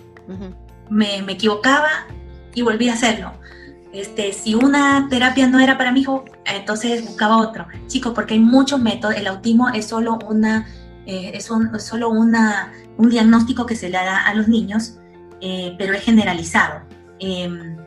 me, 0.88 1.18
equivocaba 1.32 2.06
y 2.54 2.62
volví 2.62 2.90
a 2.90 2.94
hacerlo. 2.94 3.34
Este, 3.92 4.34
si 4.34 4.54
una 4.54 5.08
terapia 5.10 5.48
no 5.48 5.60
era 5.60 5.80
para 5.80 5.92
mi 5.92 6.02
hijo, 6.02 6.26
entonces 6.46 7.04
buscaba 7.04 7.38
otro. 7.38 7.66
Chicos, 7.88 8.14
porque 8.14 8.36
hay 8.36 8.40
muchos 8.40 8.80
métodos, 8.80 9.16
el 9.16 9.26
autismo 9.26 9.70
es 9.70 9.88
solo, 9.88 10.20
una, 10.30 10.68
eh, 11.08 11.32
es, 11.34 11.50
solo 11.80 12.10
una, 12.10 12.72
un 12.98 13.10
diagnóstico 13.10 13.66
que 13.66 13.76
se 13.76 13.90
le 13.90 13.98
da 13.98 14.28
a 14.28 14.36
los 14.36 14.48
niños, 14.48 15.00
eh, 15.42 15.74
pero 15.80 15.96
es 15.96 16.04
generalizado. 16.04 16.87
Em, 17.20 17.78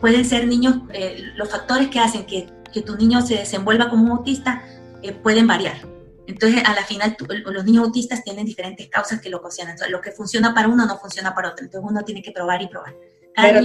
pueden 0.00 0.24
ser 0.24 0.46
niños, 0.46 0.76
eh, 0.92 1.16
los 1.36 1.48
factores 1.50 1.88
que 1.88 2.00
hacen 2.00 2.24
que, 2.26 2.46
que, 2.72 2.82
tu 2.82 2.96
niño 2.96 3.20
se 3.22 3.36
desenvuelva 3.36 3.88
como 3.88 4.04
un 4.04 4.10
autista 4.18 4.62
eh, 5.02 5.12
pueden 5.12 5.46
variar. 5.46 5.76
Entonces, 6.26 6.62
a 6.64 6.74
la 6.74 6.82
final, 6.82 7.16
los 7.46 7.64
niños 7.64 7.84
autistas 7.84 8.24
tienen 8.24 8.46
diferentes 8.46 8.88
causas 8.88 9.20
que 9.20 9.28
lo 9.28 9.38
ocasionan. 9.38 9.76
lo 9.90 10.00
que 10.00 10.10
funciona 10.10 10.54
para 10.54 10.68
uno 10.68 10.86
no 10.86 10.98
funciona 10.98 11.34
para 11.34 11.50
otro. 11.50 11.66
Entonces, 11.66 11.88
uno 11.88 12.02
tiene 12.02 12.22
que 12.22 12.32
probar 12.32 12.62
y 12.62 12.68
probar. 12.68 12.94
Pero 13.36 13.60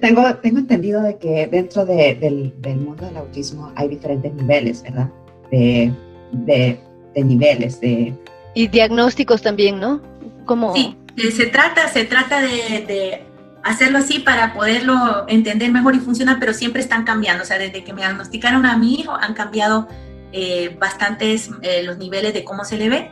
tengo, 0.00 0.34
tengo 0.36 0.58
entendido 0.58 1.00
de 1.00 1.16
que 1.16 1.46
dentro 1.46 1.86
de, 1.86 2.16
del, 2.16 2.52
del, 2.60 2.76
mundo 2.76 3.06
del 3.06 3.16
autismo 3.16 3.72
hay 3.76 3.88
diferentes 3.88 4.32
niveles, 4.34 4.82
¿verdad? 4.82 5.08
De, 5.50 5.92
de, 6.32 6.78
de 7.14 7.24
niveles, 7.24 7.80
de... 7.80 8.14
Y 8.54 8.66
diagnósticos 8.66 9.40
también, 9.40 9.80
¿no? 9.80 10.02
Como... 10.44 10.74
Sí, 10.74 10.96
eh, 11.16 11.30
se 11.30 11.46
trata, 11.46 11.88
se 11.88 12.04
trata 12.04 12.42
de 12.42 13.22
hacerlo 13.62 13.98
así 13.98 14.18
para 14.18 14.54
poderlo 14.54 15.24
entender 15.28 15.70
mejor 15.70 15.94
y 15.94 16.00
funcionar, 16.00 16.38
pero 16.40 16.54
siempre 16.54 16.80
están 16.80 17.04
cambiando. 17.04 17.42
O 17.42 17.46
sea, 17.46 17.58
desde 17.58 17.84
que 17.84 17.92
me 17.92 18.02
diagnosticaron 18.02 18.66
a 18.66 18.76
mi 18.76 18.94
hijo 18.94 19.14
han 19.14 19.34
cambiado 19.34 19.88
eh, 20.32 20.76
bastantes 20.80 21.50
eh, 21.62 21.82
los 21.82 21.98
niveles 21.98 22.34
de 22.34 22.44
cómo 22.44 22.64
se 22.64 22.76
le 22.76 22.88
ve. 22.88 23.10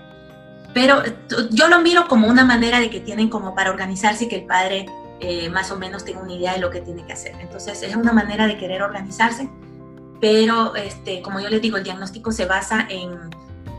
Pero 0.72 1.02
yo 1.51 1.68
lo 1.68 1.81
miro 1.81 2.06
como 2.09 2.28
una 2.28 2.44
manera 2.44 2.78
de 2.78 2.90
que 2.90 3.01
tienen 3.01 3.28
como 3.28 3.55
para 3.55 3.70
organizarse 3.70 4.24
y 4.24 4.28
que 4.28 4.36
el 4.36 4.47
padre 4.47 4.86
eh, 5.20 5.51
más 5.51 5.70
o 5.70 5.77
menos 5.77 6.05
tenga 6.05 6.20
una 6.20 6.32
idea 6.32 6.55
de 6.55 6.60
lo 6.60 6.70
que 6.70 6.81
tiene 6.81 7.05
que 7.05 7.12
hacer. 7.12 7.35
Entonces 7.40 7.82
es 7.82 7.94
una 7.97 8.12
manera 8.12 8.47
de 8.47 8.56
querer 8.56 8.82
organizarse, 8.82 9.51
pero 10.20 10.74
este, 10.77 11.22
como 11.22 11.40
yo 11.40 11.48
les 11.48 11.60
digo, 11.60 11.77
el 11.77 11.85
diagnóstico 11.85 12.31
se 12.31 12.47
basa 12.47 12.86
en 12.89 13.18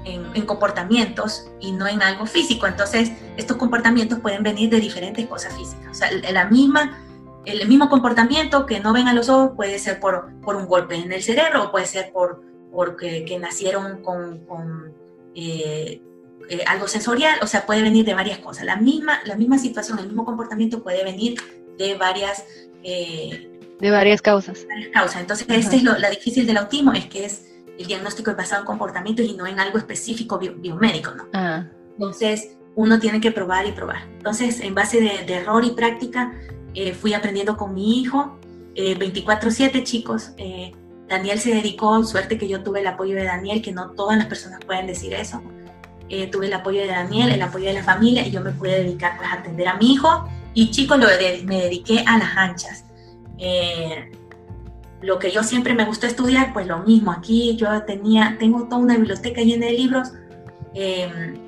en, 0.05 0.45
comportamientos 0.45 1.49
y 1.59 1.71
no 1.71 1.87
en 1.87 2.01
algo 2.01 2.25
físico. 2.25 2.67
Entonces, 2.67 3.11
estos 3.37 3.57
comportamientos 3.57 4.19
pueden 4.19 4.43
venir 4.43 4.69
de 4.69 4.79
diferentes 4.79 5.27
cosas 5.27 5.55
físicas. 5.55 5.87
O 5.89 5.93
sea, 5.93 6.09
la 6.11 6.45
misma, 6.45 6.99
el 7.45 7.67
mismo 7.67 7.89
comportamiento 7.89 8.65
que 8.65 8.79
no 8.79 8.93
ven 8.93 9.07
a 9.07 9.13
los 9.13 9.29
ojos 9.29 9.51
puede 9.55 9.79
ser 9.79 9.99
por, 9.99 10.31
por 10.41 10.55
un 10.55 10.67
golpe 10.67 10.95
en 10.95 11.11
el 11.11 11.21
cerebro 11.21 11.65
o 11.65 11.71
puede 11.71 11.85
ser 11.85 12.11
por 12.11 12.41
porque 12.71 13.25
que 13.25 13.37
nacieron 13.37 14.01
con, 14.01 14.45
con 14.45 14.93
eh, 15.35 16.01
eh, 16.49 16.63
algo 16.67 16.87
sensorial, 16.87 17.37
o 17.41 17.47
sea, 17.47 17.65
puede 17.65 17.81
venir 17.81 18.05
de 18.05 18.13
varias 18.13 18.39
cosas. 18.39 18.63
La 18.63 18.77
misma, 18.77 19.19
la 19.25 19.35
misma 19.35 19.57
situación, 19.57 19.99
el 19.99 20.07
mismo 20.07 20.25
comportamiento 20.25 20.81
puede 20.81 21.03
venir 21.03 21.39
de 21.77 21.95
varias... 21.95 22.45
Eh, 22.83 23.49
de 23.79 23.91
varias 23.91 24.21
causas. 24.21 24.65
Varias 24.67 24.89
causas. 24.89 25.21
Entonces, 25.21 25.47
esta 25.49 25.75
es 25.75 25.83
lo, 25.83 25.97
la 25.97 26.09
difícil 26.09 26.45
del 26.45 26.57
autismo, 26.57 26.93
es 26.93 27.07
que 27.07 27.25
es 27.25 27.50
el 27.81 27.87
diagnóstico 27.87 28.31
es 28.31 28.37
basado 28.37 28.61
en 28.61 28.67
comportamientos 28.67 29.25
y 29.25 29.33
no 29.33 29.45
en 29.45 29.59
algo 29.59 29.77
específico 29.77 30.39
biomédico, 30.39 31.11
¿no? 31.11 31.25
Ah. 31.33 31.65
Entonces, 31.93 32.57
uno 32.75 32.99
tiene 32.99 33.19
que 33.19 33.31
probar 33.31 33.65
y 33.67 33.71
probar. 33.71 34.03
Entonces, 34.17 34.61
en 34.61 34.73
base 34.73 35.01
de, 35.01 35.33
error 35.33 35.63
y 35.63 35.71
práctica, 35.71 36.33
eh, 36.73 36.93
fui 36.93 37.13
aprendiendo 37.13 37.57
con 37.57 37.73
mi 37.73 38.01
hijo, 38.01 38.39
24/7 38.75 39.79
eh, 39.79 39.83
chicos, 39.83 40.31
eh, 40.37 40.71
Daniel 41.09 41.39
se 41.39 41.53
dedicó, 41.53 42.03
suerte 42.05 42.37
que 42.37 42.47
yo 42.47 42.63
tuve 42.63 42.79
el 42.79 42.87
apoyo 42.87 43.15
de 43.15 43.25
Daniel, 43.25 43.61
que 43.61 43.73
no 43.73 43.91
todas 43.91 44.17
las 44.17 44.27
personas 44.27 44.61
pueden 44.65 44.87
decir 44.87 45.13
eso. 45.13 45.41
Eh, 46.07 46.27
tuve 46.27 46.47
el 46.47 46.53
apoyo 46.53 46.81
de 46.81 46.87
Daniel, 46.87 47.31
el 47.31 47.41
apoyo 47.41 47.65
de 47.65 47.73
la 47.73 47.83
familia 47.83 48.25
y 48.25 48.31
yo 48.31 48.41
me 48.41 48.51
pude 48.51 48.83
dedicar 48.83 49.17
pues, 49.17 49.29
a 49.29 49.33
atender 49.33 49.67
a 49.67 49.75
mi 49.75 49.93
hijo. 49.93 50.29
Y 50.53 50.71
chicos, 50.71 50.97
lo 50.97 51.07
me 51.45 51.61
dediqué 51.61 52.03
a 52.07 52.17
las 52.17 52.37
anchas. 52.37 52.85
Lo 55.01 55.19
que 55.19 55.31
yo 55.31 55.43
siempre 55.43 55.73
me 55.73 55.85
gustó 55.85 56.07
estudiar, 56.07 56.53
pues 56.53 56.67
lo 56.67 56.79
mismo. 56.79 57.11
Aquí 57.11 57.55
yo 57.55 57.83
tenía, 57.83 58.37
tengo 58.39 58.65
toda 58.65 58.77
una 58.77 58.95
biblioteca 58.95 59.41
llena 59.41 59.65
de 59.67 59.73
libros. 59.73 60.13
Eh, 60.73 61.39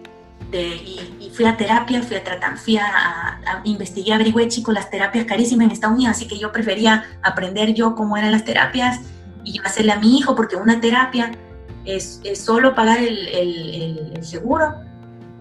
y, 0.55 1.31
fui 1.33 1.45
a 1.45 1.57
terapia, 1.57 2.03
fui 2.03 2.15
a 2.15 2.23
tratar, 2.23 2.57
fui 2.59 2.77
a, 2.77 2.85
a, 2.85 3.61
investigué, 3.63 4.13
averigüé, 4.13 4.47
chicos, 4.47 4.71
las 4.71 4.91
terapias 4.91 5.25
carísimas 5.25 5.65
en 5.65 5.71
Estados 5.71 5.95
Unidos, 5.95 6.15
así 6.15 6.27
que 6.27 6.37
yo 6.37 6.51
prefería 6.51 7.05
aprender 7.23 7.73
yo 7.73 7.95
cómo 7.95 8.17
eran 8.17 8.31
las 8.31 8.45
terapias 8.45 8.99
y 9.43 9.59
hacerle 9.65 9.93
a 9.93 9.99
mi 9.99 10.17
hijo, 10.17 10.35
porque 10.35 10.55
una 10.55 10.79
terapia 10.79 11.31
es, 11.85 12.21
solo 12.35 12.75
pagar 12.75 12.99
el, 12.99 14.19
seguro. 14.21 14.75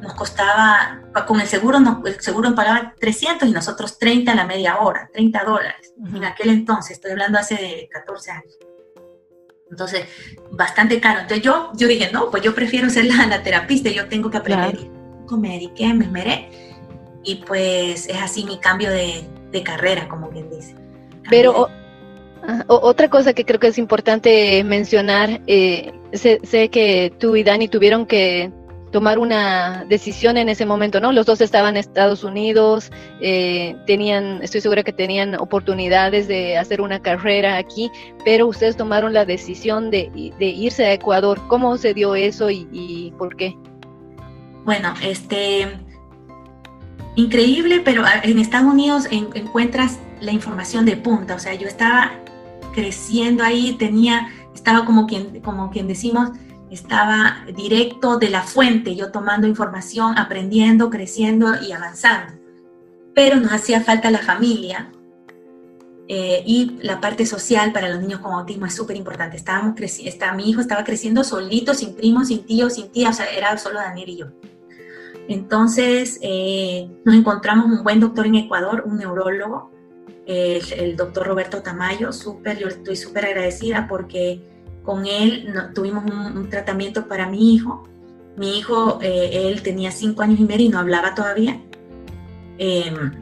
Nos 0.02 0.14
costaba, 0.14 1.00
con 1.26 1.40
el 1.40 1.46
seguro, 1.46 1.80
nos, 1.80 2.04
el 2.06 2.20
seguro 2.20 2.54
pagaba 2.54 2.94
300 3.00 3.48
y 3.48 3.52
nosotros 3.52 3.98
30 3.98 4.32
a 4.32 4.34
la 4.34 4.44
media 4.44 4.80
hora, 4.80 5.08
30 5.12 5.44
dólares. 5.44 5.94
En 6.14 6.24
aquel 6.24 6.50
entonces, 6.50 6.92
estoy 6.92 7.12
hablando 7.12 7.38
hace 7.38 7.88
14 7.90 8.30
años. 8.32 8.58
Entonces, 9.70 10.06
bastante 10.50 11.00
caro. 11.00 11.20
Entonces 11.20 11.42
yo, 11.42 11.72
yo 11.74 11.88
dije, 11.88 12.10
no, 12.12 12.30
pues 12.30 12.42
yo 12.42 12.54
prefiero 12.54 12.90
ser 12.90 13.06
la, 13.06 13.26
la 13.26 13.42
terapista, 13.42 13.88
yo 13.90 14.08
tengo 14.08 14.30
que 14.30 14.36
aprender. 14.36 14.76
Claro. 14.76 15.02
Me 15.38 15.52
dediqué, 15.52 15.94
me 15.94 16.04
esmeré 16.04 16.50
y 17.24 17.36
pues 17.36 18.06
es 18.06 18.20
así 18.20 18.44
mi 18.44 18.58
cambio 18.58 18.90
de, 18.90 19.24
de 19.50 19.62
carrera, 19.62 20.08
como 20.08 20.30
quien 20.30 20.50
dice. 20.50 20.74
Pero 21.30 21.68
otra 22.66 23.08
cosa 23.08 23.32
que 23.32 23.44
creo 23.44 23.60
que 23.60 23.68
es 23.68 23.78
importante 23.78 24.62
mencionar, 24.64 25.40
eh, 25.46 25.92
sé, 26.12 26.40
sé, 26.42 26.68
que 26.68 27.12
tú 27.18 27.36
y 27.36 27.44
Dani 27.44 27.68
tuvieron 27.68 28.06
que 28.06 28.50
tomar 28.92 29.18
una 29.18 29.84
decisión 29.88 30.36
en 30.36 30.48
ese 30.50 30.66
momento, 30.66 31.00
¿no? 31.00 31.12
Los 31.12 31.26
dos 31.26 31.40
estaban 31.40 31.74
en 31.74 31.80
Estados 31.80 32.22
Unidos, 32.22 32.92
eh, 33.20 33.74
tenían, 33.86 34.40
estoy 34.42 34.60
segura 34.60 34.82
que 34.82 34.92
tenían 34.92 35.34
oportunidades 35.34 36.28
de 36.28 36.58
hacer 36.58 36.80
una 36.80 37.00
carrera 37.00 37.56
aquí, 37.56 37.90
pero 38.24 38.46
ustedes 38.46 38.76
tomaron 38.76 39.14
la 39.14 39.24
decisión 39.24 39.90
de, 39.90 40.10
irse 40.38 40.84
a 40.84 40.92
Ecuador. 40.92 41.40
¿Cómo 41.48 41.76
se 41.78 41.94
dio 41.94 42.14
eso 42.14 42.50
y, 42.50 43.12
por 43.18 43.34
qué? 43.34 43.56
Bueno, 44.64 44.92
este, 45.02 45.66
increíble, 47.16 47.80
pero 47.80 48.04
en 48.22 48.38
Estados 48.38 48.72
Unidos 48.72 49.08
en, 49.10 49.28
encuentras 49.34 49.98
la 50.20 50.32
información 50.32 50.84
de 50.84 50.96
punta, 50.98 51.34
o 51.34 51.38
sea, 51.38 51.54
yo 51.54 51.66
estaba 51.66 52.12
creciendo 52.74 53.42
ahí, 53.42 53.72
tenía, 53.78 54.28
estaba 54.54 54.84
como 54.84 55.06
quien, 55.06 55.40
como 55.40 55.70
quien 55.70 55.88
decimos, 55.88 56.30
estaba 56.72 57.44
directo 57.54 58.18
de 58.18 58.30
la 58.30 58.42
fuente, 58.42 58.96
yo 58.96 59.10
tomando 59.10 59.46
información, 59.46 60.16
aprendiendo, 60.18 60.88
creciendo 60.88 61.60
y 61.62 61.72
avanzando. 61.72 62.32
Pero 63.14 63.36
nos 63.36 63.52
hacía 63.52 63.82
falta 63.82 64.10
la 64.10 64.18
familia 64.18 64.90
eh, 66.08 66.42
y 66.46 66.78
la 66.82 67.00
parte 67.00 67.26
social 67.26 67.72
para 67.72 67.90
los 67.90 68.00
niños 68.00 68.20
con 68.20 68.32
autismo 68.32 68.64
es 68.64 68.74
súper 68.74 68.96
importante. 68.96 69.36
Estábamos 69.36 69.74
creciendo, 69.76 70.34
mi 70.34 70.48
hijo 70.48 70.62
estaba 70.62 70.82
creciendo 70.82 71.24
solito, 71.24 71.74
sin 71.74 71.94
primos, 71.94 72.28
sin 72.28 72.44
tíos, 72.44 72.74
sin 72.74 72.90
tías, 72.90 73.16
o 73.16 73.22
sea, 73.22 73.26
era 73.26 73.56
solo 73.58 73.78
Daniel 73.78 74.08
y 74.08 74.16
yo. 74.16 74.26
Entonces 75.28 76.18
eh, 76.22 76.88
nos 77.04 77.14
encontramos 77.14 77.66
un 77.66 77.84
buen 77.84 78.00
doctor 78.00 78.26
en 78.26 78.36
Ecuador, 78.36 78.84
un 78.86 78.96
neurólogo, 78.96 79.70
el, 80.26 80.96
doctor 80.96 81.26
Roberto 81.26 81.62
Tamayo, 81.62 82.12
súper, 82.12 82.58
yo 82.58 82.68
estoy 82.68 82.96
súper 82.96 83.26
agradecida 83.26 83.86
porque 83.88 84.51
con 84.82 85.06
él 85.06 85.52
tuvimos 85.74 86.04
un, 86.04 86.48
tratamiento 86.48 87.06
para 87.08 87.28
mi 87.28 87.54
hijo. 87.54 87.88
Mi 88.36 88.58
hijo, 88.58 88.98
eh, 89.02 89.48
él 89.48 89.62
tenía 89.62 89.92
cinco 89.92 90.22
años 90.22 90.40
y 90.40 90.44
medio 90.44 90.66
y 90.66 90.68
no 90.68 90.78
hablaba 90.78 91.14
todavía. 91.14 91.60
Em, 92.58 93.12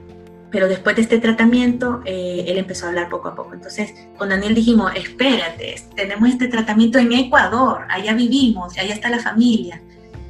pero 0.51 0.69
después 0.69 0.97
de 0.97 1.03
este 1.03 1.19
tratamiento, 1.19 2.03
eh, 2.05 2.45
él 2.49 2.59
empezó 2.59 2.87
a 2.87 2.89
hablar 2.89 3.09
poco 3.09 3.29
a 3.29 3.35
poco. 3.35 3.55
Entonces, 3.55 3.95
con 4.19 4.31
Daniel 4.31 4.55
dijimos, 4.55 4.93
espérate, 4.95 5.77
tenemos 5.95 6.29
este 6.29 6.49
tratamiento 6.49 6.99
en 6.99 7.13
Ecuador, 7.13 7.87
allá 7.89 8.15
vivimos, 8.15 8.77
allá 8.77 8.93
está 8.93 9.11
la 9.11 9.21
familia, 9.21 9.81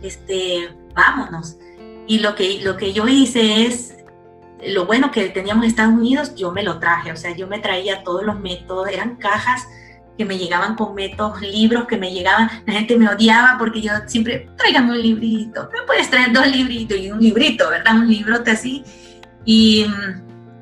este, 0.03 0.69
vámonos. 0.95 1.57
Y 2.07 2.19
lo 2.19 2.35
que, 2.35 2.61
lo 2.63 2.77
que 2.77 2.93
yo 2.93 3.09
hice 3.09 3.67
es 3.67 3.97
lo 4.67 4.85
bueno 4.85 5.11
que 5.11 5.29
teníamos 5.31 5.65
en 5.65 5.71
Estados 5.71 5.95
Unidos, 5.95 6.35
yo 6.35 6.53
me 6.53 6.63
lo 6.63 6.79
traje, 6.79 7.13
o 7.13 7.17
sea, 7.17 7.35
yo 7.35 7.47
me 7.47 7.61
traía 7.61 8.03
todos 8.03 8.25
los 8.25 8.39
métodos, 8.39 8.89
eran 8.89 9.17
cajas 9.17 9.67
que 10.21 10.27
me 10.27 10.37
llegaban 10.37 10.75
con 10.75 10.95
métodos, 10.95 11.41
libros 11.41 11.87
que 11.87 11.97
me 11.97 12.13
llegaban, 12.13 12.51
la 12.67 12.75
gente 12.75 12.99
me 12.99 13.09
odiaba 13.09 13.57
porque 13.59 13.81
yo 13.81 13.91
siempre, 14.05 14.51
tráigame 14.59 14.91
un 14.91 15.01
librito, 15.01 15.71
me 15.73 15.81
puedes 15.87 16.11
traer 16.11 16.31
dos 16.31 16.47
libritos 16.47 16.99
y 16.99 17.11
un 17.11 17.21
librito, 17.21 17.71
¿verdad? 17.71 17.95
Un 17.95 18.07
librote 18.07 18.51
así. 18.51 18.85
Y, 19.47 19.87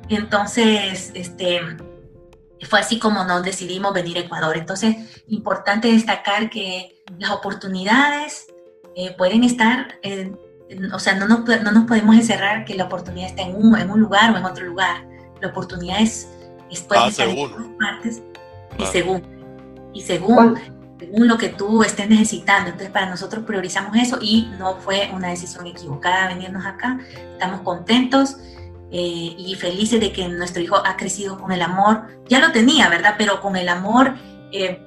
entonces, 0.07 1.11
este, 1.13 1.59
fue 2.69 2.79
así 2.79 2.99
como 2.99 3.25
nos 3.25 3.43
decidimos 3.43 3.93
venir 3.93 4.15
a 4.15 4.21
Ecuador. 4.21 4.55
Entonces, 4.55 4.95
importante 5.27 5.91
destacar 5.91 6.49
que 6.49 7.03
las 7.17 7.31
oportunidades 7.31 8.47
eh, 8.95 9.13
pueden 9.17 9.43
estar 9.43 9.99
en 10.03 10.39
o 10.93 10.99
sea, 10.99 11.15
no 11.15 11.27
nos, 11.27 11.45
no 11.63 11.71
nos 11.73 11.83
podemos 11.83 12.15
encerrar 12.15 12.63
que 12.63 12.75
la 12.75 12.85
oportunidad 12.85 13.27
está 13.27 13.41
en 13.41 13.55
un, 13.55 13.77
en 13.77 13.89
un 13.89 13.99
lugar 13.99 14.33
o 14.33 14.37
en 14.37 14.45
otro 14.45 14.63
lugar. 14.63 15.05
La 15.41 15.49
oportunidad 15.49 15.99
es, 15.99 16.29
es 16.71 16.87
ah, 16.91 17.07
estar 17.09 17.27
en 17.27 17.35
todas 17.35 17.67
partes 17.77 18.21
y 18.77 18.85
según, 18.85 19.38
y 19.93 20.01
según, 20.01 20.57
según 20.99 21.27
lo 21.27 21.37
que 21.37 21.49
tú 21.49 21.83
estés 21.83 22.09
necesitando. 22.09 22.69
Entonces, 22.69 22.91
para 22.91 23.09
nosotros 23.09 23.45
priorizamos 23.45 23.95
eso 23.95 24.17
y 24.21 24.49
no 24.57 24.77
fue 24.77 25.09
una 25.13 25.29
decisión 25.29 25.67
equivocada 25.67 26.27
venirnos 26.27 26.65
acá. 26.65 26.99
Estamos 27.33 27.61
contentos. 27.61 28.37
Eh, 28.91 29.35
y 29.37 29.53
felices 29.53 29.99
de 29.99 30.11
que 30.11 30.27
nuestro 30.27 30.63
hijo 30.63 30.77
ha 30.83 30.97
crecido 30.97 31.39
con 31.39 31.51
el 31.51 31.61
amor, 31.61 32.07
ya 32.27 32.39
lo 32.39 32.51
tenía, 32.51 32.89
¿verdad? 32.89 33.15
Pero 33.19 33.39
con 33.39 33.55
el 33.55 33.69
amor... 33.69 34.15
Eh, 34.51 34.79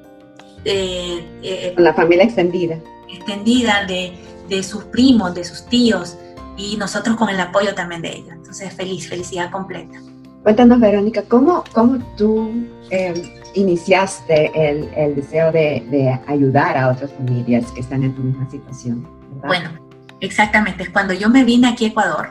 eh, 0.65 1.73
con 1.75 1.85
la 1.85 1.95
familia 1.95 2.25
extendida. 2.25 2.81
Extendida 3.09 3.85
de, 3.87 4.13
de 4.49 4.63
sus 4.65 4.85
primos, 4.85 5.35
de 5.35 5.45
sus 5.45 5.67
tíos 5.67 6.17
y 6.57 6.77
nosotros 6.77 7.17
con 7.17 7.29
el 7.29 7.41
apoyo 7.41 7.75
también 7.75 8.03
de 8.03 8.11
ellos. 8.11 8.33
Entonces, 8.33 8.73
feliz, 8.75 9.09
felicidad 9.09 9.51
completa. 9.51 9.99
Cuéntanos, 10.43 10.81
Verónica, 10.81 11.23
¿cómo, 11.29 11.63
cómo 11.73 11.99
tú 12.17 12.51
em, 12.91 13.15
iniciaste 13.55 14.51
el, 14.55 14.89
el 14.97 15.15
deseo 15.15 15.53
de, 15.53 15.87
de, 15.91 16.21
ayudar 16.27 16.77
a 16.77 16.91
otras 16.91 17.13
familias 17.13 17.71
que 17.73 17.81
están 17.81 18.03
en 18.03 18.15
tu 18.15 18.23
misma 18.23 18.51
situación? 18.51 19.07
Bueno, 19.47 19.71
exactamente. 20.21 20.91
Cuando 20.91 21.15
yo 21.15 21.29
me 21.29 21.45
vine 21.45 21.69
aquí 21.69 21.85
a 21.85 21.89
Ecuador, 21.89 22.31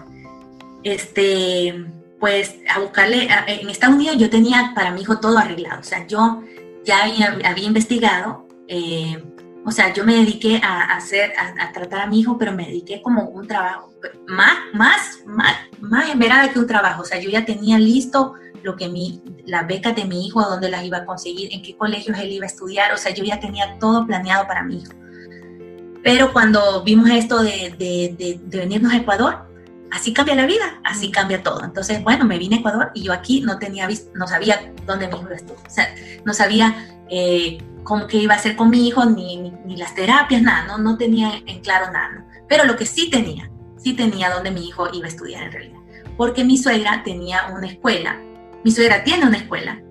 este, 0.83 1.85
pues 2.19 2.55
a 2.73 2.79
buscarle, 2.79 3.29
en 3.47 3.69
Estados 3.69 3.95
Unidos 3.95 4.17
yo 4.17 4.29
tenía 4.29 4.73
para 4.75 4.91
mi 4.91 5.01
hijo 5.01 5.19
todo 5.19 5.37
arreglado. 5.37 5.79
O 5.79 5.83
sea, 5.83 6.05
yo 6.05 6.41
ya 6.83 7.03
había, 7.03 7.37
había 7.45 7.65
investigado 7.65 8.47
eh, 8.67 9.23
o 9.63 9.71
sea, 9.71 9.93
yo 9.93 10.03
me 10.03 10.15
dediqué 10.15 10.59
a, 10.63 10.95
hacer, 10.95 11.33
a, 11.37 11.71
tratar 11.71 12.01
a 12.01 12.07
mi 12.07 12.19
hijo, 12.19 12.37
pero 12.37 12.51
me 12.51 12.65
dediqué 12.65 13.01
como 13.01 13.25
un 13.25 13.47
trabajo, 13.47 13.93
más, 14.27 14.53
más, 14.73 15.19
más, 15.25 15.55
más 15.79 16.09
en 16.09 16.19
que 16.51 16.59
un 16.59 16.67
trabajo. 16.67 17.03
O 17.03 17.05
sea, 17.05 17.19
yo 17.19 17.29
ya 17.29 17.45
tenía 17.45 17.77
listo 17.77 18.33
lo 18.63 18.75
que 18.75 18.89
mi, 18.89 19.21
las 19.45 19.67
becas 19.67 19.95
de 19.95 20.05
mi 20.05 20.25
hijo, 20.25 20.41
a 20.41 20.47
dónde 20.47 20.69
las 20.69 20.83
iba 20.83 20.99
a 20.99 21.05
conseguir, 21.05 21.53
en 21.53 21.61
qué 21.61 21.75
colegios 21.77 22.17
él 22.17 22.31
iba 22.31 22.45
a 22.45 22.47
estudiar. 22.47 22.91
O 22.93 22.97
sea, 22.97 23.13
yo 23.13 23.23
ya 23.23 23.39
tenía 23.39 23.77
todo 23.79 24.05
planeado 24.07 24.47
para 24.47 24.63
mi 24.63 24.77
hijo. 24.77 24.93
Pero 26.03 26.33
cuando 26.33 26.83
vimos 26.83 27.11
esto 27.11 27.43
de, 27.43 27.75
de, 27.77 28.15
de, 28.17 28.57
venirnos 28.57 28.91
a 28.91 28.97
Ecuador, 28.97 29.47
así 29.91 30.11
cambia 30.11 30.33
la 30.33 30.47
vida, 30.47 30.81
así 30.83 31.11
cambia 31.11 31.43
todo. 31.43 31.63
Entonces, 31.63 32.03
bueno, 32.03 32.25
me 32.25 32.39
vine 32.39 32.55
a 32.55 32.59
Ecuador 32.59 32.91
y 32.95 33.03
yo 33.03 33.13
aquí 33.13 33.41
no 33.41 33.59
tenía 33.59 33.87
no 34.15 34.27
sabía 34.27 34.73
dónde 34.87 35.07
mi 35.07 35.13
hijo 35.13 35.27
a 35.29 35.35
estudiar. 35.35 35.67
O 35.67 35.69
sea, 35.69 35.95
no 36.25 36.33
sabía 36.33 36.87
eh, 37.11 37.57
cómo 37.83 38.07
que 38.07 38.17
iba 38.17 38.33
a 38.33 38.37
hacer 38.37 38.55
con 38.55 38.69
mi 38.69 38.87
hijo, 38.87 39.05
ni, 39.05 39.51
ni, 39.65 39.75
las 39.75 39.93
terapias, 39.93 40.41
nada, 40.41 40.65
no, 40.65 40.77
no 40.77 40.97
tenía 40.97 41.41
en 41.45 41.59
claro 41.59 41.91
nada. 41.91 42.25
Pero 42.47 42.63
lo 42.63 42.75
que 42.75 42.85
sí 42.85 43.09
tenía, 43.09 43.51
sí 43.77 43.93
tenía 43.93 44.29
dónde 44.29 44.49
mi 44.49 44.67
hijo 44.67 44.87
iba 44.93 45.05
a 45.05 45.09
estudiar 45.09 45.43
en 45.43 45.51
realidad. 45.51 45.79
Porque 46.15 46.43
mi 46.43 46.57
suegra 46.57 47.03
tenía 47.03 47.51
una 47.53 47.67
escuela, 47.67 48.19
mi 48.63 48.71
suegra 48.71 49.03
tiene 49.03 49.25
una 49.25 49.37
escuela. 49.37 49.81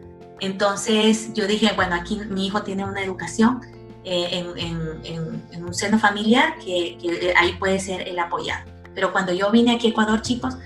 Entonces 0.41 1.33
yo 1.35 1.47
dije, 1.47 1.73
bueno, 1.77 1.95
aquí 1.95 2.19
mi 2.31 2.47
hijo 2.47 2.63
tiene 2.63 2.85
una 2.85 3.03
educación 3.03 3.61
eh, 4.05 4.47
en, 4.57 5.05
en, 5.05 5.65
un 5.65 5.75
seno 5.75 5.99
familiar 5.99 6.57
que, 6.59 6.97
que, 6.99 7.35
ahí 7.37 7.53
puede 7.59 7.79
ser 7.79 8.09
el 8.09 8.19
apoyado. 8.19 8.71
Pero 8.95 9.13
cuando 9.13 9.33
yo 9.33 9.51
vine 9.51 9.75
aquí 9.75 9.89
a 9.89 9.91
Ecuador, 9.91 10.23
chicos, 10.23 10.57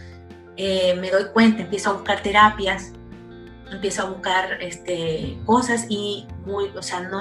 eh, 0.57 0.95
me 1.01 1.11
doy 1.11 1.25
cuenta, 1.33 1.63
empiezo 1.63 1.91
a 1.91 1.93
buscar 1.95 2.23
terapias, 2.23 2.93
empiezo 3.71 4.03
a 4.03 4.11
buscar 4.11 4.63
este, 4.63 5.39
cosas 5.45 5.87
y 5.89 6.27
muy, 6.45 6.69
o 6.77 6.83
sea, 6.83 7.01
no, 7.01 7.21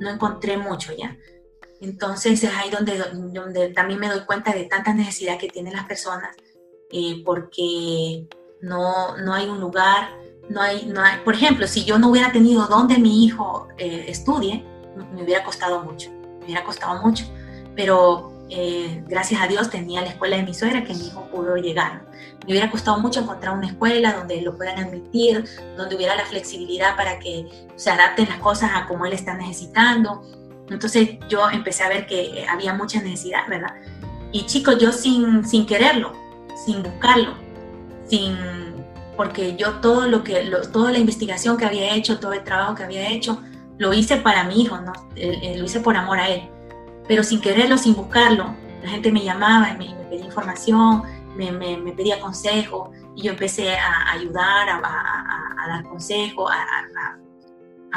no 0.00 0.10
encontré 0.10 0.56
mucho 0.56 0.92
ya. 0.96 1.16
Entonces 1.80 2.44
es 2.44 2.54
ahí 2.54 2.70
donde, 2.70 3.02
donde 3.32 3.70
también 3.70 3.98
me 3.98 4.08
doy 4.08 4.20
cuenta 4.20 4.52
de 4.52 4.64
tanta 4.64 4.92
necesidad 4.92 5.38
que 5.38 5.48
tienen 5.48 5.72
las 5.72 5.86
personas, 5.86 6.36
eh, 6.92 7.22
porque 7.24 8.26
no, 8.60 9.16
no 9.16 9.34
hay 9.34 9.48
un 9.48 9.60
lugar, 9.60 10.10
no 10.50 10.60
hay, 10.60 10.86
no 10.86 11.02
hay, 11.02 11.18
por 11.24 11.34
ejemplo, 11.34 11.66
si 11.66 11.84
yo 11.84 11.98
no 11.98 12.10
hubiera 12.10 12.32
tenido 12.32 12.66
donde 12.66 12.98
mi 12.98 13.24
hijo 13.24 13.68
eh, 13.78 14.04
estudie, 14.08 14.64
me 15.14 15.22
hubiera 15.22 15.42
costado 15.42 15.82
mucho, 15.82 16.10
me 16.10 16.44
hubiera 16.44 16.64
costado 16.64 17.00
mucho, 17.00 17.24
pero 17.74 18.39
eh, 18.50 19.04
gracias 19.06 19.40
a 19.40 19.46
Dios 19.46 19.70
tenía 19.70 20.00
la 20.00 20.08
escuela 20.08 20.36
de 20.36 20.42
mi 20.42 20.54
suegra 20.54 20.84
que 20.84 20.94
mi 20.94 21.06
hijo 21.06 21.26
pudo 21.30 21.56
llegar. 21.56 22.02
Me 22.46 22.52
hubiera 22.52 22.70
costado 22.70 22.98
mucho 22.98 23.20
encontrar 23.20 23.56
una 23.56 23.68
escuela 23.68 24.12
donde 24.12 24.40
lo 24.42 24.56
puedan 24.56 24.78
admitir, 24.78 25.44
donde 25.76 25.96
hubiera 25.96 26.16
la 26.16 26.24
flexibilidad 26.24 26.96
para 26.96 27.18
que 27.18 27.46
se 27.76 27.90
adapten 27.90 28.28
las 28.28 28.38
cosas 28.38 28.70
a 28.74 28.86
como 28.86 29.06
él 29.06 29.12
está 29.12 29.34
necesitando. 29.34 30.22
Entonces 30.68 31.18
yo 31.28 31.48
empecé 31.50 31.84
a 31.84 31.88
ver 31.88 32.06
que 32.06 32.44
había 32.48 32.74
mucha 32.74 33.00
necesidad, 33.00 33.46
¿verdad? 33.48 33.74
Y 34.32 34.46
chicos, 34.46 34.78
yo 34.78 34.92
sin, 34.92 35.44
sin 35.44 35.66
quererlo, 35.66 36.12
sin 36.64 36.82
buscarlo, 36.82 37.34
sin 38.08 38.36
porque 39.16 39.54
yo 39.54 39.74
todo 39.80 40.08
lo 40.08 40.24
que, 40.24 40.50
toda 40.72 40.92
la 40.92 40.98
investigación 40.98 41.58
que 41.58 41.66
había 41.66 41.94
hecho, 41.94 42.18
todo 42.18 42.32
el 42.32 42.42
trabajo 42.42 42.74
que 42.74 42.84
había 42.84 43.10
hecho, 43.10 43.42
lo 43.76 43.92
hice 43.92 44.16
para 44.16 44.44
mi 44.44 44.62
hijo, 44.62 44.78
¿no? 44.80 44.92
lo 45.14 45.64
hice 45.64 45.80
por 45.80 45.94
amor 45.94 46.18
a 46.18 46.30
él. 46.30 46.48
Pero 47.10 47.24
sin 47.24 47.40
quererlo, 47.40 47.76
sin 47.76 47.96
buscarlo, 47.96 48.54
la 48.84 48.88
gente 48.88 49.10
me 49.10 49.24
llamaba 49.24 49.70
y 49.70 49.78
me, 49.78 50.04
pedía 50.04 50.26
información, 50.26 51.02
me, 51.34 51.50
me, 51.50 51.92
pedía 51.92 52.20
consejo 52.20 52.92
y 53.16 53.22
yo 53.22 53.32
empecé 53.32 53.74
a 53.74 54.12
ayudar, 54.12 54.68
a, 54.68 54.76
a, 54.76 55.64
a 55.64 55.68
dar 55.68 55.88
consejo, 55.88 56.48
a, 56.48 57.18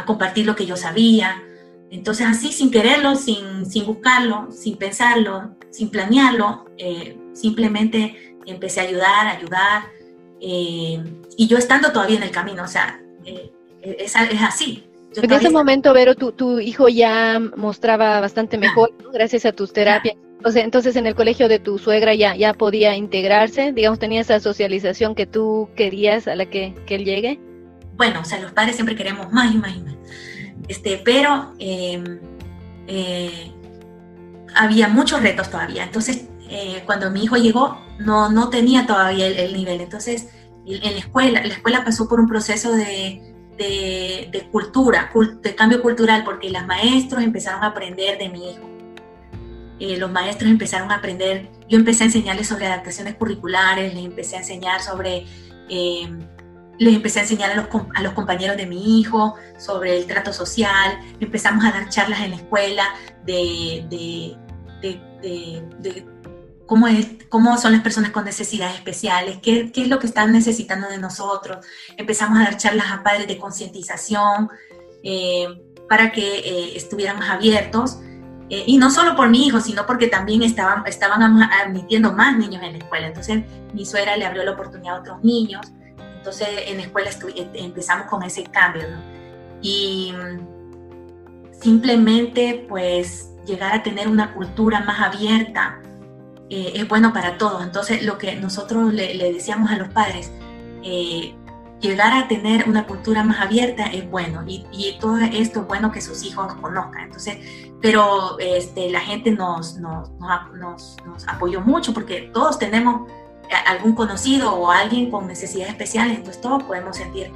compartir 0.08 0.48
lo 0.48 0.56
que 0.56 0.66
yo 0.66 0.76
sabía. 0.76 1.44
Entonces 1.92 2.26
así, 2.26 2.52
sin 2.52 2.72
quererlo, 2.72 3.14
sin, 3.16 3.68
sin 3.68 3.86
buscarlo, 3.86 4.48
sin 4.50 4.78
pensarlo, 4.78 5.58
sin 5.70 5.92
planearlo, 5.92 6.66
eh, 6.80 7.16
simplemente 7.34 8.36
empecé 8.48 8.80
a 8.80 8.84
ayudar, 8.86 9.28
a 9.28 9.32
ayudar 9.34 9.84
eh, 10.42 11.04
y 11.38 11.48
yo 11.48 11.60
estando 11.60 11.92
todavía 11.92 12.18
en 12.18 12.24
el 12.24 12.32
camino, 12.32 12.64
o 12.64 12.68
sea, 12.68 13.00
eh, 13.26 13.54
es, 13.80 14.16
es, 14.16 14.42
así. 14.42 14.90
En 15.16 15.32
ese 15.32 15.50
momento, 15.50 15.94
Vero, 15.94 16.16
tu, 16.16 16.32
tu, 16.32 16.60
hijo 16.60 16.88
ya 16.90 17.40
mostraba 17.56 18.20
bastante 18.20 18.58
mejor 18.58 18.94
gracias 19.12 19.46
a 19.46 19.52
tus 19.52 19.74
terapias. 19.74 20.16
entonces 20.56 20.96
en 20.96 21.08
el 21.08 21.16
colegio 21.16 21.48
de 21.48 21.60
tu 21.60 21.78
suegra 21.78 22.14
ya, 22.14 22.36
ya 22.36 22.54
podía 22.54 22.96
integrarse, 22.96 23.72
digamos, 23.74 24.00
tenía 24.00 24.22
esa 24.22 24.40
socialización 24.40 25.16
que 25.16 25.26
tú 25.26 25.70
querías 25.76 26.28
a 26.28 26.36
la 26.36 26.46
que, 26.46 26.76
que 26.86 26.96
él 26.96 27.06
llegue. 27.06 27.40
Bueno, 27.96 28.22
o 28.22 28.26
sea, 28.26 28.40
los 28.40 28.52
padres 28.52 28.76
siempre 28.76 28.96
queremos 28.96 29.32
más 29.32 29.54
y 29.54 29.58
más 29.58 29.76
y 29.76 29.80
más. 29.82 29.96
Este, 30.68 31.02
pero 31.04 31.54
em, 31.60 32.20
eh, 32.88 33.52
había 34.56 34.88
muchos 34.88 35.22
retos 35.22 35.50
todavía. 35.50 35.84
Entonces, 35.84 36.28
cuando 36.86 37.10
mi 37.10 37.24
hijo 37.24 37.36
llegó, 37.36 37.82
no, 38.00 38.30
no 38.30 38.50
tenía 38.50 38.86
todavía 38.86 39.28
el, 39.28 39.54
nivel. 39.54 39.82
Entonces, 39.82 40.30
en 40.68 40.94
la 40.94 41.00
escuela, 41.00 41.42
la 41.42 41.54
escuela 41.54 41.84
pasó 41.84 42.08
por 42.08 42.20
un 42.20 42.28
proceso 42.28 42.74
de, 42.74 43.33
de, 43.58 44.48
cultura, 44.52 45.12
de 45.42 45.56
cambio 45.56 45.82
cultural, 45.82 46.24
porque 46.24 46.50
los 46.50 46.66
maestros 46.66 47.24
empezaron 47.24 47.64
a 47.64 47.68
aprender 47.68 48.18
de 48.18 48.30
mi 48.30 48.52
hijo. 48.52 48.70
Eh, 49.80 49.98
los 49.98 50.12
maestros 50.12 50.50
empezaron 50.50 50.92
a 50.92 50.96
aprender, 50.96 51.50
yo 51.68 51.78
empecé 51.78 52.04
a 52.04 52.08
enseñarles 52.08 52.48
sobre 52.48 52.68
adaptaciones 52.68 53.16
curriculares, 53.16 53.94
les 53.94 54.06
empecé 54.06 54.36
a 54.36 54.40
enseñar 54.40 54.82
sobre, 54.82 55.26
eh, 55.70 56.10
les 56.80 56.96
empecé 56.96 57.20
a 57.20 57.22
enseñar 57.24 57.52
a 57.52 57.56
los, 57.56 57.68
a 57.96 58.02
los, 58.02 58.14
compañeros 58.14 58.56
de 58.56 58.66
mi 58.66 59.00
hijo 59.00 59.36
sobre 59.58 59.98
el 59.98 60.06
trato 60.06 60.32
social, 60.32 61.00
empezamos 61.20 61.66
a 61.66 61.72
dar 61.72 61.90
charlas 61.90 62.22
en 62.22 62.32
la 62.32 62.38
escuela 62.38 62.84
de, 63.26 63.86
de, 63.90 64.38
de 65.80 66.13
cómo, 66.66 66.88
es, 66.88 67.08
cómo 67.30 67.58
son 67.58 67.74
las 67.74 67.82
personas 67.82 68.12
con 68.12 68.26
necesidades 68.26 68.76
especiales, 68.76 69.40
qué, 69.42 69.72
qué, 69.72 69.84
es 69.84 69.88
lo 69.88 70.00
que 70.00 70.08
están 70.08 70.32
necesitando 70.32 70.88
de 70.90 70.98
nosotros. 70.98 71.66
Empezamos 71.98 72.40
a 72.40 72.44
dar 72.44 72.58
charlas 72.58 72.88
a 72.92 73.04
padres 73.04 73.28
de 73.28 73.38
concientización 73.38 74.50
eh, 75.04 75.48
para 75.90 76.12
que 76.12 76.40
eh, 76.40 76.78
estuvieran 76.78 77.20
más 77.20 77.30
abiertos. 77.30 78.00
Eh, 78.50 78.64
y 78.68 78.78
no 78.78 78.90
solo 78.90 79.16
por 79.16 79.30
mi 79.30 79.48
hijo, 79.48 79.60
sino 79.60 79.86
porque 79.86 80.08
también 80.08 80.44
estaban, 80.44 80.86
estaban 80.86 81.22
admitiendo 81.44 82.14
más 82.14 82.38
niños 82.38 82.62
en 82.64 82.74
la 82.74 82.78
escuela. 82.78 83.08
Entonces 83.08 83.44
mi 83.74 83.86
suegra 83.86 84.16
le 84.18 84.26
abrió 84.26 84.44
la 84.44 84.52
oportunidad 84.52 84.98
a 84.98 85.00
otros 85.00 85.24
niños. 85.24 85.66
Entonces 86.18 86.48
en 86.68 86.78
la 86.78 86.84
escuela 86.84 87.10
empezamos 87.54 88.08
con 88.08 88.24
ese 88.24 88.44
cambio. 88.44 88.84
Y 89.62 90.14
mm, 90.14 91.62
simplemente 91.62 92.66
pues 92.68 93.30
llegar 93.46 93.74
a 93.74 93.84
tener 93.84 94.08
una 94.08 94.34
cultura 94.34 94.82
más 94.82 95.00
abierta, 95.02 95.80
eh, 96.56 96.72
es 96.76 96.88
bueno 96.88 97.14
para 97.14 97.40
todos. 97.40 97.64
Entonces, 97.64 98.04
lo 98.04 98.20
que 98.20 98.36
nosotros 98.36 98.94
le, 98.94 99.18
decíamos 99.34 99.72
a 99.72 99.76
los 99.76 99.88
padres, 99.90 100.32
eh, 100.84 101.34
llegar 101.82 102.14
a 102.14 102.28
tener 102.28 102.70
una 102.70 102.86
cultura 102.86 103.24
más 103.24 103.42
abierta 103.42 103.88
es 103.88 104.08
bueno 104.08 104.44
y, 104.46 104.64
todo 105.02 105.18
esto 105.18 105.62
es 105.62 105.68
bueno 105.68 105.92
que 105.92 106.00
sus 106.00 106.24
hijos 106.24 106.54
conozcan. 106.62 107.06
Entonces, 107.06 107.38
pero 107.82 108.38
este, 108.38 108.92
la 108.92 109.00
gente 109.00 109.32
nos, 109.32 109.78
nos, 109.78 110.12
nos, 110.54 110.98
nos, 111.08 111.28
apoyó 111.28 111.60
mucho 111.62 111.92
porque 111.92 112.30
todos 112.32 112.60
tenemos 112.60 113.10
algún 113.66 113.96
conocido 113.96 114.54
o 114.54 114.70
alguien 114.70 115.10
con 115.10 115.26
necesidades 115.26 115.72
especiales, 115.72 116.18
entonces 116.18 116.40
todos 116.40 116.62
podemos 116.64 116.98
sentir 116.98 117.32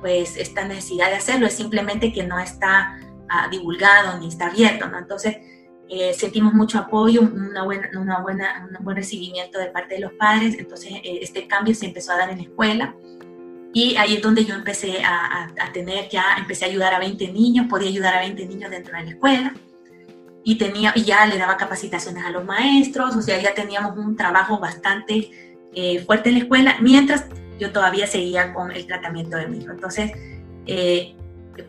pues 0.00 0.38
esta 0.38 0.64
necesidad 0.64 1.10
de 1.10 1.16
hacerlo, 1.16 1.46
es 1.46 1.54
simplemente 1.54 2.10
que 2.10 2.24
no 2.24 2.38
está 2.38 2.98
ah, 3.28 3.48
divulgado 3.50 4.18
ni 4.18 4.28
está 4.28 4.46
abierto, 4.46 4.88
¿no? 4.88 4.98
Entonces, 4.98 5.36
eh, 5.94 6.14
sentimos 6.14 6.54
mucho 6.54 6.78
apoyo, 6.78 7.20
una 7.20 7.64
buena, 7.64 7.90
una 8.00 8.20
buena, 8.20 8.66
un 8.66 8.82
buen 8.82 8.96
recibimiento 8.96 9.58
de 9.58 9.66
parte 9.66 9.96
de 9.96 10.00
los 10.00 10.12
padres, 10.14 10.56
entonces 10.58 10.90
eh, 10.90 11.18
este 11.20 11.46
cambio 11.46 11.74
se 11.74 11.84
empezó 11.84 12.12
a 12.12 12.16
dar 12.16 12.30
en 12.30 12.38
la 12.38 12.44
escuela. 12.44 12.96
Y 13.74 13.94
ahí 13.96 14.14
es 14.14 14.22
donde 14.22 14.46
yo 14.46 14.54
empecé 14.54 15.02
a, 15.04 15.50
a, 15.58 15.72
tener 15.72 16.08
ya, 16.08 16.24
empecé 16.38 16.64
a 16.64 16.68
ayudar 16.68 16.94
a 16.94 16.98
20 16.98 17.30
niños, 17.32 17.66
podía 17.68 17.90
ayudar 17.90 18.14
a 18.14 18.20
20 18.20 18.46
niños 18.46 18.70
dentro 18.70 18.96
de 18.96 19.04
la 19.04 19.10
escuela. 19.10 19.54
Y, 20.44 20.56
tenía, 20.56 20.92
y 20.94 21.02
ya 21.02 21.26
le 21.26 21.36
daba 21.36 21.58
capacitaciones 21.58 22.24
a 22.24 22.30
los 22.30 22.44
maestros, 22.44 23.14
o 23.14 23.20
sea, 23.20 23.38
ya 23.42 23.52
teníamos 23.52 23.96
un 23.98 24.16
trabajo 24.16 24.58
bastante 24.58 25.30
eh, 25.74 25.98
fuerte 26.06 26.30
en 26.30 26.36
la 26.36 26.40
escuela, 26.40 26.76
mientras 26.80 27.26
yo 27.58 27.70
todavía 27.70 28.06
seguía 28.06 28.54
con 28.54 28.70
el 28.70 28.86
tratamiento 28.86 29.36
de 29.36 29.46
mi 29.46 29.58
hijo. 29.58 29.72
Entonces, 29.72 30.12
eh, 30.66 31.14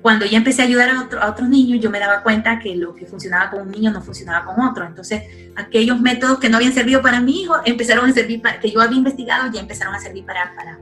cuando 0.01 0.25
ya 0.25 0.37
empecé 0.37 0.61
a 0.61 0.65
ayudar 0.65 0.89
a, 0.89 1.29
otros 1.29 1.49
niños, 1.49 1.79
yo 1.81 1.89
me 1.89 1.99
daba 1.99 2.23
cuenta 2.23 2.59
que 2.59 2.75
lo 2.75 2.95
que 2.95 3.05
funcionaba 3.05 3.49
con 3.49 3.61
un 3.61 3.71
niño 3.71 3.91
no 3.91 4.01
funcionaba 4.01 4.45
con 4.45 4.65
otro. 4.65 4.85
Entonces, 4.85 5.23
aquellos 5.55 5.99
métodos 5.99 6.39
que 6.39 6.49
no 6.49 6.57
habían 6.57 6.73
servido 6.73 7.01
para 7.01 7.19
mi 7.19 7.41
hijo, 7.41 7.55
empezaron 7.65 8.09
a 8.09 8.13
servir, 8.13 8.41
para, 8.41 8.59
que 8.59 8.71
yo 8.71 8.81
había 8.81 8.97
investigado, 8.97 9.51
ya 9.51 9.59
empezaron 9.59 9.93
a 9.93 9.99
servir 9.99 10.25
para, 10.25 10.53
para, 10.55 10.79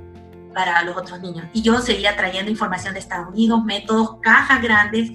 para 0.54 0.84
los 0.84 0.96
otros 0.96 1.20
niños. 1.22 1.46
Y 1.54 1.62
yo 1.62 1.80
seguía 1.80 2.16
trayendo 2.16 2.52
información 2.52 2.94
de 2.94 3.00
Estados 3.00 3.30
Unidos, 3.30 3.64
métodos, 3.64 4.18
cajas 4.22 4.62
grandes, 4.62 5.12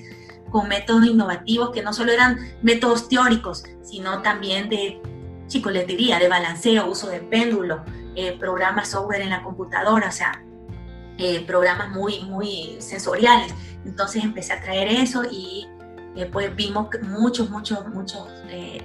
con 0.50 0.68
métodos 0.68 1.06
innovativos 1.06 1.70
que 1.70 1.82
no 1.82 1.92
solo 1.92 2.12
eran 2.12 2.38
métodos 2.62 3.08
teóricos, 3.08 3.64
sino 3.82 4.22
también 4.22 4.68
de 4.68 5.00
chicoletería, 5.48 6.18
de 6.18 6.28
balanceo, 6.28 6.88
uso 6.88 7.08
de 7.08 7.20
péndulo, 7.20 7.84
eh, 8.16 8.36
programas 8.38 8.88
software 8.88 9.20
en 9.20 9.30
la 9.30 9.42
computadora, 9.42 10.08
o 10.08 10.12
sea, 10.12 10.42
eh, 11.18 11.40
programas 11.46 11.90
muy, 11.90 12.20
muy 12.24 12.76
sensoriales. 12.78 13.54
Entonces 13.86 14.22
empecé 14.22 14.52
a 14.52 14.60
traer 14.60 14.88
eso 14.88 15.22
y 15.24 15.66
eh, 16.14 16.26
pues 16.26 16.54
vimos 16.54 16.90
que 16.90 16.98
muchos, 16.98 17.48
muchos, 17.48 17.88
muchos, 17.88 18.28
eh, 18.50 18.82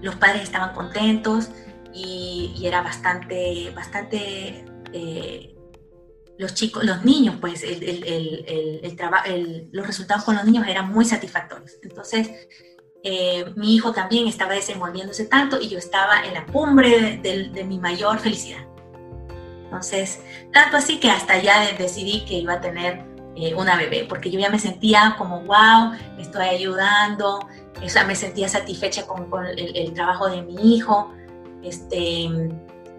los 0.00 0.14
padres 0.16 0.42
estaban 0.42 0.72
contentos 0.74 1.50
y, 1.92 2.54
era 2.62 2.82
bastante, 2.82 3.72
bastante, 3.74 4.64
los 6.38 6.54
chicos, 6.54 6.84
los 6.84 7.04
niños, 7.04 7.36
pues 7.40 7.64
el, 7.64 7.82
el, 7.82 8.86
el, 9.26 9.68
los 9.72 9.86
resultados 9.86 10.22
con 10.22 10.36
los 10.36 10.44
niños 10.44 10.64
eran 10.68 10.92
muy 10.92 11.04
satisfactorios. 11.04 11.72
Entonces, 11.82 12.30
mi 13.56 13.74
hijo 13.74 13.92
también 13.92 14.28
estaba 14.28 14.52
desenvolviéndose 14.52 15.24
tanto 15.24 15.60
y 15.60 15.68
yo 15.68 15.78
estaba 15.78 16.24
en 16.24 16.34
la 16.34 16.46
cumbre 16.46 17.18
de 17.18 17.64
mi 17.64 17.80
mayor 17.80 18.20
felicidad. 18.20 18.68
Entonces, 19.68 20.20
tanto 20.50 20.78
así 20.78 20.98
que 20.98 21.10
hasta 21.10 21.42
ya 21.42 21.72
decidí 21.76 22.24
que 22.24 22.34
iba 22.34 22.54
a 22.54 22.60
tener 22.60 23.04
eh, 23.36 23.54
una 23.54 23.76
bebé, 23.76 24.06
porque 24.08 24.30
yo 24.30 24.40
ya 24.40 24.48
me 24.48 24.58
sentía 24.58 25.14
como, 25.18 25.42
wow, 25.42 25.92
me 26.16 26.22
estoy 26.22 26.46
ayudando, 26.46 27.38
o 27.38 28.06
me 28.06 28.16
sentía 28.16 28.48
satisfecha 28.48 29.06
con, 29.06 29.28
el, 29.56 29.92
trabajo 29.92 30.28
de 30.30 30.40
mi 30.42 30.74
hijo, 30.74 31.12
este, 31.62 32.30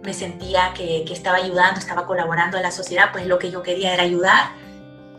me 0.04 0.14
sentía 0.14 0.74
que, 0.76 1.04
estaba 1.12 1.38
ayudando, 1.38 1.80
estaba 1.80 2.06
colaborando 2.06 2.58
a 2.60 2.62
la 2.62 2.72
sociedad, 2.72 3.10
pues 3.12 3.26
lo 3.26 3.40
que 3.40 3.50
yo 3.50 3.64
quería 3.64 3.96
era 3.96 4.04
ayudar 4.04 4.52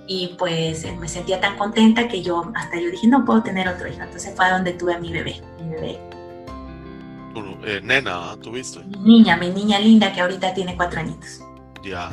y 0.07 0.37
pues 0.39 0.87
me 0.99 1.09
sentía 1.09 1.41
tan 1.41 1.59
contenta 1.59 2.07
que 2.09 2.23
yo 2.23 2.51
hasta 2.55 2.81
yo 2.81 2.91
dije, 2.91 3.09
no 3.09 3.25
puedo 3.25 3.43
tener 3.43 3.69
otro 3.69 3.89
hijo, 3.89 4.03
entonces 4.03 4.33
fue 4.37 4.49
donde 4.51 4.73
tuve 4.73 4.95
a 4.95 4.99
mi 4.99 5.13
bebé. 5.13 5.41
Eh, 7.65 7.81
nena, 7.83 8.37
¿tuviste? 8.43 8.81
Mi 8.81 9.19
niña, 9.19 9.37
mi 9.37 9.51
niña 9.51 9.79
linda 9.79 10.13
que 10.13 10.21
ahorita 10.21 10.53
tiene 10.55 10.77
cuatro 10.77 11.01
añitos. 11.01 11.41
Ya. 11.85 12.13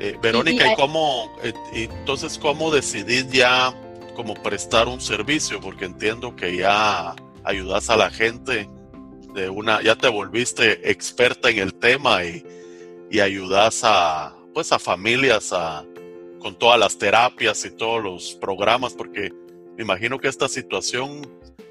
Eh, 0.00 0.16
Verónica, 0.22 0.72
¿y, 0.72 0.76
cómo, 0.76 1.30
eh, 1.42 1.52
entonces 1.72 2.38
cómo 2.38 2.70
decidís 2.70 3.28
ya 3.30 3.74
como 4.14 4.34
prestar 4.34 4.86
un 4.86 5.00
servicio? 5.00 5.60
Porque 5.60 5.86
entiendo 5.86 6.36
que 6.36 6.56
ya 6.56 7.16
ayudas 7.44 7.90
a 7.90 7.96
la 7.96 8.10
gente 8.10 8.68
de 9.34 9.48
una, 9.48 9.82
ya 9.82 9.96
te 9.96 10.08
volviste 10.08 10.90
experta 10.90 11.50
en 11.50 11.58
el 11.58 11.74
tema 11.74 12.24
y, 12.24 12.44
y 13.10 13.20
ayudas 13.20 13.80
a, 13.82 14.34
pues 14.54 14.72
a 14.72 14.78
familias 14.78 15.52
a, 15.52 15.84
con 16.40 16.54
todas 16.56 16.78
las 16.78 16.98
terapias 16.98 17.64
y 17.64 17.70
todos 17.70 18.02
los 18.02 18.34
programas, 18.34 18.94
porque 18.94 19.32
me 19.76 19.82
imagino 19.82 20.18
que 20.18 20.28
esta 20.28 20.48
situación, 20.48 21.22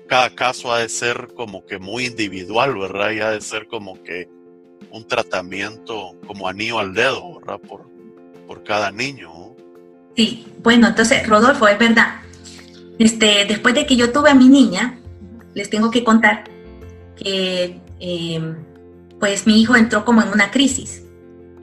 cada 0.07 0.29
caso 0.29 0.71
ha 0.73 0.79
de 0.79 0.89
ser 0.89 1.29
como 1.35 1.65
que 1.65 1.79
muy 1.79 2.05
individual, 2.05 2.77
¿verdad? 2.77 3.11
Y 3.11 3.19
ha 3.19 3.31
de 3.31 3.41
ser 3.41 3.67
como 3.67 4.01
que 4.03 4.29
un 4.91 5.05
tratamiento 5.05 6.15
como 6.25 6.47
anillo 6.47 6.79
al 6.79 6.93
dedo, 6.93 7.39
¿verdad? 7.39 7.59
Por, 7.59 7.89
por 8.47 8.63
cada 8.63 8.91
niño. 8.91 9.55
Sí, 10.15 10.47
bueno, 10.63 10.87
entonces, 10.87 11.27
Rodolfo, 11.27 11.67
es 11.67 11.77
verdad. 11.77 12.21
Este, 12.97 13.45
después 13.45 13.75
de 13.75 13.85
que 13.85 13.95
yo 13.95 14.11
tuve 14.11 14.31
a 14.31 14.35
mi 14.35 14.49
niña, 14.49 14.99
les 15.53 15.69
tengo 15.69 15.91
que 15.91 16.03
contar 16.03 16.45
que 17.15 17.79
eh, 17.99 18.55
pues 19.19 19.45
mi 19.45 19.61
hijo 19.61 19.75
entró 19.75 20.05
como 20.05 20.21
en 20.21 20.29
una 20.29 20.51
crisis. 20.51 21.03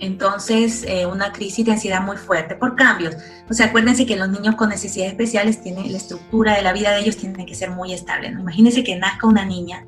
Entonces, 0.01 0.85
eh, 0.89 1.07
una 1.07 1.33
crisis 1.33 1.65
de 1.65 1.73
ansiedad 1.73 2.03
muy 2.03 2.16
fuerte 2.16 2.57
por 2.57 2.77
cambios. 2.77 3.16
O 3.49 3.55
sea, 3.55 3.66
acuérdense 3.66 4.07
que 4.07 4.16
los 4.16 4.29
niños 4.29 4.57
con 4.57 4.69
necesidades 4.69 5.12
especiales 5.12 5.62
tienen 5.62 5.91
la 5.91 5.99
estructura 5.99 6.57
de 6.57 6.62
la 6.62 6.73
vida 6.73 6.93
de 6.93 7.01
ellos 7.01 7.16
tiene 7.16 7.47
que 7.47 7.55
ser 7.55 7.71
muy 7.71 7.93
estable. 7.93 8.31
¿no? 8.31 8.41
Imagínense 8.41 8.83
que 8.83 8.97
nazca 8.97 9.27
una 9.27 9.45
niña 9.45 9.87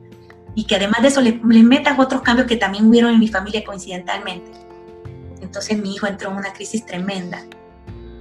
y 0.54 0.64
que 0.64 0.76
además 0.76 1.02
de 1.02 1.08
eso 1.08 1.20
le, 1.20 1.40
le, 1.48 1.62
metas 1.62 1.98
otros 1.98 2.22
cambios 2.22 2.46
que 2.46 2.56
también 2.56 2.86
hubieron 2.86 3.12
en 3.12 3.20
mi 3.20 3.28
familia 3.28 3.64
coincidentalmente. 3.64 4.50
Entonces 5.40 5.78
mi 5.78 5.94
hijo 5.94 6.06
entró 6.06 6.30
en 6.30 6.36
una 6.36 6.52
crisis 6.52 6.86
tremenda 6.86 7.44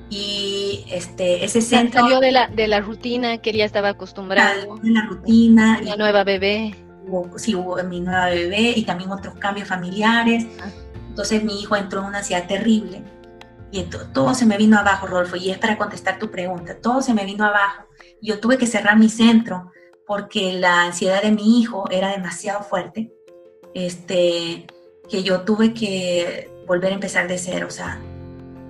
y 0.09 0.85
este, 0.91 1.43
ese 1.43 1.61
centro... 1.61 2.01
Salió 2.01 2.19
de 2.19 2.31
la, 2.31 2.47
de 2.47 2.67
la 2.67 2.81
rutina 2.81 3.37
que 3.39 3.53
ya 3.53 3.65
estaba 3.65 3.89
acostumbrado. 3.89 4.77
De 4.77 4.91
la 4.91 5.05
rutina. 5.05 5.81
La 5.81 5.95
nueva 5.95 6.23
bebé. 6.23 6.75
Hubo, 7.07 7.37
sí, 7.37 7.55
hubo 7.55 7.81
mi 7.83 8.01
nueva 8.01 8.27
bebé 8.27 8.73
y 8.75 8.83
también 8.83 9.11
otros 9.11 9.35
cambios 9.35 9.67
familiares. 9.67 10.45
Ah. 10.61 10.69
Entonces 11.15 11.45
mi 11.45 11.61
hijo 11.61 11.77
entró 11.77 12.01
en 12.01 12.07
una 12.07 12.17
ansiedad 12.17 12.45
terrible. 12.45 13.01
Y 13.71 13.83
todo 13.83 14.33
se 14.33 14.45
me 14.45 14.57
vino 14.57 14.77
abajo, 14.77 15.07
Rolfo, 15.07 15.37
y 15.37 15.49
es 15.49 15.57
para 15.57 15.77
contestar 15.77 16.19
tu 16.19 16.29
pregunta. 16.29 16.75
Todo 16.81 17.01
se 17.01 17.13
me 17.13 17.23
vino 17.23 17.45
abajo. 17.45 17.85
Yo 18.21 18.41
tuve 18.41 18.57
que 18.57 18.67
cerrar 18.67 18.97
mi 18.97 19.07
centro 19.07 19.71
porque 20.05 20.51
la 20.59 20.83
ansiedad 20.83 21.23
de 21.23 21.31
mi 21.31 21.61
hijo 21.61 21.89
era 21.89 22.09
demasiado 22.09 22.63
fuerte. 22.63 23.13
Este, 23.73 24.67
que 25.09 25.23
yo 25.23 25.43
tuve 25.43 25.73
que 25.73 26.51
volver 26.67 26.91
a 26.91 26.95
empezar 26.95 27.29
de 27.29 27.37
cero. 27.37 27.67
O 27.69 27.71
sea, 27.71 27.97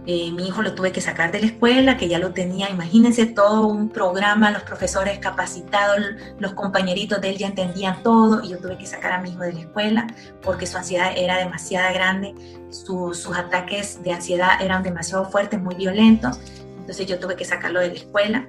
eh, 0.08 0.32
mi 0.32 0.48
hijo 0.48 0.62
lo 0.62 0.76
tuve 0.76 0.92
que 0.92 1.02
sacar 1.02 1.32
de 1.32 1.40
la 1.40 1.48
escuela, 1.48 1.98
que 1.98 2.08
ya 2.08 2.20
lo 2.20 2.32
tenía, 2.32 2.70
imagínense 2.70 3.26
todo 3.26 3.66
un 3.66 3.90
programa, 3.90 4.52
los 4.52 4.62
profesores 4.62 5.18
capacitados, 5.18 5.98
los 6.38 6.54
compañeritos 6.54 7.20
de 7.22 7.30
él 7.30 7.38
ya 7.38 7.48
entendían 7.48 8.04
todo 8.04 8.44
y 8.44 8.50
yo 8.50 8.60
tuve 8.60 8.78
que 8.78 8.86
sacar 8.86 9.14
a 9.14 9.22
mi 9.22 9.32
hijo 9.32 9.42
de 9.42 9.54
la 9.54 9.60
escuela 9.62 10.08
porque 10.44 10.68
su 10.68 10.78
ansiedad 10.78 11.14
era 11.16 11.38
demasiado 11.38 11.92
grande, 11.94 12.36
sus 12.70 13.36
ataques 13.36 14.04
de 14.04 14.14
ansiedad 14.14 14.62
eran 14.62 14.84
demasiado 14.84 15.26
fuertes, 15.26 15.60
muy 15.60 15.74
violentos, 15.74 16.40
entonces 16.78 17.08
yo 17.08 17.18
tuve 17.18 17.36
que 17.36 17.46
sacarlo 17.46 17.80
de 17.80 17.88
la 17.88 17.96
escuela 17.96 18.48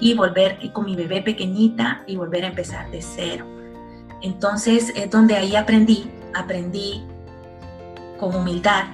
y 0.00 0.14
volver 0.14 0.58
con 0.72 0.86
mi 0.86 0.96
bebé 0.96 1.20
pequeñita 1.20 2.02
y 2.06 2.16
volver 2.16 2.44
a 2.44 2.48
empezar 2.48 2.90
de 2.90 3.02
cero. 3.02 3.46
Entonces 4.22 4.90
es 4.96 5.10
donde 5.10 5.36
ahí 5.36 5.54
aprendí, 5.54 6.10
aprendí 6.32 7.04
con 8.18 8.34
humildad 8.34 8.84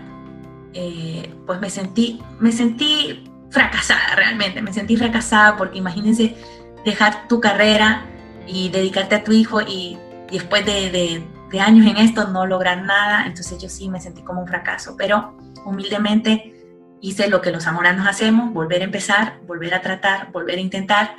eh, 0.74 1.34
pues 1.46 1.60
me 1.60 1.70
sentí, 1.70 2.20
me 2.38 2.52
sentí 2.52 3.24
fracasada 3.50 4.14
realmente, 4.14 4.62
me 4.62 4.72
sentí 4.72 4.96
fracasada 4.96 5.56
porque 5.56 5.78
imagínense 5.78 6.36
dejar 6.84 7.28
tu 7.28 7.40
carrera 7.40 8.06
y 8.46 8.68
dedicarte 8.68 9.16
a 9.16 9.24
tu 9.24 9.32
hijo 9.32 9.60
y, 9.60 9.98
después 10.30 10.64
de, 10.64 11.22
años 11.60 11.86
en 11.86 11.96
esto 11.96 12.28
no 12.28 12.46
lograr 12.46 12.82
nada, 12.84 13.26
entonces 13.26 13.60
yo 13.60 13.68
sí 13.68 13.88
me 13.88 14.00
sentí 14.00 14.22
como 14.22 14.40
un 14.40 14.46
fracaso, 14.46 14.94
pero 14.96 15.36
humildemente 15.64 16.54
hice 17.00 17.28
lo 17.28 17.40
que 17.40 17.50
los 17.50 17.66
amoranos 17.66 18.06
hacemos, 18.06 18.52
volver 18.52 18.82
a 18.82 18.84
empezar, 18.84 19.40
volver 19.46 19.74
a 19.74 19.80
tratar, 19.80 20.30
volver 20.30 20.58
a 20.58 20.60
intentar, 20.60 21.16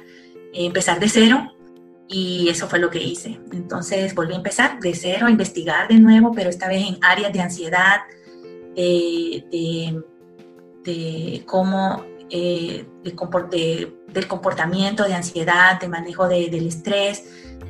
eh, 0.53 0.65
empezar 0.65 0.99
de 0.99 1.09
cero 1.09 1.51
y 2.07 2.47
eso 2.49 2.67
fue 2.67 2.79
lo 2.79 2.89
que 2.89 3.01
hice. 3.01 3.39
Entonces 3.51 4.15
volví 4.15 4.33
a 4.33 4.37
empezar 4.37 4.79
de 4.79 4.93
cero, 4.93 5.27
a 5.27 5.31
investigar 5.31 5.87
de 5.89 5.95
nuevo, 5.95 6.31
pero 6.31 6.49
esta 6.49 6.67
vez 6.67 6.87
en 6.87 6.97
áreas 7.01 7.33
de 7.33 7.41
ansiedad, 7.41 8.01
de, 8.75 10.03
de, 10.83 11.43
cómo 11.45 12.03
eh, 12.29 12.85
del 13.03 14.27
comportamiento, 14.27 15.03
de 15.03 15.13
ansiedad, 15.13 15.79
de 15.79 15.87
manejo 15.87 16.27
del 16.27 16.67
estrés, 16.67 17.23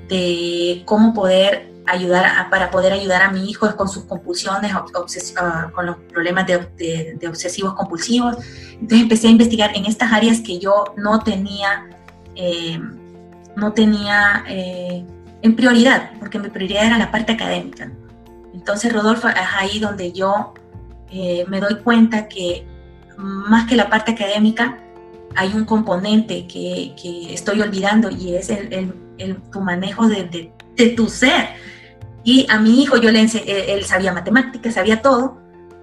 de 0.08 0.84
cómo 0.86 1.14
poder 1.14 1.72
ayudar 1.88 2.50
para 2.50 2.70
poder 2.70 2.94
ayudar 2.94 3.24
a 3.24 3.32
mi 3.32 3.50
hijo 3.50 3.76
con 3.76 3.90
sus 3.90 4.04
compulsiones, 4.06 4.72
ah, 4.74 5.72
con 5.74 5.86
los 5.86 5.98
problemas 6.12 6.46
de, 6.48 7.28
obsesivos 7.28 7.74
compulsivos. 7.74 8.38
Entonces 8.74 9.02
empecé 9.02 9.28
a 9.28 9.32
investigar 9.32 9.76
en 9.76 9.86
estas 9.86 10.12
áreas 10.12 10.40
que 10.42 10.60
yo 10.60 10.94
no 10.98 11.20
tenía, 11.20 11.90
eh, 12.36 12.80
no 13.56 13.74
tenía 13.74 14.44
eh, 14.48 15.06
en 15.42 15.56
prioridad, 15.56 16.12
porque 16.20 16.40
mi 16.40 16.50
prioridad 16.50 16.86
era 16.86 16.98
la 16.98 17.12
parte 17.12 17.34
académica. 17.34 17.92
Entonces, 18.54 18.92
Rodolfo, 18.94 19.28
es 19.28 19.36
ahí 19.58 19.80
donde 19.80 20.12
yo 20.12 20.54
eh, 21.12 21.46
me 21.48 21.60
doy 21.60 21.76
cuenta 21.84 22.28
que 22.28 22.66
más 23.18 23.68
que 23.68 23.76
la 23.76 23.90
parte 23.90 24.12
académica, 24.12 24.78
hay 25.36 25.54
un 25.54 25.66
componente 25.66 26.48
que, 26.48 26.94
que 27.02 27.34
estoy 27.34 27.62
olvidando 27.62 28.10
y 28.10 28.36
es 28.36 28.50
el, 28.50 28.94
el, 29.18 29.42
tu 29.52 29.62
manejo 29.62 30.08
de, 30.08 30.52
de, 30.76 30.90
tu 30.90 31.08
ser. 31.10 31.50
Y 32.24 32.46
a 32.50 32.60
mi 32.60 32.82
hijo 32.82 32.98
yo 32.98 33.12
le 33.12 33.22
enseñé, 33.22 33.74
él 33.74 33.86
sabía 33.86 34.14
matemáticas, 34.14 34.74
sabía 34.74 35.02
todo, 35.02 35.40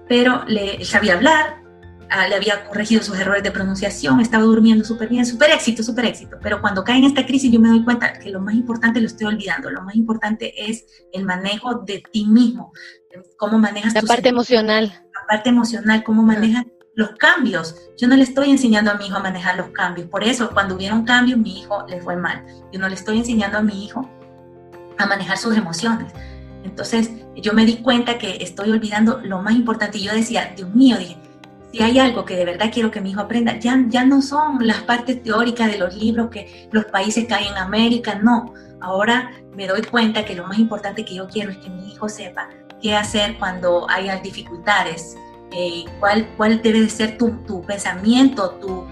pero 0.07 0.43
le 0.45 0.83
sabía 0.85 1.13
hablar, 1.13 1.61
ah, 2.09 2.27
le 2.27 2.35
había 2.35 2.65
corregido 2.65 3.01
sus 3.01 3.17
errores 3.17 3.43
de 3.43 3.51
pronunciación, 3.51 4.19
estaba 4.19 4.43
durmiendo 4.43 4.83
súper 4.85 5.09
bien, 5.09 5.25
súper 5.25 5.51
éxito, 5.51 5.83
súper 5.83 6.05
éxito. 6.05 6.37
Pero 6.41 6.61
cuando 6.61 6.83
cae 6.83 6.97
en 6.97 7.05
esta 7.05 7.25
crisis 7.25 7.51
yo 7.51 7.59
me 7.59 7.69
doy 7.69 7.83
cuenta 7.83 8.13
que 8.13 8.29
lo 8.29 8.39
más 8.39 8.55
importante 8.55 8.99
lo 8.99 9.07
estoy 9.07 9.27
olvidando, 9.27 9.69
lo 9.69 9.81
más 9.81 9.95
importante 9.95 10.69
es 10.69 10.85
el 11.13 11.25
manejo 11.25 11.75
de 11.75 12.03
ti 12.11 12.25
mismo, 12.25 12.71
cómo 13.37 13.57
manejas 13.57 13.93
la 13.93 14.01
parte 14.01 14.29
emocional 14.29 14.93
parte 15.29 15.49
emocional, 15.49 16.03
cómo 16.03 16.23
manejan 16.23 16.71
los 16.95 17.11
cambios. 17.11 17.75
Yo 17.97 18.07
no 18.07 18.15
le 18.15 18.23
estoy 18.23 18.49
enseñando 18.49 18.91
a 18.91 18.95
mi 18.95 19.07
hijo 19.07 19.17
a 19.17 19.21
manejar 19.21 19.57
los 19.57 19.69
cambios. 19.69 20.07
Por 20.07 20.23
eso, 20.23 20.49
cuando 20.51 20.75
hubieron 20.75 21.05
cambios, 21.05 21.37
mi 21.37 21.59
hijo 21.59 21.85
le 21.87 22.01
fue 22.01 22.17
mal. 22.17 22.43
Yo 22.73 22.79
no 22.79 22.89
le 22.89 22.95
estoy 22.95 23.19
enseñando 23.19 23.59
a 23.59 23.61
mi 23.61 23.85
hijo 23.85 24.09
a 24.97 25.05
manejar 25.05 25.37
sus 25.37 25.55
emociones. 25.55 26.11
Entonces, 26.63 27.11
yo 27.35 27.53
me 27.53 27.65
di 27.65 27.77
cuenta 27.77 28.17
que 28.17 28.37
estoy 28.41 28.71
olvidando 28.71 29.21
lo 29.23 29.41
más 29.41 29.53
importante. 29.53 29.99
Y 29.99 30.03
yo 30.03 30.13
decía, 30.13 30.51
Dios 30.57 30.73
mío, 30.73 30.97
dije, 30.97 31.17
si 31.71 31.83
hay 31.83 31.99
algo 31.99 32.25
que 32.25 32.35
de 32.35 32.45
verdad 32.45 32.71
quiero 32.73 32.89
que 32.89 32.99
mi 32.99 33.11
hijo 33.11 33.21
aprenda, 33.21 33.57
ya, 33.59 33.85
ya 33.87 34.03
no 34.03 34.23
son 34.23 34.65
las 34.65 34.81
partes 34.81 35.21
teóricas 35.21 35.71
de 35.71 35.77
los 35.77 35.95
libros 35.95 36.29
que 36.31 36.67
los 36.71 36.85
países 36.85 37.27
que 37.27 37.33
hay 37.35 37.47
en 37.47 37.57
América, 37.57 38.15
no. 38.15 38.53
Ahora 38.81 39.31
me 39.55 39.67
doy 39.67 39.83
cuenta 39.83 40.25
que 40.25 40.35
lo 40.35 40.47
más 40.47 40.57
importante 40.57 41.05
que 41.05 41.15
yo 41.15 41.27
quiero 41.27 41.51
es 41.51 41.57
que 41.57 41.69
mi 41.69 41.93
hijo 41.93 42.09
sepa 42.09 42.49
qué 42.81 42.95
hacer 42.95 43.37
cuando 43.37 43.89
haya 43.89 44.17
dificultades, 44.17 45.17
eh, 45.51 45.85
cuál, 45.99 46.27
cuál 46.37 46.61
debe 46.61 46.81
de 46.81 46.89
ser 46.89 47.17
tu, 47.17 47.31
tu 47.45 47.61
pensamiento, 47.63 48.51
tu, 48.61 48.85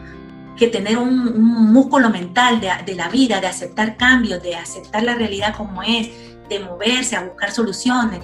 que 0.57 0.67
tener 0.67 0.97
un, 0.97 1.71
músculo 1.71 2.09
mental 2.09 2.59
de, 2.59 2.69
de, 2.85 2.95
la 2.95 3.09
vida, 3.09 3.39
de 3.39 3.47
aceptar 3.47 3.97
cambios, 3.97 4.41
de 4.41 4.55
aceptar 4.55 5.03
la 5.03 5.15
realidad 5.15 5.55
como 5.55 5.83
es, 5.83 6.09
de 6.49 6.59
moverse, 6.59 7.15
a 7.15 7.23
buscar 7.23 7.51
soluciones, 7.51 8.19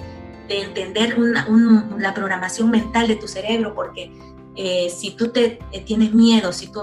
de 0.48 0.62
entender 0.62 1.16
la 1.18 2.14
programación 2.14 2.70
mental 2.70 3.08
de 3.08 3.16
tu 3.16 3.28
cerebro, 3.28 3.74
porque 3.74 4.12
eh, 4.56 4.88
si 4.90 5.12
tú 5.12 5.30
te, 5.30 5.58
eh, 5.72 5.80
tienes 5.84 6.12
miedo, 6.12 6.52
si 6.52 6.70
tú 6.70 6.80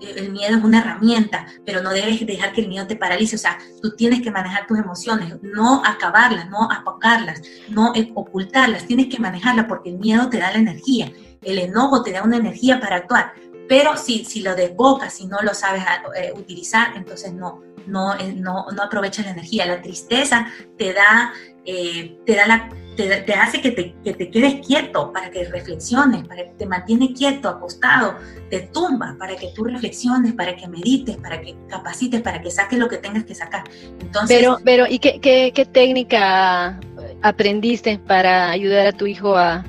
el 0.00 0.32
miedo 0.32 0.56
es 0.56 0.64
una 0.64 0.80
herramienta, 0.80 1.46
pero 1.64 1.82
no 1.82 1.90
debes 1.90 2.24
dejar 2.26 2.52
que 2.52 2.62
el 2.62 2.68
miedo 2.68 2.86
te 2.86 2.96
paralice. 2.96 3.36
O 3.36 3.38
sea, 3.38 3.58
tú 3.82 3.94
tienes 3.96 4.22
que 4.22 4.30
manejar 4.30 4.66
tus 4.66 4.78
emociones, 4.78 5.34
no 5.42 5.82
acabarlas, 5.84 6.48
no 6.50 6.70
apagarlas, 6.70 7.42
no 7.68 7.92
ocultarlas. 8.14 8.86
Tienes 8.86 9.06
que 9.06 9.18
manejarlas 9.18 9.66
porque 9.66 9.90
el 9.90 9.98
miedo 9.98 10.28
te 10.28 10.38
da 10.38 10.50
la 10.50 10.58
energía, 10.58 11.12
el 11.42 11.58
enojo 11.58 12.02
te 12.02 12.12
da 12.12 12.22
una 12.22 12.36
energía 12.36 12.80
para 12.80 12.96
actuar. 12.96 13.32
Pero 13.68 13.96
si, 13.96 14.24
si 14.24 14.42
lo 14.42 14.56
desbocas, 14.56 15.14
si 15.14 15.26
no 15.26 15.38
lo 15.42 15.54
sabes 15.54 15.84
eh, 16.16 16.32
utilizar, 16.34 16.96
entonces 16.96 17.32
no, 17.32 17.62
no, 17.86 18.18
eh, 18.18 18.34
no, 18.36 18.66
no 18.74 18.82
aprovechas 18.82 19.26
la 19.26 19.30
energía. 19.30 19.64
La 19.64 19.80
tristeza 19.80 20.48
te 20.76 20.92
da, 20.92 21.32
eh, 21.64 22.18
te 22.26 22.34
da 22.34 22.46
la 22.46 22.68
te, 23.02 23.34
hace 23.34 23.60
que 23.60 23.70
te, 23.70 23.94
que 24.04 24.14
te, 24.14 24.30
quedes 24.30 24.66
quieto 24.66 25.12
para 25.12 25.30
que 25.30 25.44
reflexiones, 25.44 26.26
para 26.26 26.44
que 26.44 26.50
te 26.50 26.66
mantiene 26.66 27.12
quieto, 27.12 27.48
acostado, 27.48 28.16
te 28.48 28.60
tumba 28.60 29.16
para 29.18 29.36
que 29.36 29.48
tú 29.54 29.64
reflexiones, 29.64 30.32
para 30.34 30.56
que 30.56 30.66
medites, 30.68 31.16
para 31.16 31.40
que 31.40 31.56
capacites, 31.68 32.20
para 32.22 32.40
que 32.40 32.50
saques 32.50 32.78
lo 32.78 32.88
que 32.88 32.98
tengas 32.98 33.24
que 33.24 33.34
sacar. 33.34 33.64
Entonces, 34.00 34.36
pero, 34.38 34.58
pero 34.64 34.86
¿y 34.86 34.98
qué, 34.98 35.20
qué, 35.20 35.52
qué 35.54 35.64
técnica 35.64 36.78
aprendiste 37.22 37.98
para 37.98 38.50
ayudar 38.50 38.86
a 38.86 38.92
tu 38.92 39.06
hijo 39.06 39.36
a 39.36 39.64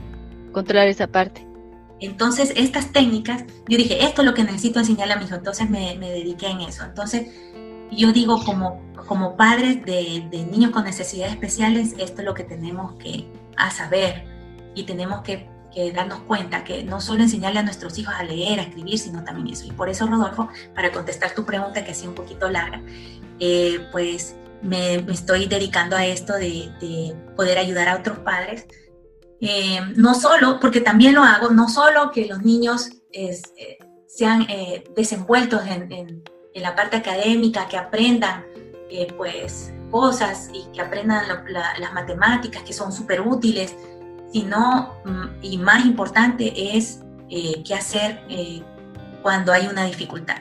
controlar 0.51 0.87
esa 0.87 1.07
parte? 1.07 1.45
Entonces, 1.99 2.51
estas 2.55 2.91
técnicas, 2.91 3.43
yo 3.67 3.77
dije, 3.77 4.03
esto 4.03 4.23
es 4.23 4.27
lo 4.27 4.33
que 4.33 4.43
necesito 4.43 4.79
enseñarle 4.79 5.13
a 5.13 5.17
mi 5.17 5.25
hijo, 5.25 5.35
entonces 5.35 5.69
me, 5.69 5.95
me 5.99 6.09
dediqué 6.09 6.47
en 6.47 6.61
eso. 6.61 6.83
Entonces, 6.83 7.27
yo 7.91 8.11
digo, 8.11 8.43
como, 8.43 8.81
como 9.07 9.35
padres 9.35 9.83
de, 9.85 10.27
niños 10.51 10.71
con 10.71 10.85
necesidades 10.85 11.33
especiales, 11.33 11.93
esto 11.97 12.21
es 12.21 12.25
lo 12.25 12.33
que 12.33 12.43
tenemos 12.43 12.93
que 12.95 13.27
saber 13.75 14.25
y 14.73 14.83
tenemos 14.83 15.21
que 15.21 15.49
darnos 15.93 16.19
cuenta 16.21 16.63
que 16.63 16.83
no 16.83 16.99
solo 16.99 17.23
enseñarle 17.23 17.59
a 17.59 17.63
nuestros 17.63 17.97
hijos 17.97 18.13
a 18.17 18.23
leer, 18.23 18.59
a 18.59 18.63
escribir, 18.63 18.99
sino 18.99 19.23
también 19.23 19.47
eso. 19.53 19.65
Y 19.65 19.71
por 19.71 19.89
eso, 19.89 20.05
Rodolfo, 20.05 20.49
para 20.75 20.91
contestar 20.91 21.33
tu 21.33 21.45
pregunta, 21.45 21.83
que 21.83 21.91
ha 21.91 21.93
sido 21.93 22.09
un 22.09 22.15
poquito 22.15 22.49
larga, 22.49 22.81
eh, 23.39 23.87
pues 23.91 24.35
me, 24.61 24.95
estoy 25.11 25.47
dedicando 25.47 25.95
a 25.95 26.05
esto 26.05 26.33
de, 26.33 27.15
poder 27.35 27.57
ayudar 27.57 27.89
a 27.89 27.97
otros 27.97 28.19
padres. 28.19 28.67
Eh, 29.39 29.79
no 29.95 30.13
solo, 30.13 30.59
porque 30.59 30.81
también 30.81 31.15
lo 31.15 31.23
hago, 31.23 31.49
no 31.49 31.67
solo 31.67 32.11
que 32.11 32.27
los 32.27 32.43
niños 32.43 32.89
eh, 33.11 33.35
sean 34.07 34.45
desenvueltos 34.95 35.65
en, 35.65 35.91
en, 35.91 36.23
en, 36.53 36.63
la 36.63 36.75
parte 36.75 36.97
académica, 36.97 37.67
que 37.67 37.77
aprendan 37.77 38.45
pues 39.17 39.73
cosas 39.91 40.49
y 40.53 40.65
que 40.73 40.81
aprendan 40.81 41.25
las 41.79 41.93
matemáticas 41.93 42.63
que 42.63 42.73
son 42.73 42.91
súper 42.91 43.21
útiles, 43.21 43.75
sino, 44.31 44.95
mm, 45.05 45.25
y 45.41 45.57
más 45.57 45.85
importante, 45.85 46.77
es 46.77 47.01
eh, 47.29 47.61
qué 47.65 47.75
hacer 47.75 48.23
eh, 48.29 48.63
cuando 49.21 49.51
hay 49.51 49.67
una 49.67 49.85
dificultad. 49.85 50.37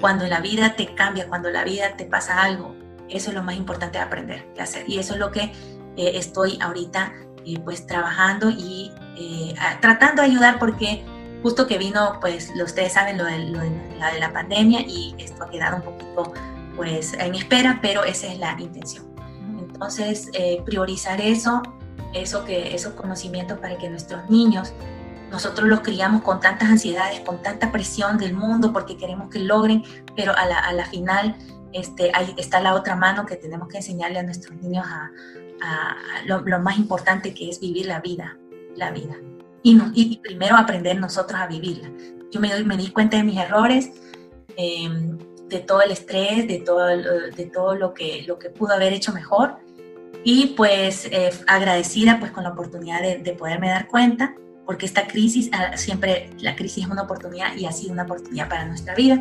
Cuando 0.00 0.26
la 0.26 0.40
vida 0.40 0.74
te 0.74 0.94
cambia, 0.94 1.28
cuando 1.28 1.50
la 1.50 1.64
vida 1.64 1.96
te 1.96 2.04
pasa 2.04 2.42
algo, 2.42 2.74
eso 3.08 3.30
es 3.30 3.34
lo 3.34 3.42
más 3.42 3.56
importante 3.56 3.98
de 3.98 4.04
aprender 4.04 4.52
qué 4.54 4.62
hacer. 4.62 4.84
Y 4.88 4.98
eso 4.98 5.14
es 5.14 5.20
lo 5.20 5.30
que 5.30 5.52
eh, 5.96 6.12
estoy 6.14 6.58
ahorita 6.60 7.12
pues 7.64 7.86
trabajando 7.86 8.50
y 8.50 8.92
tratando 9.80 10.20
de 10.20 10.28
ayudar 10.28 10.58
porque 10.58 11.06
justo 11.46 11.68
que 11.68 11.78
vino, 11.78 12.18
pues 12.20 12.50
ustedes 12.60 12.94
saben 12.94 13.18
lo 13.18 13.24
de, 13.24 13.38
lo 13.38 13.60
de, 13.60 13.70
la, 14.00 14.12
de 14.12 14.18
la 14.18 14.32
pandemia 14.32 14.80
y 14.80 15.14
esto 15.16 15.44
ha 15.44 15.48
quedado 15.48 15.76
un 15.76 15.82
poquito 15.82 16.32
pues 16.74 17.12
en 17.14 17.36
espera, 17.36 17.78
pero 17.80 18.02
esa 18.02 18.26
es 18.26 18.38
la 18.40 18.56
intención. 18.58 19.06
Entonces, 19.58 20.28
priorizar 20.64 21.20
eso 21.20 21.62
eso 22.16 22.44
que, 22.44 22.74
esos 22.74 22.94
conocimientos 22.94 23.58
para 23.58 23.78
que 23.78 23.88
nuestros 23.88 24.28
niños, 24.28 24.72
nosotros 25.30 25.68
los 25.68 25.80
criamos 25.80 26.22
con 26.22 26.40
tantas 26.40 26.68
ansiedades, 26.68 27.20
con 27.20 27.42
tanta 27.42 27.70
presión 27.70 28.18
del 28.18 28.34
mundo 28.34 28.72
porque 28.72 28.96
queremos 28.96 29.28
que 29.28 29.38
logren, 29.38 29.84
pero 30.16 30.36
a 30.36 30.46
la, 30.46 30.58
a 30.58 30.72
la 30.72 30.86
final 30.86 31.36
este, 31.72 32.10
ahí 32.14 32.34
está 32.38 32.60
la 32.60 32.74
otra 32.74 32.96
mano 32.96 33.26
que 33.26 33.36
tenemos 33.36 33.68
que 33.68 33.78
enseñarle 33.78 34.18
a 34.18 34.22
nuestros 34.22 34.58
niños 34.60 34.84
a, 34.86 35.10
a, 35.62 35.96
lo, 36.26 36.42
más 36.60 36.78
importante 36.78 37.34
que 37.34 37.48
es 37.50 37.60
vivir 37.60 37.86
la 37.86 38.00
vida, 38.00 38.38
la 38.74 38.90
vida. 38.90 39.16
Y, 39.66 39.74
no, 39.74 39.90
y 39.94 40.18
primero 40.18 40.56
aprender 40.56 40.96
nosotros 40.96 41.40
a 41.40 41.48
vivirla. 41.48 41.90
Yo 42.30 42.38
me, 42.38 42.62
me 42.62 42.76
di 42.76 42.92
cuenta 42.92 43.16
de 43.16 43.24
mis 43.24 43.36
errores, 43.36 43.90
em, 44.56 45.18
de 45.48 45.58
todo 45.58 45.82
el 45.82 45.90
estrés, 45.90 46.46
de 46.46 46.60
todo, 46.64 46.86
de 46.86 47.50
todo 47.52 47.74
lo, 47.74 47.92
que, 47.92 48.22
lo 48.28 48.38
que 48.38 48.48
pudo 48.48 48.74
haber 48.74 48.92
hecho 48.92 49.12
mejor 49.12 49.56
y 50.22 50.54
pues 50.56 51.06
eh, 51.06 51.30
agradecida 51.48 52.20
pues 52.20 52.30
con 52.30 52.44
la 52.44 52.50
oportunidad 52.50 53.02
de, 53.02 53.18
de, 53.18 53.32
poderme 53.32 53.68
dar 53.68 53.88
cuenta, 53.88 54.36
porque 54.64 54.86
esta 54.86 55.08
crisis, 55.08 55.50
ah, 55.52 55.76
siempre 55.76 56.30
la 56.38 56.54
crisis 56.54 56.84
es 56.84 56.90
una 56.90 57.02
oportunidad 57.02 57.56
y 57.56 57.66
ha 57.66 57.72
sido 57.72 57.92
una 57.92 58.04
oportunidad 58.04 58.48
para 58.48 58.66
nuestra 58.66 58.94
vida 58.94 59.20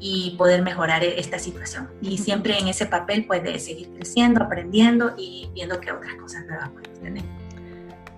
y 0.00 0.34
poder 0.36 0.62
mejorar 0.62 1.04
e, 1.04 1.20
esta 1.20 1.38
situación. 1.38 1.88
Y 2.02 2.18
siempre 2.18 2.58
en 2.58 2.66
ese 2.66 2.86
papel 2.86 3.26
pues 3.26 3.44
de 3.44 3.56
seguir 3.60 3.90
creciendo, 3.90 4.42
aprendiendo 4.42 5.14
y 5.16 5.48
viendo 5.54 5.78
qué 5.78 5.92
otras 5.92 6.16
cosas 6.16 6.44
nuevas 6.46 6.68
podemos 6.70 7.00
tener. 7.00 7.47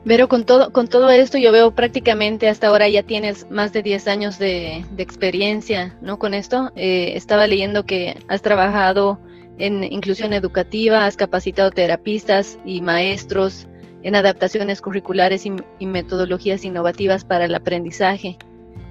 Pero 0.05 0.29
con 0.29 0.45
todo, 0.45 0.73
con 0.73 0.89
todo 0.89 1.11
esto 1.11 1.37
yo 1.37 1.53
veo 1.53 1.73
prácticamente 1.73 2.49
hasta 2.49 2.69
ahora 2.69 2.89
ya 2.89 3.03
tienes 3.03 3.51
más 3.51 3.73
de 3.73 3.83
10 3.83 4.09
años 4.09 4.39
de, 4.39 4.85
experiencia, 4.97 5.97
¿no? 6.01 6.19
Con 6.19 6.33
esto, 6.33 6.73
eh, 6.75 7.13
estaba 7.17 7.47
leyendo 7.47 7.85
que 7.85 8.17
has 8.29 8.41
trabajado 8.41 9.21
en 9.59 9.85
inclusión 9.85 10.33
educativa, 10.33 11.05
has 11.05 11.17
capacitado 11.17 11.71
terapistas 11.71 12.59
y 12.65 12.81
maestros 12.81 13.69
en 14.03 14.15
adaptaciones 14.15 14.81
curriculares 14.81 15.45
y, 15.45 15.87
metodologías 15.87 16.65
innovativas 16.65 17.25
para 17.25 17.45
el 17.45 17.55
aprendizaje, 17.55 18.39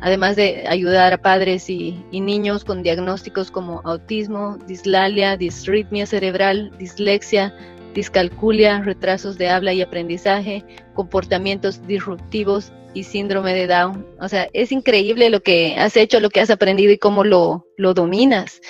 además 0.01 0.35
de 0.35 0.65
ayudar 0.67 1.13
a 1.13 1.17
padres 1.17 1.71
y, 1.71 2.03
niños 2.11 2.63
con 2.63 2.83
diagnósticos 2.83 3.49
como 3.49 3.81
autismo, 3.83 4.57
dislalia, 4.67 5.37
disritmia 5.37 6.05
cerebral, 6.05 6.71
dislexia, 6.77 7.55
discalculia, 7.93 8.81
retrasos 8.81 9.37
de 9.37 9.49
habla 9.49 9.73
y 9.73 9.81
aprendizaje, 9.81 10.63
comportamientos 10.93 11.85
disruptivos 11.87 12.71
y 12.93 13.03
síndrome 13.03 13.53
de 13.53 13.67
Down. 13.67 14.05
O 14.19 14.27
sea, 14.27 14.47
es 14.53 14.71
increíble 14.71 15.29
lo 15.29 15.41
que 15.41 15.75
has 15.77 15.95
hecho, 15.97 16.19
lo 16.19 16.29
que 16.29 16.41
has 16.41 16.49
aprendido 16.49 16.91
y 16.91 16.97
cómo 16.97 17.23
lo, 17.23 17.67
lo 17.77 17.93
dominas. 17.93 18.61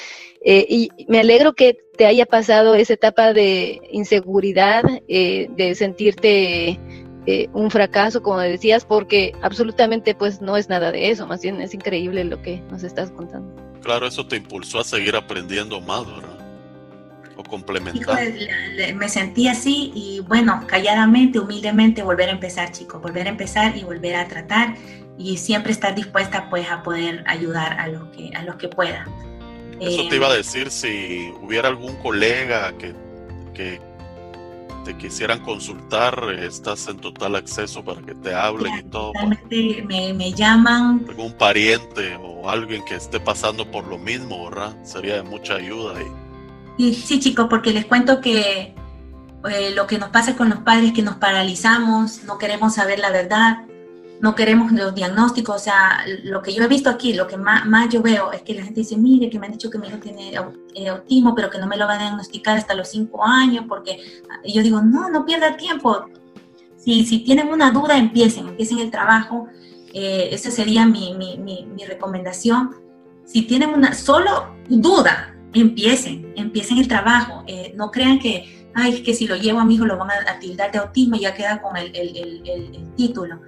Eh, 0.44 0.66
y 0.70 0.90
me 1.08 1.20
alegro 1.20 1.54
que 1.54 1.78
te 1.98 2.06
haya 2.06 2.26
pasado 2.26 2.76
esa 2.76 2.94
etapa 2.94 3.34
de 3.34 3.82
inseguridad, 3.92 4.84
eh, 5.08 5.50
de 5.56 5.76
sentirte 5.76 6.80
eh, 7.26 7.50
un 7.54 7.70
fracaso, 7.70 8.24
como 8.24 8.40
decías, 8.40 8.86
porque 8.86 9.34
absolutamente 9.42 10.16
pues 10.16 10.42
no 10.42 10.56
es 10.56 10.70
nada 10.70 10.92
de 10.92 11.10
eso, 11.12 11.28
más 11.28 11.42
bien 11.42 11.60
es 11.62 11.74
increíble 11.74 12.24
lo 12.24 12.42
que 12.42 12.62
nos 12.72 12.84
estás 12.84 13.12
contando. 13.12 13.54
Claro, 13.82 14.08
eso 14.08 14.26
te 14.26 14.38
impulsó 14.38 14.80
a 14.80 14.84
seguir 14.84 15.16
aprendiendo 15.16 15.82
más, 15.82 16.06
¿verdad? 16.06 16.39
Complementar. 17.50 18.20
me 18.96 19.10
sentí 19.10 19.48
así 19.48 19.92
y 19.96 20.22
bueno, 20.28 20.64
calladamente, 20.68 21.40
humildemente 21.40 22.04
volver 22.04 22.30
a 22.30 22.34
empezar, 22.34 22.72
chicos, 22.72 23.02
volver 23.02 23.28
a 23.28 23.30
empezar 23.30 23.76
y 23.76 23.84
volver 23.84 24.16
a 24.16 24.28
tratar 24.28 24.76
y 25.18 25.38
siempre 25.38 25.72
estar 25.72 25.96
dispuesta 25.96 26.50
pues 26.50 26.70
a 26.70 26.84
poder 26.84 27.24
ayudar 27.28 27.80
a 27.80 27.88
los 27.88 28.08
que, 28.10 28.32
a 28.36 28.44
los 28.44 28.56
que 28.56 28.68
pueda. 28.68 29.06
Eso 29.80 30.08
te 30.10 30.16
iba 30.16 30.28
a 30.28 30.34
decir 30.34 30.72
si 30.72 31.34
hubiera 31.42 31.70
algún 31.70 31.96
colega 31.98 32.74
que, 32.78 32.94
que 33.54 33.80
te 34.84 34.98
quisieran 34.98 35.40
consultar, 35.40 36.34
estás 36.40 36.88
en 36.88 36.98
total 36.98 37.36
acceso 37.36 37.84
para 37.84 38.02
que 38.02 38.16
te 38.16 38.34
hablen 38.34 38.80
y 38.80 38.84
todo. 38.84 39.14
Me, 39.50 40.14
me, 40.14 40.34
llaman. 40.34 41.06
Algún 41.08 41.34
pariente 41.34 42.16
o 42.16 42.50
alguien 42.50 42.84
que 42.86 42.96
esté 42.96 43.20
pasando 43.20 43.70
por 43.70 43.88
lo 43.88 43.98
mismo, 43.98 44.50
¿verdad? 44.50 44.76
Sería 44.84 45.16
de 45.16 45.24
mucha 45.24 45.56
ayuda 45.56 45.98
ahí. 45.98 46.08
Sí, 46.80 46.94
sí 46.94 47.20
chicos, 47.20 47.48
porque 47.50 47.74
les 47.74 47.86
cuento 47.86 48.22
que 48.22 48.74
eh, 49.52 49.72
lo 49.76 49.86
que 49.86 49.98
nos 49.98 50.12
pasa 50.12 50.38
con 50.38 50.48
los 50.48 50.60
padres 50.60 50.86
es 50.86 50.94
que 50.94 51.02
nos 51.02 51.16
paralizamos, 51.18 52.24
no 52.24 52.38
queremos 52.38 52.76
saber 52.76 53.00
la 53.00 53.12
verdad, 53.12 53.66
no 54.22 54.34
queremos 54.34 54.72
los 54.72 54.96
diagnósticos, 54.96 55.58
o 55.58 55.60
sea, 55.60 56.06
lo 56.24 56.42
que 56.42 56.54
yo 56.54 56.64
he 56.64 56.70
visto 56.70 56.90
aquí, 56.90 57.12
lo 57.12 57.28
que 57.28 57.36
más, 57.36 57.90
yo 57.90 58.02
veo 58.02 58.32
es 58.32 58.44
que 58.44 58.54
la 58.54 58.64
gente 58.64 58.80
dice, 58.80 58.96
mire, 58.96 59.30
que 59.30 59.38
me 59.38 59.48
han 59.48 59.52
dicho 59.52 59.70
que 59.70 59.78
mi 59.78 59.90
hijo 59.90 59.98
tiene 59.98 60.32
eh, 60.74 60.88
autismo, 60.88 61.36
pero 61.36 61.50
que 61.50 61.58
no 61.58 61.68
me 61.68 61.76
lo 61.76 61.86
va 61.86 61.96
a 61.96 61.98
diagnosticar 61.98 62.58
hasta 62.58 62.74
los 62.76 62.88
cinco 62.88 63.26
años, 63.26 63.66
porque 63.68 64.00
yo 64.46 64.64
digo, 64.64 64.82
no, 64.82 65.10
no 65.10 65.26
pierda 65.26 65.58
tiempo. 65.58 66.06
Si, 66.78 67.04
tienen 67.26 67.50
una 67.50 67.72
duda, 67.72 67.98
empiecen, 67.98 68.48
empiecen 68.48 68.80
el 68.80 68.90
trabajo. 68.90 69.48
Eh, 69.94 70.30
esa 70.32 70.50
sería 70.50 70.86
mi, 70.86 71.14
mi, 71.14 71.38
mi, 71.38 71.84
recomendación. 71.86 72.74
Si 73.26 73.42
tienen 73.42 73.72
una 73.72 73.94
solo 73.94 74.56
duda, 74.70 75.29
empiecen, 75.54 76.34
empiecen 76.36 76.78
el 76.78 76.88
trabajo. 76.88 77.44
Eh, 77.48 77.74
no 77.76 77.92
crean 77.92 78.20
que, 78.20 78.70
ay, 78.74 79.02
que 79.04 79.14
si 79.14 79.28
lo 79.28 79.36
llevo 79.36 79.60
a 79.60 79.66
mi 79.66 79.76
hijo 79.76 79.86
lo 79.86 79.98
van 79.98 80.10
a, 80.12 80.40
tildar 80.40 80.72
de 80.72 80.80
autismo 80.80 81.16
y 81.16 81.22
ya 81.22 81.34
queda 81.34 81.62
con 81.62 81.78
el, 81.78 81.96
el, 81.96 82.16
el, 82.16 82.50
el 82.50 82.96
título 82.96 83.40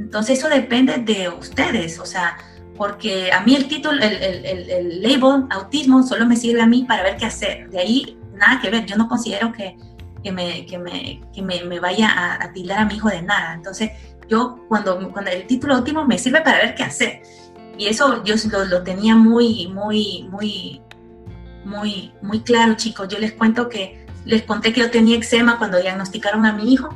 entonces 0.00 0.38
eso 0.38 0.48
depende 0.48 0.96
de 0.98 1.28
ustedes, 1.28 1.98
o 1.98 2.06
sea, 2.06 2.38
porque 2.76 3.30
a 3.32 3.40
mí 3.40 3.54
el 3.54 3.68
título, 3.68 3.98
el, 4.00 5.02
label 5.02 5.44
autismo 5.50 6.02
solo 6.02 6.24
me 6.24 6.36
sirve 6.36 6.62
a 6.62 6.66
mí 6.66 6.84
para 6.88 7.02
ver 7.02 7.16
qué 7.16 7.26
hacer. 7.26 7.68
De 7.68 7.78
ahí 7.78 8.18
nada 8.34 8.60
que 8.60 8.70
ver, 8.70 8.86
yo 8.86 8.96
no 8.96 9.08
considero 9.08 9.52
que, 9.52 9.76
que, 10.22 10.32
me, 10.32 10.64
que, 10.64 10.78
me, 10.78 11.20
que 11.34 11.42
me, 11.42 11.62
me, 11.64 11.80
vaya 11.80 12.08
a, 12.08 12.44
a, 12.44 12.52
tildar 12.52 12.78
a 12.78 12.84
mi 12.86 12.94
hijo 12.94 13.10
de 13.10 13.20
nada. 13.20 13.52
Entonces 13.52 13.90
yo 14.28 14.64
cuando, 14.68 15.12
cuando 15.12 15.30
el 15.30 15.46
título 15.46 15.74
autismo 15.74 16.06
me 16.06 16.16
sirve 16.16 16.40
para 16.40 16.58
ver 16.58 16.74
qué 16.74 16.84
hacer. 16.84 17.22
Y 17.76 17.86
eso 17.86 18.24
yo 18.24 18.34
lo, 18.50 18.64
lo 18.64 18.82
tenía 18.82 19.14
muy, 19.16 19.68
muy, 19.68 20.26
muy, 20.30 20.80
muy, 21.64 22.12
muy 22.22 22.40
claro, 22.40 22.74
chicos. 22.74 23.08
Yo 23.08 23.18
les 23.18 23.32
cuento 23.32 23.68
que 23.68 24.06
les 24.24 24.42
conté 24.42 24.72
que 24.72 24.80
yo 24.80 24.90
tenía 24.90 25.16
eczema 25.16 25.58
cuando 25.58 25.78
diagnosticaron 25.78 26.44
a 26.46 26.52
mi 26.52 26.72
hijo 26.72 26.94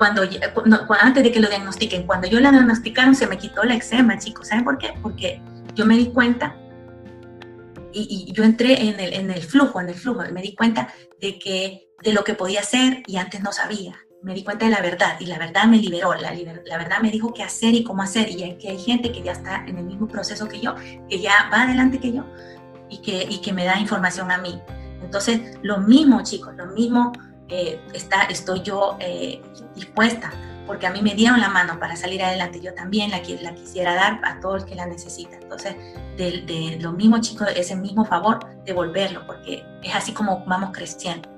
cuando, 0.00 0.22
antes 0.98 1.22
de 1.22 1.30
que 1.30 1.40
lo 1.40 1.48
diagnostiquen, 1.50 2.06
cuando 2.06 2.26
yo 2.26 2.40
la 2.40 2.50
diagnosticaron 2.50 3.14
se 3.14 3.26
me 3.26 3.36
quitó 3.36 3.64
la 3.64 3.74
eczema, 3.74 4.16
chicos. 4.16 4.48
¿Saben 4.48 4.64
por 4.64 4.78
qué? 4.78 4.94
Porque 5.02 5.42
yo 5.74 5.84
me 5.84 5.94
di 5.94 6.06
cuenta 6.06 6.56
y, 7.92 8.32
yo 8.32 8.42
entré 8.44 8.88
en 8.88 9.30
el, 9.30 9.42
flujo, 9.42 9.78
en 9.78 9.90
el 9.90 9.94
flujo, 9.94 10.22
me 10.32 10.40
di 10.40 10.54
cuenta 10.54 10.88
de, 11.20 11.38
que, 11.38 11.90
de 12.02 12.14
lo 12.14 12.24
que 12.24 12.32
podía 12.32 12.60
hacer 12.60 13.02
y 13.06 13.18
antes 13.18 13.42
no 13.42 13.52
sabía. 13.52 13.94
Me 14.22 14.32
di 14.32 14.42
cuenta 14.42 14.64
de 14.64 14.70
la 14.70 14.80
verdad 14.80 15.16
y 15.20 15.26
la 15.26 15.38
verdad 15.38 15.66
me 15.66 15.76
liberó, 15.76 16.14
la, 16.14 16.32
la 16.32 16.78
verdad 16.78 17.00
me 17.02 17.10
dijo 17.10 17.34
qué 17.34 17.42
hacer 17.42 17.74
y 17.74 17.84
cómo 17.84 18.02
hacer 18.02 18.30
y 18.30 18.56
que 18.56 18.70
hay 18.70 18.78
gente 18.78 19.12
que 19.12 19.22
ya 19.22 19.32
está 19.32 19.66
en 19.66 19.76
el 19.76 19.84
mismo 19.84 20.08
proceso 20.08 20.48
que 20.48 20.60
yo, 20.60 20.76
que 21.10 21.20
ya 21.20 21.50
va 21.52 21.64
adelante 21.64 22.00
que 22.00 22.14
yo 22.14 22.24
y 22.90 22.98
que, 22.98 23.26
y 23.28 23.40
que 23.40 23.52
me 23.52 23.64
da 23.64 23.78
información 23.78 24.30
a 24.30 24.38
mí. 24.38 24.60
Entonces, 25.02 25.58
lo 25.62 25.78
mismo, 25.78 26.22
chicos, 26.22 26.54
lo 26.56 26.66
mismo 26.66 27.12
eh, 27.48 27.80
está, 27.94 28.24
estoy 28.24 28.62
yo 28.62 28.96
eh, 29.00 29.40
dispuesta, 29.74 30.30
porque 30.66 30.86
a 30.86 30.90
mí 30.90 31.02
me 31.02 31.14
dieron 31.14 31.40
la 31.40 31.48
mano 31.48 31.80
para 31.80 31.96
salir 31.96 32.22
adelante, 32.22 32.60
yo 32.60 32.74
también 32.74 33.10
la, 33.10 33.22
la 33.40 33.54
quisiera 33.54 33.94
dar 33.94 34.20
a 34.22 34.38
todos 34.40 34.60
los 34.60 34.64
que 34.64 34.74
la 34.74 34.86
necesitan. 34.86 35.42
Entonces, 35.42 35.74
de, 36.16 36.42
de 36.42 36.78
lo 36.80 36.92
mismo, 36.92 37.20
chicos, 37.20 37.48
ese 37.56 37.74
mismo 37.74 38.04
favor, 38.04 38.38
devolverlo, 38.64 39.26
porque 39.26 39.64
es 39.82 39.94
así 39.94 40.12
como 40.12 40.44
vamos 40.46 40.70
creciendo. 40.72 41.28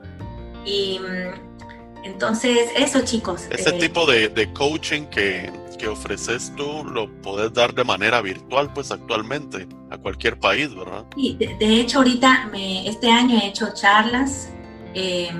Y 0.65 0.99
mm, 0.99 2.05
Entonces, 2.05 2.71
eso 2.77 3.01
chicos. 3.03 3.47
Ese 3.51 3.71
eh, 3.71 3.79
tipo 3.79 4.05
de, 4.07 4.29
de 4.29 4.53
coaching 4.53 5.05
que, 5.07 5.51
que, 5.77 5.89
ofreces 5.89 6.53
tú 6.57 6.85
lo 6.85 7.11
puedes 7.23 7.53
dar 7.53 7.75
de 7.75 7.85
manera 7.85 8.21
virtual, 8.21 8.73
pues 8.73 8.91
actualmente, 8.91 9.67
a 9.91 9.99
cualquier 9.99 10.39
país, 10.39 10.75
¿verdad? 10.75 11.05
Sí, 11.15 11.37
de, 11.39 11.81
hecho 11.81 11.99
ahorita, 11.99 12.49
me, 12.53 12.89
este 12.89 13.11
año 13.11 13.39
he 13.39 13.49
hecho 13.49 13.73
charlas 13.75 14.51
eh, 14.95 15.31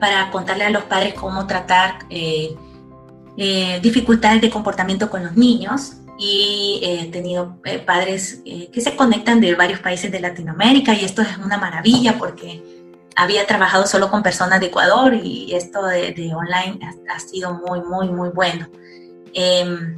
para 0.00 0.30
contarle 0.30 0.64
a 0.64 0.70
los 0.70 0.84
padres 0.84 1.14
cómo 1.14 1.46
tratar 1.46 2.06
eh, 2.10 2.56
dificultades 3.82 4.40
de 4.40 4.50
comportamiento 4.50 5.08
con 5.10 5.24
los 5.24 5.36
niños 5.36 5.94
y 6.18 6.80
he 6.82 7.06
tenido 7.12 7.56
padres 7.86 8.42
que 8.44 8.80
se 8.80 8.96
conectan 8.96 9.40
de 9.40 9.54
varios 9.54 9.78
países 9.78 10.10
de 10.10 10.18
Latinoamérica 10.18 10.92
y 10.94 11.04
esto 11.04 11.22
es 11.22 11.38
una 11.38 11.58
maravilla 11.58 12.18
porque 12.18 12.60
había 13.18 13.44
trabajado 13.46 13.84
solo 13.86 14.10
con 14.10 14.22
personas 14.22 14.60
de 14.60 14.66
Ecuador 14.66 15.12
y 15.12 15.52
esto 15.52 15.84
de, 15.84 16.32
online 16.32 16.78
ha, 17.12 17.18
sido 17.18 17.52
muy, 17.52 17.80
muy, 17.80 18.08
muy 18.08 18.28
bueno. 18.28 18.68
Em, 19.40 19.94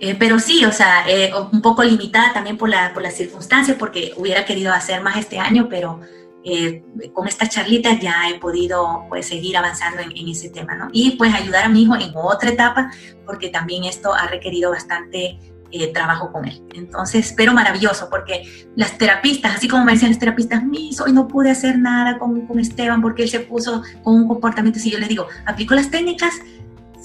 eh, 0.00 0.16
pero 0.18 0.40
sí, 0.40 0.64
o 0.64 0.72
sea, 0.72 1.08
eh, 1.08 1.30
un 1.52 1.62
poco 1.62 1.84
limitada 1.84 2.32
también 2.32 2.58
por, 2.58 2.68
la, 2.68 2.92
por 2.92 3.00
las 3.00 3.14
circunstancias, 3.14 3.76
porque 3.78 4.12
hubiera 4.16 4.44
querido 4.44 4.72
hacer 4.72 5.02
más 5.02 5.16
este 5.16 5.38
año, 5.38 5.68
pero 5.70 6.00
eh, 6.42 6.82
con 7.12 7.28
estas 7.28 7.48
charlitas 7.48 8.00
ya 8.00 8.28
he 8.28 8.40
podido 8.40 9.04
pues, 9.08 9.28
seguir 9.28 9.56
avanzando 9.56 10.02
en, 10.02 10.10
en, 10.16 10.28
ese 10.28 10.50
tema, 10.50 10.74
¿no? 10.74 10.88
Y 10.92 11.12
pues 11.12 11.32
ayudar 11.32 11.66
a 11.66 11.68
mi 11.68 11.82
hijo 11.82 11.94
en 11.94 12.10
otra 12.16 12.50
etapa, 12.50 12.90
porque 13.24 13.50
también 13.50 13.84
esto 13.84 14.12
ha 14.12 14.26
requerido 14.26 14.72
bastante 14.72 15.38
eh, 15.70 15.92
trabajo 15.92 16.32
con 16.32 16.44
él. 16.44 16.60
Entonces, 16.74 17.34
pero 17.36 17.52
maravilloso, 17.52 18.08
porque 18.10 18.42
las 18.74 18.98
terapistas, 18.98 19.56
así 19.56 19.68
como 19.68 19.84
me 19.84 19.92
decían 19.92 20.10
las 20.10 20.18
terapistas, 20.18 20.64
mis, 20.64 21.00
hoy 21.00 21.12
no 21.12 21.28
pude 21.28 21.50
hacer 21.50 21.78
nada 21.78 22.18
con, 22.18 22.46
con 22.48 22.58
Esteban 22.58 23.00
porque 23.00 23.22
él 23.22 23.28
se 23.28 23.40
puso 23.40 23.82
con 24.02 24.14
un 24.14 24.28
comportamiento 24.28 24.80
así. 24.80 24.90
Yo 24.90 24.98
le 24.98 25.06
digo, 25.06 25.28
¿aplico 25.44 25.74
las 25.74 25.90
técnicas? 25.90 26.34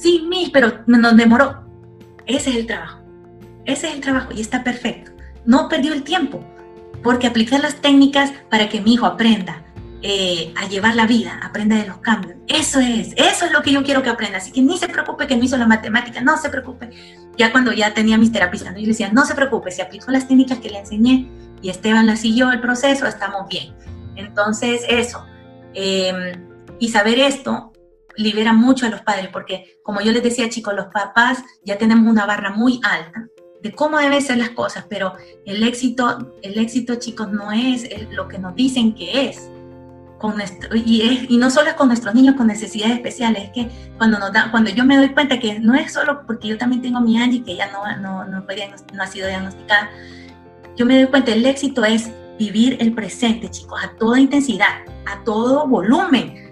Sí, 0.01 0.25
mis, 0.27 0.49
pero 0.49 0.79
nos 0.87 1.15
demoró. 1.15 1.63
Ese 2.25 2.49
es 2.49 2.55
el 2.55 2.65
trabajo. 2.65 3.01
Ese 3.65 3.87
es 3.87 3.93
el 3.93 4.01
trabajo 4.01 4.29
y 4.35 4.41
está 4.41 4.63
perfecto. 4.63 5.11
No 5.45 5.69
perdió 5.69 5.93
el 5.93 6.01
tiempo, 6.01 6.43
porque 7.03 7.27
aplicar 7.27 7.59
las 7.59 7.75
técnicas 7.75 8.33
para 8.49 8.67
que 8.67 8.81
mi 8.81 8.95
hijo 8.95 9.05
aprenda 9.05 9.63
eh, 10.01 10.55
a 10.57 10.67
llevar 10.67 10.95
la 10.95 11.05
vida, 11.05 11.39
aprenda 11.43 11.75
de 11.75 11.85
los 11.85 11.99
cambios. 11.99 12.33
Eso 12.47 12.79
es, 12.79 13.13
eso 13.15 13.45
es 13.45 13.51
lo 13.51 13.61
que 13.61 13.71
yo 13.71 13.83
quiero 13.83 14.01
que 14.01 14.09
aprenda. 14.09 14.39
Así 14.39 14.51
que 14.51 14.63
ni 14.63 14.79
se 14.79 14.87
preocupe 14.89 15.27
que 15.27 15.37
no 15.37 15.43
hizo 15.43 15.55
la 15.57 15.67
matemática, 15.67 16.19
no 16.19 16.35
se 16.35 16.49
preocupe. 16.49 16.89
Ya 17.37 17.51
cuando 17.51 17.71
ya 17.71 17.93
tenía 17.93 18.17
mis 18.17 18.31
terapistas, 18.31 18.71
¿no? 18.73 18.79
yo 18.79 18.85
le 18.85 18.93
decía, 18.93 19.11
no 19.11 19.23
se 19.25 19.35
preocupe, 19.35 19.69
si 19.69 19.83
aplicó 19.83 20.09
las 20.09 20.27
técnicas 20.27 20.57
que 20.57 20.71
le 20.71 20.79
enseñé 20.79 21.29
y 21.61 21.69
Esteban 21.69 22.07
la 22.07 22.15
siguió 22.15 22.51
el 22.51 22.59
proceso, 22.59 23.05
estamos 23.05 23.47
bien. 23.47 23.75
Entonces, 24.15 24.81
eso. 24.89 25.23
Em, 25.75 26.43
y 26.79 26.89
saber 26.89 27.19
esto 27.19 27.70
libera 28.15 28.53
mucho 28.53 28.85
a 28.85 28.89
los 28.89 29.01
padres, 29.01 29.29
porque 29.31 29.79
como 29.83 30.01
yo 30.01 30.11
les 30.11 30.23
decía, 30.23 30.49
chicos, 30.49 30.73
los 30.73 30.87
papás 30.87 31.43
ya 31.63 31.77
tenemos 31.77 32.09
una 32.09 32.25
barra 32.25 32.51
muy 32.51 32.79
alta 32.83 33.27
de 33.61 33.71
cómo 33.71 33.99
deben 33.99 34.21
ser 34.21 34.37
las 34.37 34.49
cosas, 34.49 34.85
pero 34.89 35.13
el 35.45 35.63
éxito, 35.63 36.33
el 36.41 36.57
éxito, 36.57 36.95
chicos, 36.95 37.31
no 37.31 37.51
es 37.51 37.87
lo 38.11 38.27
que 38.27 38.39
nos 38.39 38.55
dicen 38.55 38.93
que 38.93 39.29
es. 39.29 39.49
Y, 40.75 41.25
y, 41.29 41.37
no 41.37 41.49
solo 41.49 41.69
es 41.69 41.73
con 41.73 41.87
nuestros 41.87 42.13
niños 42.13 42.35
con 42.35 42.45
necesidades 42.45 42.97
especiales, 42.97 43.45
es 43.45 43.49
que 43.49 43.69
cuando, 43.97 44.19
nos 44.19 44.31
da, 44.31 44.51
cuando 44.51 44.69
yo 44.69 44.85
me 44.85 44.95
doy 44.95 45.09
cuenta 45.09 45.39
que 45.39 45.59
no 45.59 45.73
es 45.73 45.93
solo 45.93 46.27
porque 46.27 46.47
yo 46.47 46.59
también 46.59 46.83
tengo 46.83 47.01
mi 47.01 47.17
Angie, 47.17 47.43
que 47.43 47.55
ya 47.55 47.71
no, 47.71 47.83
no, 47.97 48.25
no, 48.25 48.45
no 48.93 49.03
ha 49.03 49.07
sido 49.07 49.27
diagnosticada, 49.27 49.89
yo 50.77 50.85
me 50.85 50.95
doy 50.95 51.07
cuenta, 51.07 51.31
el 51.31 51.43
éxito 51.43 51.83
es 51.83 52.11
vivir 52.37 52.77
el 52.79 52.93
presente, 52.93 53.49
chicos, 53.49 53.83
a 53.83 53.95
toda 53.97 54.19
intensidad, 54.19 54.83
a 55.07 55.23
todo 55.23 55.67
volumen, 55.67 56.50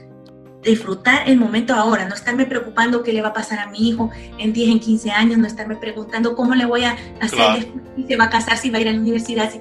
disfrutar 0.63 1.29
el 1.29 1.37
momento 1.37 1.73
ahora, 1.73 2.07
no 2.07 2.15
estarme 2.15 2.45
preocupando 2.45 3.03
qué 3.03 3.13
le 3.13 3.21
va 3.21 3.29
a 3.29 3.33
pasar 3.33 3.59
a 3.59 3.67
mi 3.67 3.89
hijo 3.89 4.11
en 4.37 4.53
10, 4.53 4.69
en 4.69 4.79
15 4.79 5.11
años, 5.11 5.37
no 5.37 5.47
estarme 5.47 5.75
preguntando 5.75 6.35
cómo 6.35 6.55
le 6.55 6.65
voy 6.65 6.83
a 6.83 6.97
hacer, 7.21 7.71
si 7.95 8.03
se 8.03 8.17
va 8.17 8.25
a 8.25 8.29
casar, 8.29 8.57
si 8.57 8.69
va 8.69 8.77
a 8.77 8.81
ir 8.81 8.89
a 8.89 8.91
la 8.91 8.99
universidad, 8.99 9.51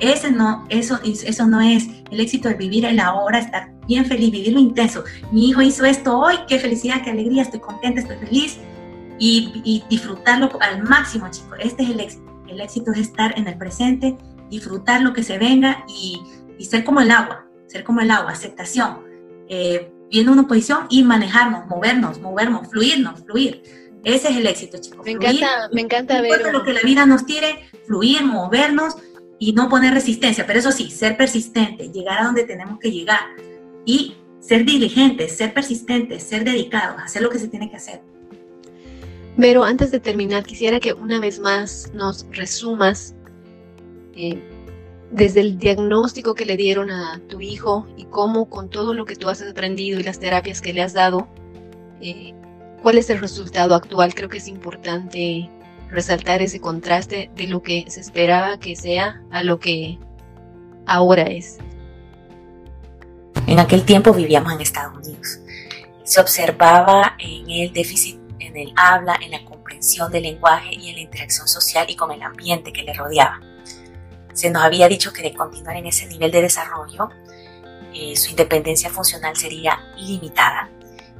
ese 0.00 0.30
no, 0.30 0.64
eso, 0.68 1.00
eso 1.02 1.46
no 1.46 1.60
es 1.60 1.88
el 2.10 2.20
éxito 2.20 2.48
de 2.48 2.54
vivir 2.54 2.84
el 2.84 3.00
ahora, 3.00 3.38
estar 3.38 3.70
bien 3.86 4.06
feliz, 4.06 4.30
vivirlo 4.30 4.60
intenso. 4.60 5.04
Mi 5.32 5.48
hijo 5.48 5.60
hizo 5.62 5.84
esto 5.84 6.18
hoy, 6.18 6.36
qué 6.46 6.58
felicidad, 6.58 7.02
qué 7.02 7.10
alegría, 7.10 7.42
estoy 7.42 7.60
contenta, 7.60 8.00
estoy 8.00 8.16
feliz. 8.18 8.58
Y, 9.20 9.82
disfrutarlo 9.90 10.48
al 10.60 10.84
máximo, 10.84 11.28
chicos. 11.28 11.58
Este 11.58 11.82
es 11.82 11.90
el 11.90 11.98
éxito. 11.98 12.44
El 12.46 12.60
éxito 12.60 12.92
es 12.92 12.98
estar 12.98 13.36
en 13.36 13.48
el 13.48 13.58
presente, 13.58 14.16
disfrutar 14.48 15.02
lo 15.02 15.12
que 15.12 15.24
se 15.24 15.38
venga 15.38 15.84
y, 15.88 16.22
ser 16.64 16.84
como 16.84 17.00
el 17.00 17.10
agua, 17.10 17.46
ser 17.66 17.82
como 17.82 18.00
el 18.00 18.10
agua, 18.12 18.30
aceptación. 18.30 18.98
Eh, 19.48 19.90
viendo 20.10 20.32
una 20.32 20.46
posición 20.46 20.86
y 20.90 21.02
manejarnos, 21.02 21.66
movernos, 21.66 22.20
movernos, 22.20 22.68
fluirnos, 22.68 23.20
fluir. 23.24 23.62
Ese 24.04 24.28
es 24.28 24.36
el 24.36 24.46
éxito, 24.46 24.78
chicos. 24.78 25.04
Me 25.04 25.12
encanta, 25.12 25.68
me 25.72 25.80
encanta 25.80 26.20
ver. 26.20 26.52
Lo 26.52 26.62
que 26.62 26.72
la 26.72 26.80
vida 26.82 27.04
nos 27.04 27.26
tire, 27.26 27.68
fluir, 27.86 28.24
movernos 28.24 28.96
y 29.38 29.52
no 29.52 29.68
poner 29.68 29.94
resistencia, 29.94 30.46
pero 30.46 30.58
eso 30.58 30.72
sí, 30.72 30.90
ser 30.90 31.16
persistente, 31.16 31.90
llegar 31.90 32.18
a 32.18 32.24
donde 32.24 32.44
tenemos 32.44 32.78
que 32.78 32.90
llegar 32.90 33.20
y 33.84 34.16
ser 34.40 34.64
diligentes, 34.64 35.36
ser 35.36 35.52
persistentes, 35.52 36.22
ser 36.22 36.44
dedicados, 36.44 37.00
hacer 37.02 37.22
lo 37.22 37.30
que 37.30 37.38
se 37.38 37.48
tiene 37.48 37.70
que 37.70 37.76
hacer. 37.76 38.00
Pero 39.36 39.62
antes 39.62 39.90
de 39.90 40.00
terminar, 40.00 40.44
quisiera 40.44 40.80
que 40.80 40.92
una 40.92 41.20
vez 41.20 41.38
más 41.38 41.92
nos 41.94 42.26
resumas 42.32 43.14
eh, 44.16 44.42
desde 45.10 45.40
el 45.40 45.58
diagnóstico 45.58 46.34
que 46.34 46.44
le 46.44 46.56
dieron 46.56 46.90
a 46.90 47.20
tu 47.28 47.40
hijo 47.40 47.86
y 47.96 48.04
cómo 48.04 48.48
con 48.48 48.68
todo 48.68 48.94
lo 48.94 49.04
que 49.04 49.16
tú 49.16 49.28
has 49.28 49.42
aprendido 49.42 49.98
y 49.98 50.02
las 50.02 50.18
terapias 50.18 50.60
que 50.60 50.72
le 50.72 50.82
has 50.82 50.92
dado, 50.92 51.28
eh, 52.00 52.34
cuál 52.82 52.98
es 52.98 53.10
el 53.10 53.20
resultado 53.20 53.74
actual. 53.74 54.14
Creo 54.14 54.28
que 54.28 54.38
es 54.38 54.48
importante 54.48 55.50
resaltar 55.90 56.42
ese 56.42 56.60
contraste 56.60 57.30
de 57.34 57.46
lo 57.46 57.62
que 57.62 57.84
se 57.88 58.00
esperaba 58.00 58.58
que 58.58 58.76
sea 58.76 59.22
a 59.30 59.42
lo 59.42 59.58
que 59.58 59.98
ahora 60.86 61.22
es. 61.22 61.58
En 63.46 63.58
aquel 63.58 63.84
tiempo 63.84 64.12
vivíamos 64.12 64.52
en 64.52 64.60
Estados 64.60 65.06
Unidos. 65.06 65.40
Se 66.04 66.20
observaba 66.20 67.16
en 67.18 67.48
el 67.50 67.72
déficit 67.72 68.18
en 68.40 68.56
el 68.56 68.72
habla, 68.76 69.18
en 69.20 69.30
la 69.30 69.44
comprensión 69.44 70.10
del 70.10 70.24
lenguaje 70.24 70.74
y 70.74 70.88
en 70.88 70.96
la 70.96 71.00
interacción 71.02 71.48
social 71.48 71.86
y 71.88 71.96
con 71.96 72.10
el 72.10 72.22
ambiente 72.22 72.72
que 72.72 72.82
le 72.82 72.92
rodeaba. 72.94 73.40
Se 74.38 74.50
nos 74.50 74.62
había 74.62 74.86
dicho 74.86 75.12
que 75.12 75.22
de 75.22 75.34
continuar 75.34 75.78
en 75.78 75.86
ese 75.86 76.06
nivel 76.06 76.30
de 76.30 76.42
desarrollo, 76.42 77.08
eh, 77.92 78.14
su 78.14 78.30
independencia 78.30 78.88
funcional 78.88 79.36
sería 79.36 79.92
limitada 79.96 80.70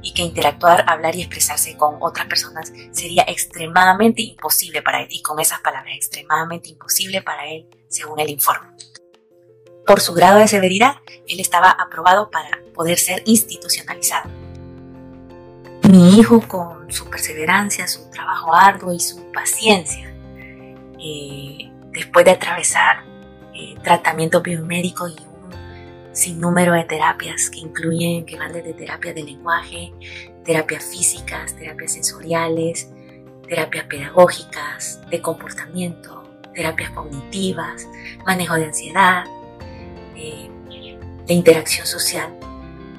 y 0.01 0.13
que 0.13 0.21
interactuar, 0.21 0.85
hablar 0.87 1.17
y 1.17 1.23
expresarse 1.23 1.75
con 1.75 1.97
otras 1.99 2.27
personas 2.27 2.71
sería 2.93 3.25
extremadamente 3.27 4.21
imposible 4.21 4.81
para 4.81 5.01
él 5.01 5.07
y 5.09 5.21
con 5.21 5.37
esas 5.41 5.59
palabras 5.59 5.95
extremadamente 5.97 6.69
imposible 6.69 7.21
para 7.21 7.45
él 7.45 7.67
según 7.89 8.21
el 8.21 8.29
informe. 8.29 8.69
Por 9.85 9.99
su 9.99 10.13
grado 10.13 10.39
de 10.39 10.47
severidad, 10.47 10.95
él 11.27 11.41
estaba 11.41 11.71
aprobado 11.71 12.31
para 12.31 12.61
poder 12.73 12.99
ser 12.99 13.21
institucionalizado. 13.25 14.29
Mi 15.89 16.17
hijo 16.17 16.39
con 16.47 16.89
su 16.89 17.09
perseverancia, 17.09 17.85
su 17.85 18.09
trabajo 18.11 18.55
arduo 18.55 18.93
y 18.93 19.01
su 19.01 19.29
paciencia, 19.33 20.09
eh, 20.97 21.69
después 21.91 22.23
de 22.23 22.31
atravesar 22.31 23.08
eh, 23.59 23.75
tratamiento 23.83 24.41
biomédico 24.41 25.07
y 25.07 25.15
sin 26.11 26.39
número 26.39 26.73
de 26.73 26.83
terapias 26.83 27.49
que 27.49 27.59
incluyen, 27.59 28.25
que 28.25 28.37
van 28.37 28.51
desde 28.51 28.73
terapia 28.73 29.13
de 29.13 29.23
lenguaje, 29.23 29.93
terapias 30.43 30.83
físicas, 30.83 31.55
terapias 31.55 31.93
sensoriales, 31.93 32.89
terapias 33.47 33.85
pedagógicas, 33.85 34.99
de 35.09 35.21
comportamiento, 35.21 36.23
terapias 36.53 36.91
cognitivas, 36.91 37.87
manejo 38.25 38.55
de 38.55 38.65
ansiedad, 38.65 39.23
eh, 40.15 40.49
de 41.25 41.33
interacción 41.33 41.87
social. 41.87 42.37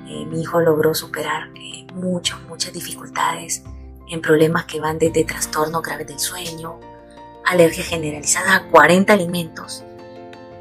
Eh, 0.09 0.25
mi 0.27 0.41
hijo 0.41 0.61
logró 0.61 0.95
superar 0.95 1.49
eh, 1.57 1.87
muchas, 1.95 2.41
muchas 2.43 2.73
dificultades 2.73 3.63
en 4.09 4.21
problemas 4.21 4.65
que 4.65 4.81
van 4.81 4.99
desde 4.99 5.25
trastornos 5.25 5.83
graves 5.83 6.07
del 6.07 6.19
sueño, 6.19 6.81
alergia 7.45 7.85
generalizada 7.85 8.57
a 8.57 8.69
40 8.71 9.13
alimentos, 9.13 9.85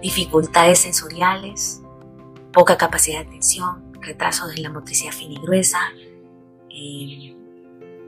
dificultades 0.01 0.79
sensoriales, 0.79 1.81
poca 2.51 2.77
capacidad 2.77 3.19
de 3.19 3.27
atención, 3.27 3.91
retrasos 4.01 4.55
en 4.55 4.63
la 4.63 4.69
motricidad 4.69 5.11
fina 5.11 5.33
y 5.33 5.41
gruesa, 5.41 5.79
eh, 6.69 7.35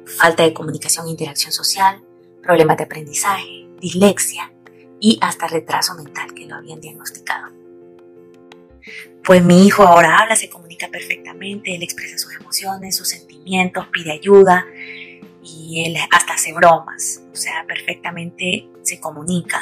falta 0.06 0.44
de 0.44 0.54
comunicación 0.54 1.08
e 1.08 1.12
interacción 1.12 1.52
social, 1.52 2.02
problemas 2.42 2.78
de 2.78 2.84
aprendizaje, 2.84 3.68
dislexia 3.80 4.52
y 5.00 5.18
hasta 5.22 5.48
retraso 5.48 5.96
mental 5.96 6.34
que 6.34 6.46
lo 6.46 6.56
habían 6.56 6.80
diagnosticado. 6.80 7.52
Pues 9.24 9.44
mi 9.44 9.66
hijo 9.68 9.84
ahora 9.84 10.18
habla, 10.18 10.36
se 10.36 10.50
comunica 10.50 10.88
perfectamente, 10.88 11.76
él 11.76 11.84
expresa 11.84 12.18
sus 12.18 12.34
emociones, 12.34 12.96
sus 12.96 13.10
sentimientos, 13.10 13.88
pide 13.92 14.12
ayuda, 14.12 14.66
y 15.44 15.84
él 15.86 15.98
hasta 16.12 16.34
hace 16.34 16.54
bromas, 16.54 17.22
o 17.32 17.36
sea, 17.36 17.66
perfectamente 17.68 18.68
se 18.84 19.00
comunica. 19.00 19.60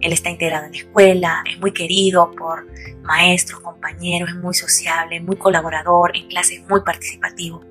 Él 0.00 0.12
está 0.12 0.30
integrado 0.30 0.66
en 0.66 0.72
la 0.72 0.78
escuela, 0.78 1.44
es 1.50 1.58
muy 1.58 1.72
querido 1.72 2.30
por 2.32 2.66
maestros, 3.02 3.60
compañeros, 3.60 4.30
es 4.30 4.36
muy 4.36 4.54
sociable, 4.54 5.20
muy 5.20 5.36
colaborador, 5.36 6.16
en 6.16 6.28
clases 6.28 6.62
muy 6.68 6.80
participativo. 6.80 7.62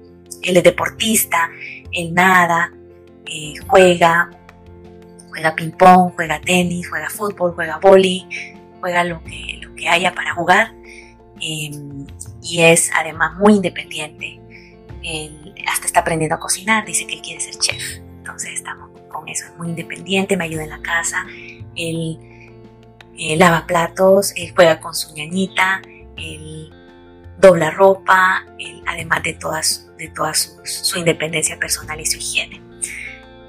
él 0.43 0.57
es 0.57 0.63
deportista, 0.63 1.49
él 1.91 2.13
nada, 2.13 2.71
eh, 3.25 3.53
juega, 3.67 4.29
juega 5.29 5.55
ping-pong, 5.55 6.13
juega 6.15 6.39
tenis, 6.39 6.87
juega 6.89 7.09
fútbol, 7.09 7.53
juega 7.53 7.77
boli, 7.79 8.25
juega 8.79 9.03
lo 9.03 9.23
que, 9.23 9.59
lo 9.61 9.73
que 9.75 9.89
haya 9.89 10.13
para 10.13 10.33
jugar. 10.33 10.73
Em, 11.41 12.05
y 12.41 12.61
es 12.61 12.89
además 12.95 13.35
muy 13.37 13.55
independiente. 13.55 14.39
Él 15.03 15.46
hasta 15.67 15.87
está 15.87 16.01
aprendiendo 16.01 16.35
a 16.35 16.39
cocinar, 16.39 16.85
dice 16.85 17.07
que 17.07 17.15
él 17.15 17.21
quiere 17.21 17.41
ser 17.41 17.57
chef. 17.57 17.99
Entonces 17.99 18.51
estamos 18.53 18.91
con 19.09 19.27
eso, 19.27 19.45
es 19.45 19.55
muy 19.57 19.69
independiente, 19.69 20.37
me 20.37 20.45
ayuda 20.45 20.63
en 20.63 20.69
la 20.69 20.81
casa. 20.81 21.25
Él, 21.75 22.19
lava 23.37 23.65
platos, 23.65 24.33
él 24.35 24.51
juega 24.55 24.79
con 24.79 24.93
su 24.93 25.13
ñañita, 25.13 25.81
él 26.17 26.73
dobla 27.39 27.71
ropa, 27.71 28.45
además 28.85 29.23
de, 29.23 29.33
todas, 29.33 29.89
de 29.97 30.09
toda 30.09 30.33
su, 30.33 30.99
independencia 30.99 31.57
personal 31.57 31.99
y 31.99 32.05
su 32.05 32.17
higiene. 32.17 32.61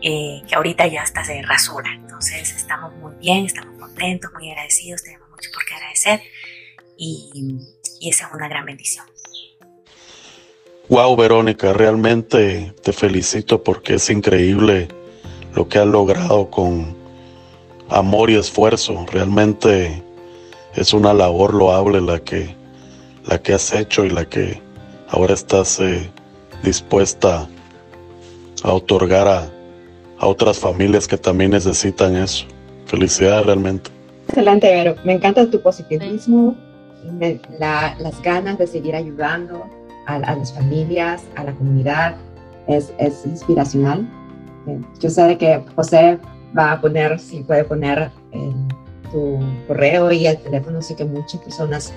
Eh, 0.00 0.42
que 0.48 0.54
ahorita 0.54 0.86
ya 0.86 1.02
hasta 1.02 1.24
se 1.24 1.42
rasura. 1.42 1.92
Entonces 1.92 2.54
estamos 2.54 2.94
muy 2.94 3.14
bien, 3.16 3.46
estamos 3.46 3.76
contentos, 3.78 4.32
muy 4.32 4.48
agradecidos, 4.50 5.02
tenemos 5.02 5.28
mucho 5.30 5.50
por 5.52 5.64
qué 5.64 5.74
agradecer 5.74 6.22
y, 6.96 7.58
y 8.00 8.10
esa 8.10 8.28
es 8.28 8.34
una 8.34 8.48
gran 8.48 8.64
bendición. 8.64 9.06
Wow, 10.90 11.16
Verónica, 11.16 11.74
realmente 11.74 12.72
te 12.82 12.94
felicito 12.94 13.62
porque 13.62 13.96
es 13.96 14.08
increíble 14.08 14.88
lo 15.54 15.68
que 15.68 15.78
has 15.78 15.86
logrado 15.86 16.48
con 16.48 16.96
amor 17.90 18.30
y 18.30 18.36
esfuerzo. 18.36 19.04
Realmente 19.12 20.02
es 20.74 20.94
una 20.94 21.12
labor 21.12 21.52
loable 21.52 22.00
la 22.00 22.20
que, 22.20 22.56
la 23.26 23.36
que 23.36 23.52
has 23.52 23.70
hecho 23.74 24.06
y 24.06 24.08
la 24.08 24.24
que 24.24 24.62
ahora 25.10 25.34
estás 25.34 25.78
eh, 25.78 26.10
dispuesta 26.62 27.46
a 28.62 28.72
otorgar 28.72 29.28
a, 29.28 29.50
a 30.18 30.26
otras 30.26 30.58
familias 30.58 31.06
que 31.06 31.18
también 31.18 31.50
necesitan 31.50 32.16
eso. 32.16 32.46
Felicidades 32.86 33.44
realmente. 33.44 33.90
Excelente, 34.28 34.70
Vero. 34.70 34.96
Me 35.04 35.12
encanta 35.12 35.50
tu 35.50 35.60
positivismo, 35.60 36.56
las 37.58 38.22
ganas 38.22 38.56
de 38.56 38.66
seguir 38.66 38.96
ayudando 38.96 39.66
a, 40.08 40.18
las 40.18 40.52
familias, 40.52 41.24
a 41.36 41.44
la 41.44 41.52
comunidad. 41.54 42.16
Es, 42.66 42.92
es 42.98 43.24
inspiracional. 43.24 44.08
Eh, 44.66 44.80
yo 45.00 45.10
sé 45.10 45.38
que 45.38 45.62
José 45.76 46.18
va 46.56 46.72
a 46.72 46.80
poner, 46.80 47.18
si 47.18 47.42
puede 47.42 47.64
poner 47.64 48.10
tu 49.12 49.38
correo 49.66 50.12
y 50.12 50.26
el 50.26 50.36
teléfono, 50.38 50.82
sé 50.82 50.96
que 50.96 51.04
muchas 51.04 51.40
personas 51.40 51.92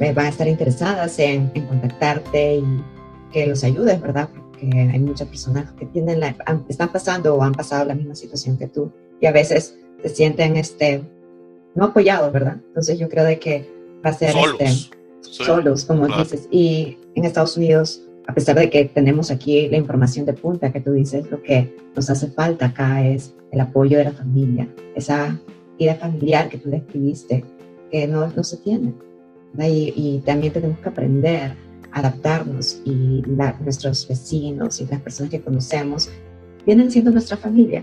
eh, 0.00 0.12
van 0.12 0.26
a 0.26 0.28
estar 0.30 0.48
interesadas 0.48 1.18
en, 1.18 1.50
en 1.54 1.66
contactarte 1.66 2.56
y 2.56 2.84
que 3.32 3.46
los 3.46 3.62
ayudes, 3.62 4.00
¿verdad? 4.00 4.28
que 4.56 4.66
hay 4.66 4.98
muchas 5.00 5.28
personas 5.28 5.70
que 5.72 5.86
tienen 5.86 6.20
la, 6.20 6.34
están 6.68 6.88
pasando 6.90 7.34
o 7.34 7.42
han 7.42 7.52
pasado 7.52 7.84
la 7.84 7.94
misma 7.94 8.14
situación 8.14 8.56
que 8.56 8.66
tú 8.66 8.90
y 9.20 9.26
a 9.26 9.32
veces 9.32 9.76
se 10.02 10.08
sienten 10.08 10.56
este, 10.56 11.02
no 11.74 11.86
apoyados, 11.86 12.32
¿verdad? 12.32 12.56
Entonces 12.68 12.98
yo 12.98 13.08
creo 13.08 13.24
de 13.24 13.38
que 13.38 13.70
va 14.04 14.10
a 14.10 14.12
ser 14.14 14.32
solos, 14.32 14.56
este, 14.58 14.90
solos 15.20 15.84
como 15.84 16.06
dices. 16.06 16.48
Y 16.50 16.98
en 17.16 17.24
Estados 17.24 17.56
Unidos, 17.56 18.02
a 18.28 18.34
pesar 18.34 18.56
de 18.56 18.70
que 18.70 18.84
tenemos 18.84 19.30
aquí 19.30 19.68
la 19.68 19.76
información 19.76 20.26
de 20.26 20.32
punta 20.32 20.72
que 20.72 20.80
tú 20.80 20.92
dices, 20.92 21.30
lo 21.30 21.42
que 21.42 21.74
nos 21.94 22.08
hace 22.08 22.28
falta 22.28 22.66
acá 22.66 23.04
es 23.04 23.34
el 23.50 23.60
apoyo 23.60 23.98
de 23.98 24.04
la 24.04 24.12
familia, 24.12 24.68
esa 24.94 25.38
vida 25.78 25.94
familiar 25.96 26.48
que 26.48 26.58
tú 26.58 26.70
describiste, 26.70 27.44
que 27.90 28.06
no, 28.06 28.28
no 28.28 28.44
se 28.44 28.58
tiene. 28.58 28.94
Y, 29.58 29.92
y 29.96 30.22
también 30.24 30.52
tenemos 30.52 30.78
que 30.80 30.88
aprender 30.88 31.52
adaptarnos 31.96 32.82
y 32.84 33.22
nuestros 33.64 34.06
vecinos 34.06 34.80
y 34.82 34.86
las 34.86 35.00
personas 35.00 35.30
que 35.30 35.40
conocemos 35.40 36.10
vienen 36.66 36.90
siendo 36.90 37.10
nuestra 37.10 37.38
familia 37.38 37.82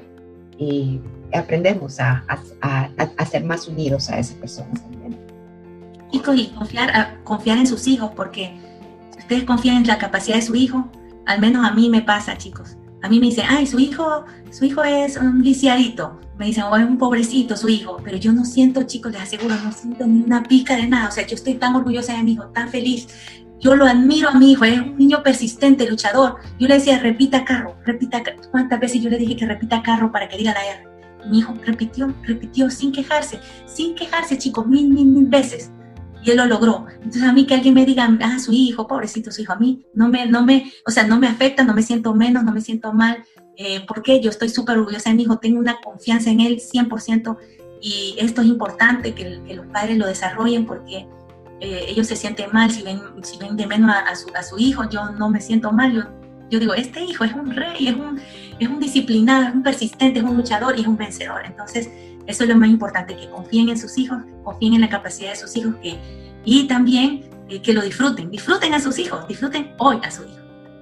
y 0.60 1.02
aprendemos 1.34 2.00
a, 2.00 2.24
a, 2.62 2.90
a, 3.18 3.26
ser 3.26 3.44
más 3.44 3.68
unidos 3.68 4.12
a 4.12 4.20
esas 4.20 4.36
personas 4.36 4.84
también. 4.84 5.18
Y, 6.12 6.20
confiar, 6.20 7.24
confiar 7.24 7.58
en 7.58 7.66
sus 7.66 7.88
hijos, 7.88 8.12
porque 8.16 8.54
ustedes 9.18 9.44
confían 9.44 9.78
en 9.78 9.88
la 9.88 9.98
capacidad 9.98 10.36
de 10.36 10.42
su 10.42 10.56
hijo, 10.56 10.90
al 11.26 11.40
menos 11.40 11.66
a 11.66 11.72
mí 11.72 11.90
me 11.90 12.02
pasa, 12.02 12.38
chicos. 12.38 12.78
A 13.02 13.10
mí 13.10 13.20
me 13.20 13.28
dicen, 13.28 13.46
ay, 13.50 13.68
su 13.68 13.80
hijo, 13.80 14.24
su 14.50 14.64
hijo 14.64 14.84
es 14.84 15.18
un 15.18 15.42
viciadito. 15.42 16.20
Me 16.38 16.46
dicen, 16.46 16.64
o 16.64 16.78
es 16.78 16.86
un 16.86 16.98
pobrecito 16.98 17.58
su 17.58 17.68
hijo. 17.68 17.98
Pero 18.04 18.18
yo 18.18 18.32
no 18.32 18.46
siento, 18.46 18.84
chicos, 18.84 19.12
les 19.12 19.22
aseguro, 19.22 19.56
no 19.56 19.72
siento 19.74 20.08
ni 20.08 20.22
una 20.22 20.44
pica 20.44 20.78
de 20.78 20.88
nada. 20.88 21.10
O 21.10 21.12
sea, 21.12 21.28
yo 21.28 21.36
estoy 21.36 21.56
tan 21.56 21.76
orgullosa 21.76 22.16
de 22.16 22.24
mi 22.24 22.32
hijo, 22.34 22.46
tan 22.48 22.70
feliz. 22.70 23.08
Yo 23.60 23.76
lo 23.76 23.86
admiro 23.86 24.30
a 24.30 24.34
mi 24.34 24.54
hijo, 24.54 24.64
es 24.64 24.80
un 24.80 24.98
niño 24.98 25.22
persistente, 25.22 25.90
luchador. 25.90 26.38
Yo 26.60 26.68
le 26.68 26.76
decía, 26.76 27.00
repita 27.00 27.44
carro, 27.44 27.76
repita 27.86 28.24
carro. 28.24 28.40
¿Cuántas 28.52 28.80
veces 28.80 29.02
yo 29.02 29.10
le 29.10 29.18
dije 29.18 29.36
que 29.36 29.46
repita 29.46 29.84
carro 29.84 30.12
para 30.12 30.30
que 30.30 30.38
diga 30.38 30.54
la 30.54 30.66
R? 30.66 30.88
Mi 31.30 31.40
hijo 31.40 31.54
repitió, 31.66 32.14
repitió 32.24 32.70
sin 32.70 32.92
quejarse, 32.92 33.40
sin 33.66 33.96
quejarse, 33.96 34.38
chicos, 34.38 34.66
mil, 34.66 34.90
mil, 34.90 35.08
mil 35.08 35.28
veces. 35.28 35.72
Y 36.24 36.32
él 36.32 36.38
lo 36.38 36.46
logró. 36.46 36.86
Entonces 36.96 37.24
a 37.24 37.34
mí 37.34 37.46
que 37.46 37.54
alguien 37.54 37.74
me 37.74 37.86
diga, 37.86 38.10
ah, 38.22 38.40
su 38.40 38.54
hijo, 38.54 38.88
pobrecito 38.88 39.32
su 39.32 39.42
hijo, 39.42 39.54
a 39.54 39.58
mí 39.58 39.86
no 39.94 40.08
me, 40.08 40.26
no 40.26 40.44
me, 40.44 40.72
o 40.86 40.92
sea, 40.92 41.06
no 41.06 41.20
me 41.20 41.28
afecta, 41.28 41.64
no 41.64 41.74
me 41.74 41.84
siento 41.84 42.14
menos, 42.16 42.44
no 42.44 42.52
me 42.52 42.62
siento 42.62 42.94
mal, 42.94 43.24
eh, 43.58 43.86
porque 43.88 44.22
yo 44.22 44.30
estoy 44.30 44.50
súper 44.50 44.78
orgullosa 44.78 45.10
de 45.10 45.16
mi 45.16 45.24
hijo, 45.24 45.38
tengo 45.38 45.60
una 45.60 45.80
confianza 45.82 46.30
en 46.30 46.40
él 46.40 46.60
100% 46.60 47.38
y 47.82 48.16
esto 48.18 48.42
es 48.42 48.48
importante 48.48 49.14
que, 49.14 49.42
que 49.46 49.54
los 49.54 49.66
padres 49.68 49.98
lo 49.98 50.08
desarrollen 50.08 50.66
porque 50.66 51.06
eh, 51.60 51.86
ellos 51.88 52.08
se 52.08 52.16
sienten 52.16 52.50
mal 52.52 52.72
si 52.72 52.82
ven, 52.84 53.00
si 53.22 53.38
ven 53.38 53.56
de 53.56 53.68
menos 53.68 53.90
a, 53.90 54.16
su, 54.16 54.28
a, 54.36 54.44
su, 54.44 54.58
hijo, 54.58 54.90
yo 54.90 55.12
no 55.12 55.30
me 55.30 55.40
siento 55.40 55.72
mal, 55.72 55.94
yo, 55.94 56.02
yo 56.50 56.60
digo, 56.60 56.74
este 56.74 57.04
hijo 57.04 57.24
es 57.24 57.34
un 57.34 57.52
rey, 57.52 57.88
es 57.88 57.96
un, 57.96 58.20
es 58.60 58.68
un 58.68 58.80
disciplinado, 58.80 59.48
es 59.48 59.54
un 59.54 59.64
persistente, 59.64 60.20
es 60.20 60.26
un 60.26 60.36
luchador 60.36 60.78
y 60.78 60.82
es 60.82 60.88
un 60.88 60.98
vencedor. 60.98 61.42
Entonces, 61.46 61.90
eso 62.28 62.44
es 62.44 62.50
lo 62.50 62.56
más 62.56 62.70
importante, 62.70 63.16
que 63.16 63.30
confíen 63.30 63.70
en 63.70 63.78
sus 63.78 63.98
hijos, 63.98 64.20
confíen 64.44 64.76
en 64.76 64.82
la 64.82 64.90
capacidad 64.90 65.32
de 65.32 65.36
sus 65.36 65.56
hijos 65.56 65.76
que, 65.82 65.98
y 66.46 66.68
también 66.68 67.26
eh, 67.50 67.62
que 67.62 67.74
lo 67.74 67.82
disfruten, 67.82 68.32
disfruten 68.32 68.74
a 68.74 68.80
sus 68.80 68.98
hijos, 69.00 69.28
disfruten 69.28 69.74
hoy 69.78 70.00
a 70.04 70.12
su 70.12 70.24
hijo. 70.24 70.38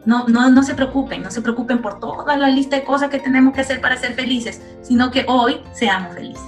No, 0.05 0.27
no, 0.27 0.49
no 0.49 0.63
se 0.63 0.73
preocupen, 0.73 1.21
no 1.21 1.29
se 1.29 1.41
preocupen 1.41 1.81
por 1.81 1.99
toda 1.99 2.35
la 2.35 2.49
lista 2.49 2.75
de 2.75 2.83
cosas 2.83 3.09
que 3.09 3.19
tenemos 3.19 3.53
que 3.53 3.61
hacer 3.61 3.81
para 3.81 3.97
ser 3.97 4.13
felices, 4.13 4.61
sino 4.81 5.11
que 5.11 5.25
hoy 5.27 5.61
seamos 5.73 6.15
felices. 6.15 6.41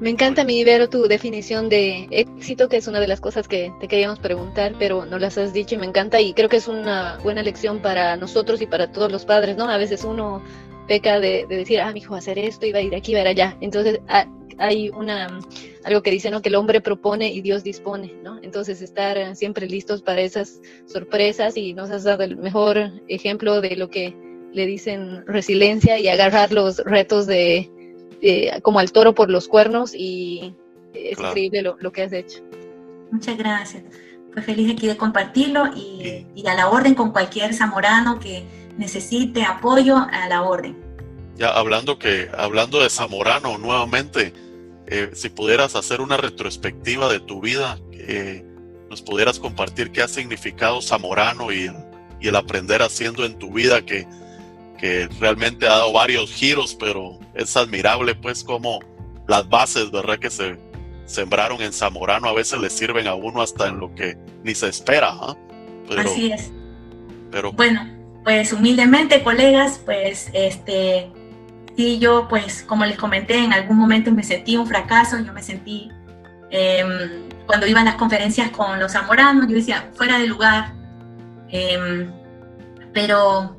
Me 0.00 0.08
encanta, 0.08 0.44
mi 0.44 0.64
Vero, 0.64 0.88
tu 0.88 1.02
definición 1.02 1.68
de 1.68 2.08
éxito, 2.10 2.70
que 2.70 2.78
es 2.78 2.88
una 2.88 3.00
de 3.00 3.06
las 3.06 3.20
cosas 3.20 3.46
que 3.46 3.70
te 3.80 3.88
queríamos 3.88 4.18
preguntar, 4.18 4.74
pero 4.78 5.04
no 5.04 5.18
las 5.18 5.36
has 5.36 5.52
dicho 5.52 5.74
y 5.74 5.78
me 5.78 5.84
encanta 5.84 6.18
y 6.22 6.32
creo 6.32 6.48
que 6.48 6.56
es 6.56 6.68
una 6.68 7.18
buena 7.22 7.42
lección 7.42 7.80
para 7.80 8.16
nosotros 8.16 8.62
y 8.62 8.66
para 8.66 8.90
todos 8.90 9.12
los 9.12 9.26
padres, 9.26 9.58
¿no? 9.58 9.68
A 9.68 9.76
veces 9.76 10.02
uno 10.02 10.42
peca 10.90 11.20
de, 11.20 11.46
decir, 11.48 11.80
ah, 11.80 11.92
mi 11.92 12.00
hijo 12.00 12.10
va 12.10 12.16
a 12.16 12.18
hacer 12.18 12.36
esto 12.36 12.66
y 12.66 12.72
va 12.72 12.80
a 12.80 12.82
ir 12.82 12.96
aquí, 12.96 13.12
va 13.12 13.20
a 13.20 13.22
ir 13.22 13.28
allá. 13.28 13.56
Entonces 13.60 14.00
hay 14.58 14.88
una 14.88 15.38
algo 15.84 16.02
que 16.02 16.10
dice, 16.10 16.32
¿no? 16.32 16.42
Que 16.42 16.48
el 16.48 16.56
hombre 16.56 16.80
propone 16.80 17.32
y 17.32 17.42
Dios 17.42 17.62
dispone, 17.62 18.12
¿no? 18.24 18.40
Entonces 18.42 18.82
estar 18.82 19.36
siempre 19.36 19.68
listos 19.68 20.02
para 20.02 20.20
esas 20.20 20.60
sorpresas 20.86 21.56
y 21.56 21.74
nos 21.74 21.92
has 21.92 22.02
dado 22.02 22.24
el 22.24 22.36
mejor 22.36 22.90
ejemplo 23.06 23.60
de 23.60 23.76
lo 23.76 23.88
que 23.88 24.16
le 24.52 24.66
dicen 24.66 25.24
resiliencia 25.28 25.96
y 26.00 26.08
agarrar 26.08 26.50
los 26.50 26.78
retos 26.78 27.28
de 27.28 27.70
eh, 28.20 28.60
como 28.62 28.80
al 28.80 28.90
toro 28.90 29.14
por 29.14 29.30
los 29.30 29.46
cuernos 29.46 29.94
y 29.94 30.56
es 30.92 31.20
increíble 31.20 31.62
lo, 31.62 31.92
que 31.92 32.02
has 32.02 32.12
hecho. 32.12 32.40
Muchas 33.12 33.38
gracias. 33.38 33.84
Pues 34.32 34.44
feliz 34.44 34.72
aquí 34.72 34.88
de 34.88 34.96
compartirlo 34.96 35.66
y, 35.72 36.26
a 36.48 36.54
la 36.54 36.68
orden 36.68 36.96
con 36.96 37.12
cualquier 37.12 37.54
zamorano 37.54 38.18
que 38.18 38.44
necesite 38.78 39.42
apoyo 39.42 39.96
a 39.96 40.28
la 40.28 40.42
orden. 40.42 40.76
Ya 41.36 41.50
hablando 41.50 41.98
que 41.98 42.28
hablando 42.36 42.80
de 42.82 42.90
zamorano 42.90 43.58
nuevamente, 43.58 44.32
eh, 44.86 45.10
si 45.14 45.28
pudieras 45.28 45.76
hacer 45.76 46.00
una 46.00 46.16
retrospectiva 46.16 47.10
de 47.10 47.20
tu 47.20 47.40
vida, 47.40 47.78
eh, 47.92 48.44
nos 48.90 49.02
pudieras 49.02 49.38
compartir 49.38 49.92
qué 49.92 50.02
ha 50.02 50.08
significado 50.08 50.82
zamorano 50.82 51.52
y, 51.52 51.70
y 52.20 52.28
el 52.28 52.36
aprender 52.36 52.82
haciendo 52.82 53.24
en 53.24 53.38
tu 53.38 53.52
vida 53.52 53.82
que 53.82 54.06
que 54.80 55.08
realmente 55.20 55.66
ha 55.66 55.72
dado 55.72 55.92
varios 55.92 56.32
giros, 56.32 56.74
pero 56.74 57.18
es 57.34 57.54
admirable 57.56 58.14
pues 58.14 58.42
como 58.42 58.80
las 59.28 59.46
bases, 59.48 59.90
¿verdad? 59.90 60.18
Que 60.18 60.30
se 60.30 60.58
sembraron 61.04 61.60
en 61.60 61.72
Zamorano 61.72 62.28
a 62.28 62.32
veces 62.32 62.60
le 62.60 62.70
sirven 62.70 63.06
a 63.06 63.14
uno 63.14 63.42
hasta 63.42 63.68
en 63.68 63.78
lo 63.78 63.94
que 63.94 64.16
ni 64.42 64.54
se 64.54 64.68
espera. 64.68 65.10
¿ah? 65.12 65.36
Así 65.98 66.32
es. 66.32 66.50
Pero 67.30 67.52
bueno, 67.52 67.86
pues 68.30 68.52
humildemente, 68.52 69.24
colegas, 69.24 69.80
pues 69.84 70.30
este, 70.32 71.10
sí, 71.76 71.98
yo 71.98 72.28
pues 72.28 72.62
como 72.62 72.84
les 72.84 72.96
comenté, 72.96 73.38
en 73.38 73.52
algún 73.52 73.76
momento 73.76 74.12
me 74.12 74.22
sentí 74.22 74.56
un 74.56 74.68
fracaso, 74.68 75.18
yo 75.18 75.32
me 75.32 75.42
sentí, 75.42 75.90
em, 76.50 77.28
cuando 77.44 77.66
iba 77.66 77.80
a 77.80 77.84
las 77.84 77.96
conferencias 77.96 78.50
con 78.50 78.78
los 78.78 78.92
zamoranos, 78.92 79.48
yo 79.48 79.56
decía, 79.56 79.90
fuera 79.94 80.16
de 80.20 80.28
lugar, 80.28 80.74
em, 81.48 82.12
pero 82.92 83.56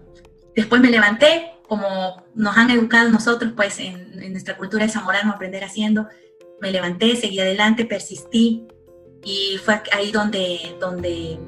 Después 0.56 0.82
me 0.82 0.90
levanté, 0.90 1.54
como 1.68 2.24
nos 2.36 2.58
han 2.58 2.70
educado 2.72 3.10
nosotros, 3.10 3.54
pues 3.56 3.80
en, 3.80 4.32
nuestra 4.32 4.58
cultura 4.58 4.86
de 4.86 4.92
zamorano, 4.92 5.32
aprender 5.32 5.64
haciendo, 5.64 6.08
me 6.62 6.72
levanté, 6.72 7.16
seguí 7.16 7.40
adelante, 7.40 7.86
persistí 7.86 8.68
y 9.24 9.58
fue 9.64 9.82
ahí 9.94 10.12
donde, 10.12 10.76
donde 10.80 11.40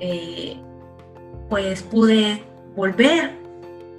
eh, 0.00 0.56
pues 1.52 1.82
pude 1.82 2.42
volver 2.74 3.38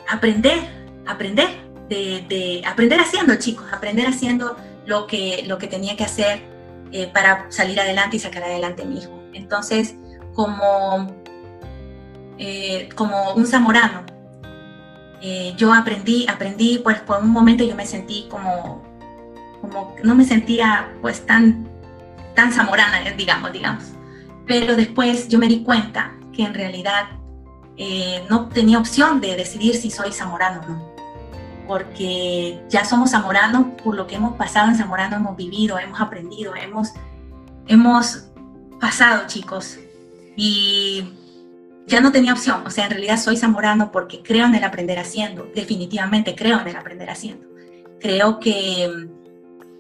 a 0.10 0.16
aprender, 0.16 0.58
aprender, 1.06 1.50
de, 1.88 2.64
aprender 2.66 3.00
haciendo, 3.00 3.36
chicos, 3.36 3.72
aprender 3.72 4.08
haciendo 4.08 4.58
lo 4.88 5.06
que, 5.06 5.44
lo 5.46 5.60
que 5.60 5.68
tenía 5.68 5.96
que 5.96 6.04
hacer 6.04 6.42
eh, 6.92 7.12
para 7.14 7.46
salir 7.52 7.80
adelante 7.80 8.16
y 8.16 8.20
sacar 8.20 8.42
adelante 8.42 8.82
a 8.82 8.86
mi 8.86 8.98
hijo. 8.98 9.22
Entonces, 9.34 9.94
como, 10.34 11.16
eh, 12.40 12.90
como 12.96 13.34
un 13.36 13.46
zamorano, 13.46 14.02
eh, 15.22 15.54
yo 15.56 15.72
aprendí, 15.76 16.26
aprendí, 16.28 16.80
pues 16.80 17.02
por 17.02 17.22
un 17.22 17.30
momento 17.30 17.64
yo 17.64 17.76
me 17.76 17.86
sentí 17.86 18.26
como, 18.32 18.82
como 19.62 19.96
no 20.04 20.16
me 20.16 20.26
sentía 20.26 20.92
pues 21.04 21.24
tan, 21.24 21.70
tan 22.34 22.52
zamorana, 22.52 23.12
digamos, 23.12 23.54
digamos. 23.54 23.84
Pero 24.48 24.76
después 24.76 25.28
yo 25.28 25.38
me 25.38 25.48
di 25.48 25.62
cuenta 25.62 26.16
que 26.34 26.42
en 26.42 26.56
realidad 26.56 27.10
eh, 27.78 28.24
no 28.30 28.50
tenía 28.50 28.78
opción 28.78 29.20
de 29.20 29.36
decidir 29.36 29.76
si 29.76 29.90
soy 29.90 30.12
zamorano 30.12 30.62
o 30.62 30.70
no. 30.70 30.94
Porque 31.68 32.62
ya 32.70 32.86
somos 32.86 33.12
zamoranos 33.12 33.68
por 33.84 33.96
lo 33.96 34.06
que 34.06 34.16
hemos 34.16 34.36
pasado 34.36 34.70
en 34.70 34.76
Zamorano, 34.76 35.16
hemos 35.16 35.38
vivido, 35.38 35.80
hemos 35.80 36.02
aprendido, 36.02 36.54
hemos, 36.56 36.90
hemos 37.68 38.26
pasado, 38.82 39.24
chicos. 39.28 39.80
Y 40.36 41.14
ya 41.88 42.02
no 42.02 42.12
tenía 42.12 42.34
opción. 42.34 42.68
O 42.68 42.70
sea, 42.70 42.86
en 42.86 42.92
realidad 42.92 43.18
soy 43.18 43.38
zamorano 43.38 43.92
porque 43.92 44.22
creo 44.22 44.46
en 44.46 44.56
el 44.56 44.64
aprender 44.64 45.00
haciendo. 45.00 45.48
Definitivamente 45.56 46.36
creo 46.36 46.60
en 46.60 46.68
el 46.68 46.76
aprender 46.76 47.10
haciendo. 47.10 47.48
Creo 48.02 48.40
que, 48.42 49.08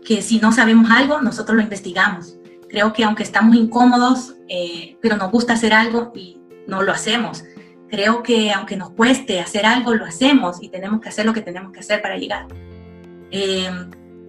que 0.05 0.21
si 0.21 0.39
no 0.39 0.53
sabemos 0.53 0.89
algo, 0.89 1.21
nosotros 1.21 1.57
lo 1.57 1.63
investigamos. 1.63 2.37
Creo 2.69 2.93
que 2.93 3.03
aunque 3.03 3.23
estamos 3.23 3.57
incómodos, 3.57 4.35
eh, 4.47 4.97
pero 5.01 5.17
nos 5.17 5.31
gusta 5.31 5.53
hacer 5.53 5.73
algo 5.73 6.13
y 6.15 6.39
no 6.65 6.81
lo 6.81 6.93
hacemos 6.93 7.43
creo 7.93 8.23
que 8.23 8.51
aunque 8.51 8.75
nos 8.75 8.89
cueste 8.89 9.39
hacer 9.39 9.67
algo, 9.67 9.93
lo 9.93 10.03
hacemos 10.03 10.57
y 10.63 10.69
tenemos 10.69 10.99
que 10.99 11.09
hacer 11.09 11.27
lo 11.27 11.33
que 11.33 11.41
tenemos 11.43 11.71
que 11.71 11.81
hacer 11.81 12.01
para 12.01 12.17
llegar. 12.17 12.47
Eh, 13.29 13.69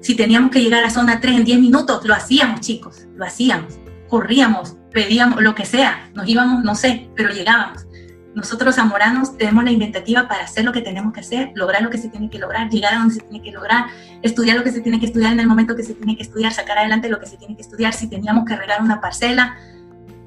si 0.03 0.15
teníamos 0.15 0.51
que 0.51 0.61
llegar 0.61 0.85
a 0.85 0.91
zona 0.91 1.19
3 1.19 1.37
en 1.37 1.45
10 1.45 1.61
minutos, 1.61 2.05
lo 2.05 2.13
hacíamos, 2.13 2.61
chicos, 2.61 3.07
lo 3.17 3.25
hacíamos. 3.25 3.79
Corríamos, 4.07 4.77
pedíamos 4.93 5.43
lo 5.43 5.55
que 5.55 5.65
sea, 5.65 6.11
nos 6.13 6.29
íbamos, 6.29 6.63
no 6.63 6.75
sé, 6.75 7.09
pero 7.17 7.31
llegábamos. 7.31 7.87
Nosotros 8.35 8.75
zamoranos 8.75 9.39
tenemos 9.39 9.65
la 9.65 9.71
inventativa 9.71 10.29
para 10.29 10.45
hacer 10.45 10.67
lo 10.67 10.73
que 10.73 10.83
tenemos 10.83 11.15
que 11.15 11.21
hacer, 11.21 11.53
lograr 11.55 11.81
lo 11.81 11.89
que 11.89 11.97
se 11.97 12.11
tiene 12.11 12.29
que 12.29 12.39
lograr, 12.39 12.69
llegar 12.69 12.93
a 12.93 12.99
donde 12.99 13.15
se 13.15 13.21
tiene 13.23 13.43
que 13.43 13.51
lograr, 13.51 13.87
estudiar 14.21 14.59
lo 14.59 14.63
que 14.63 14.73
se 14.73 14.83
tiene 14.83 15.01
que 15.01 15.07
estudiar 15.07 15.33
en 15.33 15.41
el 15.41 15.47
momento 15.47 15.75
que 15.75 15.85
se 15.85 15.95
tiene 15.95 16.17
que 16.17 16.25
estudiar, 16.25 16.53
sacar 16.53 16.77
adelante 16.77 17.09
lo 17.09 17.19
que 17.19 17.27
se 17.27 17.39
tiene 17.39 17.57
que 17.57 17.63
estudiar. 17.63 17.95
Si 17.95 18.11
teníamos 18.11 18.45
que 18.45 18.57
regar 18.57 18.83
una 18.83 19.01
parcela, 19.01 19.57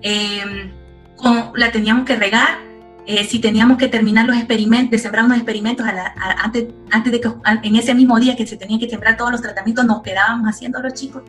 eh, 0.01 0.71
la 1.53 1.71
teníamos 1.71 2.03
que 2.05 2.15
regar 2.15 2.66
eh, 3.07 3.23
si 3.23 3.39
teníamos 3.39 3.77
que 3.77 3.87
terminar 3.87 4.25
los 4.25 4.35
experimentos, 4.35 4.91
de 4.91 4.99
sembrar 4.99 5.23
unos 5.23 5.37
experimentos 5.37 5.87
antes, 6.43 6.67
antes 6.91 7.11
de 7.13 7.21
que 7.21 7.29
en 7.63 7.75
ese 7.77 7.95
mismo 7.95 8.19
día 8.19 8.35
que 8.35 8.45
se 8.45 8.57
tenían 8.57 8.81
que 8.81 8.89
sembrar 8.89 9.15
todos 9.15 9.31
los 9.31 9.41
tratamientos, 9.41 9.85
nos 9.85 10.01
quedábamos 10.01 10.49
haciendo 10.49 10.81
los 10.81 10.93
chicos. 10.93 11.23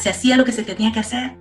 Se 0.00 0.10
hacía 0.10 0.36
lo 0.36 0.44
que 0.44 0.52
se 0.52 0.62
tenía 0.62 0.92
que 0.92 1.00
hacer. 1.00 1.36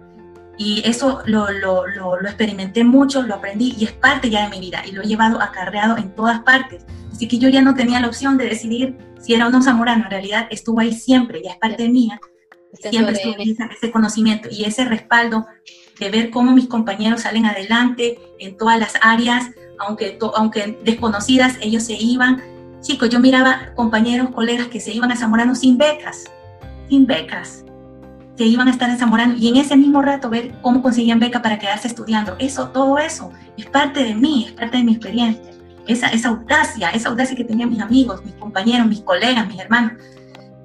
Y 0.57 0.81
eso 0.85 1.21
lo, 1.27 1.51
lo, 1.51 1.85
lo, 1.85 2.19
lo, 2.19 2.27
experimenté 2.27 2.83
mucho, 2.83 3.21
lo 3.21 3.35
aprendí 3.35 3.75
y 3.77 3.85
es 3.85 3.91
parte 3.91 4.31
ya 4.31 4.43
de 4.43 4.49
mi 4.49 4.59
vida 4.59 4.81
y 4.85 4.91
lo 4.91 5.03
he 5.03 5.05
llevado 5.05 5.39
acarreado 5.39 5.97
en 5.97 6.15
todas 6.15 6.39
partes. 6.41 6.83
Así 7.11 7.27
que 7.27 7.37
yo 7.37 7.47
ya 7.47 7.61
no 7.61 7.75
tenía 7.75 7.99
la 7.99 8.07
opción 8.07 8.37
de 8.37 8.45
decidir 8.45 8.97
si 9.21 9.35
era 9.35 9.47
o 9.47 9.51
no 9.51 9.61
zamorano, 9.61 10.05
en 10.05 10.09
realidad 10.09 10.47
estuvo 10.49 10.79
ahí 10.79 10.93
siempre, 10.93 11.41
ya 11.43 11.51
es 11.51 11.57
parte 11.57 11.87
mía. 11.87 12.19
Siempre 12.73 13.13
estuvo 13.13 13.35
ese 13.37 13.91
conocimiento 13.91 14.49
y 14.51 14.63
ese 14.65 14.85
respaldo 14.85 15.45
de 15.99 16.09
ver 16.09 16.29
cómo 16.29 16.53
mis 16.53 16.67
compañeros 16.67 17.21
salen 17.21 17.45
adelante 17.45 18.19
en 18.39 18.57
todas 18.57 18.79
las 18.79 18.93
áreas, 19.01 19.51
aunque, 19.77 20.17
aunque 20.35 20.79
desconocidas, 20.83 21.57
ellos 21.61 21.83
se 21.83 21.93
iban. 21.93 22.41
Chicos, 22.81 23.09
yo 23.09 23.19
miraba 23.19 23.73
compañeros, 23.75 24.29
colegas 24.29 24.67
que 24.67 24.79
se 24.79 24.93
iban 24.93 25.11
a 25.11 25.17
Zamorano 25.17 25.55
sin 25.55 25.77
becas, 25.77 26.23
sin 26.87 27.05
becas, 27.05 27.65
se 28.39 28.45
iban 28.45 28.69
a 28.69 28.71
estar 28.71 28.89
en 28.89 28.97
Zamorano 28.97 29.35
y 29.35 29.49
en 29.49 29.57
ese 29.57 29.75
mismo 29.75 30.01
rato 30.01 30.29
ver 30.29 30.53
cómo 30.61 30.81
conseguían 30.81 31.19
beca 31.19 31.41
para 31.41 31.59
quedarse 31.59 31.89
estudiando. 31.89 32.37
Eso, 32.39 32.69
todo 32.69 32.97
eso, 32.97 33.33
es 33.57 33.65
parte 33.65 34.01
de 34.01 34.15
mí, 34.15 34.45
es 34.47 34.53
parte 34.53 34.77
de 34.77 34.85
mi 34.85 34.93
experiencia. 34.93 35.51
Esa, 35.85 36.07
esa 36.07 36.29
audacia, 36.29 36.89
esa 36.91 37.09
audacia 37.09 37.35
que 37.35 37.43
tenían 37.43 37.69
mis 37.69 37.81
amigos, 37.81 38.23
mis 38.23 38.35
compañeros, 38.35 38.87
mis 38.87 39.01
colegas, 39.01 39.45
mis 39.45 39.59
hermanos, 39.59 39.91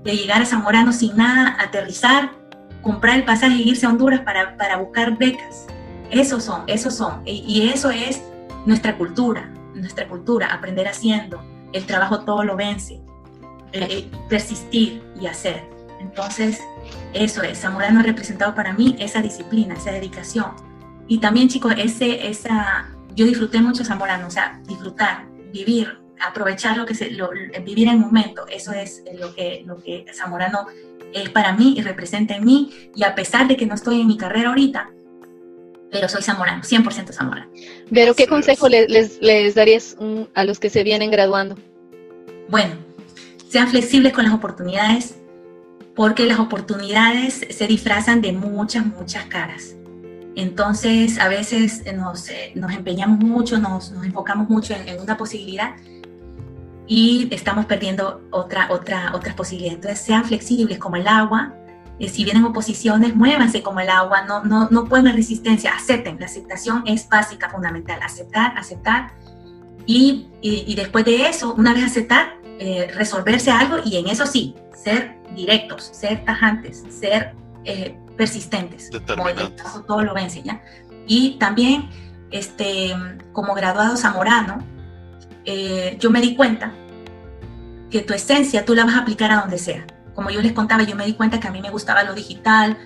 de 0.04 0.16
llegar 0.16 0.40
a 0.40 0.46
Zamorano 0.46 0.92
sin 0.92 1.16
nada, 1.16 1.56
aterrizar 1.58 2.30
comprar 2.84 3.16
el 3.16 3.24
pasaje 3.24 3.56
y 3.56 3.70
irse 3.70 3.86
a 3.86 3.88
Honduras 3.88 4.20
para, 4.20 4.56
para 4.56 4.76
buscar 4.76 5.18
becas. 5.18 5.66
Esos 6.10 6.44
son, 6.44 6.62
esos 6.68 6.94
son. 6.94 7.22
Y, 7.24 7.68
eso 7.68 7.90
es 7.90 8.22
nuestra 8.66 8.96
cultura, 8.96 9.50
nuestra 9.74 10.06
cultura, 10.06 10.52
aprender 10.52 10.86
haciendo. 10.86 11.42
El 11.72 11.86
trabajo 11.86 12.20
todo 12.20 12.44
lo 12.44 12.54
vence. 12.54 13.00
Eh, 13.72 13.88
eh, 13.90 14.10
persistir 14.28 15.02
y 15.20 15.26
hacer. 15.26 15.68
Entonces, 15.98 16.60
eso 17.14 17.42
es. 17.42 17.58
Zamorano 17.58 18.00
ha 18.00 18.02
representado 18.04 18.54
para 18.54 18.72
mí 18.72 18.94
esa 19.00 19.20
disciplina, 19.20 19.74
esa 19.74 19.90
dedicación. 19.90 20.52
Y 21.08 21.18
también, 21.18 21.48
chicos, 21.48 21.74
ese, 21.76 22.28
esa, 22.28 22.90
yo 23.16 23.26
disfruté 23.26 23.60
mucho 23.60 23.84
Zamorano, 23.84 24.28
o 24.28 24.30
sea, 24.30 24.60
disfrutar, 24.66 25.26
vivir, 25.52 26.03
aprovechar 26.20 26.76
lo 26.76 26.86
que 26.86 26.94
se, 26.94 27.10
lo, 27.10 27.30
vivir 27.64 27.88
el 27.88 27.98
momento. 27.98 28.46
Eso 28.46 28.72
es 28.72 29.02
lo 29.18 29.34
que, 29.34 29.62
lo 29.66 29.82
que 29.82 30.04
Zamorano 30.12 30.66
es 31.14 31.30
para 31.30 31.52
mí 31.52 31.74
y 31.78 31.82
representa 31.82 32.34
en 32.34 32.44
mí, 32.44 32.90
y 32.94 33.04
a 33.04 33.14
pesar 33.14 33.46
de 33.48 33.56
que 33.56 33.66
no 33.66 33.74
estoy 33.74 34.00
en 34.00 34.06
mi 34.06 34.16
carrera 34.16 34.48
ahorita, 34.48 34.90
pero 35.90 36.08
soy 36.08 36.22
zamorano, 36.22 36.62
100% 36.62 37.12
zamorano. 37.12 37.50
Pero, 37.92 38.14
¿qué 38.14 38.26
consejo 38.26 38.68
les, 38.68 39.20
les, 39.20 39.54
darías 39.54 39.96
a 40.34 40.44
los 40.44 40.58
que 40.58 40.68
se 40.68 40.82
vienen 40.82 41.12
graduando? 41.12 41.56
Bueno, 42.48 42.74
sean 43.48 43.68
flexibles 43.68 44.12
con 44.12 44.24
las 44.24 44.34
oportunidades, 44.34 45.14
porque 45.94 46.26
las 46.26 46.40
oportunidades 46.40 47.46
se 47.48 47.66
disfrazan 47.68 48.20
de 48.20 48.32
muchas, 48.32 48.84
muchas 48.84 49.26
caras. 49.26 49.76
Entonces, 50.34 51.20
a 51.20 51.28
veces 51.28 51.84
nos, 51.94 52.28
eh, 52.28 52.50
nos 52.56 52.72
empeñamos 52.72 53.20
mucho, 53.20 53.58
nos, 53.58 53.92
nos 53.92 54.04
enfocamos 54.04 54.48
mucho 54.48 54.74
en, 54.74 54.88
en, 54.88 55.00
una 55.00 55.16
posibilidad 55.16 55.76
y 56.86 57.28
estamos 57.32 57.66
perdiendo 57.66 58.22
otra, 58.30 58.68
otra, 58.70 59.12
otras 59.14 59.34
posibilidades. 59.34 59.76
Entonces, 59.76 60.04
sean 60.04 60.24
flexibles 60.24 60.78
como 60.78 60.96
el 60.96 61.08
agua. 61.08 61.54
Eh, 61.98 62.08
si 62.08 62.24
vienen 62.24 62.44
oposiciones, 62.44 63.14
muévanse 63.14 63.62
como 63.62 63.80
el 63.80 63.88
agua, 63.88 64.22
no, 64.22 64.44
no, 64.44 64.68
no 64.70 64.84
pueden 64.84 65.14
resistencia, 65.14 65.72
acepten. 65.74 66.18
La 66.18 66.26
aceptación 66.26 66.82
es 66.86 67.08
básica, 67.08 67.48
fundamental. 67.48 68.00
Aceptar, 68.02 68.56
aceptar. 68.58 69.12
Y, 69.86 70.28
y, 70.40 70.74
después 70.76 71.04
de 71.04 71.28
eso, 71.28 71.54
una 71.54 71.74
vez 71.74 71.84
aceptar, 71.84 72.38
eh, 72.58 72.90
resolverse 72.94 73.50
algo 73.50 73.76
y 73.84 73.98
en 73.98 74.08
eso 74.08 74.24
sí, 74.24 74.54
ser 74.74 75.18
directos, 75.34 75.90
ser 75.92 76.24
tajantes, 76.24 76.84
ser 76.88 77.34
eh, 77.64 77.94
persistentes. 78.16 78.90
Como 79.06 79.28
en 79.28 79.38
el 79.38 79.54
todo 79.86 80.02
lo 80.02 80.14
va 80.14 80.20
a 80.20 80.24
enseñar. 80.24 80.62
Y 81.06 81.36
también, 81.38 81.90
este, 82.30 82.94
como 83.32 83.54
graduado 83.54 83.96
zamorano, 83.98 84.64
eh, 85.44 85.96
yo 86.00 86.10
me 86.10 86.20
di 86.20 86.34
cuenta 86.34 86.72
que 87.90 88.00
tu 88.00 88.14
esencia 88.14 88.64
tú 88.64 88.74
la 88.74 88.84
vas 88.84 88.94
a 88.94 89.00
aplicar 89.00 89.30
a 89.30 89.40
donde 89.40 89.58
sea. 89.58 89.86
Como 90.14 90.30
yo 90.30 90.40
les 90.40 90.52
contaba, 90.52 90.82
yo 90.84 90.96
me 90.96 91.06
di 91.06 91.14
cuenta 91.14 91.40
que 91.40 91.48
a 91.48 91.50
mí 91.50 91.60
me 91.60 91.70
gustaba 91.70 92.02
lo 92.02 92.14
digital, 92.14 92.78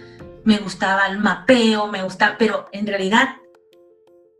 me 0.44 0.58
gustaba 0.58 1.06
el 1.06 1.18
mapeo, 1.18 1.86
me 1.88 2.02
gustaba, 2.02 2.36
pero 2.38 2.66
en 2.72 2.86
realidad 2.86 3.36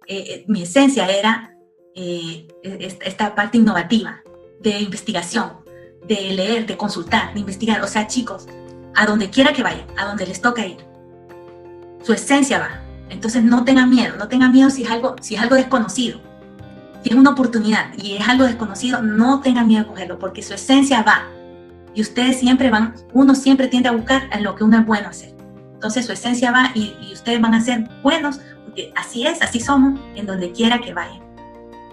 eh, 0.06 0.24
eh, 0.28 0.44
mi 0.48 0.62
esencia 0.62 1.06
era 1.06 1.54
esta 1.94 3.34
parte 3.34 3.58
innovativa 3.58 4.22
de 4.60 4.78
investigación, 4.80 5.50
de 6.06 6.32
leer, 6.32 6.64
de 6.66 6.76
consultar, 6.76 7.34
de 7.34 7.40
investigar. 7.40 7.82
O 7.82 7.88
sea, 7.88 8.06
chicos, 8.06 8.46
a 8.94 9.04
donde 9.04 9.30
quiera 9.30 9.52
que 9.52 9.64
vayan, 9.64 9.86
a 9.96 10.04
donde 10.04 10.24
les 10.24 10.40
toca 10.40 10.64
ir, 10.64 10.76
su 12.02 12.12
esencia 12.12 12.60
va. 12.60 12.82
Entonces 13.10 13.42
no 13.42 13.64
tengan 13.64 13.90
miedo, 13.90 14.14
no 14.16 14.28
tengan 14.28 14.52
miedo 14.52 14.70
si 14.70 14.84
es 14.84 14.90
algo, 14.90 15.16
si 15.20 15.34
es 15.34 15.40
algo 15.40 15.56
desconocido 15.56 16.27
si 17.02 17.10
es 17.10 17.14
una 17.14 17.30
oportunidad 17.30 17.92
y 17.96 18.16
es 18.16 18.28
algo 18.28 18.44
desconocido, 18.44 19.02
no 19.02 19.40
tengan 19.40 19.66
miedo 19.66 19.82
a 19.82 19.86
cogerlo, 19.86 20.18
porque 20.18 20.42
su 20.42 20.54
esencia 20.54 21.02
va. 21.02 21.28
Y 21.94 22.00
ustedes 22.00 22.38
siempre 22.38 22.70
van, 22.70 22.94
uno 23.12 23.34
siempre 23.34 23.68
tiende 23.68 23.88
a 23.88 23.92
buscar 23.92 24.28
en 24.32 24.42
lo 24.42 24.54
que 24.54 24.64
uno 24.64 24.78
es 24.78 24.86
bueno 24.86 25.08
hacer. 25.08 25.34
Entonces 25.74 26.06
su 26.06 26.12
esencia 26.12 26.50
va 26.50 26.70
y, 26.74 26.94
ustedes 27.12 27.40
van 27.40 27.54
a 27.54 27.60
ser 27.60 27.88
buenos, 28.02 28.40
porque 28.64 28.92
así 28.96 29.26
es, 29.26 29.40
así 29.42 29.60
somos, 29.60 29.98
en 30.16 30.26
donde 30.26 30.52
quiera 30.52 30.80
que 30.80 30.92
vayan. 30.92 31.20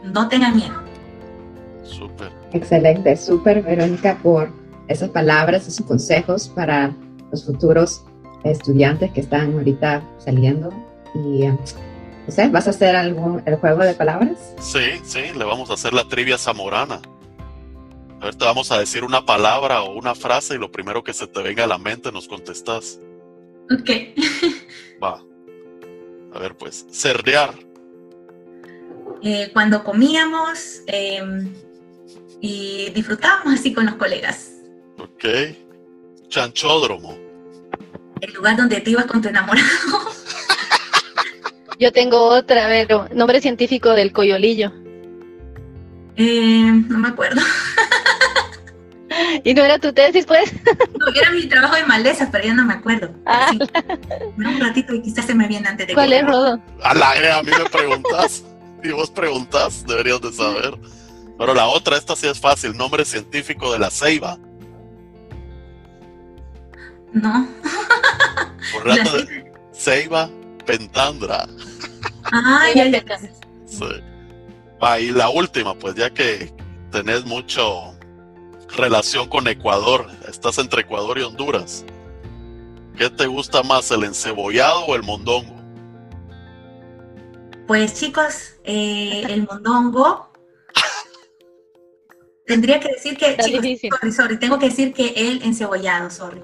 No 0.03 0.27
tengan 0.27 0.55
miedo. 0.55 0.75
Súper. 1.83 2.31
Excelente, 2.51 3.15
súper, 3.15 3.61
Verónica, 3.61 4.17
por 4.23 4.49
esas 4.87 5.09
palabras, 5.09 5.67
esos 5.67 5.85
consejos 5.85 6.47
para 6.49 6.93
los 7.31 7.45
futuros 7.45 8.03
estudiantes 8.43 9.11
que 9.11 9.21
están 9.21 9.53
ahorita 9.53 10.03
saliendo. 10.19 10.69
Y 11.13 11.43
no 12.27 12.51
¿vas 12.51 12.67
a 12.67 12.69
hacer 12.71 12.95
algún 12.95 13.41
el 13.45 13.55
juego 13.55 13.83
de 13.83 13.93
palabras? 13.93 14.53
Sí, 14.59 14.99
sí, 15.03 15.21
le 15.37 15.43
vamos 15.45 15.69
a 15.69 15.73
hacer 15.73 15.93
la 15.93 16.07
trivia 16.07 16.37
zamorana. 16.37 17.01
A 18.21 18.25
ver, 18.25 18.35
te 18.35 18.45
vamos 18.45 18.71
a 18.71 18.79
decir 18.79 19.03
una 19.03 19.25
palabra 19.25 19.83
o 19.83 19.93
una 19.93 20.15
frase 20.15 20.55
y 20.55 20.57
lo 20.57 20.71
primero 20.71 21.03
que 21.03 21.13
se 21.13 21.27
te 21.27 21.41
venga 21.41 21.65
a 21.65 21.67
la 21.67 21.77
mente 21.77 22.11
nos 22.11 22.27
contestas. 22.27 22.99
Ok. 23.71 23.89
Va. 25.03 25.21
A 26.33 26.39
ver, 26.39 26.55
pues, 26.55 26.85
cerdear. 26.91 27.53
eh, 29.21 29.49
cuando 29.53 29.83
comíamos 29.83 30.81
em, 30.87 31.53
y 32.41 32.89
disfrutábamos 32.91 33.53
así 33.59 33.73
con 33.73 33.85
los 33.85 33.95
colegas. 33.95 34.51
Ok. 34.97 35.25
Chanchódromo. 36.29 37.17
El 38.21 38.33
lugar 38.33 38.57
donde 38.57 38.81
te 38.81 38.89
ibas 38.91 39.05
con 39.05 39.21
tu 39.21 39.27
enamorado. 39.29 39.67
Yo 41.79 41.91
tengo 41.91 42.29
otra, 42.29 42.65
a 42.65 42.67
ver, 42.67 42.87
nombre 43.13 43.41
científico 43.41 43.91
del 43.91 44.13
coyolillo. 44.13 44.71
Eh, 46.15 46.71
no 46.87 46.97
me 46.97 47.09
acuerdo. 47.09 47.41
¿Y 49.43 49.53
no 49.53 49.63
era 49.63 49.79
tu 49.79 49.93
tesis, 49.93 50.25
pues? 50.25 50.53
No, 50.99 51.07
era 51.13 51.31
mi 51.31 51.45
trabajo 51.47 51.75
de 51.75 51.85
malezas, 51.85 52.29
pero 52.31 52.45
ya 52.45 52.53
no 52.53 52.65
me 52.65 52.73
acuerdo. 52.73 53.11
Ah. 53.25 53.51
un 54.37 54.59
ratito 54.59 54.93
y 54.93 55.01
quizás 55.01 55.25
se 55.25 55.35
me 55.35 55.47
viene 55.47 55.67
antes 55.67 55.87
de 55.87 55.93
¿Cuál 55.93 56.13
es, 56.13 56.25
Rodo? 56.25 56.59
A 56.81 56.93
la 56.93 57.37
a 57.37 57.43
mí 57.43 57.51
me 57.51 57.69
preguntas. 57.69 58.43
y 58.83 58.89
vos 58.91 59.11
preguntas, 59.11 59.85
deberías 59.85 60.21
de 60.21 60.31
saber. 60.31 60.77
Pero 61.37 61.53
la 61.53 61.67
otra, 61.67 61.97
esta 61.97 62.15
sí 62.15 62.27
es 62.27 62.39
fácil. 62.39 62.75
Nombre 62.75 63.03
científico 63.03 63.73
de 63.73 63.79
la 63.79 63.89
ceiba. 63.89 64.37
No. 67.11 67.47
Por 68.73 68.85
rato 68.85 69.17
de 69.17 69.51
ceiba 69.73 70.29
pentandra. 70.65 71.47
Ay, 72.31 72.73
ya, 72.75 72.87
ya. 72.87 73.17
Sí. 73.65 73.85
Ah, 74.81 74.99
y 74.99 75.11
la 75.11 75.29
última, 75.29 75.73
pues 75.75 75.95
ya 75.95 76.09
que 76.09 76.53
tenés 76.91 77.25
mucho 77.25 77.95
relación 78.77 79.27
con 79.29 79.47
Ecuador, 79.47 80.07
estás 80.27 80.57
entre 80.57 80.81
Ecuador 80.81 81.17
y 81.17 81.21
Honduras. 81.21 81.85
¿Qué 82.97 83.09
te 83.09 83.25
gusta 83.25 83.63
más, 83.63 83.89
el 83.91 84.03
encebollado 84.03 84.85
o 84.85 84.95
el 84.95 85.03
mondongo? 85.03 85.55
Pues 87.67 87.93
chicos, 87.95 88.53
eh, 88.63 89.23
el 89.27 89.47
mondongo. 89.47 90.31
Tendría 92.45 92.79
que 92.79 92.89
decir 92.89 93.17
que, 93.17 93.35
chicos, 93.37 93.99
sorry, 93.99 94.11
sorry, 94.11 94.39
tengo 94.39 94.59
que 94.59 94.69
decir 94.69 94.93
que 94.93 95.13
el 95.15 95.41
encebollado, 95.41 96.09
sorry. 96.11 96.41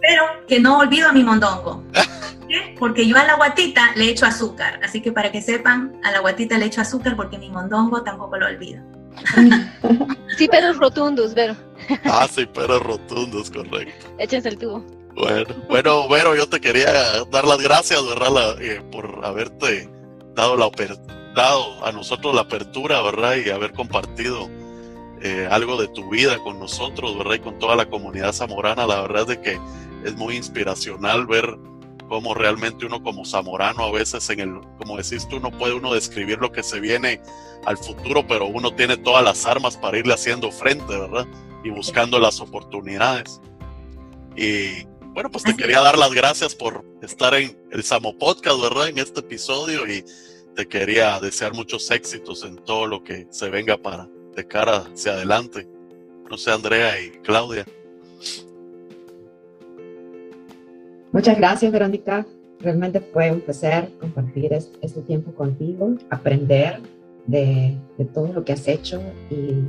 Pero 0.00 0.24
que 0.48 0.58
no 0.58 0.78
olvido 0.78 1.08
a 1.08 1.12
mi 1.12 1.22
mondongo. 1.22 1.84
Porque 2.78 3.06
yo 3.06 3.16
a 3.16 3.24
la 3.24 3.36
guatita 3.36 3.92
le 3.96 4.10
echo 4.10 4.26
azúcar. 4.26 4.80
Así 4.82 5.00
que 5.00 5.12
para 5.12 5.32
que 5.32 5.42
sepan, 5.42 6.00
a 6.04 6.12
la 6.12 6.20
guatita 6.20 6.58
le 6.58 6.66
echo 6.66 6.80
azúcar 6.80 7.16
porque 7.16 7.38
mi 7.38 7.50
mondongo 7.50 8.02
tampoco 8.02 8.36
lo 8.36 8.46
olvido. 8.46 8.82
Sí, 10.36 10.46
peros 10.48 10.76
rotundos, 10.76 11.34
Vero. 11.34 11.56
Ah, 12.04 12.26
sí, 12.30 12.44
peros 12.46 12.82
rotundos, 12.82 13.50
correcto. 13.50 14.06
Échense 14.18 14.48
el 14.48 14.58
tubo. 14.58 14.84
Bueno, 15.14 15.46
bueno, 15.68 16.08
Vero, 16.08 16.36
yo 16.36 16.46
te 16.46 16.60
quería 16.60 16.92
dar 17.30 17.46
las 17.46 17.62
gracias, 17.62 18.06
¿verdad? 18.06 18.60
Eh, 18.60 18.82
por 18.92 19.24
haberte 19.24 19.88
dado, 20.34 20.56
la, 20.56 20.70
dado 21.34 21.86
a 21.86 21.92
nosotros 21.92 22.34
la 22.34 22.42
apertura, 22.42 23.00
¿verdad? 23.00 23.36
Y 23.36 23.48
haber 23.48 23.72
compartido 23.72 24.50
eh, 25.22 25.48
algo 25.50 25.80
de 25.80 25.88
tu 25.88 26.10
vida 26.10 26.38
con 26.38 26.58
nosotros, 26.58 27.16
¿verdad? 27.16 27.34
Y 27.36 27.40
con 27.40 27.58
toda 27.58 27.76
la 27.76 27.86
comunidad 27.86 28.32
zamorana. 28.32 28.86
La 28.86 29.00
verdad 29.00 29.22
es 29.22 29.28
de 29.28 29.40
que 29.40 29.60
es 30.04 30.14
muy 30.16 30.36
inspiracional 30.36 31.26
ver 31.26 31.56
cómo 32.08 32.34
realmente 32.34 32.86
uno 32.86 33.02
como 33.02 33.24
zamorano 33.24 33.84
a 33.84 33.92
veces 33.92 34.28
en 34.30 34.40
el, 34.40 34.60
como 34.78 34.96
decís 34.96 35.26
tú, 35.28 35.40
no 35.40 35.50
puede 35.50 35.74
uno 35.74 35.92
describir 35.92 36.38
lo 36.38 36.52
que 36.52 36.62
se 36.62 36.80
viene 36.80 37.20
al 37.64 37.76
futuro, 37.76 38.26
pero 38.26 38.46
uno 38.46 38.74
tiene 38.74 38.96
todas 38.96 39.24
las 39.24 39.46
armas 39.46 39.76
para 39.76 39.98
irle 39.98 40.14
haciendo 40.14 40.50
frente, 40.50 40.98
¿verdad? 40.98 41.26
Y 41.64 41.70
buscando 41.70 42.18
las 42.18 42.40
oportunidades. 42.40 43.40
Y 44.36 44.84
bueno, 45.14 45.30
pues 45.30 45.44
te 45.44 45.56
quería 45.56 45.80
dar 45.80 45.96
las 45.96 46.12
gracias 46.12 46.54
por 46.54 46.84
estar 47.02 47.34
en 47.34 47.58
el 47.72 47.82
Samo 47.82 48.16
Podcast, 48.18 48.60
¿verdad? 48.60 48.88
En 48.88 48.98
este 48.98 49.20
episodio 49.20 49.86
y 49.90 50.04
te 50.54 50.66
quería 50.66 51.18
desear 51.20 51.54
muchos 51.54 51.90
éxitos 51.90 52.44
en 52.44 52.56
todo 52.56 52.86
lo 52.86 53.02
que 53.02 53.26
se 53.30 53.50
venga 53.50 53.76
para 53.76 54.08
de 54.34 54.46
cara 54.46 54.86
hacia 54.92 55.12
adelante. 55.12 55.68
No 56.30 56.36
sé, 56.36 56.50
Andrea 56.50 57.00
y 57.00 57.10
Claudia. 57.22 57.64
Muchas 61.16 61.38
gracias, 61.38 61.72
Verónica. 61.72 62.26
Realmente 62.60 63.00
fue 63.00 63.32
un 63.32 63.40
placer 63.40 63.90
compartir 64.02 64.52
este 64.52 65.00
tiempo 65.00 65.32
contigo, 65.32 65.94
aprender 66.10 66.82
de, 67.26 67.74
todo 68.12 68.34
lo 68.34 68.44
que 68.44 68.52
has 68.52 68.68
hecho 68.68 69.00
y 69.30 69.64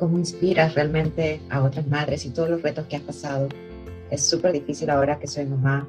cómo 0.00 0.18
inspiras 0.18 0.74
realmente 0.74 1.40
a 1.48 1.62
otras 1.62 1.86
madres 1.86 2.26
y 2.26 2.30
todos 2.30 2.50
los 2.50 2.60
retos 2.60 2.86
que 2.86 2.96
has 2.96 3.02
pasado. 3.02 3.48
Es 4.10 4.28
súper 4.28 4.50
difícil 4.50 4.90
ahora 4.90 5.16
que 5.20 5.28
soy 5.28 5.46
mamá, 5.46 5.88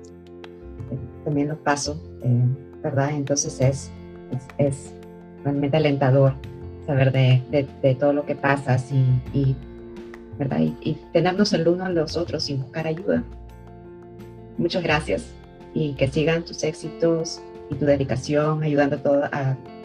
eh, 0.92 0.98
también 1.26 1.48
lo 1.48 1.58
paso, 1.58 2.00
eh, 2.22 2.46
¿verdad? 2.84 3.10
Entonces 3.10 3.60
es, 4.60 4.94
realmente 5.44 5.78
alentador 5.78 6.36
saber 6.86 7.12
de, 7.12 7.98
todo 8.00 8.14
lo 8.14 8.24
que 8.24 8.36
pasas 8.36 8.92
y, 9.34 9.56
¿verdad? 10.38 10.60
Y, 10.60 10.78
y 10.82 10.94
tenernos 11.12 11.54
el 11.54 11.68
uno 11.68 11.86
a 11.86 11.90
los 11.90 12.16
otros 12.18 12.52
y 12.52 12.54
buscar 12.54 12.86
ayuda. 12.86 13.24
Muchas 14.58 14.84
gracias 14.84 15.26
y 15.74 15.94
que 15.94 16.08
sigan 16.08 16.44
tus 16.44 16.64
éxitos 16.64 17.42
y 17.70 17.76
tu 17.76 17.86
dedicación 17.86 18.64
ayudando 18.64 18.98
a 18.98 19.00
todas 19.00 19.32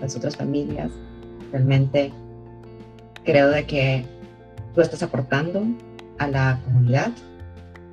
las 0.00 0.16
otras 0.16 0.36
familias. 0.36 0.90
Realmente 1.52 2.12
creo 3.24 3.48
de 3.50 3.66
que 3.66 4.04
tú 4.74 4.80
estás 4.80 5.02
aportando 5.02 5.62
a 6.18 6.28
la 6.28 6.60
comunidad, 6.64 7.12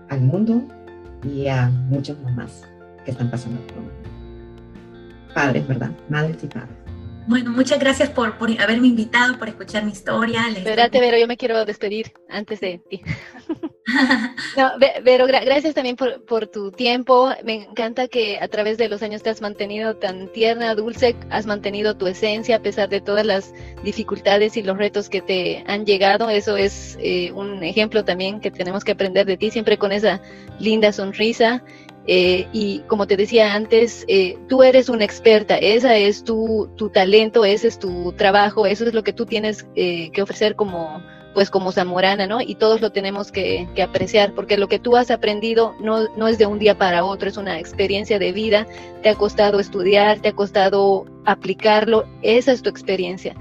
al 0.09 0.21
mundo 0.21 0.61
y 1.23 1.47
a 1.47 1.69
muchos 1.69 2.19
mamás 2.21 2.63
que 3.03 3.11
están 3.11 3.31
pasando 3.31 3.61
por 3.67 5.33
padres, 5.33 5.67
¿verdad? 5.67 5.91
Madres 6.09 6.43
y 6.43 6.47
padres. 6.47 6.84
Bueno, 7.27 7.51
muchas 7.51 7.79
gracias 7.79 8.09
por, 8.09 8.37
por 8.37 8.49
haberme 8.61 8.87
invitado, 8.87 9.39
por 9.39 9.49
escuchar 9.49 9.83
mi 9.83 9.91
historia. 9.91 10.41
Espérate, 10.55 10.99
Vero, 10.99 11.17
yo 11.17 11.27
me 11.27 11.37
quiero 11.37 11.65
despedir 11.65 12.13
antes 12.29 12.59
de 12.59 12.79
ti. 12.87 13.01
no, 14.57 14.71
Vero, 15.03 15.25
gracias 15.25 15.73
también 15.73 15.95
por, 15.95 16.23
por, 16.25 16.45
tu 16.45 16.71
tiempo. 16.71 17.31
Me 17.43 17.63
encanta 17.63 18.07
que 18.07 18.37
a 18.39 18.47
través 18.47 18.77
de 18.77 18.89
los 18.89 19.01
años 19.01 19.23
te 19.23 19.31
has 19.31 19.41
mantenido 19.41 19.95
tan 19.95 20.31
tierna, 20.33 20.75
dulce, 20.75 21.15
has 21.31 21.47
mantenido 21.47 21.97
tu 21.97 22.05
esencia 22.05 22.57
a 22.57 22.61
pesar 22.61 22.89
de 22.89 23.01
todas 23.01 23.25
las 23.25 23.53
dificultades 23.83 24.55
y 24.55 24.61
los 24.61 24.77
retos 24.77 25.09
que 25.09 25.21
te 25.21 25.63
han 25.65 25.85
llegado. 25.85 26.29
Eso 26.29 26.57
es 26.57 26.95
eh, 27.01 27.31
un 27.31 27.63
ejemplo 27.63 28.05
también 28.05 28.39
que 28.39 28.51
tenemos 28.51 28.83
que 28.83 28.91
aprender 28.91 29.25
de 29.25 29.37
ti, 29.37 29.49
siempre 29.49 29.79
con 29.79 29.91
esa 29.91 30.21
linda 30.59 30.91
sonrisa. 30.91 31.63
Eh, 32.07 32.47
y 32.53 32.79
como 32.81 33.07
te 33.07 33.17
decía 33.17 33.53
antes, 33.53 34.05
eh, 34.07 34.37
tú 34.47 34.61
eres 34.61 34.89
una 34.89 35.05
experta, 35.05 35.57
esa 35.57 35.97
es 35.97 36.23
tu, 36.23 36.69
tu, 36.75 36.89
talento, 36.89 37.45
ese 37.45 37.67
es 37.67 37.79
tu 37.79 38.13
trabajo, 38.13 38.67
eso 38.67 38.85
es 38.85 38.93
lo 38.93 39.03
que 39.03 39.13
tú 39.13 39.25
tienes 39.25 39.65
eh, 39.75 40.11
que 40.11 40.21
ofrecer 40.21 40.55
como, 40.55 41.01
pues 41.33 41.49
como 41.49 41.71
zamorana, 41.71 42.27
¿no? 42.27 42.41
Y 42.41 42.55
todos 42.55 42.79
lo 42.79 42.91
tenemos 42.91 43.31
que, 43.31 43.67
que, 43.73 43.81
apreciar, 43.81 44.33
porque 44.35 44.55
lo 44.57 44.67
que 44.67 44.77
tú 44.77 44.95
has 44.97 45.09
aprendido 45.09 45.75
no, 45.79 46.07
no 46.15 46.27
es 46.27 46.37
de 46.37 46.45
un 46.45 46.59
día 46.59 46.77
para 46.77 47.03
otro, 47.03 47.27
es 47.27 47.37
una 47.37 47.59
experiencia 47.59 48.19
de 48.19 48.31
vida, 48.31 48.67
te 49.01 49.09
ha 49.09 49.15
costado 49.15 49.59
estudiar, 49.59 50.19
te 50.19 50.29
ha 50.29 50.33
costado 50.33 51.05
aplicarlo, 51.25 52.05
esa 52.21 52.51
es 52.51 52.61
tu 52.61 52.69
experiencia. 52.69 53.35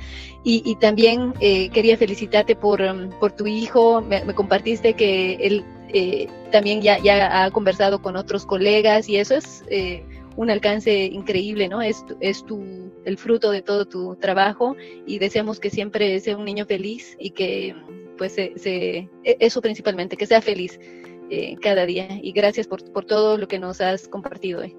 Y, 0.45 0.63
y 0.65 0.77
también 0.77 1.33
quería 1.41 1.97
felicitarte 1.97 2.55
por, 2.55 2.83
um, 2.83 3.09
por 3.19 3.33
tu 3.33 3.47
hijo, 3.47 4.03
me, 4.03 4.23
compartiste 4.35 4.93
que 4.93 5.35
él 5.41 5.65
eh, 5.97 6.29
también 6.51 6.83
ya, 6.83 6.99
ya 6.99 7.45
ha 7.45 7.51
conversado 7.53 8.03
con 8.03 8.17
otros 8.17 8.45
colegas 8.45 9.09
y 9.09 9.17
eso 9.17 9.37
es 9.37 9.63
eh, 9.69 10.05
un 10.35 10.51
alcance 10.51 11.05
increíble, 11.05 11.69
¿no? 11.69 11.81
Es, 11.81 12.05
es 12.19 12.45
tu, 12.45 12.91
el 13.05 13.17
fruto 13.17 13.53
de 13.53 13.63
todo 13.63 13.87
tu 13.87 14.17
trabajo 14.17 14.75
y 15.07 15.21
deseamos 15.21 15.61
que 15.61 15.71
siempre 15.71 16.19
sea 16.19 16.37
un 16.37 16.47
niño 16.47 16.67
feliz 16.67 17.17
y 17.21 17.31
que, 17.31 17.77
pues, 18.19 18.33
se, 18.33 18.53
e, 18.67 19.09
eso 19.39 19.61
principalmente, 19.61 20.17
que 20.17 20.27
sea 20.27 20.43
feliz 20.43 20.81
eh, 21.31 21.55
cada 21.63 21.87
día. 21.87 22.09
Y 22.21 22.33
gracias 22.33 22.67
por, 22.67 22.83
por, 22.93 23.05
todo 23.05 23.39
lo 23.39 23.47
que 23.47 23.61
nos 23.61 23.81
has 23.81 24.09
compartido 24.09 24.63
hoy. 24.63 24.75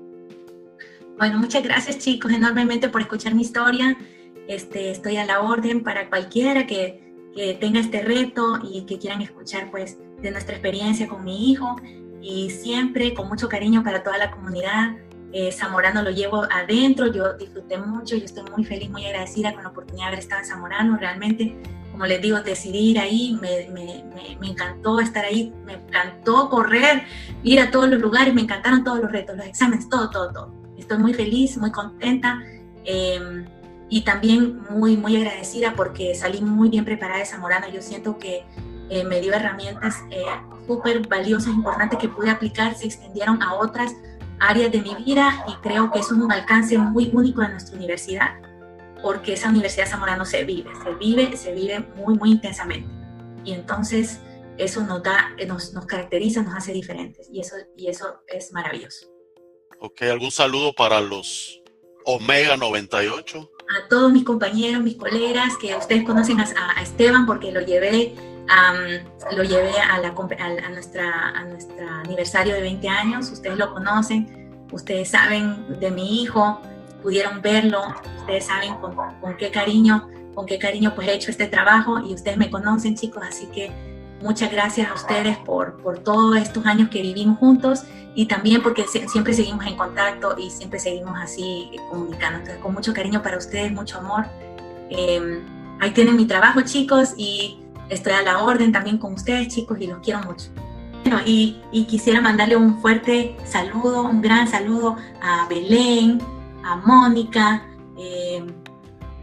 Bueno, 1.17 1.39
muchas 1.39 1.63
gracias 1.63 1.97
chicos 1.97 2.33
enormemente 2.33 2.89
por 2.89 2.99
escuchar 2.99 3.35
mi 3.35 3.43
historia. 3.43 3.97
Este, 4.47 4.91
estoy 4.91 5.17
a 5.17 5.25
la 5.25 5.41
orden 5.41 5.83
para 5.83 6.09
cualquiera 6.09 6.67
que, 6.67 7.13
que 7.35 7.53
tenga 7.55 7.79
este 7.79 8.01
reto 8.01 8.59
y 8.63 8.85
que 8.85 8.99
quieran 8.99 9.21
escuchar, 9.21 9.71
pues, 9.71 9.97
de 10.21 10.31
nuestra 10.31 10.55
experiencia 10.55 11.07
con 11.07 11.23
mi 11.23 11.51
hijo 11.51 11.75
y 12.21 12.49
siempre 12.49 13.13
con 13.13 13.27
mucho 13.27 13.47
cariño 13.47 13.83
para 13.83 14.03
toda 14.03 14.17
la 14.17 14.31
comunidad. 14.31 14.95
Eh, 15.31 15.51
Zamorano 15.51 16.01
lo 16.01 16.11
llevo 16.11 16.43
adentro, 16.49 17.11
yo 17.11 17.33
disfruté 17.33 17.77
mucho, 17.77 18.15
yo 18.15 18.25
estoy 18.25 18.43
muy 18.55 18.63
feliz, 18.63 18.89
muy 18.89 19.05
agradecida 19.05 19.53
con 19.53 19.63
la 19.63 19.69
oportunidad 19.69 20.05
de 20.05 20.07
haber 20.07 20.19
estado 20.19 20.41
en 20.41 20.47
Zamorano, 20.47 20.97
realmente, 20.97 21.57
como 21.91 22.05
les 22.05 22.21
digo, 22.21 22.41
decidir 22.41 22.91
ir 22.91 22.99
ahí, 22.99 23.37
me, 23.41 24.47
encantó 24.47 24.99
estar 24.99 25.25
ahí, 25.25 25.53
me 25.65 25.73
encantó 25.73 26.49
correr, 26.49 27.03
ir 27.43 27.59
a 27.59 27.69
todos 27.69 27.89
los 27.89 27.99
lugares, 27.99 28.33
me 28.33 28.41
encantaron 28.41 28.83
todos 28.83 28.99
los 29.01 29.11
retos, 29.11 29.35
los 29.35 29.45
exámenes, 29.45 29.89
todo, 29.89 30.09
todo, 30.09 30.31
todo. 30.31 30.53
Estoy 30.77 30.99
muy 30.99 31.13
feliz, 31.13 31.57
muy 31.57 31.71
contenta 31.71 32.41
eh, 32.85 33.45
y 33.95 34.01
también 34.01 34.59
muy, 34.69 34.97
muy 34.97 35.15
agradecida 35.15 35.73
porque 35.73 36.15
salí 36.15 36.41
muy 36.41 36.67
bien 36.67 36.83
preparada 36.83 37.19
de 37.19 37.25
Zamorano, 37.25 37.69
yo 37.69 37.81
siento 37.81 38.17
que 38.17 38.43
eh, 38.89 39.05
me 39.05 39.21
dio 39.21 39.33
herramientas 39.33 40.03
eh, 40.11 40.25
súper 40.67 41.07
valiosas, 41.07 41.53
importantes 41.53 41.97
que 41.97 42.09
pude 42.09 42.29
aplicar, 42.29 42.75
se 42.75 42.87
extendieron 42.87 43.41
a 43.41 43.53
otras 43.53 43.95
áreas 44.41 44.69
de 44.73 44.81
mi 44.81 44.95
vida 44.95 45.45
y 45.47 45.53
creo 45.61 45.93
que 45.93 45.99
es 45.99 46.11
un 46.11 46.29
alcance 46.29 46.77
muy 46.77 47.09
único 47.13 47.39
de 47.39 47.47
nuestra 47.47 47.77
universidad. 47.77 48.35
porque 49.01 49.31
esa 49.31 49.47
Universidad 49.47 49.87
Zamorano 49.87 50.25
se 50.25 50.43
vive, 50.43 50.71
se 50.83 50.93
vive, 50.95 51.37
se 51.37 51.53
vive 51.53 51.79
muy, 51.95 52.17
muy 52.17 52.31
intensamente. 52.31 52.89
Y 53.45 53.53
entonces 53.53 54.19
eso 54.57 54.81
nos 54.81 55.03
da, 55.03 55.29
nos, 55.47 55.71
nos 55.71 55.85
caracteriza, 55.85 56.41
nos 56.41 56.53
hace 56.53 56.73
diferentes 56.73 57.29
y 57.31 57.39
eso, 57.39 57.55
y 57.77 57.87
eso 57.87 58.19
es 58.27 58.51
maravilloso. 58.51 59.07
Ok, 59.79 60.01
¿algún 60.01 60.31
saludo 60.31 60.73
para 60.73 60.99
los 60.99 61.61
Omega 62.03 62.57
98? 62.57 63.51
A 63.67 63.87
todos 63.89 64.11
mis 64.11 64.23
compañeros, 64.23 64.83
mis 64.83 64.95
colegas, 64.95 65.57
que 65.59 65.75
ustedes 65.75 66.03
conocen 66.03 66.39
a, 66.39 66.45
a 66.75 66.81
Esteban 66.81 67.25
porque 67.25 67.51
lo 67.51 67.61
llevé, 67.61 68.13
lo 69.35 69.43
llevé 69.43 69.71
a, 69.79 69.99
la, 69.99 70.09
a, 70.09 70.69
nuestra, 70.69 71.29
a 71.29 71.43
nuestro 71.45 71.89
aniversario 72.05 72.53
de 72.53 72.61
20 72.61 72.87
años, 72.87 73.31
ustedes 73.31 73.57
lo 73.57 73.73
conocen, 73.73 74.67
ustedes 74.71 75.09
saben 75.09 75.79
de 75.79 75.89
mi 75.89 76.21
hijo, 76.21 76.61
pudieron 77.01 77.41
verlo, 77.41 77.81
ustedes 78.19 78.45
saben 78.45 78.75
con, 78.75 78.95
con 78.95 79.37
qué 79.37 79.49
cariño, 79.49 80.09
con 80.35 80.45
qué 80.45 80.59
cariño 80.59 80.93
pues 80.93 81.07
he 81.07 81.13
hecho 81.13 81.31
este 81.31 81.47
trabajo 81.47 81.99
y 81.99 82.13
ustedes 82.13 82.37
me 82.37 82.51
conocen 82.51 82.95
chicos, 82.95 83.23
así 83.27 83.47
que 83.47 83.94
Muchas 84.25 84.51
gracias 84.51 84.89
a 84.89 84.95
ustedes 84.95 85.37
por, 85.37 85.77
por 85.83 85.99
todos 85.99 86.35
estos 86.37 86.65
años 86.65 86.89
que 86.89 86.99
vivimos 86.99 87.37
juntos 87.37 87.83
y 88.15 88.25
también 88.25 88.63
porque 88.63 88.83
siempre 88.87 89.33
seguimos 89.33 89.67
en 89.67 89.77
contacto 89.77 90.35
y 90.35 90.49
siempre 90.49 90.79
seguimos 90.79 91.13
así 91.21 91.69
eh, 91.71 91.77
comunicando. 91.91 92.39
Entonces, 92.39 92.57
con 92.63 92.73
mucho 92.73 92.91
cariño 92.91 93.21
para 93.21 93.37
ustedes, 93.37 93.71
mucho 93.71 93.99
amor. 93.99 94.25
Em, 94.89 95.45
ahí 95.79 95.91
tienen 95.91 96.15
mi 96.15 96.25
trabajo, 96.25 96.61
chicos, 96.61 97.13
y 97.17 97.59
estoy 97.89 98.13
a 98.13 98.23
la 98.23 98.43
orden 98.43 98.71
también 98.71 98.97
con 98.97 99.13
ustedes, 99.13 99.49
chicos, 99.49 99.77
y 99.79 99.85
los 99.85 99.99
quiero 99.99 100.21
mucho. 100.21 100.47
Bueno, 101.03 101.19
y, 101.23 101.61
y 101.71 101.83
quisiera 101.83 102.19
mandarle 102.19 102.55
un 102.55 102.81
fuerte 102.81 103.37
saludo, 103.45 104.05
un 104.05 104.23
gran 104.23 104.47
saludo 104.47 104.95
a 105.21 105.47
Belén, 105.47 106.17
a 106.63 106.77
Mónica, 106.77 107.63
eh, 107.95 108.43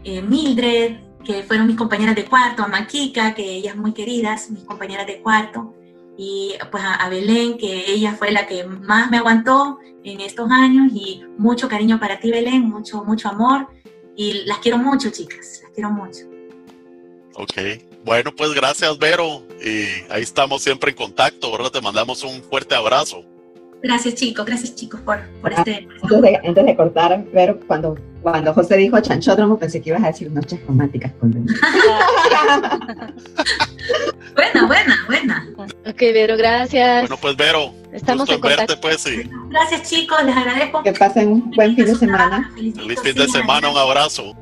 eh, 0.05 0.21
Mildred, 0.21 1.02
que 1.23 1.43
fueron 1.43 1.67
mis 1.67 1.75
compañeras 1.75 2.15
de 2.15 2.25
cuarto, 2.25 2.63
a 2.63 2.67
Maquica, 2.67 3.33
que 3.33 3.43
ellas 3.43 3.75
muy 3.75 3.93
queridas, 3.93 4.49
mis 4.49 4.63
compañeras 4.63 5.07
de 5.07 5.21
cuarto, 5.21 5.73
y 6.17 6.53
pues 6.71 6.83
a, 6.85 7.09
Belén, 7.09 7.57
que 7.57 7.91
ella 7.91 8.13
fue 8.13 8.31
la 8.31 8.45
que 8.45 8.65
más 8.65 9.09
me 9.09 9.17
aguantó 9.17 9.79
en 10.03 10.21
estos 10.21 10.51
años, 10.51 10.91
y 10.93 11.23
mucho 11.37 11.67
cariño 11.67 11.99
para 11.99 12.19
ti, 12.19 12.31
Belén, 12.31 12.69
mucho, 12.69 13.03
mucho 13.03 13.29
amor, 13.29 13.67
y 14.15 14.43
las 14.45 14.59
quiero 14.59 14.77
mucho, 14.77 15.09
chicas, 15.09 15.61
las 15.63 15.71
quiero 15.71 15.89
mucho. 15.89 16.25
Ok, 17.35 17.53
bueno, 18.05 18.35
pues 18.35 18.53
gracias, 18.53 18.97
Vero, 18.99 19.43
y 19.63 19.85
ahí 20.11 20.21
estamos 20.21 20.61
siempre 20.61 20.91
en 20.91 20.97
contacto, 20.97 21.51
¿verdad? 21.51 21.71
Te 21.71 21.81
mandamos 21.81 22.23
un 22.23 22.43
fuerte 22.43 22.75
abrazo. 22.75 23.25
Gracias, 23.83 24.15
chicos, 24.15 24.45
gracias, 24.45 24.75
chicos, 24.75 25.01
por, 25.01 25.19
por 25.41 25.51
este... 25.51 25.87
Antes 26.01 26.21
de, 26.21 26.37
antes 26.47 26.65
de 26.65 26.75
cortar, 26.75 27.23
Vero, 27.33 27.59
cuando 27.67 27.97
cuando 28.23 28.53
José 28.53 28.77
dijo 28.77 28.97
chanchódromo, 29.01 29.59
pensé 29.59 29.81
que 29.81 29.89
ibas 29.89 30.01
a 30.01 30.07
decir 30.07 30.31
noches 30.31 30.57
románticas 30.65 31.11
con 31.19 31.31
buena, 34.33 34.65
buena, 34.65 34.97
buena. 35.05 35.45
Ok, 35.85 35.99
Vero, 35.99 36.37
gracias. 36.37 37.01
Bueno, 37.01 37.17
pues 37.17 37.35
Vero, 37.35 37.73
estamos 37.91 38.29
en 38.29 38.39
verte, 38.39 38.77
pues 38.77 39.01
sí. 39.01 39.29
Gracias, 39.49 39.89
chicos, 39.89 40.23
les 40.23 40.37
agradezco. 40.37 40.81
Que 40.83 40.93
pasen 40.93 41.27
un 41.27 41.51
buen 41.51 41.75
fin 41.75 41.85
de 41.85 41.95
semana. 41.95 42.49
Feliz 42.55 42.75
fin 43.01 43.13
de 43.13 43.27
semana, 43.27 43.69
un 43.69 43.77
abrazo. 43.77 44.33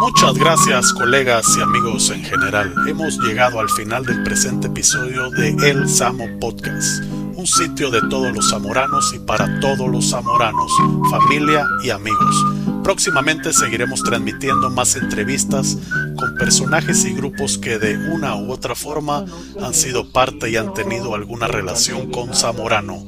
Muchas 0.00 0.32
gracias 0.38 0.94
colegas 0.94 1.46
y 1.58 1.60
amigos 1.60 2.08
en 2.08 2.24
general. 2.24 2.72
Hemos 2.88 3.18
llegado 3.18 3.60
al 3.60 3.68
final 3.68 4.04
del 4.04 4.22
presente 4.22 4.68
episodio 4.68 5.30
de 5.30 5.50
El 5.70 5.86
Samo 5.88 6.24
Podcast 6.40 7.04
un 7.40 7.46
sitio 7.46 7.90
de 7.90 8.02
todos 8.10 8.34
los 8.34 8.50
zamoranos 8.50 9.14
y 9.14 9.18
para 9.18 9.60
todos 9.60 9.88
los 9.88 10.10
zamoranos, 10.10 10.70
familia 11.10 11.66
y 11.82 11.88
amigos. 11.88 12.36
Próximamente 12.84 13.54
seguiremos 13.54 14.02
transmitiendo 14.02 14.68
más 14.68 14.94
entrevistas 14.96 15.78
con 16.16 16.34
personajes 16.36 17.06
y 17.06 17.14
grupos 17.14 17.56
que 17.56 17.78
de 17.78 17.96
una 18.10 18.36
u 18.36 18.52
otra 18.52 18.74
forma 18.74 19.24
han 19.62 19.72
sido 19.72 20.12
parte 20.12 20.50
y 20.50 20.56
han 20.56 20.74
tenido 20.74 21.14
alguna 21.14 21.46
relación 21.46 22.10
con 22.10 22.34
Zamorano, 22.34 23.06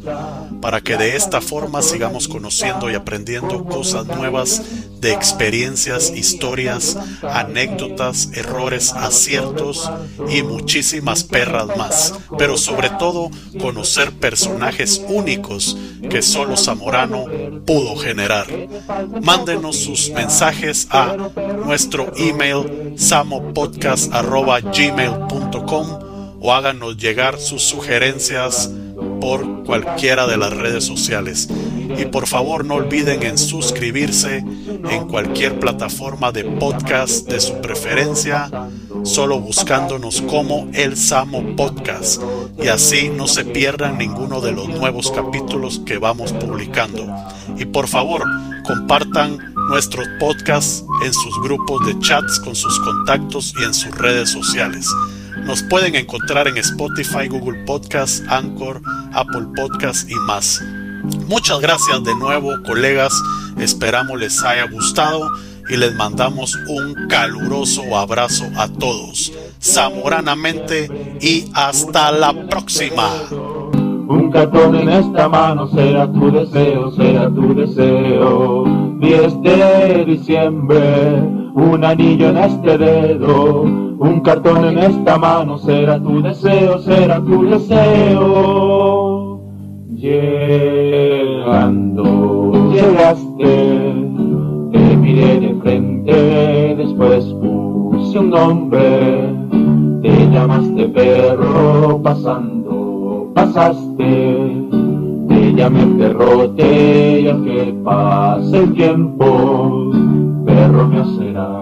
para 0.62 0.80
que 0.80 0.96
de 0.96 1.14
esta 1.14 1.42
forma 1.42 1.82
sigamos 1.82 2.26
conociendo 2.26 2.90
y 2.90 2.94
aprendiendo 2.94 3.66
cosas 3.66 4.06
nuevas 4.06 4.62
de 5.02 5.12
experiencias, 5.12 6.10
historias, 6.14 6.96
anécdotas, 7.22 8.30
errores, 8.34 8.92
aciertos 8.92 9.90
y 10.30 10.44
muchísimas 10.44 11.24
perras 11.24 11.76
más, 11.76 12.14
pero 12.38 12.56
sobre 12.56 12.88
todo 12.88 13.28
conocer 13.60 14.12
personajes 14.12 15.02
únicos 15.08 15.76
que 16.08 16.22
solo 16.22 16.56
Zamorano 16.56 17.24
pudo 17.66 17.96
generar. 17.96 18.46
Mándenos 19.22 19.76
sus 19.76 20.10
mensajes 20.10 20.86
a 20.90 21.16
nuestro 21.66 22.12
email 22.16 22.94
samopodcast.gmail.com 22.96 25.86
o 26.40 26.52
háganos 26.52 26.96
llegar 26.96 27.40
sus 27.40 27.62
sugerencias 27.62 28.70
por 29.20 29.64
cualquiera 29.64 30.28
de 30.28 30.36
las 30.36 30.52
redes 30.52 30.84
sociales. 30.84 31.48
Y 31.98 32.04
por 32.06 32.26
favor 32.26 32.64
no 32.64 32.74
olviden 32.74 33.22
en 33.22 33.38
suscribirse 33.38 34.38
en 34.38 35.08
cualquier 35.08 35.58
plataforma 35.58 36.32
de 36.32 36.44
podcast 36.44 37.28
de 37.28 37.40
su 37.40 37.60
preferencia, 37.60 38.50
solo 39.04 39.40
buscándonos 39.40 40.22
como 40.22 40.68
El 40.72 40.96
Samo 40.96 41.56
Podcast. 41.56 42.22
Y 42.62 42.68
así 42.68 43.08
no 43.08 43.26
se 43.26 43.44
pierdan 43.44 43.98
ninguno 43.98 44.40
de 44.40 44.52
los 44.52 44.68
nuevos 44.68 45.10
capítulos 45.10 45.80
que 45.84 45.98
vamos 45.98 46.32
publicando. 46.32 47.06
Y 47.58 47.64
por 47.64 47.88
favor, 47.88 48.22
compartan 48.64 49.54
nuestros 49.68 50.06
podcasts 50.18 50.84
en 51.04 51.12
sus 51.12 51.40
grupos 51.42 51.86
de 51.86 51.98
chats 52.00 52.40
con 52.40 52.54
sus 52.54 52.78
contactos 52.80 53.54
y 53.60 53.64
en 53.64 53.74
sus 53.74 53.96
redes 53.96 54.30
sociales. 54.30 54.86
Nos 55.44 55.62
pueden 55.64 55.94
encontrar 55.94 56.46
en 56.46 56.56
Spotify, 56.58 57.26
Google 57.28 57.64
Podcasts, 57.64 58.22
Anchor, 58.28 58.80
Apple 59.12 59.46
Podcasts 59.56 60.06
y 60.08 60.14
más. 60.14 60.62
Muchas 61.28 61.60
gracias 61.60 62.04
de 62.04 62.14
nuevo, 62.14 62.50
colegas. 62.64 63.12
Esperamos 63.58 64.18
les 64.18 64.42
haya 64.44 64.66
gustado 64.70 65.30
y 65.68 65.76
les 65.76 65.94
mandamos 65.94 66.56
un 66.68 67.08
caluroso 67.08 67.96
abrazo 67.96 68.44
a 68.56 68.68
todos. 68.68 69.32
Zamoranamente 69.60 71.18
y 71.20 71.50
hasta 71.54 72.12
la 72.12 72.32
próxima. 72.48 73.08
Un 74.08 74.30
cartón 74.30 74.74
en 74.76 74.88
esta 74.90 75.28
mano 75.28 75.68
será 75.68 76.10
tu 76.10 76.30
deseo, 76.30 76.90
será 76.92 77.30
tu 77.30 77.54
deseo. 77.54 78.64
10 78.98 79.42
de 79.42 80.04
diciembre, 80.04 81.22
un 81.54 81.84
anillo 81.84 82.28
en 82.28 82.36
este 82.36 82.78
dedo. 82.78 83.62
Un 83.62 84.20
cartón 84.20 84.66
en 84.66 84.78
esta 84.78 85.16
mano 85.16 85.58
será 85.58 85.98
tu 85.98 86.20
deseo, 86.22 86.78
será 86.80 87.20
tu 87.20 87.44
deseo. 87.44 89.11
Llegando, 90.02 91.92
llegaste, 92.72 93.94
te 94.72 94.96
miré 94.96 95.38
de 95.38 95.54
frente, 95.62 96.74
después 96.76 97.24
puse 97.40 98.18
un 98.18 98.30
nombre. 98.30 99.32
Te 100.02 100.28
llamaste 100.28 100.88
perro 100.88 102.02
pasando 102.02 103.30
pasaste, 103.32 104.66
te 105.28 105.52
llamé 105.54 105.86
perrote 105.96 107.20
y 107.20 107.26
que 107.44 107.72
pase 107.84 108.58
el 108.58 108.74
tiempo, 108.74 109.92
perro 110.44 110.88
me 110.88 111.04
será. 111.16 111.61